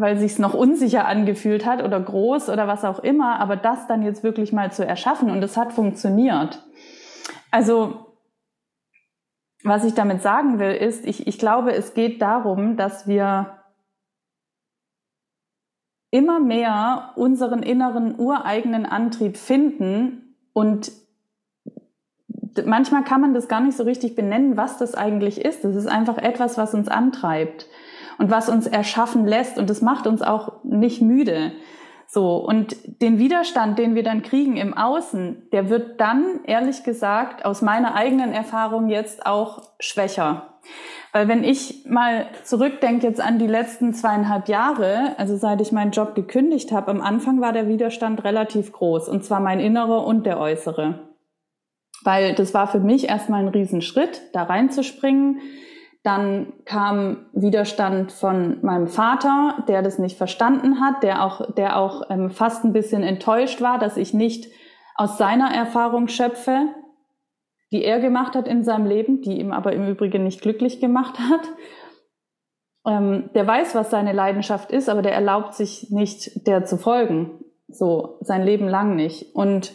weil 0.01 0.17
sich's 0.17 0.39
noch 0.39 0.55
unsicher 0.55 1.07
angefühlt 1.07 1.67
hat 1.67 1.83
oder 1.83 1.99
groß 1.99 2.51
oder 2.51 2.69
was 2.69 2.85
auch 2.85 3.01
immer, 3.01 3.41
aber 3.41 3.57
das 3.57 3.89
dann 3.89 4.03
jetzt 4.03 4.23
wirklich 4.23 4.53
mal 4.53 4.71
zu 4.71 4.87
erschaffen 4.87 5.29
und 5.29 5.43
es 5.43 5.57
hat 5.57 5.73
funktioniert. 5.73 6.65
Also, 7.51 8.07
was 9.65 9.85
ich 9.85 9.95
damit 9.95 10.23
sagen 10.23 10.61
will, 10.61 10.71
ist, 10.71 11.05
ich, 11.05 11.27
ich 11.27 11.39
glaube, 11.39 11.73
es 11.73 11.95
geht 11.95 12.23
darum, 12.23 12.77
dass 12.77 13.09
wir 13.09 13.59
immer 16.13 16.39
mehr 16.39 17.11
unseren 17.17 17.65
inneren 17.65 18.19
ureigenen 18.21 18.87
Antrieb 18.87 19.37
finden 19.37 20.37
und 20.53 20.93
manchmal 22.65 23.03
kann 23.03 23.21
man 23.21 23.35
das 23.35 23.49
gar 23.49 23.61
nicht 23.61 23.77
so 23.77 23.83
richtig 23.83 24.15
benennen, 24.15 24.57
was 24.57 24.79
das 24.79 24.95
eigentlich 24.95 25.45
ist. 25.45 25.65
Das 25.65 25.75
ist 25.75 25.89
einfach 25.89 26.19
etwas, 26.19 26.57
was 26.57 26.73
uns 26.73 26.87
antreibt 26.87 27.67
und 28.19 28.31
was 28.31 28.49
uns 28.49 28.67
erschaffen 28.67 29.27
lässt 29.27 29.59
und 29.59 29.71
das 29.71 29.81
macht 29.81 30.07
uns 30.07 30.23
auch 30.23 30.65
nicht 30.65 31.01
müde. 31.01 31.53
So. 32.07 32.37
Und 32.37 32.77
den 33.03 33.19
Widerstand, 33.19 33.79
den 33.79 33.95
wir 33.95 34.03
dann 34.03 34.23
kriegen 34.23 34.57
im 34.57 34.75
Außen, 34.75 35.49
der 35.53 35.69
wird 35.69 36.01
dann, 36.01 36.41
ehrlich 36.45 36.83
gesagt, 36.83 37.45
aus 37.45 37.63
meiner 37.63 37.95
eigenen 37.95 38.33
Erfahrung 38.33 38.89
jetzt 38.89 39.27
auch 39.27 39.63
schwächer. 39.79 40.55
Weil 41.13 41.29
wenn 41.29 41.45
ich 41.45 41.85
mal 41.87 42.27
zurückdenke 42.45 43.07
jetzt 43.07 43.21
an 43.21 43.39
die 43.39 43.47
letzten 43.47 43.95
zweieinhalb 43.95 44.49
Jahre, 44.49 45.15
also 45.19 45.37
seit 45.37 45.61
ich 45.61 45.73
meinen 45.73 45.91
Job 45.91 46.15
gekündigt 46.15 46.73
habe, 46.73 46.91
am 46.91 47.01
Anfang 47.01 47.41
war 47.41 47.53
der 47.53 47.69
Widerstand 47.69 48.25
relativ 48.25 48.73
groß, 48.73 49.09
und 49.09 49.25
zwar 49.25 49.41
mein 49.41 49.61
innerer 49.61 50.05
und 50.05 50.27
der 50.27 50.39
äußere. 50.39 51.09
Weil 52.05 52.35
das 52.35 52.55
war 52.55 52.69
für 52.69 52.81
mich 52.81 53.09
erstmal 53.09 53.43
ein 53.43 53.49
Riesenschritt, 53.49 54.23
da 54.33 54.45
reinzuspringen. 54.45 55.41
Dann 56.03 56.53
kam 56.65 57.27
Widerstand 57.33 58.13
von 58.13 58.65
meinem 58.65 58.87
Vater, 58.87 59.65
der 59.69 59.83
das 59.83 59.99
nicht 59.99 60.17
verstanden 60.17 60.81
hat, 60.81 61.03
der 61.03 61.25
auch, 61.25 61.53
der 61.55 61.77
auch 61.77 62.03
ähm, 62.09 62.31
fast 62.31 62.65
ein 62.65 62.73
bisschen 62.73 63.03
enttäuscht 63.03 63.61
war, 63.61 63.79
dass 63.79 63.97
ich 63.97 64.15
nicht 64.15 64.51
aus 64.95 65.19
seiner 65.19 65.53
Erfahrung 65.55 66.09
schöpfe, 66.09 66.69
die 67.73 67.85
er 67.85 68.01
gemacht 68.01 68.35
hat 68.35 68.49
in 68.49 68.65
seinem 68.65 68.87
Leben, 68.87 69.21
die 69.21 69.39
ihm 69.39 69.53
aber 69.53 69.73
im 69.73 69.87
Übrigen 69.89 70.25
nicht 70.25 70.41
glücklich 70.41 70.81
gemacht 70.81 71.19
hat. 71.19 71.41
Ähm, 72.87 73.31
der 73.35 73.47
weiß, 73.47 73.75
was 73.75 73.91
seine 73.91 74.13
Leidenschaft 74.13 74.71
ist, 74.71 74.89
aber 74.89 75.03
der 75.03 75.13
erlaubt 75.13 75.55
sich 75.55 75.91
nicht, 75.91 76.47
der 76.47 76.65
zu 76.65 76.79
folgen. 76.79 77.45
So 77.69 78.19
sein 78.23 78.45
Leben 78.45 78.67
lang 78.67 78.97
nicht. 78.97 79.35
Und 79.35 79.75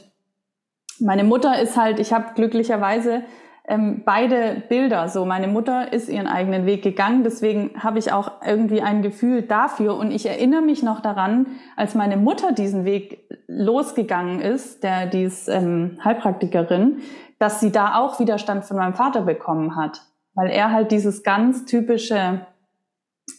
meine 1.00 1.24
Mutter 1.24 1.62
ist 1.62 1.78
halt, 1.78 2.00
ich 2.00 2.12
habe 2.12 2.34
glücklicherweise 2.34 3.24
ähm, 3.66 4.04
beide 4.06 4.64
Bilder. 4.68 5.08
So, 5.08 5.26
meine 5.26 5.48
Mutter 5.48 5.94
ist 5.94 6.10
ihren 6.10 6.28
eigenen 6.28 6.66
Weg 6.66 6.84
gegangen, 6.84 7.24
deswegen 7.24 7.82
habe 7.82 7.98
ich 7.98 8.12
auch 8.12 8.32
irgendwie 8.46 8.82
ein 8.82 9.02
Gefühl 9.02 9.42
dafür. 9.42 9.96
Und 9.96 10.12
ich 10.12 10.26
erinnere 10.26 10.62
mich 10.62 10.84
noch 10.84 11.00
daran, 11.02 11.48
als 11.78 11.96
meine 11.96 12.18
Mutter 12.18 12.52
diesen 12.52 12.84
Weg 12.84 13.24
losgegangen 13.48 14.42
ist, 14.42 14.84
der 14.84 15.06
die 15.06 15.24
ist 15.24 15.48
ähm, 15.48 16.00
Heilpraktikerin, 16.04 17.02
dass 17.40 17.60
sie 17.60 17.72
da 17.72 17.96
auch 17.96 18.20
Widerstand 18.20 18.66
von 18.66 18.78
meinem 18.78 18.96
Vater 18.96 19.22
bekommen 19.22 19.76
hat, 19.78 20.02
weil 20.34 20.50
er 20.50 20.72
halt 20.72 20.92
dieses 20.92 21.24
ganz 21.24 21.66
typische, 21.66 22.46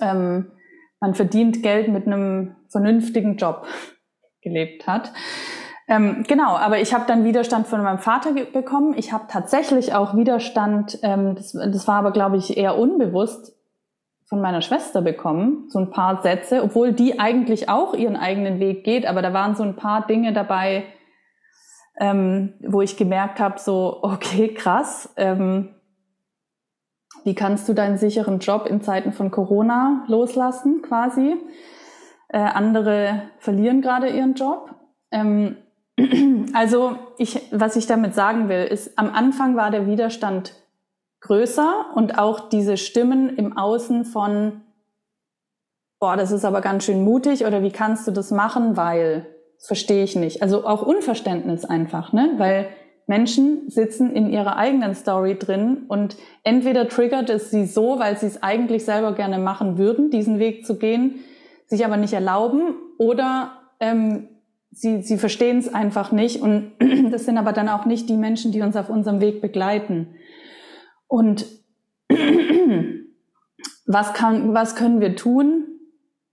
ähm, 0.00 0.50
man 1.00 1.14
verdient 1.14 1.62
Geld 1.62 1.88
mit 1.88 2.06
einem 2.06 2.56
vernünftigen 2.68 3.36
Job 3.36 3.66
gelebt 4.40 4.86
hat. 4.86 5.12
Ähm, 5.86 6.24
genau, 6.26 6.56
aber 6.56 6.80
ich 6.80 6.94
habe 6.94 7.04
dann 7.06 7.24
Widerstand 7.24 7.66
von 7.66 7.82
meinem 7.82 7.98
Vater 7.98 8.32
bekommen. 8.32 8.94
Ich 8.96 9.12
habe 9.12 9.24
tatsächlich 9.28 9.94
auch 9.94 10.16
Widerstand, 10.16 10.98
ähm, 11.02 11.34
das, 11.34 11.52
das 11.52 11.86
war 11.86 11.96
aber, 11.96 12.10
glaube 12.10 12.38
ich, 12.38 12.56
eher 12.56 12.78
unbewusst, 12.78 13.54
von 14.26 14.40
meiner 14.40 14.62
Schwester 14.62 15.02
bekommen, 15.02 15.66
so 15.68 15.78
ein 15.78 15.90
paar 15.90 16.22
Sätze, 16.22 16.62
obwohl 16.62 16.92
die 16.92 17.20
eigentlich 17.20 17.68
auch 17.68 17.94
ihren 17.94 18.16
eigenen 18.16 18.58
Weg 18.58 18.82
geht, 18.82 19.06
aber 19.06 19.20
da 19.20 19.32
waren 19.32 19.54
so 19.54 19.62
ein 19.62 19.76
paar 19.76 20.06
Dinge 20.06 20.32
dabei, 20.32 20.84
ähm, 22.00 22.54
wo 22.60 22.80
ich 22.80 22.96
gemerkt 22.96 23.38
habe, 23.38 23.60
so, 23.60 23.98
okay, 24.02 24.52
krass, 24.54 25.12
ähm, 25.16 25.74
wie 27.22 27.34
kannst 27.34 27.68
du 27.68 27.74
deinen 27.74 27.96
sicheren 27.96 28.38
Job 28.38 28.66
in 28.66 28.82
Zeiten 28.82 29.12
von 29.12 29.30
Corona 29.30 30.04
loslassen, 30.08 30.82
quasi? 30.82 31.36
Äh, 32.28 32.38
andere 32.38 33.22
verlieren 33.38 33.80
gerade 33.80 34.08
ihren 34.08 34.34
Job. 34.34 34.74
Ähm, 35.10 35.56
also, 36.52 36.96
ich, 37.18 37.40
was 37.52 37.76
ich 37.76 37.86
damit 37.86 38.14
sagen 38.14 38.48
will, 38.48 38.64
ist, 38.64 38.98
am 38.98 39.10
Anfang 39.10 39.56
war 39.56 39.70
der 39.70 39.86
Widerstand 39.86 40.54
größer 41.20 41.86
und 41.94 42.18
auch 42.18 42.48
diese 42.48 42.76
Stimmen 42.76 43.36
im 43.36 43.56
Außen 43.56 44.04
von, 44.04 44.62
boah, 46.00 46.16
das 46.16 46.32
ist 46.32 46.44
aber 46.44 46.60
ganz 46.60 46.84
schön 46.84 47.04
mutig 47.04 47.46
oder 47.46 47.62
wie 47.62 47.70
kannst 47.70 48.06
du 48.06 48.10
das 48.10 48.30
machen, 48.30 48.76
weil 48.76 49.26
verstehe 49.58 50.04
ich 50.04 50.16
nicht. 50.16 50.42
Also 50.42 50.66
auch 50.66 50.82
Unverständnis 50.82 51.64
einfach, 51.64 52.12
ne? 52.12 52.34
Weil 52.36 52.68
Menschen 53.06 53.70
sitzen 53.70 54.14
in 54.14 54.30
ihrer 54.30 54.56
eigenen 54.56 54.94
Story 54.94 55.38
drin 55.38 55.84
und 55.88 56.16
entweder 56.42 56.88
triggert 56.88 57.30
es 57.30 57.50
sie 57.50 57.66
so, 57.66 57.98
weil 57.98 58.16
sie 58.16 58.26
es 58.26 58.42
eigentlich 58.42 58.84
selber 58.84 59.12
gerne 59.12 59.38
machen 59.38 59.78
würden, 59.78 60.10
diesen 60.10 60.38
Weg 60.38 60.66
zu 60.66 60.78
gehen, 60.78 61.20
sich 61.66 61.84
aber 61.84 61.96
nicht 61.96 62.12
erlauben, 62.12 62.74
oder 62.98 63.52
ähm, 63.80 64.28
sie, 64.74 65.02
sie 65.02 65.16
verstehen 65.18 65.58
es 65.58 65.72
einfach 65.72 66.12
nicht 66.12 66.42
und 66.42 66.72
das 67.10 67.24
sind 67.24 67.38
aber 67.38 67.52
dann 67.52 67.68
auch 67.68 67.86
nicht 67.86 68.08
die 68.08 68.16
Menschen, 68.16 68.52
die 68.52 68.60
uns 68.60 68.76
auf 68.76 68.90
unserem 68.90 69.20
Weg 69.20 69.40
begleiten. 69.40 70.16
Und 71.06 71.46
was, 73.86 74.12
kann, 74.12 74.52
was 74.52 74.74
können 74.74 75.00
wir 75.00 75.16
tun? 75.16 75.66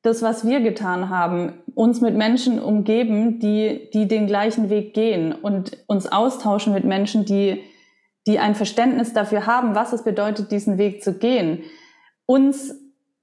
Das, 0.01 0.23
was 0.23 0.47
wir 0.47 0.61
getan 0.61 1.09
haben, 1.09 1.61
uns 1.75 2.01
mit 2.01 2.15
Menschen 2.15 2.59
umgeben, 2.59 3.39
die, 3.39 3.89
die 3.93 4.07
den 4.07 4.25
gleichen 4.25 4.71
Weg 4.71 4.95
gehen 4.95 5.31
und 5.31 5.77
uns 5.85 6.11
austauschen 6.11 6.73
mit 6.73 6.85
Menschen, 6.85 7.23
die, 7.23 7.61
die 8.25 8.39
ein 8.39 8.55
Verständnis 8.55 9.13
dafür 9.13 9.45
haben, 9.45 9.75
was 9.75 9.93
es 9.93 10.03
bedeutet, 10.03 10.51
diesen 10.51 10.79
Weg 10.79 11.03
zu 11.03 11.19
gehen. 11.19 11.61
Uns, 12.25 12.73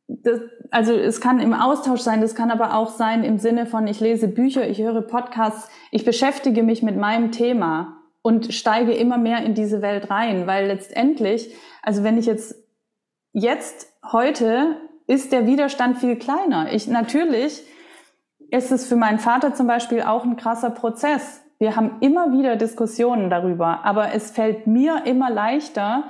das, 0.08 0.40
also 0.70 0.92
es 0.94 1.20
kann 1.20 1.38
im 1.38 1.52
Austausch 1.52 2.00
sein, 2.00 2.20
das 2.20 2.34
kann 2.34 2.50
aber 2.50 2.74
auch 2.74 2.88
sein 2.88 3.22
im 3.22 3.38
Sinne 3.38 3.66
von, 3.66 3.86
ich 3.86 4.00
lese 4.00 4.26
Bücher, 4.26 4.66
ich 4.66 4.80
höre 4.80 5.02
Podcasts, 5.02 5.70
ich 5.90 6.04
beschäftige 6.04 6.62
mich 6.62 6.82
mit 6.82 6.96
meinem 6.96 7.30
Thema 7.30 7.98
und 8.22 8.52
steige 8.52 8.92
immer 8.92 9.18
mehr 9.18 9.44
in 9.44 9.54
diese 9.54 9.82
Welt 9.82 10.10
rein, 10.10 10.46
weil 10.46 10.66
letztendlich, 10.66 11.54
also 11.82 12.02
wenn 12.02 12.18
ich 12.18 12.26
jetzt 12.26 12.56
jetzt 13.32 13.92
heute 14.10 14.76
ist 15.06 15.32
der 15.32 15.46
Widerstand 15.46 15.98
viel 15.98 16.16
kleiner. 16.16 16.72
Ich 16.72 16.86
natürlich 16.86 17.64
ist 18.50 18.72
es 18.72 18.86
für 18.86 18.96
meinen 18.96 19.18
Vater 19.18 19.54
zum 19.54 19.66
Beispiel 19.66 20.02
auch 20.02 20.24
ein 20.24 20.36
krasser 20.36 20.70
Prozess. 20.70 21.42
Wir 21.58 21.76
haben 21.76 21.96
immer 22.00 22.32
wieder 22.32 22.56
Diskussionen 22.56 23.30
darüber, 23.30 23.84
aber 23.84 24.14
es 24.14 24.30
fällt 24.30 24.66
mir 24.66 25.04
immer 25.06 25.28
leichter, 25.30 26.04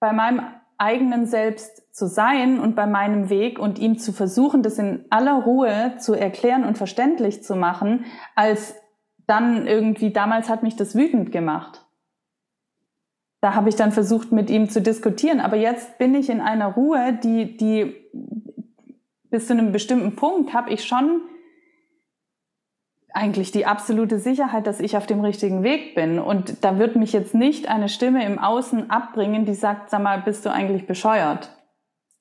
bei 0.00 0.12
meinem 0.12 0.42
eigenen 0.80 1.26
Selbst 1.26 1.94
zu 1.94 2.06
sein 2.06 2.58
und 2.58 2.74
bei 2.74 2.86
meinem 2.86 3.28
Weg 3.28 3.58
und 3.58 3.78
ihm 3.78 3.98
zu 3.98 4.12
versuchen, 4.12 4.62
das 4.62 4.78
in 4.78 5.04
aller 5.10 5.42
Ruhe 5.42 5.96
zu 5.98 6.14
erklären 6.14 6.64
und 6.64 6.78
verständlich 6.78 7.42
zu 7.42 7.54
machen, 7.54 8.06
als 8.34 8.74
dann 9.26 9.66
irgendwie, 9.66 10.10
damals 10.10 10.48
hat 10.48 10.62
mich 10.62 10.76
das 10.76 10.94
wütend 10.94 11.32
gemacht. 11.32 11.86
Da 13.40 13.54
habe 13.54 13.68
ich 13.68 13.76
dann 13.76 13.92
versucht, 13.92 14.32
mit 14.32 14.50
ihm 14.50 14.68
zu 14.68 14.82
diskutieren. 14.82 15.40
Aber 15.40 15.56
jetzt 15.56 15.98
bin 15.98 16.14
ich 16.14 16.28
in 16.28 16.40
einer 16.40 16.68
Ruhe, 16.68 17.18
die, 17.22 17.56
die 17.56 17.94
bis 19.30 19.46
zu 19.46 19.52
einem 19.52 19.72
bestimmten 19.72 20.16
Punkt 20.16 20.52
habe 20.52 20.70
ich 20.70 20.84
schon 20.84 21.22
eigentlich 23.12 23.50
die 23.50 23.66
absolute 23.66 24.18
Sicherheit, 24.18 24.66
dass 24.66 24.80
ich 24.80 24.96
auf 24.96 25.06
dem 25.06 25.20
richtigen 25.20 25.62
Weg 25.62 25.94
bin. 25.94 26.18
Und 26.18 26.64
da 26.64 26.78
wird 26.78 26.96
mich 26.96 27.12
jetzt 27.12 27.34
nicht 27.34 27.68
eine 27.68 27.88
Stimme 27.88 28.24
im 28.24 28.38
Außen 28.38 28.90
abbringen, 28.90 29.44
die 29.44 29.54
sagt, 29.54 29.90
sag 29.90 30.02
mal, 30.02 30.20
bist 30.22 30.44
du 30.46 30.52
eigentlich 30.52 30.86
bescheuert? 30.86 31.50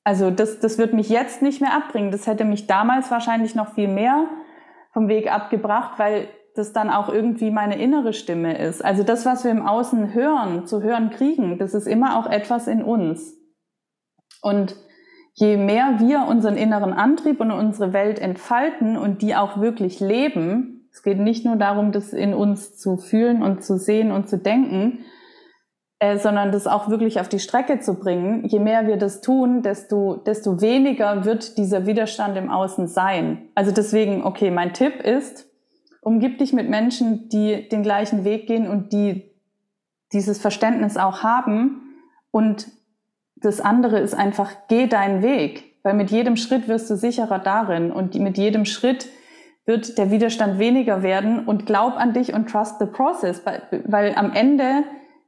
Also 0.04 0.32
das, 0.32 0.60
das 0.60 0.78
wird 0.78 0.94
mich 0.94 1.10
jetzt 1.10 1.42
nicht 1.42 1.62
mehr 1.62 1.76
abbringen. 1.76 2.12
Das 2.12 2.26
hätte 2.26 2.46
mich 2.46 2.68
damals 2.68 3.12
wahrscheinlich 3.12 3.56
noch 3.56 3.74
viel 3.74 3.88
mehr 3.88 4.28
vom 4.92 5.08
Weg 5.08 5.32
abgebracht, 5.32 6.00
weil 6.00 6.28
das 6.56 6.74
dann 6.74 6.90
auch 6.90 7.10
irgendwie 7.10 7.52
meine 7.52 7.80
innere 7.80 8.14
Stimme 8.14 8.58
ist. 8.58 8.84
Also 8.84 9.04
das, 9.04 9.26
was 9.26 9.44
wir 9.44 9.52
im 9.52 9.66
Außen 9.66 10.14
hören, 10.14 10.66
zu 10.66 10.82
hören 10.82 11.10
kriegen, 11.12 11.58
das 11.60 11.74
ist 11.74 11.88
immer 11.88 12.18
auch 12.18 12.26
etwas 12.26 12.68
in 12.68 12.84
uns. 12.84 13.38
Und 14.42 14.76
je 15.36 15.58
mehr 15.58 16.00
wir 16.00 16.26
unseren 16.28 16.58
inneren 16.58 16.94
Antrieb 16.94 17.40
und 17.40 17.52
unsere 17.52 17.94
Welt 17.94 18.20
entfalten 18.20 18.98
und 18.98 19.22
die 19.22 19.36
auch 19.36 19.62
wirklich 19.62 20.00
leben, 20.00 20.79
es 20.92 21.04
geht 21.04 21.20
nicht 21.20 21.46
nur 21.46 21.56
darum, 21.56 21.92
das 21.92 22.14
in 22.14 22.34
uns 22.34 22.78
zu 22.78 22.98
fühlen 22.98 23.44
und 23.44 23.64
zu 23.64 23.78
sehen 23.78 24.12
und 24.12 24.28
zu 24.28 24.38
denken, 24.38 25.06
äh, 26.00 26.18
sondern 26.18 26.52
das 26.52 26.66
auch 26.66 26.90
wirklich 26.90 27.20
auf 27.20 27.28
die 27.30 27.40
Strecke 27.40 27.80
zu 27.80 28.00
bringen. 28.00 28.46
Je 28.46 28.60
mehr 28.60 28.88
wir 28.88 28.98
das 28.98 29.22
tun, 29.22 29.62
desto, 29.62 30.16
desto 30.16 30.62
weniger 30.62 31.26
wird 31.26 31.58
dieser 31.58 31.86
Widerstand 31.86 32.38
im 32.38 32.50
Außen 32.50 32.88
sein. 32.88 33.50
Also 33.54 33.72
deswegen, 33.72 34.24
okay, 34.24 34.50
mein 34.50 34.74
Tipp 34.74 35.02
ist, 35.02 35.48
umgib 36.02 36.38
dich 36.38 36.54
mit 36.54 36.70
Menschen, 36.70 37.30
die 37.30 37.68
den 37.68 37.84
gleichen 37.84 38.24
Weg 38.24 38.48
gehen 38.48 38.68
und 38.68 38.94
die 38.94 39.30
dieses 40.14 40.40
Verständnis 40.40 40.98
auch 40.98 41.22
haben. 41.22 41.82
Und 42.32 42.68
das 43.36 43.62
andere 43.62 44.00
ist 44.00 44.14
einfach, 44.14 44.52
geh 44.70 44.88
deinen 44.88 45.22
Weg, 45.22 45.76
weil 45.84 45.94
mit 45.94 46.12
jedem 46.12 46.36
Schritt 46.36 46.68
wirst 46.68 46.90
du 46.90 46.96
sicherer 46.96 47.40
darin 47.40 47.92
und 47.92 48.16
mit 48.16 48.38
jedem 48.38 48.66
Schritt 48.66 49.08
wird 49.66 49.98
der 49.98 50.12
Widerstand 50.12 50.60
weniger 50.60 51.04
werden 51.04 51.46
und 51.46 51.66
glaub 51.66 51.96
an 51.98 52.14
dich 52.14 52.34
und 52.34 52.50
trust 52.50 52.80
the 52.80 52.86
process, 52.86 53.46
weil, 53.46 53.62
weil 53.86 54.16
am 54.16 54.34
Ende 54.34 54.84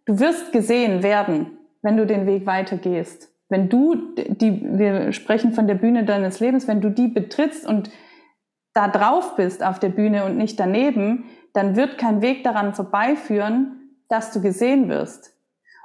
du 0.05 0.19
wirst 0.19 0.51
gesehen 0.51 1.03
werden, 1.03 1.57
wenn 1.81 1.97
du 1.97 2.05
den 2.05 2.25
Weg 2.25 2.45
weitergehst. 2.45 3.29
Wenn 3.49 3.69
du 3.69 3.95
die, 4.15 4.65
wir 4.77 5.11
sprechen 5.11 5.53
von 5.53 5.67
der 5.67 5.75
Bühne 5.75 6.05
deines 6.05 6.39
Lebens, 6.39 6.67
wenn 6.67 6.81
du 6.81 6.89
die 6.89 7.07
betrittst 7.07 7.67
und 7.67 7.91
da 8.73 8.87
drauf 8.87 9.35
bist 9.35 9.63
auf 9.63 9.79
der 9.79 9.89
Bühne 9.89 10.23
und 10.25 10.37
nicht 10.37 10.59
daneben, 10.59 11.25
dann 11.53 11.75
wird 11.75 11.97
kein 11.97 12.21
Weg 12.21 12.43
daran 12.43 12.73
vorbeiführen, 12.73 13.97
dass 14.07 14.31
du 14.31 14.41
gesehen 14.41 14.87
wirst. 14.89 15.35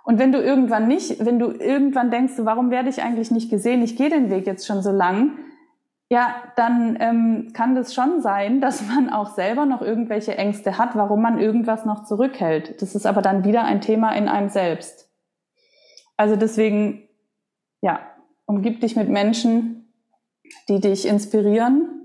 Und 0.05 0.21
wenn 0.21 0.31
du 0.31 0.39
irgendwann 0.39 0.87
nicht, 0.87 1.25
wenn 1.25 1.41
du 1.41 1.51
irgendwann 1.51 2.13
denkst, 2.13 2.35
warum 2.39 2.71
werde 2.71 2.89
ich 2.89 3.03
eigentlich 3.03 3.33
nicht 3.33 3.51
gesehen? 3.51 3.83
Ich 3.83 3.97
gehe 3.97 4.09
den 4.09 4.31
Weg 4.31 4.47
jetzt 4.47 4.65
schon 4.65 4.81
so 4.81 4.93
lang. 4.93 5.39
Ja, 6.09 6.43
dann 6.55 6.97
ähm, 7.01 7.51
kann 7.53 7.75
das 7.75 7.93
schon 7.93 8.21
sein, 8.21 8.61
dass 8.61 8.87
man 8.87 9.11
auch 9.11 9.35
selber 9.35 9.67
noch 9.67 9.83
irgendwelche 9.83 10.37
Ängste 10.37 10.79
hat, 10.79 10.95
warum 10.95 11.23
man 11.23 11.39
irgendwas 11.39 11.85
noch 11.85 12.05
zurückhält. 12.05 12.81
Das 12.81 12.95
ist 12.95 13.07
aber 13.07 13.23
dann 13.23 13.45
wieder 13.45 13.65
ein 13.65 13.81
Thema 13.81 14.13
in 14.13 14.29
einem 14.29 14.49
selbst. 14.49 15.11
Also 16.17 16.37
deswegen, 16.37 17.09
ja, 17.83 18.01
umgib 18.47 18.81
dich 18.81 18.97
mit 18.97 19.09
Menschen, 19.09 19.93
die 20.69 20.81
dich 20.81 21.07
inspirieren, 21.07 21.97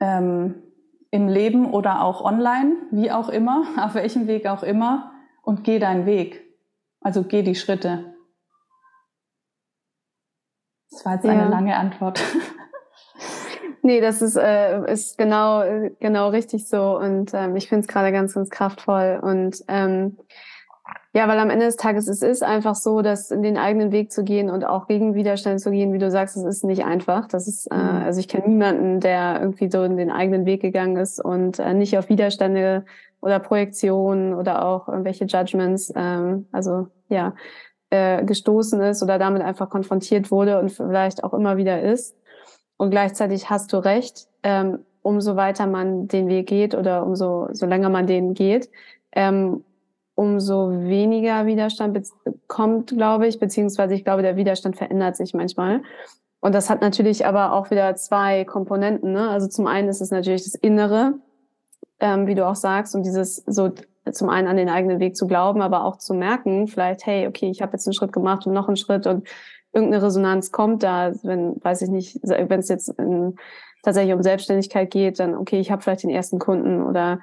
ähm, 0.00 0.62
im 1.10 1.26
Leben 1.26 1.72
oder 1.72 2.02
auch 2.02 2.22
online, 2.22 2.76
wie 2.90 3.10
auch 3.10 3.28
immer, 3.28 3.64
auf 3.78 3.94
welchem 3.94 4.26
Weg 4.26 4.46
auch 4.46 4.62
immer, 4.62 5.12
und 5.42 5.64
geh 5.64 5.78
deinen 5.78 6.04
Weg. 6.04 6.44
Also 7.00 7.22
geh 7.22 7.42
die 7.42 7.54
Schritte. 7.54 8.14
Das 10.90 11.04
war 11.06 11.14
jetzt 11.14 11.24
ja. 11.24 11.32
eine 11.32 11.48
lange 11.48 11.74
Antwort. 11.76 12.22
Nee, 13.82 14.00
das 14.00 14.22
ist, 14.22 14.36
äh, 14.36 14.90
ist 14.90 15.18
genau, 15.18 15.62
genau 16.00 16.28
richtig 16.30 16.68
so. 16.68 16.98
Und 16.98 17.32
ähm, 17.34 17.56
ich 17.56 17.68
finde 17.68 17.82
es 17.82 17.88
gerade 17.88 18.12
ganz, 18.12 18.34
ganz 18.34 18.50
kraftvoll. 18.50 19.20
Und 19.22 19.62
ähm, 19.68 20.18
ja, 21.14 21.26
weil 21.26 21.38
am 21.38 21.50
Ende 21.50 21.66
des 21.66 21.76
Tages 21.76 22.06
es 22.06 22.22
ist 22.22 22.42
einfach 22.42 22.74
so, 22.74 23.02
dass 23.02 23.30
in 23.30 23.42
den 23.42 23.56
eigenen 23.56 23.92
Weg 23.92 24.12
zu 24.12 24.24
gehen 24.24 24.50
und 24.50 24.64
auch 24.64 24.86
gegen 24.86 25.14
Widerstand 25.14 25.60
zu 25.60 25.70
gehen, 25.70 25.92
wie 25.92 25.98
du 25.98 26.10
sagst, 26.10 26.36
es 26.36 26.44
ist 26.44 26.64
nicht 26.64 26.84
einfach. 26.84 27.26
Das 27.28 27.48
ist, 27.48 27.66
äh, 27.70 27.76
mhm. 27.76 28.02
also 28.04 28.20
ich 28.20 28.28
kenne 28.28 28.48
niemanden, 28.48 29.00
der 29.00 29.38
irgendwie 29.40 29.70
so 29.70 29.82
in 29.82 29.96
den 29.96 30.10
eigenen 30.10 30.44
Weg 30.44 30.60
gegangen 30.60 30.96
ist 30.96 31.24
und 31.24 31.58
äh, 31.58 31.74
nicht 31.74 31.96
auf 31.98 32.08
Widerstände 32.08 32.84
oder 33.20 33.38
Projektionen 33.38 34.34
oder 34.34 34.64
auch 34.64 34.88
irgendwelche 34.88 35.24
Judgments, 35.24 35.92
ähm, 35.96 36.46
also 36.52 36.88
ja, 37.08 37.34
äh, 37.90 38.22
gestoßen 38.24 38.80
ist 38.82 39.02
oder 39.02 39.18
damit 39.18 39.42
einfach 39.42 39.70
konfrontiert 39.70 40.30
wurde 40.30 40.60
und 40.60 40.70
vielleicht 40.70 41.24
auch 41.24 41.32
immer 41.32 41.56
wieder 41.56 41.82
ist. 41.82 42.16
Und 42.78 42.90
gleichzeitig 42.90 43.50
hast 43.50 43.72
du 43.74 43.76
recht, 43.76 44.28
ähm, 44.42 44.78
umso 45.02 45.36
weiter 45.36 45.66
man 45.66 46.08
den 46.08 46.28
Weg 46.28 46.46
geht 46.46 46.74
oder 46.74 47.04
umso 47.04 47.48
so 47.52 47.66
länger 47.66 47.90
man 47.90 48.06
den 48.06 48.32
geht, 48.32 48.70
ähm, 49.12 49.64
umso 50.14 50.70
weniger 50.70 51.46
Widerstand 51.46 52.08
kommt, 52.46 52.90
glaube 52.90 53.26
ich, 53.26 53.38
beziehungsweise 53.38 53.94
ich 53.94 54.04
glaube, 54.04 54.22
der 54.22 54.36
Widerstand 54.36 54.76
verändert 54.76 55.16
sich 55.16 55.34
manchmal. 55.34 55.82
Und 56.40 56.54
das 56.54 56.70
hat 56.70 56.80
natürlich 56.80 57.26
aber 57.26 57.52
auch 57.52 57.70
wieder 57.70 57.94
zwei 57.96 58.44
Komponenten. 58.44 59.12
Ne? 59.12 59.28
Also 59.28 59.48
zum 59.48 59.66
einen 59.66 59.88
ist 59.88 60.00
es 60.00 60.10
natürlich 60.10 60.44
das 60.44 60.54
Innere, 60.54 61.14
ähm, 62.00 62.26
wie 62.26 62.34
du 62.34 62.46
auch 62.46 62.54
sagst, 62.54 62.94
und 62.94 63.04
dieses 63.04 63.36
so 63.46 63.70
zum 64.12 64.28
einen 64.28 64.48
an 64.48 64.56
den 64.56 64.68
eigenen 64.68 65.00
Weg 65.00 65.16
zu 65.16 65.26
glauben, 65.26 65.62
aber 65.62 65.84
auch 65.84 65.98
zu 65.98 66.14
merken, 66.14 66.66
vielleicht, 66.66 67.06
hey, 67.06 67.26
okay, 67.26 67.50
ich 67.50 67.60
habe 67.60 67.72
jetzt 67.72 67.86
einen 67.86 67.94
Schritt 67.94 68.12
gemacht 68.12 68.46
und 68.46 68.52
noch 68.52 68.68
einen 68.68 68.76
Schritt 68.76 69.06
und 69.06 69.26
irgendeine 69.72 70.02
Resonanz 70.04 70.52
kommt 70.52 70.82
da, 70.82 71.12
wenn, 71.22 71.62
weiß 71.62 71.82
ich 71.82 71.88
nicht, 71.88 72.18
wenn 72.22 72.60
es 72.60 72.68
jetzt 72.68 72.88
in, 72.98 73.36
tatsächlich 73.82 74.14
um 74.14 74.22
Selbstständigkeit 74.22 74.90
geht, 74.90 75.20
dann 75.20 75.34
okay, 75.34 75.60
ich 75.60 75.70
habe 75.70 75.82
vielleicht 75.82 76.02
den 76.02 76.10
ersten 76.10 76.38
Kunden 76.38 76.82
oder 76.82 77.20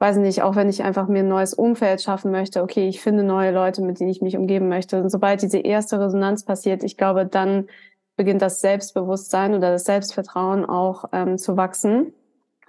weiß 0.00 0.16
nicht, 0.18 0.42
auch 0.42 0.56
wenn 0.56 0.68
ich 0.68 0.82
einfach 0.82 1.08
mir 1.08 1.20
ein 1.20 1.28
neues 1.28 1.54
Umfeld 1.54 2.02
schaffen 2.02 2.30
möchte, 2.30 2.62
okay, 2.62 2.88
ich 2.88 3.00
finde 3.00 3.22
neue 3.22 3.52
Leute, 3.52 3.80
mit 3.82 4.00
denen 4.00 4.10
ich 4.10 4.20
mich 4.20 4.36
umgeben 4.36 4.68
möchte. 4.68 5.00
Und 5.00 5.08
sobald 5.08 5.40
diese 5.40 5.58
erste 5.58 6.00
Resonanz 6.00 6.44
passiert, 6.44 6.82
ich 6.82 6.96
glaube, 6.96 7.26
dann 7.26 7.68
beginnt 8.16 8.42
das 8.42 8.60
Selbstbewusstsein 8.60 9.54
oder 9.54 9.70
das 9.72 9.84
Selbstvertrauen 9.84 10.64
auch 10.64 11.06
ähm, 11.12 11.38
zu 11.38 11.56
wachsen. 11.56 12.12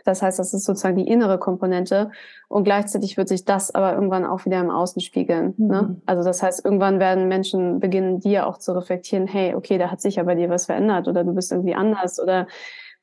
Das 0.05 0.21
heißt, 0.21 0.39
das 0.39 0.53
ist 0.53 0.63
sozusagen 0.63 0.95
die 0.95 1.07
innere 1.07 1.37
Komponente. 1.37 2.11
Und 2.47 2.63
gleichzeitig 2.63 3.17
wird 3.17 3.27
sich 3.27 3.43
das 3.43 3.75
aber 3.75 3.93
irgendwann 3.93 4.25
auch 4.25 4.45
wieder 4.45 4.61
im 4.61 4.69
Außen 4.69 5.01
spiegeln. 5.01 5.53
Ne? 5.57 5.65
Mhm. 5.65 5.67
Ne? 5.67 6.01
Also 6.05 6.23
das 6.23 6.41
heißt, 6.41 6.63
irgendwann 6.63 6.99
werden 6.99 7.27
Menschen 7.27 7.79
beginnen, 7.79 8.19
dir 8.21 8.47
auch 8.47 8.57
zu 8.57 8.71
reflektieren, 8.73 9.27
hey, 9.27 9.55
okay, 9.55 9.77
da 9.77 9.91
hat 9.91 9.99
sich 9.99 10.15
ja 10.15 10.23
bei 10.23 10.35
dir 10.35 10.49
was 10.49 10.67
verändert 10.67 11.07
oder 11.07 11.23
du 11.23 11.33
bist 11.33 11.51
irgendwie 11.51 11.75
anders 11.75 12.21
oder 12.21 12.47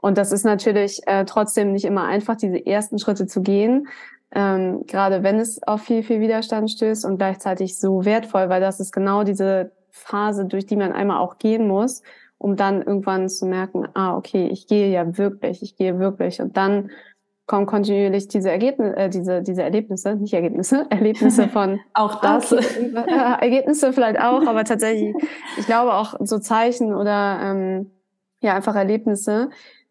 und 0.00 0.18
das 0.18 0.32
ist 0.32 0.44
natürlich 0.44 1.06
äh, 1.06 1.24
trotzdem 1.24 1.70
nicht 1.70 1.84
immer 1.84 2.04
einfach, 2.04 2.34
diese 2.34 2.66
ersten 2.66 2.98
Schritte 2.98 3.26
zu 3.26 3.40
gehen, 3.40 3.86
ähm, 4.34 4.84
gerade 4.86 5.22
wenn 5.22 5.38
es 5.38 5.62
auf 5.62 5.82
viel, 5.82 6.02
viel 6.02 6.20
Widerstand 6.20 6.70
stößt 6.70 7.04
und 7.04 7.18
gleichzeitig 7.18 7.78
so 7.78 8.04
wertvoll, 8.04 8.48
weil 8.48 8.60
das 8.60 8.80
ist 8.80 8.92
genau 8.92 9.22
diese 9.22 9.70
Phase, 9.90 10.46
durch 10.46 10.66
die 10.66 10.76
man 10.76 10.92
einmal 10.92 11.18
auch 11.18 11.38
gehen 11.38 11.68
muss, 11.68 12.02
um 12.42 12.56
dann 12.56 12.82
irgendwann 12.82 13.28
zu 13.28 13.46
merken, 13.46 13.86
ah, 13.94 14.16
okay, 14.16 14.48
ich 14.48 14.66
gehe 14.66 14.90
ja 14.90 15.16
wirklich, 15.16 15.62
ich 15.62 15.76
gehe 15.76 16.00
wirklich. 16.00 16.40
Und 16.40 16.56
dann 16.56 16.90
kommen 17.46 17.66
kontinuierlich 17.66 18.26
diese 18.26 18.50
Ergebnisse, 18.50 18.96
äh, 18.96 19.08
diese, 19.08 19.42
diese 19.42 19.62
Erlebnisse, 19.62 20.16
nicht 20.16 20.34
Ergebnisse, 20.34 20.86
Erlebnisse 20.90 21.48
von 21.48 21.78
auch 21.94 22.20
das. 22.20 22.52
Okay, 22.52 22.92
äh, 22.94 23.42
Ergebnisse 23.42 23.92
vielleicht 23.92 24.20
auch, 24.20 24.44
aber 24.46 24.64
tatsächlich, 24.64 25.14
ich 25.58 25.66
glaube 25.66 25.94
auch 25.94 26.14
so 26.20 26.40
Zeichen 26.40 26.94
oder 26.94 27.38
ähm, 27.42 27.90
ja, 28.40 28.54
einfach 28.54 28.74
Erlebnisse, 28.74 29.50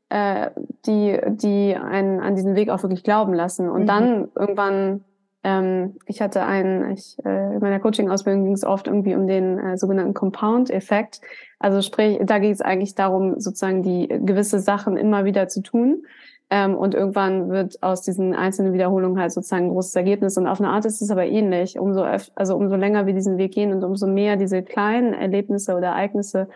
äh, 0.10 0.52
die, 0.86 1.18
die 1.28 1.76
einen 1.76 2.20
an 2.20 2.36
diesen 2.36 2.56
Weg 2.56 2.70
auch 2.70 2.84
wirklich 2.84 3.04
glauben 3.04 3.34
lassen. 3.34 3.70
Und 3.70 3.84
mhm. 3.84 3.88
dann 3.88 4.32
irgendwann, 4.36 5.06
ähm, 5.44 5.96
ich 6.06 6.22
hatte 6.22 6.46
einen, 6.46 6.92
ich, 6.92 7.18
äh, 7.26 7.54
in 7.56 7.60
meiner 7.60 7.80
Coaching-Ausbildung 7.80 8.44
ging 8.44 8.54
es 8.54 8.64
oft 8.64 8.88
irgendwie 8.88 9.16
um 9.16 9.28
den 9.28 9.58
äh, 9.58 9.78
sogenannten 9.78 10.14
Compound-Effekt. 10.14 11.22
Also 11.60 11.82
sprich, 11.82 12.20
da 12.22 12.40
geht 12.40 12.54
es 12.54 12.62
eigentlich 12.62 12.96
darum, 12.96 13.40
sozusagen 13.40 13.82
die 13.82 14.08
gewisse 14.08 14.60
Sachen 14.60 14.98
immer 14.98 15.26
wieder 15.26 15.48
zu 15.48 15.62
tun. 15.62 16.04
Ähm, 16.52 16.76
und 16.76 16.94
irgendwann 16.94 17.50
wird 17.50 17.82
aus 17.82 18.02
diesen 18.04 18.36
einzelnen 18.36 18.74
Wiederholungen 18.74 19.20
halt 19.20 19.32
sozusagen 19.32 19.68
ein 19.68 19.72
großes 19.72 19.96
Ergebnis. 19.96 20.38
Und 20.38 20.48
auf 20.48 20.60
eine 20.60 20.70
Art 20.70 20.86
ist 20.86 21.02
es 21.02 21.10
aber 21.10 21.26
ähnlich. 21.26 21.80
Umso 21.80 22.04
also 22.36 22.56
umso 22.56 22.76
länger 22.76 23.08
wir 23.08 23.14
diesen 23.14 23.38
Weg 23.38 23.54
gehen 23.54 23.72
und 23.72 23.84
umso 23.84 24.06
mehr 24.06 24.36
diese 24.36 24.62
kleinen 24.62 25.14
Erlebnisse 25.14 25.76
oder 25.76 25.88
Ereignisse 25.88 26.50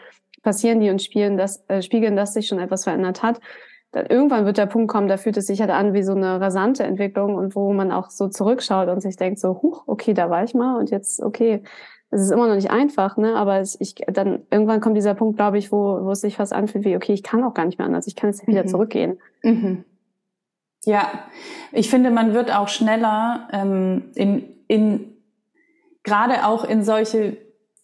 passieren, 0.44 0.80
die 0.80 0.92
uns 0.92 1.04
spielen, 1.04 1.38
dass, 1.38 1.64
äh, 1.70 1.82
spiegeln, 1.82 2.16
dass 2.16 2.34
sich 2.34 2.48
schon 2.48 2.60
etwas 2.60 2.84
verändert 2.84 3.24
hat. 3.24 3.40
Dann 3.92 4.08
irgendwann 4.08 4.46
wird 4.46 4.58
der 4.58 4.66
Punkt 4.66 4.92
kommen, 4.92 5.08
da 5.08 5.18
fühlt 5.18 5.38
es 5.38 5.48
sich 5.48 5.62
halt 5.62 5.72
an 5.72 5.94
wie 5.94 6.04
so 6.04 6.14
eine 6.14 6.42
rasante 6.42 6.84
Entwicklung 6.84 7.36
und 7.36 7.56
wo 7.56 7.72
man 7.74 7.92
auch 7.92 8.10
so 8.10 8.28
zurückschaut 8.28 8.90
und 8.90 9.02
sich 9.02 9.16
denkt 9.16 9.40
so, 9.40 9.62
huch, 9.62 9.84
okay, 9.88 10.14
da 10.14 10.30
war 10.30 10.44
ich 10.44 10.54
mal 10.54 10.78
und 10.78 10.92
jetzt, 10.92 11.22
okay, 11.22 11.64
es 12.12 12.22
ist 12.22 12.32
immer 12.32 12.48
noch 12.48 12.56
nicht 12.56 12.72
einfach, 12.72 13.18
ne? 13.18 13.36
Aber 13.36 13.60
es, 13.60 13.80
ich, 13.80 13.96
dann 14.08 14.44
irgendwann 14.52 14.80
kommt 14.80 14.96
dieser 14.96 15.16
Punkt, 15.16 15.38
glaube 15.38 15.58
ich, 15.58 15.72
wo, 15.72 16.06
wo 16.06 16.12
es 16.12 16.22
sich 16.22 16.38
fast 16.38 16.54
anfühlt 16.54 16.86
wie, 16.86 16.96
okay, 16.96 17.14
ich 17.14 17.24
kann 17.24 17.44
auch 17.44 17.54
gar 17.54 17.66
nicht 17.66 17.78
mehr 17.78 17.88
anders, 17.88 18.08
ich 18.08 18.16
kann 18.16 18.30
jetzt 18.30 18.40
nicht 18.40 18.48
wieder 18.48 18.64
mhm. 18.64 18.70
zurückgehen. 18.70 19.20
Mhm. 19.44 19.84
Ja, 20.86 21.10
ich 21.72 21.90
finde, 21.90 22.12
man 22.12 22.34
wird 22.34 22.56
auch 22.56 22.68
schneller 22.68 23.48
ähm, 23.52 24.12
in, 24.14 24.46
in 24.68 25.16
gerade 26.04 26.46
auch 26.46 26.64
in 26.64 26.84
solche 26.84 27.38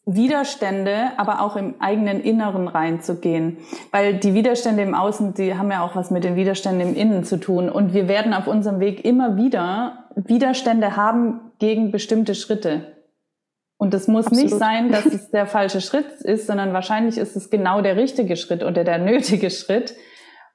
Widerstände, 0.06 1.12
aber 1.18 1.42
auch 1.42 1.56
im 1.56 1.76
eigenen 1.80 2.22
Inneren 2.22 2.68
reinzugehen. 2.68 3.58
Weil 3.92 4.16
die 4.16 4.34
Widerstände 4.34 4.82
im 4.82 4.96
Außen, 4.96 5.36
die 5.36 5.56
haben 5.56 5.72
ja 5.72 5.86
auch 5.86 5.96
was 5.96 6.10
mit 6.10 6.24
den 6.24 6.36
Widerständen 6.36 6.90
im 6.90 6.96
Innen 6.96 7.24
zu 7.24 7.38
tun. 7.38 7.70
Und 7.70 7.94
wir 7.94 8.08
werden 8.08 8.34
auf 8.34 8.48
unserem 8.48 8.80
Weg 8.80 9.06
immer 9.06 9.38
wieder 9.38 10.06
Widerstände 10.16 10.96
haben 10.98 11.52
gegen 11.60 11.92
bestimmte 11.92 12.34
Schritte. 12.34 12.98
Und 13.78 13.94
es 13.94 14.08
muss 14.08 14.28
Absolut. 14.28 14.46
nicht 14.46 14.58
sein, 14.58 14.92
dass 14.92 15.06
es 15.08 15.30
der 15.30 15.46
falsche 15.46 15.82
Schritt 15.82 16.12
ist, 16.22 16.48
sondern 16.48 16.74
wahrscheinlich 16.74 17.18
ist 17.18 17.36
es 17.36 17.50
genau 17.50 17.82
der 17.82 17.96
richtige 17.96 18.36
Schritt 18.36 18.64
oder 18.64 18.84
der 18.84 18.98
nötige 18.98 19.50
Schritt. 19.52 19.96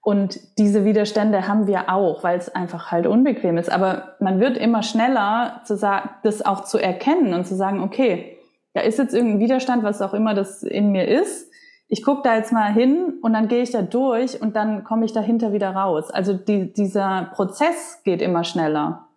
Und 0.02 0.39
diese 0.59 0.85
Widerstände 0.85 1.48
haben 1.48 1.66
wir 1.66 1.90
auch, 1.90 2.23
weil 2.23 2.39
es 2.39 2.55
einfach 2.55 2.93
halt 2.93 3.06
unbequem 3.09 3.59
ist. 3.59 3.70
Aber 3.70 4.14
man 4.20 4.39
wird 4.39 4.56
immer 4.56 4.85
schneller, 4.85 5.62
zu 5.64 5.77
sagen, 5.77 6.10
das 6.23 6.44
auch 6.47 6.62
zu 6.62 6.78
erkennen 6.78 7.35
und 7.35 7.47
zu 7.47 7.56
sagen, 7.56 7.81
okay, 7.82 8.36
da 8.77 8.82
ist 8.82 8.98
jetzt 8.98 9.15
irgendein 9.15 9.40
Widerstand, 9.40 9.85
was 9.85 10.03
auch 10.03 10.12
immer 10.12 10.35
das 10.35 10.62
in 10.62 10.93
mir 10.93 11.09
ist. 11.09 11.51
Ich 11.89 12.05
gucke 12.05 12.20
da 12.23 12.36
jetzt 12.36 12.53
mal 12.53 12.70
hin 12.70 13.15
und 13.23 13.32
dann 13.32 13.48
gehe 13.48 13.62
ich 13.62 13.70
da 13.70 13.81
durch 13.81 14.43
und 14.43 14.55
dann 14.55 14.85
komme 14.85 15.07
ich 15.07 15.15
dahinter 15.15 15.55
wieder 15.55 15.70
raus. 15.70 16.11
Also 16.11 16.35
die, 16.35 16.74
dieser 16.74 17.31
Prozess 17.32 18.03
geht 18.05 18.20
immer 18.20 18.44
schneller. 18.44 19.09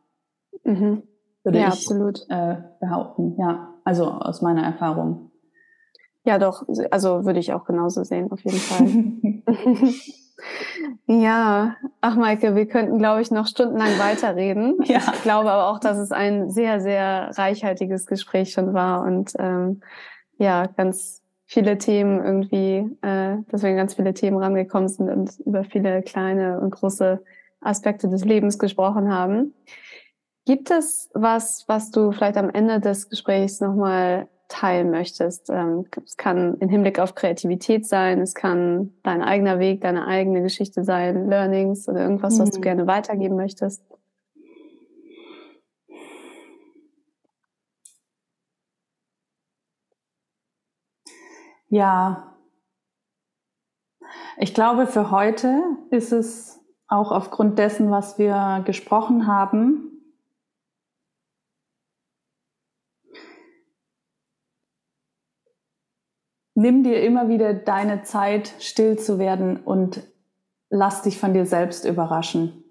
Mhm. 0.64 1.04
Würde 1.44 1.60
ja, 1.60 1.68
ich 1.68 1.74
absolut. 1.74 2.22
Äh, 2.30 2.56
behaupten, 2.80 3.36
ja. 3.38 3.74
Also 3.84 4.06
aus 4.06 4.42
meiner 4.42 4.64
Erfahrung. 4.64 5.32
Ja, 6.24 6.40
doch. 6.40 6.66
Also 6.90 7.26
würde 7.26 7.40
ich 7.40 7.52
auch 7.52 7.66
genauso 7.66 8.06
sehen, 8.06 8.32
auf 8.32 8.40
jeden 8.46 8.60
Fall. 8.60 8.88
ja, 11.08 11.76
ach 12.02 12.16
Maike, 12.16 12.56
wir 12.56 12.68
könnten, 12.68 12.98
glaube 12.98 13.22
ich, 13.22 13.32
noch 13.32 13.48
stundenlang 13.48 13.98
weiterreden. 14.00 14.78
Ja. 14.86 15.02
Ich 15.14 15.22
glaube 15.22 15.52
aber 15.52 15.68
auch, 15.70 15.80
dass 15.80 15.98
es 15.98 16.12
ein 16.12 16.50
sehr, 16.50 16.82
sehr 16.82 17.32
reichhaltiges 17.36 18.06
Gespräch 18.08 18.52
schon 18.52 18.74
war 18.74 19.04
und 19.04 19.34
ähm, 19.38 19.82
ja, 20.38 20.66
ganz 20.66 21.22
viele 21.46 21.78
Themen 21.78 22.24
irgendwie, 22.24 22.98
äh, 23.02 23.38
dass 23.50 23.64
wir 23.64 23.76
ganz 23.76 23.96
viele 23.96 24.14
Themen 24.14 24.38
rangekommen 24.38 24.88
sind 24.88 25.10
und 25.10 25.40
über 25.46 25.64
viele 25.64 26.02
kleine 26.02 26.60
und 26.60 26.72
große 26.72 27.24
Aspekte 27.62 28.08
des 28.08 28.24
Lebens 28.24 28.58
gesprochen 28.58 29.14
haben. 29.14 29.54
Gibt 30.46 30.72
es 30.72 31.10
was, 31.14 31.66
was 31.68 31.92
du 31.92 32.12
vielleicht 32.12 32.38
am 32.38 32.50
Ende 32.50 32.80
des 32.80 33.10
Gesprächs 33.10 33.60
nochmal 33.60 34.28
teilen 34.50 34.92
möchtest? 34.92 35.50
Ähm, 35.50 35.86
es 36.06 36.18
kann 36.18 36.58
im 36.60 36.68
Hinblick 36.68 37.00
auf 37.00 37.16
Kreativität 37.16 37.88
sein, 37.88 38.20
es 38.20 38.36
kann 38.36 38.94
dein 39.04 39.22
eigener 39.22 39.60
Weg, 39.60 39.82
deine 39.82 40.06
eigene 40.06 40.42
Geschichte 40.42 40.84
sein, 40.84 41.30
Learnings 41.30 41.88
oder 41.88 42.02
irgendwas, 42.02 42.40
was 42.40 42.52
du 42.52 42.58
mhm. 42.58 42.64
gerne 42.64 42.88
weitergeben 42.88 43.36
möchtest. 43.38 43.84
Ja, 51.72 52.36
ich 54.38 54.54
glaube, 54.54 54.88
für 54.88 55.12
heute 55.12 55.62
ist 55.92 56.12
es 56.12 56.60
auch 56.88 57.12
aufgrund 57.12 57.60
dessen, 57.60 57.92
was 57.92 58.18
wir 58.18 58.64
gesprochen 58.66 59.28
haben, 59.28 59.99
nimm 66.60 66.84
dir 66.84 67.02
immer 67.02 67.30
wieder 67.30 67.54
deine 67.54 68.04
Zeit, 68.04 68.54
still 68.60 69.00
zu 69.00 69.18
werden 69.18 69.58
und 69.64 70.04
lass 70.70 71.04
dich 71.04 71.18
von 71.18 71.34
dir 71.34 71.46
selbst 71.46 71.86
überraschen. 71.86 72.66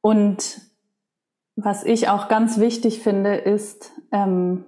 Und 0.00 0.62
was 1.54 1.84
ich 1.84 2.08
auch 2.08 2.28
ganz 2.28 2.58
wichtig 2.58 3.02
finde, 3.02 3.34
ist, 3.34 3.92
ähm, 4.10 4.64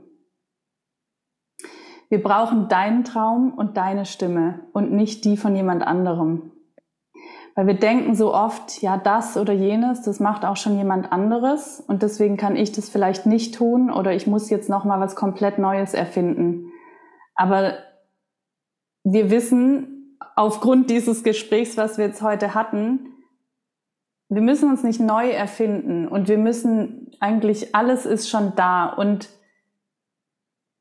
wir 2.11 2.23
brauchen 2.23 2.69
deinen 2.69 3.05
Traum 3.05 3.55
und 3.55 3.79
deine 3.79 4.05
Stimme 4.05 4.61
und 4.73 4.93
nicht 4.93 5.25
die 5.25 5.39
von 5.39 5.57
jemand 5.57 5.83
anderem. 5.83 6.51
Weil 7.55 7.69
wir 7.69 7.75
denken 7.75 8.15
so 8.15 8.35
oft, 8.35 8.83
ja, 8.83 8.99
das 8.99 9.39
oder 9.39 9.55
jenes, 9.55 10.03
das 10.03 10.21
macht 10.21 10.45
auch 10.45 10.57
schon 10.57 10.77
jemand 10.77 11.11
anderes 11.11 11.81
und 11.81 12.03
deswegen 12.03 12.37
kann 12.37 12.57
ich 12.57 12.73
das 12.73 12.91
vielleicht 12.91 13.25
nicht 13.25 13.55
tun 13.55 13.91
oder 13.91 14.12
ich 14.12 14.27
muss 14.27 14.51
jetzt 14.51 14.69
noch 14.69 14.85
mal 14.85 15.01
was 15.01 15.17
komplett 15.17 15.59
Neues 15.59 15.95
erfinden. 15.95 16.71
Aber 17.41 17.79
wir 19.03 19.31
wissen 19.31 20.19
aufgrund 20.37 20.91
dieses 20.91 21.25
Gesprächs, 21.25 21.79
was 21.79 21.97
wir 21.97 22.05
jetzt 22.05 22.21
heute 22.21 22.53
hatten, 22.53 23.15
wir 24.29 24.43
müssen 24.43 24.69
uns 24.69 24.83
nicht 24.83 25.01
neu 25.01 25.31
erfinden 25.31 26.07
und 26.07 26.29
wir 26.29 26.37
müssen 26.37 27.12
eigentlich, 27.19 27.75
alles 27.75 28.05
ist 28.05 28.29
schon 28.29 28.55
da 28.57 28.85
und 28.85 29.31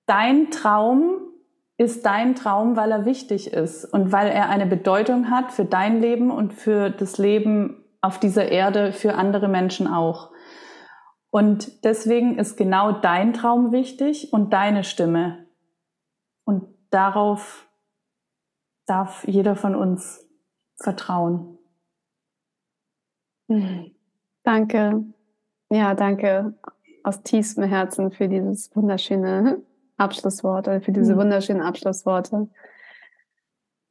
dein 0.06 0.52
Traum 0.52 1.30
ist 1.78 2.06
dein 2.06 2.36
Traum, 2.36 2.76
weil 2.76 2.92
er 2.92 3.06
wichtig 3.06 3.54
ist 3.54 3.86
und 3.86 4.12
weil 4.12 4.28
er 4.28 4.50
eine 4.50 4.66
Bedeutung 4.66 5.32
hat 5.32 5.54
für 5.54 5.64
dein 5.64 6.02
Leben 6.02 6.30
und 6.30 6.54
für 6.54 6.90
das 6.90 7.18
Leben 7.18 7.86
auf 8.02 8.20
dieser 8.20 8.52
Erde, 8.52 8.92
für 8.92 9.16
andere 9.16 9.48
Menschen 9.48 9.88
auch. 9.88 10.32
Und 11.30 11.86
deswegen 11.86 12.38
ist 12.38 12.58
genau 12.58 12.92
dein 12.92 13.32
Traum 13.32 13.72
wichtig 13.72 14.34
und 14.34 14.52
deine 14.52 14.84
Stimme. 14.84 15.49
Und 16.50 16.64
darauf 16.90 17.70
darf 18.88 19.24
jeder 19.28 19.56
von 19.56 19.76
uns 19.76 20.26
vertrauen. 20.78 21.60
Mhm. 23.48 23.92
Danke. 24.42 25.04
Ja, 25.70 25.94
danke 25.94 26.56
aus 27.04 27.22
tiefstem 27.22 27.66
Herzen 27.66 28.10
für 28.10 28.28
dieses 28.28 28.76
wunderschöne 28.76 29.62
Abschlusswort 29.98 30.68
oder 30.68 30.82
für 30.82 30.92
diese 30.92 31.14
mhm. 31.14 31.20
wunderschönen 31.20 31.62
Abschlussworte. 31.62 32.48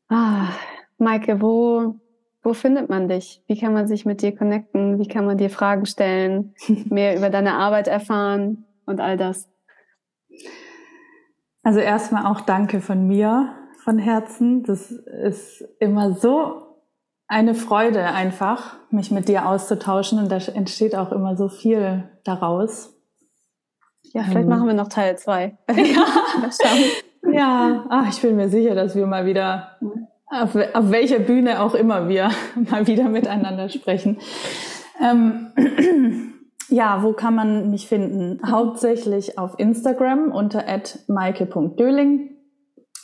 Ah, 0.08 0.48
Maike, 0.96 1.40
wo, 1.40 1.94
wo 2.42 2.54
findet 2.54 2.88
man 2.88 3.06
dich? 3.06 3.40
Wie 3.46 3.56
kann 3.56 3.72
man 3.72 3.86
sich 3.86 4.04
mit 4.04 4.20
dir 4.20 4.34
connecten? 4.34 4.98
Wie 4.98 5.06
kann 5.06 5.26
man 5.26 5.38
dir 5.38 5.50
Fragen 5.50 5.86
stellen, 5.86 6.56
mehr 6.86 7.16
über 7.16 7.30
deine 7.30 7.54
Arbeit 7.54 7.86
erfahren 7.86 8.64
und 8.84 9.00
all 9.00 9.16
das? 9.16 9.48
Also 11.62 11.80
erstmal 11.80 12.26
auch 12.26 12.40
danke 12.40 12.80
von 12.80 13.06
mir, 13.06 13.54
von 13.84 13.98
Herzen. 13.98 14.62
Das 14.62 14.90
ist 14.90 15.64
immer 15.80 16.14
so 16.14 16.62
eine 17.26 17.54
Freude 17.54 18.04
einfach, 18.04 18.76
mich 18.90 19.10
mit 19.10 19.28
dir 19.28 19.46
auszutauschen 19.46 20.18
und 20.18 20.32
da 20.32 20.38
entsteht 20.38 20.96
auch 20.96 21.12
immer 21.12 21.36
so 21.36 21.48
viel 21.48 22.08
daraus. 22.24 22.94
Ja, 24.14 24.22
vielleicht 24.22 24.44
ähm, 24.44 24.48
machen 24.48 24.66
wir 24.66 24.74
noch 24.74 24.88
Teil 24.88 25.18
zwei. 25.18 25.58
Ja, 27.30 27.30
ja. 27.32 27.84
Ach, 27.90 28.08
ich 28.08 28.22
bin 28.22 28.36
mir 28.36 28.48
sicher, 28.48 28.74
dass 28.74 28.94
wir 28.94 29.06
mal 29.06 29.26
wieder, 29.26 29.76
auf, 30.26 30.54
auf 30.54 30.90
welcher 30.90 31.18
Bühne 31.18 31.60
auch 31.60 31.74
immer 31.74 32.08
wir 32.08 32.30
mal 32.70 32.86
wieder 32.86 33.08
miteinander 33.08 33.68
sprechen. 33.68 34.18
Ähm, 35.00 35.52
ja, 36.68 37.02
wo 37.02 37.12
kann 37.12 37.34
man 37.34 37.70
mich 37.70 37.88
finden? 37.88 38.40
Hauptsächlich 38.48 39.38
auf 39.38 39.58
Instagram 39.58 40.30
unter 40.32 40.64
maike.döling. 41.06 42.36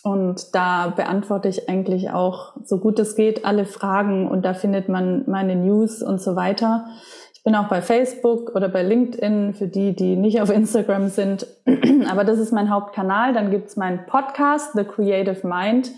Und 0.03 0.55
da 0.55 0.89
beantworte 0.89 1.49
ich 1.49 1.69
eigentlich 1.69 2.11
auch, 2.11 2.57
so 2.63 2.79
gut 2.79 2.99
es 2.99 3.17
geht, 3.17 3.47
alle 3.47 3.65
Fragen 3.65 4.29
und 4.29 4.45
da 4.45 4.53
findet 4.53 4.91
man 4.91 5.25
meine 5.27 5.57
News 5.57 6.03
und 6.03 6.21
so 6.21 6.37
weiter. 6.37 6.87
Ich 7.33 7.43
bin 7.43 7.55
auch 7.55 7.69
bei 7.69 7.81
Facebook 7.81 8.55
oder 8.55 8.69
bei 8.69 8.83
LinkedIn 8.83 9.55
für 9.55 9.67
die, 9.67 9.97
die 9.97 10.17
nicht 10.17 10.43
auf 10.43 10.51
Instagram 10.51 11.09
sind. 11.09 11.47
Aber 12.11 12.25
das 12.25 12.39
ist 12.39 12.53
mein 12.53 12.69
Hauptkanal. 12.69 13.33
Dann 13.33 13.51
gibt's 13.51 13.77
meinen 13.77 14.05
Podcast, 14.05 14.73
The 14.75 14.85
Creative 14.85 15.47
Mind, 15.47 15.91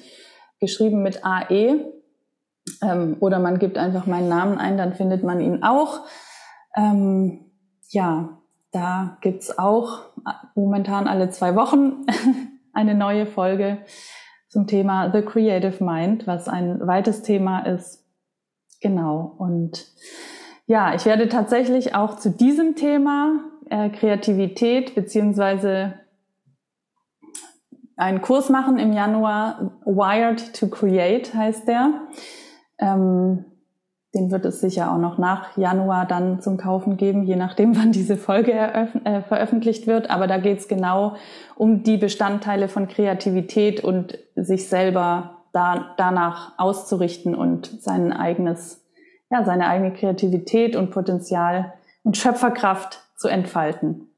geschrieben 0.60 1.02
mit 1.02 1.24
AE. 1.24 1.84
Ähm, 2.82 3.16
oder 3.18 3.40
man 3.40 3.58
gibt 3.58 3.76
einfach 3.76 4.06
meinen 4.06 4.28
Namen 4.28 4.58
ein, 4.58 4.76
dann 4.76 4.94
findet 4.94 5.24
man 5.24 5.40
ihn 5.40 5.64
auch. 5.64 6.02
Ähm, 6.76 7.45
ja, 7.90 8.38
da 8.72 9.18
gibt's 9.20 9.58
auch 9.58 10.02
momentan 10.54 11.06
alle 11.06 11.30
zwei 11.30 11.54
Wochen 11.54 12.04
eine 12.72 12.94
neue 12.94 13.26
Folge 13.26 13.78
zum 14.48 14.66
Thema 14.66 15.10
The 15.12 15.22
Creative 15.22 15.82
Mind, 15.82 16.26
was 16.26 16.48
ein 16.48 16.86
weites 16.86 17.22
Thema 17.22 17.60
ist. 17.60 18.04
Genau. 18.80 19.34
Und 19.38 19.86
ja, 20.66 20.94
ich 20.94 21.06
werde 21.06 21.28
tatsächlich 21.28 21.94
auch 21.94 22.16
zu 22.16 22.30
diesem 22.30 22.74
Thema 22.74 23.40
äh, 23.70 23.90
Kreativität 23.90 24.94
beziehungsweise 24.94 25.94
einen 27.96 28.20
Kurs 28.20 28.50
machen 28.50 28.78
im 28.78 28.92
Januar. 28.92 29.78
Wired 29.84 30.54
to 30.54 30.68
Create 30.68 31.34
heißt 31.34 31.66
der. 31.66 32.08
Ähm, 32.78 33.44
den 34.16 34.30
wird 34.30 34.44
es 34.46 34.60
sicher 34.60 34.90
auch 34.90 34.98
noch 34.98 35.18
nach 35.18 35.56
Januar 35.56 36.06
dann 36.06 36.40
zum 36.40 36.56
Kaufen 36.56 36.96
geben, 36.96 37.22
je 37.24 37.36
nachdem, 37.36 37.76
wann 37.78 37.92
diese 37.92 38.16
Folge 38.16 38.52
äh, 38.52 39.22
veröffentlicht 39.22 39.86
wird. 39.86 40.10
Aber 40.10 40.26
da 40.26 40.38
geht 40.38 40.58
es 40.58 40.68
genau 40.68 41.16
um 41.54 41.82
die 41.82 41.98
Bestandteile 41.98 42.68
von 42.68 42.88
Kreativität 42.88 43.84
und 43.84 44.18
sich 44.34 44.68
selber 44.68 45.42
da, 45.52 45.94
danach 45.96 46.52
auszurichten 46.58 47.34
und 47.34 47.66
sein 47.80 48.12
eigenes, 48.12 48.84
ja, 49.30 49.44
seine 49.44 49.68
eigene 49.68 49.92
Kreativität 49.92 50.76
und 50.76 50.90
Potenzial 50.90 51.74
und 52.02 52.16
Schöpferkraft 52.16 53.02
zu 53.16 53.28
entfalten. 53.28 54.08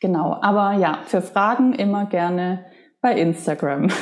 Genau. 0.00 0.38
Aber 0.40 0.72
ja, 0.74 0.98
für 1.06 1.22
Fragen 1.22 1.72
immer 1.72 2.06
gerne 2.06 2.64
bei 3.00 3.18
Instagram. 3.18 3.88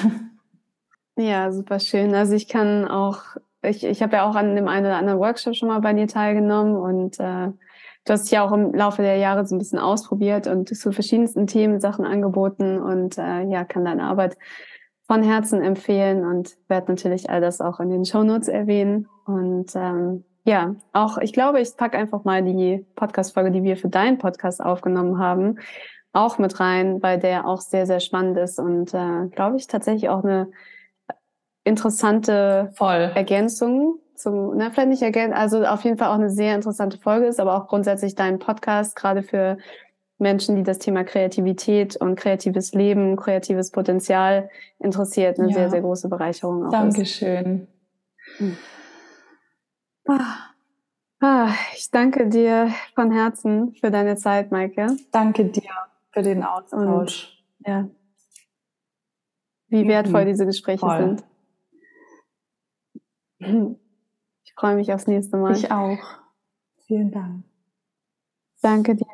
Ja, 1.17 1.53
super 1.53 1.79
schön. 1.79 2.15
Also 2.15 2.33
ich 2.35 2.49
kann 2.49 2.89
auch 2.89 3.37
ich, 3.63 3.85
ich 3.85 4.03
habe 4.03 4.17
ja 4.17 4.29
auch 4.29 4.35
an 4.35 4.57
dem 4.57 4.69
einen 4.69 4.87
oder 4.87 4.97
anderen 4.97 5.21
Workshop 5.21 5.55
schon 5.55 5.69
mal 5.69 5.81
bei 5.81 5.93
dir 5.93 6.09
teilgenommen 6.09 6.77
und 6.77 7.21
äh, 7.21 7.49
du 8.05 8.13
hast 8.13 8.25
dich 8.25 8.33
ja 8.33 8.45
auch 8.45 8.53
im 8.53 8.75
Laufe 8.75 9.03
der 9.03 9.17
Jahre 9.17 9.47
so 9.47 9.55
ein 9.55 9.59
bisschen 9.59 9.79
ausprobiert 9.79 10.47
und 10.47 10.69
zu 10.69 10.93
verschiedensten 10.93 11.47
Themen 11.47 11.81
Sachen 11.81 12.05
angeboten 12.05 12.81
und 12.81 13.19
äh, 13.19 13.45
ja, 13.45 13.65
kann 13.65 13.85
deine 13.85 14.05
Arbeit 14.05 14.37
von 15.07 15.23
Herzen 15.23 15.63
empfehlen 15.63 16.25
und 16.25 16.57
werde 16.69 16.91
natürlich 16.91 17.31
all 17.31 17.41
das 17.41 17.61
auch 17.61 17.81
in 17.81 17.91
den 17.91 18.05
Shownotes 18.05 18.49
erwähnen. 18.49 19.09
Und 19.27 19.73
ähm, 19.75 20.25
ja, 20.45 20.75
auch 20.93 21.19
ich 21.19 21.33
glaube, 21.33 21.61
ich 21.61 21.77
packe 21.77 21.99
einfach 21.99 22.25
mal 22.25 22.43
die 22.43 22.85
Podcast-Folge, 22.97 23.51
die 23.51 23.63
wir 23.63 23.77
für 23.77 23.89
deinen 23.89 24.19
Podcast 24.19 24.63
aufgenommen 24.63 25.19
haben, 25.19 25.59
auch 26.13 26.39
mit 26.39 26.59
rein, 26.61 27.03
weil 27.03 27.19
der 27.19 27.47
auch 27.47 27.61
sehr, 27.61 27.87
sehr 27.87 28.01
spannend 28.01 28.39
ist 28.39 28.59
und 28.59 28.93
äh, 28.95 29.29
glaube 29.31 29.57
ich 29.57 29.67
tatsächlich 29.67 30.09
auch 30.09 30.25
eine 30.25 30.49
interessante 31.65 32.71
Voll. 32.75 33.13
Ergänzung 33.15 33.99
zum, 34.15 34.57
ne, 34.57 34.71
vielleicht 34.73 34.89
nicht 34.89 35.03
ergänzen, 35.03 35.35
also 35.35 35.65
auf 35.65 35.85
jeden 35.85 35.99
Fall 35.99 36.09
auch 36.09 36.15
eine 36.15 36.31
sehr 36.31 36.55
interessante 36.55 36.99
Folge 36.99 37.27
ist, 37.27 37.41
aber 37.41 37.57
auch 37.57 37.67
grundsätzlich 37.67 38.15
dein 38.15 38.39
Podcast, 38.39 38.95
gerade 38.95 39.23
für 39.23 39.59
Menschen, 40.19 40.55
die 40.55 40.63
das 40.63 40.79
Thema 40.79 41.03
Kreativität 41.03 41.97
und 41.97 42.15
kreatives 42.15 42.73
Leben, 42.73 43.17
kreatives 43.17 43.73
Potenzial 43.73 44.49
interessiert, 44.79 45.39
eine 45.39 45.49
ja. 45.49 45.55
sehr, 45.55 45.71
sehr 45.71 45.81
große 45.81 46.09
Bereicherung 46.09 46.67
auch 46.67 46.71
Dankeschön. 46.71 47.67
ist. 48.29 48.39
Hm. 48.39 48.57
Ah. 50.09 50.53
Ah, 51.25 51.51
ich 51.77 51.89
danke 51.93 52.29
dir 52.29 52.73
von 52.97 53.13
Herzen 53.13 53.75
für 53.77 53.93
deine 53.93 54.17
Zeit, 54.17 54.51
Maike. 54.51 54.89
Danke 55.13 55.45
dir 55.45 55.71
für 56.11 56.23
den 56.23 56.43
Austausch. 56.43 57.45
Und, 57.61 57.69
ja. 57.69 57.89
Wie 59.69 59.87
wertvoll 59.87 60.23
mhm. 60.23 60.29
diese 60.29 60.47
Gespräche 60.47 60.81
Voll. 60.81 60.99
sind. 60.99 61.25
Ich 64.45 64.55
freue 64.55 64.77
mich 64.77 64.93
aufs 64.93 65.07
nächste 65.07 65.37
Mal. 65.37 65.57
Ich 65.57 65.71
auch. 65.71 65.99
Vielen 66.87 67.11
Dank. 67.11 67.45
Danke 68.61 68.95
dir. 68.95 69.07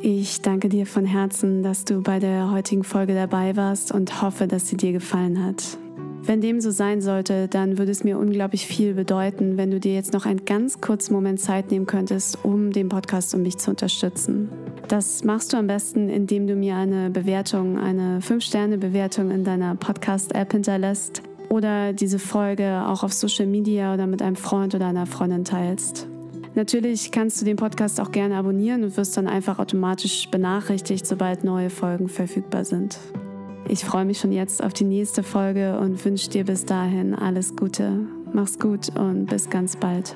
Ich 0.00 0.40
danke 0.42 0.68
dir 0.68 0.86
von 0.86 1.04
Herzen, 1.04 1.62
dass 1.62 1.84
du 1.84 2.02
bei 2.02 2.18
der 2.18 2.50
heutigen 2.50 2.84
Folge 2.84 3.14
dabei 3.14 3.56
warst 3.56 3.92
und 3.92 4.22
hoffe, 4.22 4.46
dass 4.46 4.68
sie 4.68 4.76
dir 4.76 4.92
gefallen 4.92 5.44
hat. 5.44 5.78
Wenn 6.26 6.40
dem 6.40 6.60
so 6.60 6.72
sein 6.72 7.00
sollte, 7.00 7.46
dann 7.46 7.78
würde 7.78 7.92
es 7.92 8.02
mir 8.02 8.18
unglaublich 8.18 8.66
viel 8.66 8.94
bedeuten, 8.94 9.56
wenn 9.56 9.70
du 9.70 9.78
dir 9.78 9.94
jetzt 9.94 10.12
noch 10.12 10.26
einen 10.26 10.44
ganz 10.44 10.80
kurzen 10.80 11.14
Moment 11.14 11.38
Zeit 11.38 11.70
nehmen 11.70 11.86
könntest, 11.86 12.44
um 12.44 12.72
den 12.72 12.88
Podcast 12.88 13.32
und 13.36 13.42
mich 13.42 13.58
zu 13.58 13.70
unterstützen. 13.70 14.48
Das 14.88 15.22
machst 15.22 15.52
du 15.52 15.56
am 15.56 15.68
besten, 15.68 16.08
indem 16.08 16.48
du 16.48 16.56
mir 16.56 16.74
eine 16.74 17.10
Bewertung, 17.10 17.78
eine 17.78 18.18
5-Sterne-Bewertung 18.18 19.30
in 19.30 19.44
deiner 19.44 19.76
Podcast-App 19.76 20.50
hinterlässt 20.50 21.22
oder 21.48 21.92
diese 21.92 22.18
Folge 22.18 22.82
auch 22.86 23.04
auf 23.04 23.12
Social 23.12 23.46
Media 23.46 23.94
oder 23.94 24.08
mit 24.08 24.20
einem 24.20 24.36
Freund 24.36 24.74
oder 24.74 24.86
einer 24.86 25.06
Freundin 25.06 25.44
teilst. 25.44 26.08
Natürlich 26.56 27.12
kannst 27.12 27.40
du 27.40 27.44
den 27.44 27.56
Podcast 27.56 28.00
auch 28.00 28.10
gerne 28.10 28.34
abonnieren 28.36 28.82
und 28.82 28.96
wirst 28.96 29.16
dann 29.16 29.28
einfach 29.28 29.60
automatisch 29.60 30.28
benachrichtigt, 30.28 31.06
sobald 31.06 31.44
neue 31.44 31.70
Folgen 31.70 32.08
verfügbar 32.08 32.64
sind. 32.64 32.98
Ich 33.68 33.84
freue 33.84 34.04
mich 34.04 34.20
schon 34.20 34.30
jetzt 34.30 34.62
auf 34.62 34.72
die 34.72 34.84
nächste 34.84 35.22
Folge 35.22 35.78
und 35.78 36.04
wünsche 36.04 36.30
dir 36.30 36.44
bis 36.44 36.64
dahin 36.64 37.14
alles 37.14 37.56
Gute. 37.56 38.06
Mach's 38.32 38.58
gut 38.58 38.96
und 38.96 39.26
bis 39.26 39.50
ganz 39.50 39.76
bald. 39.76 40.14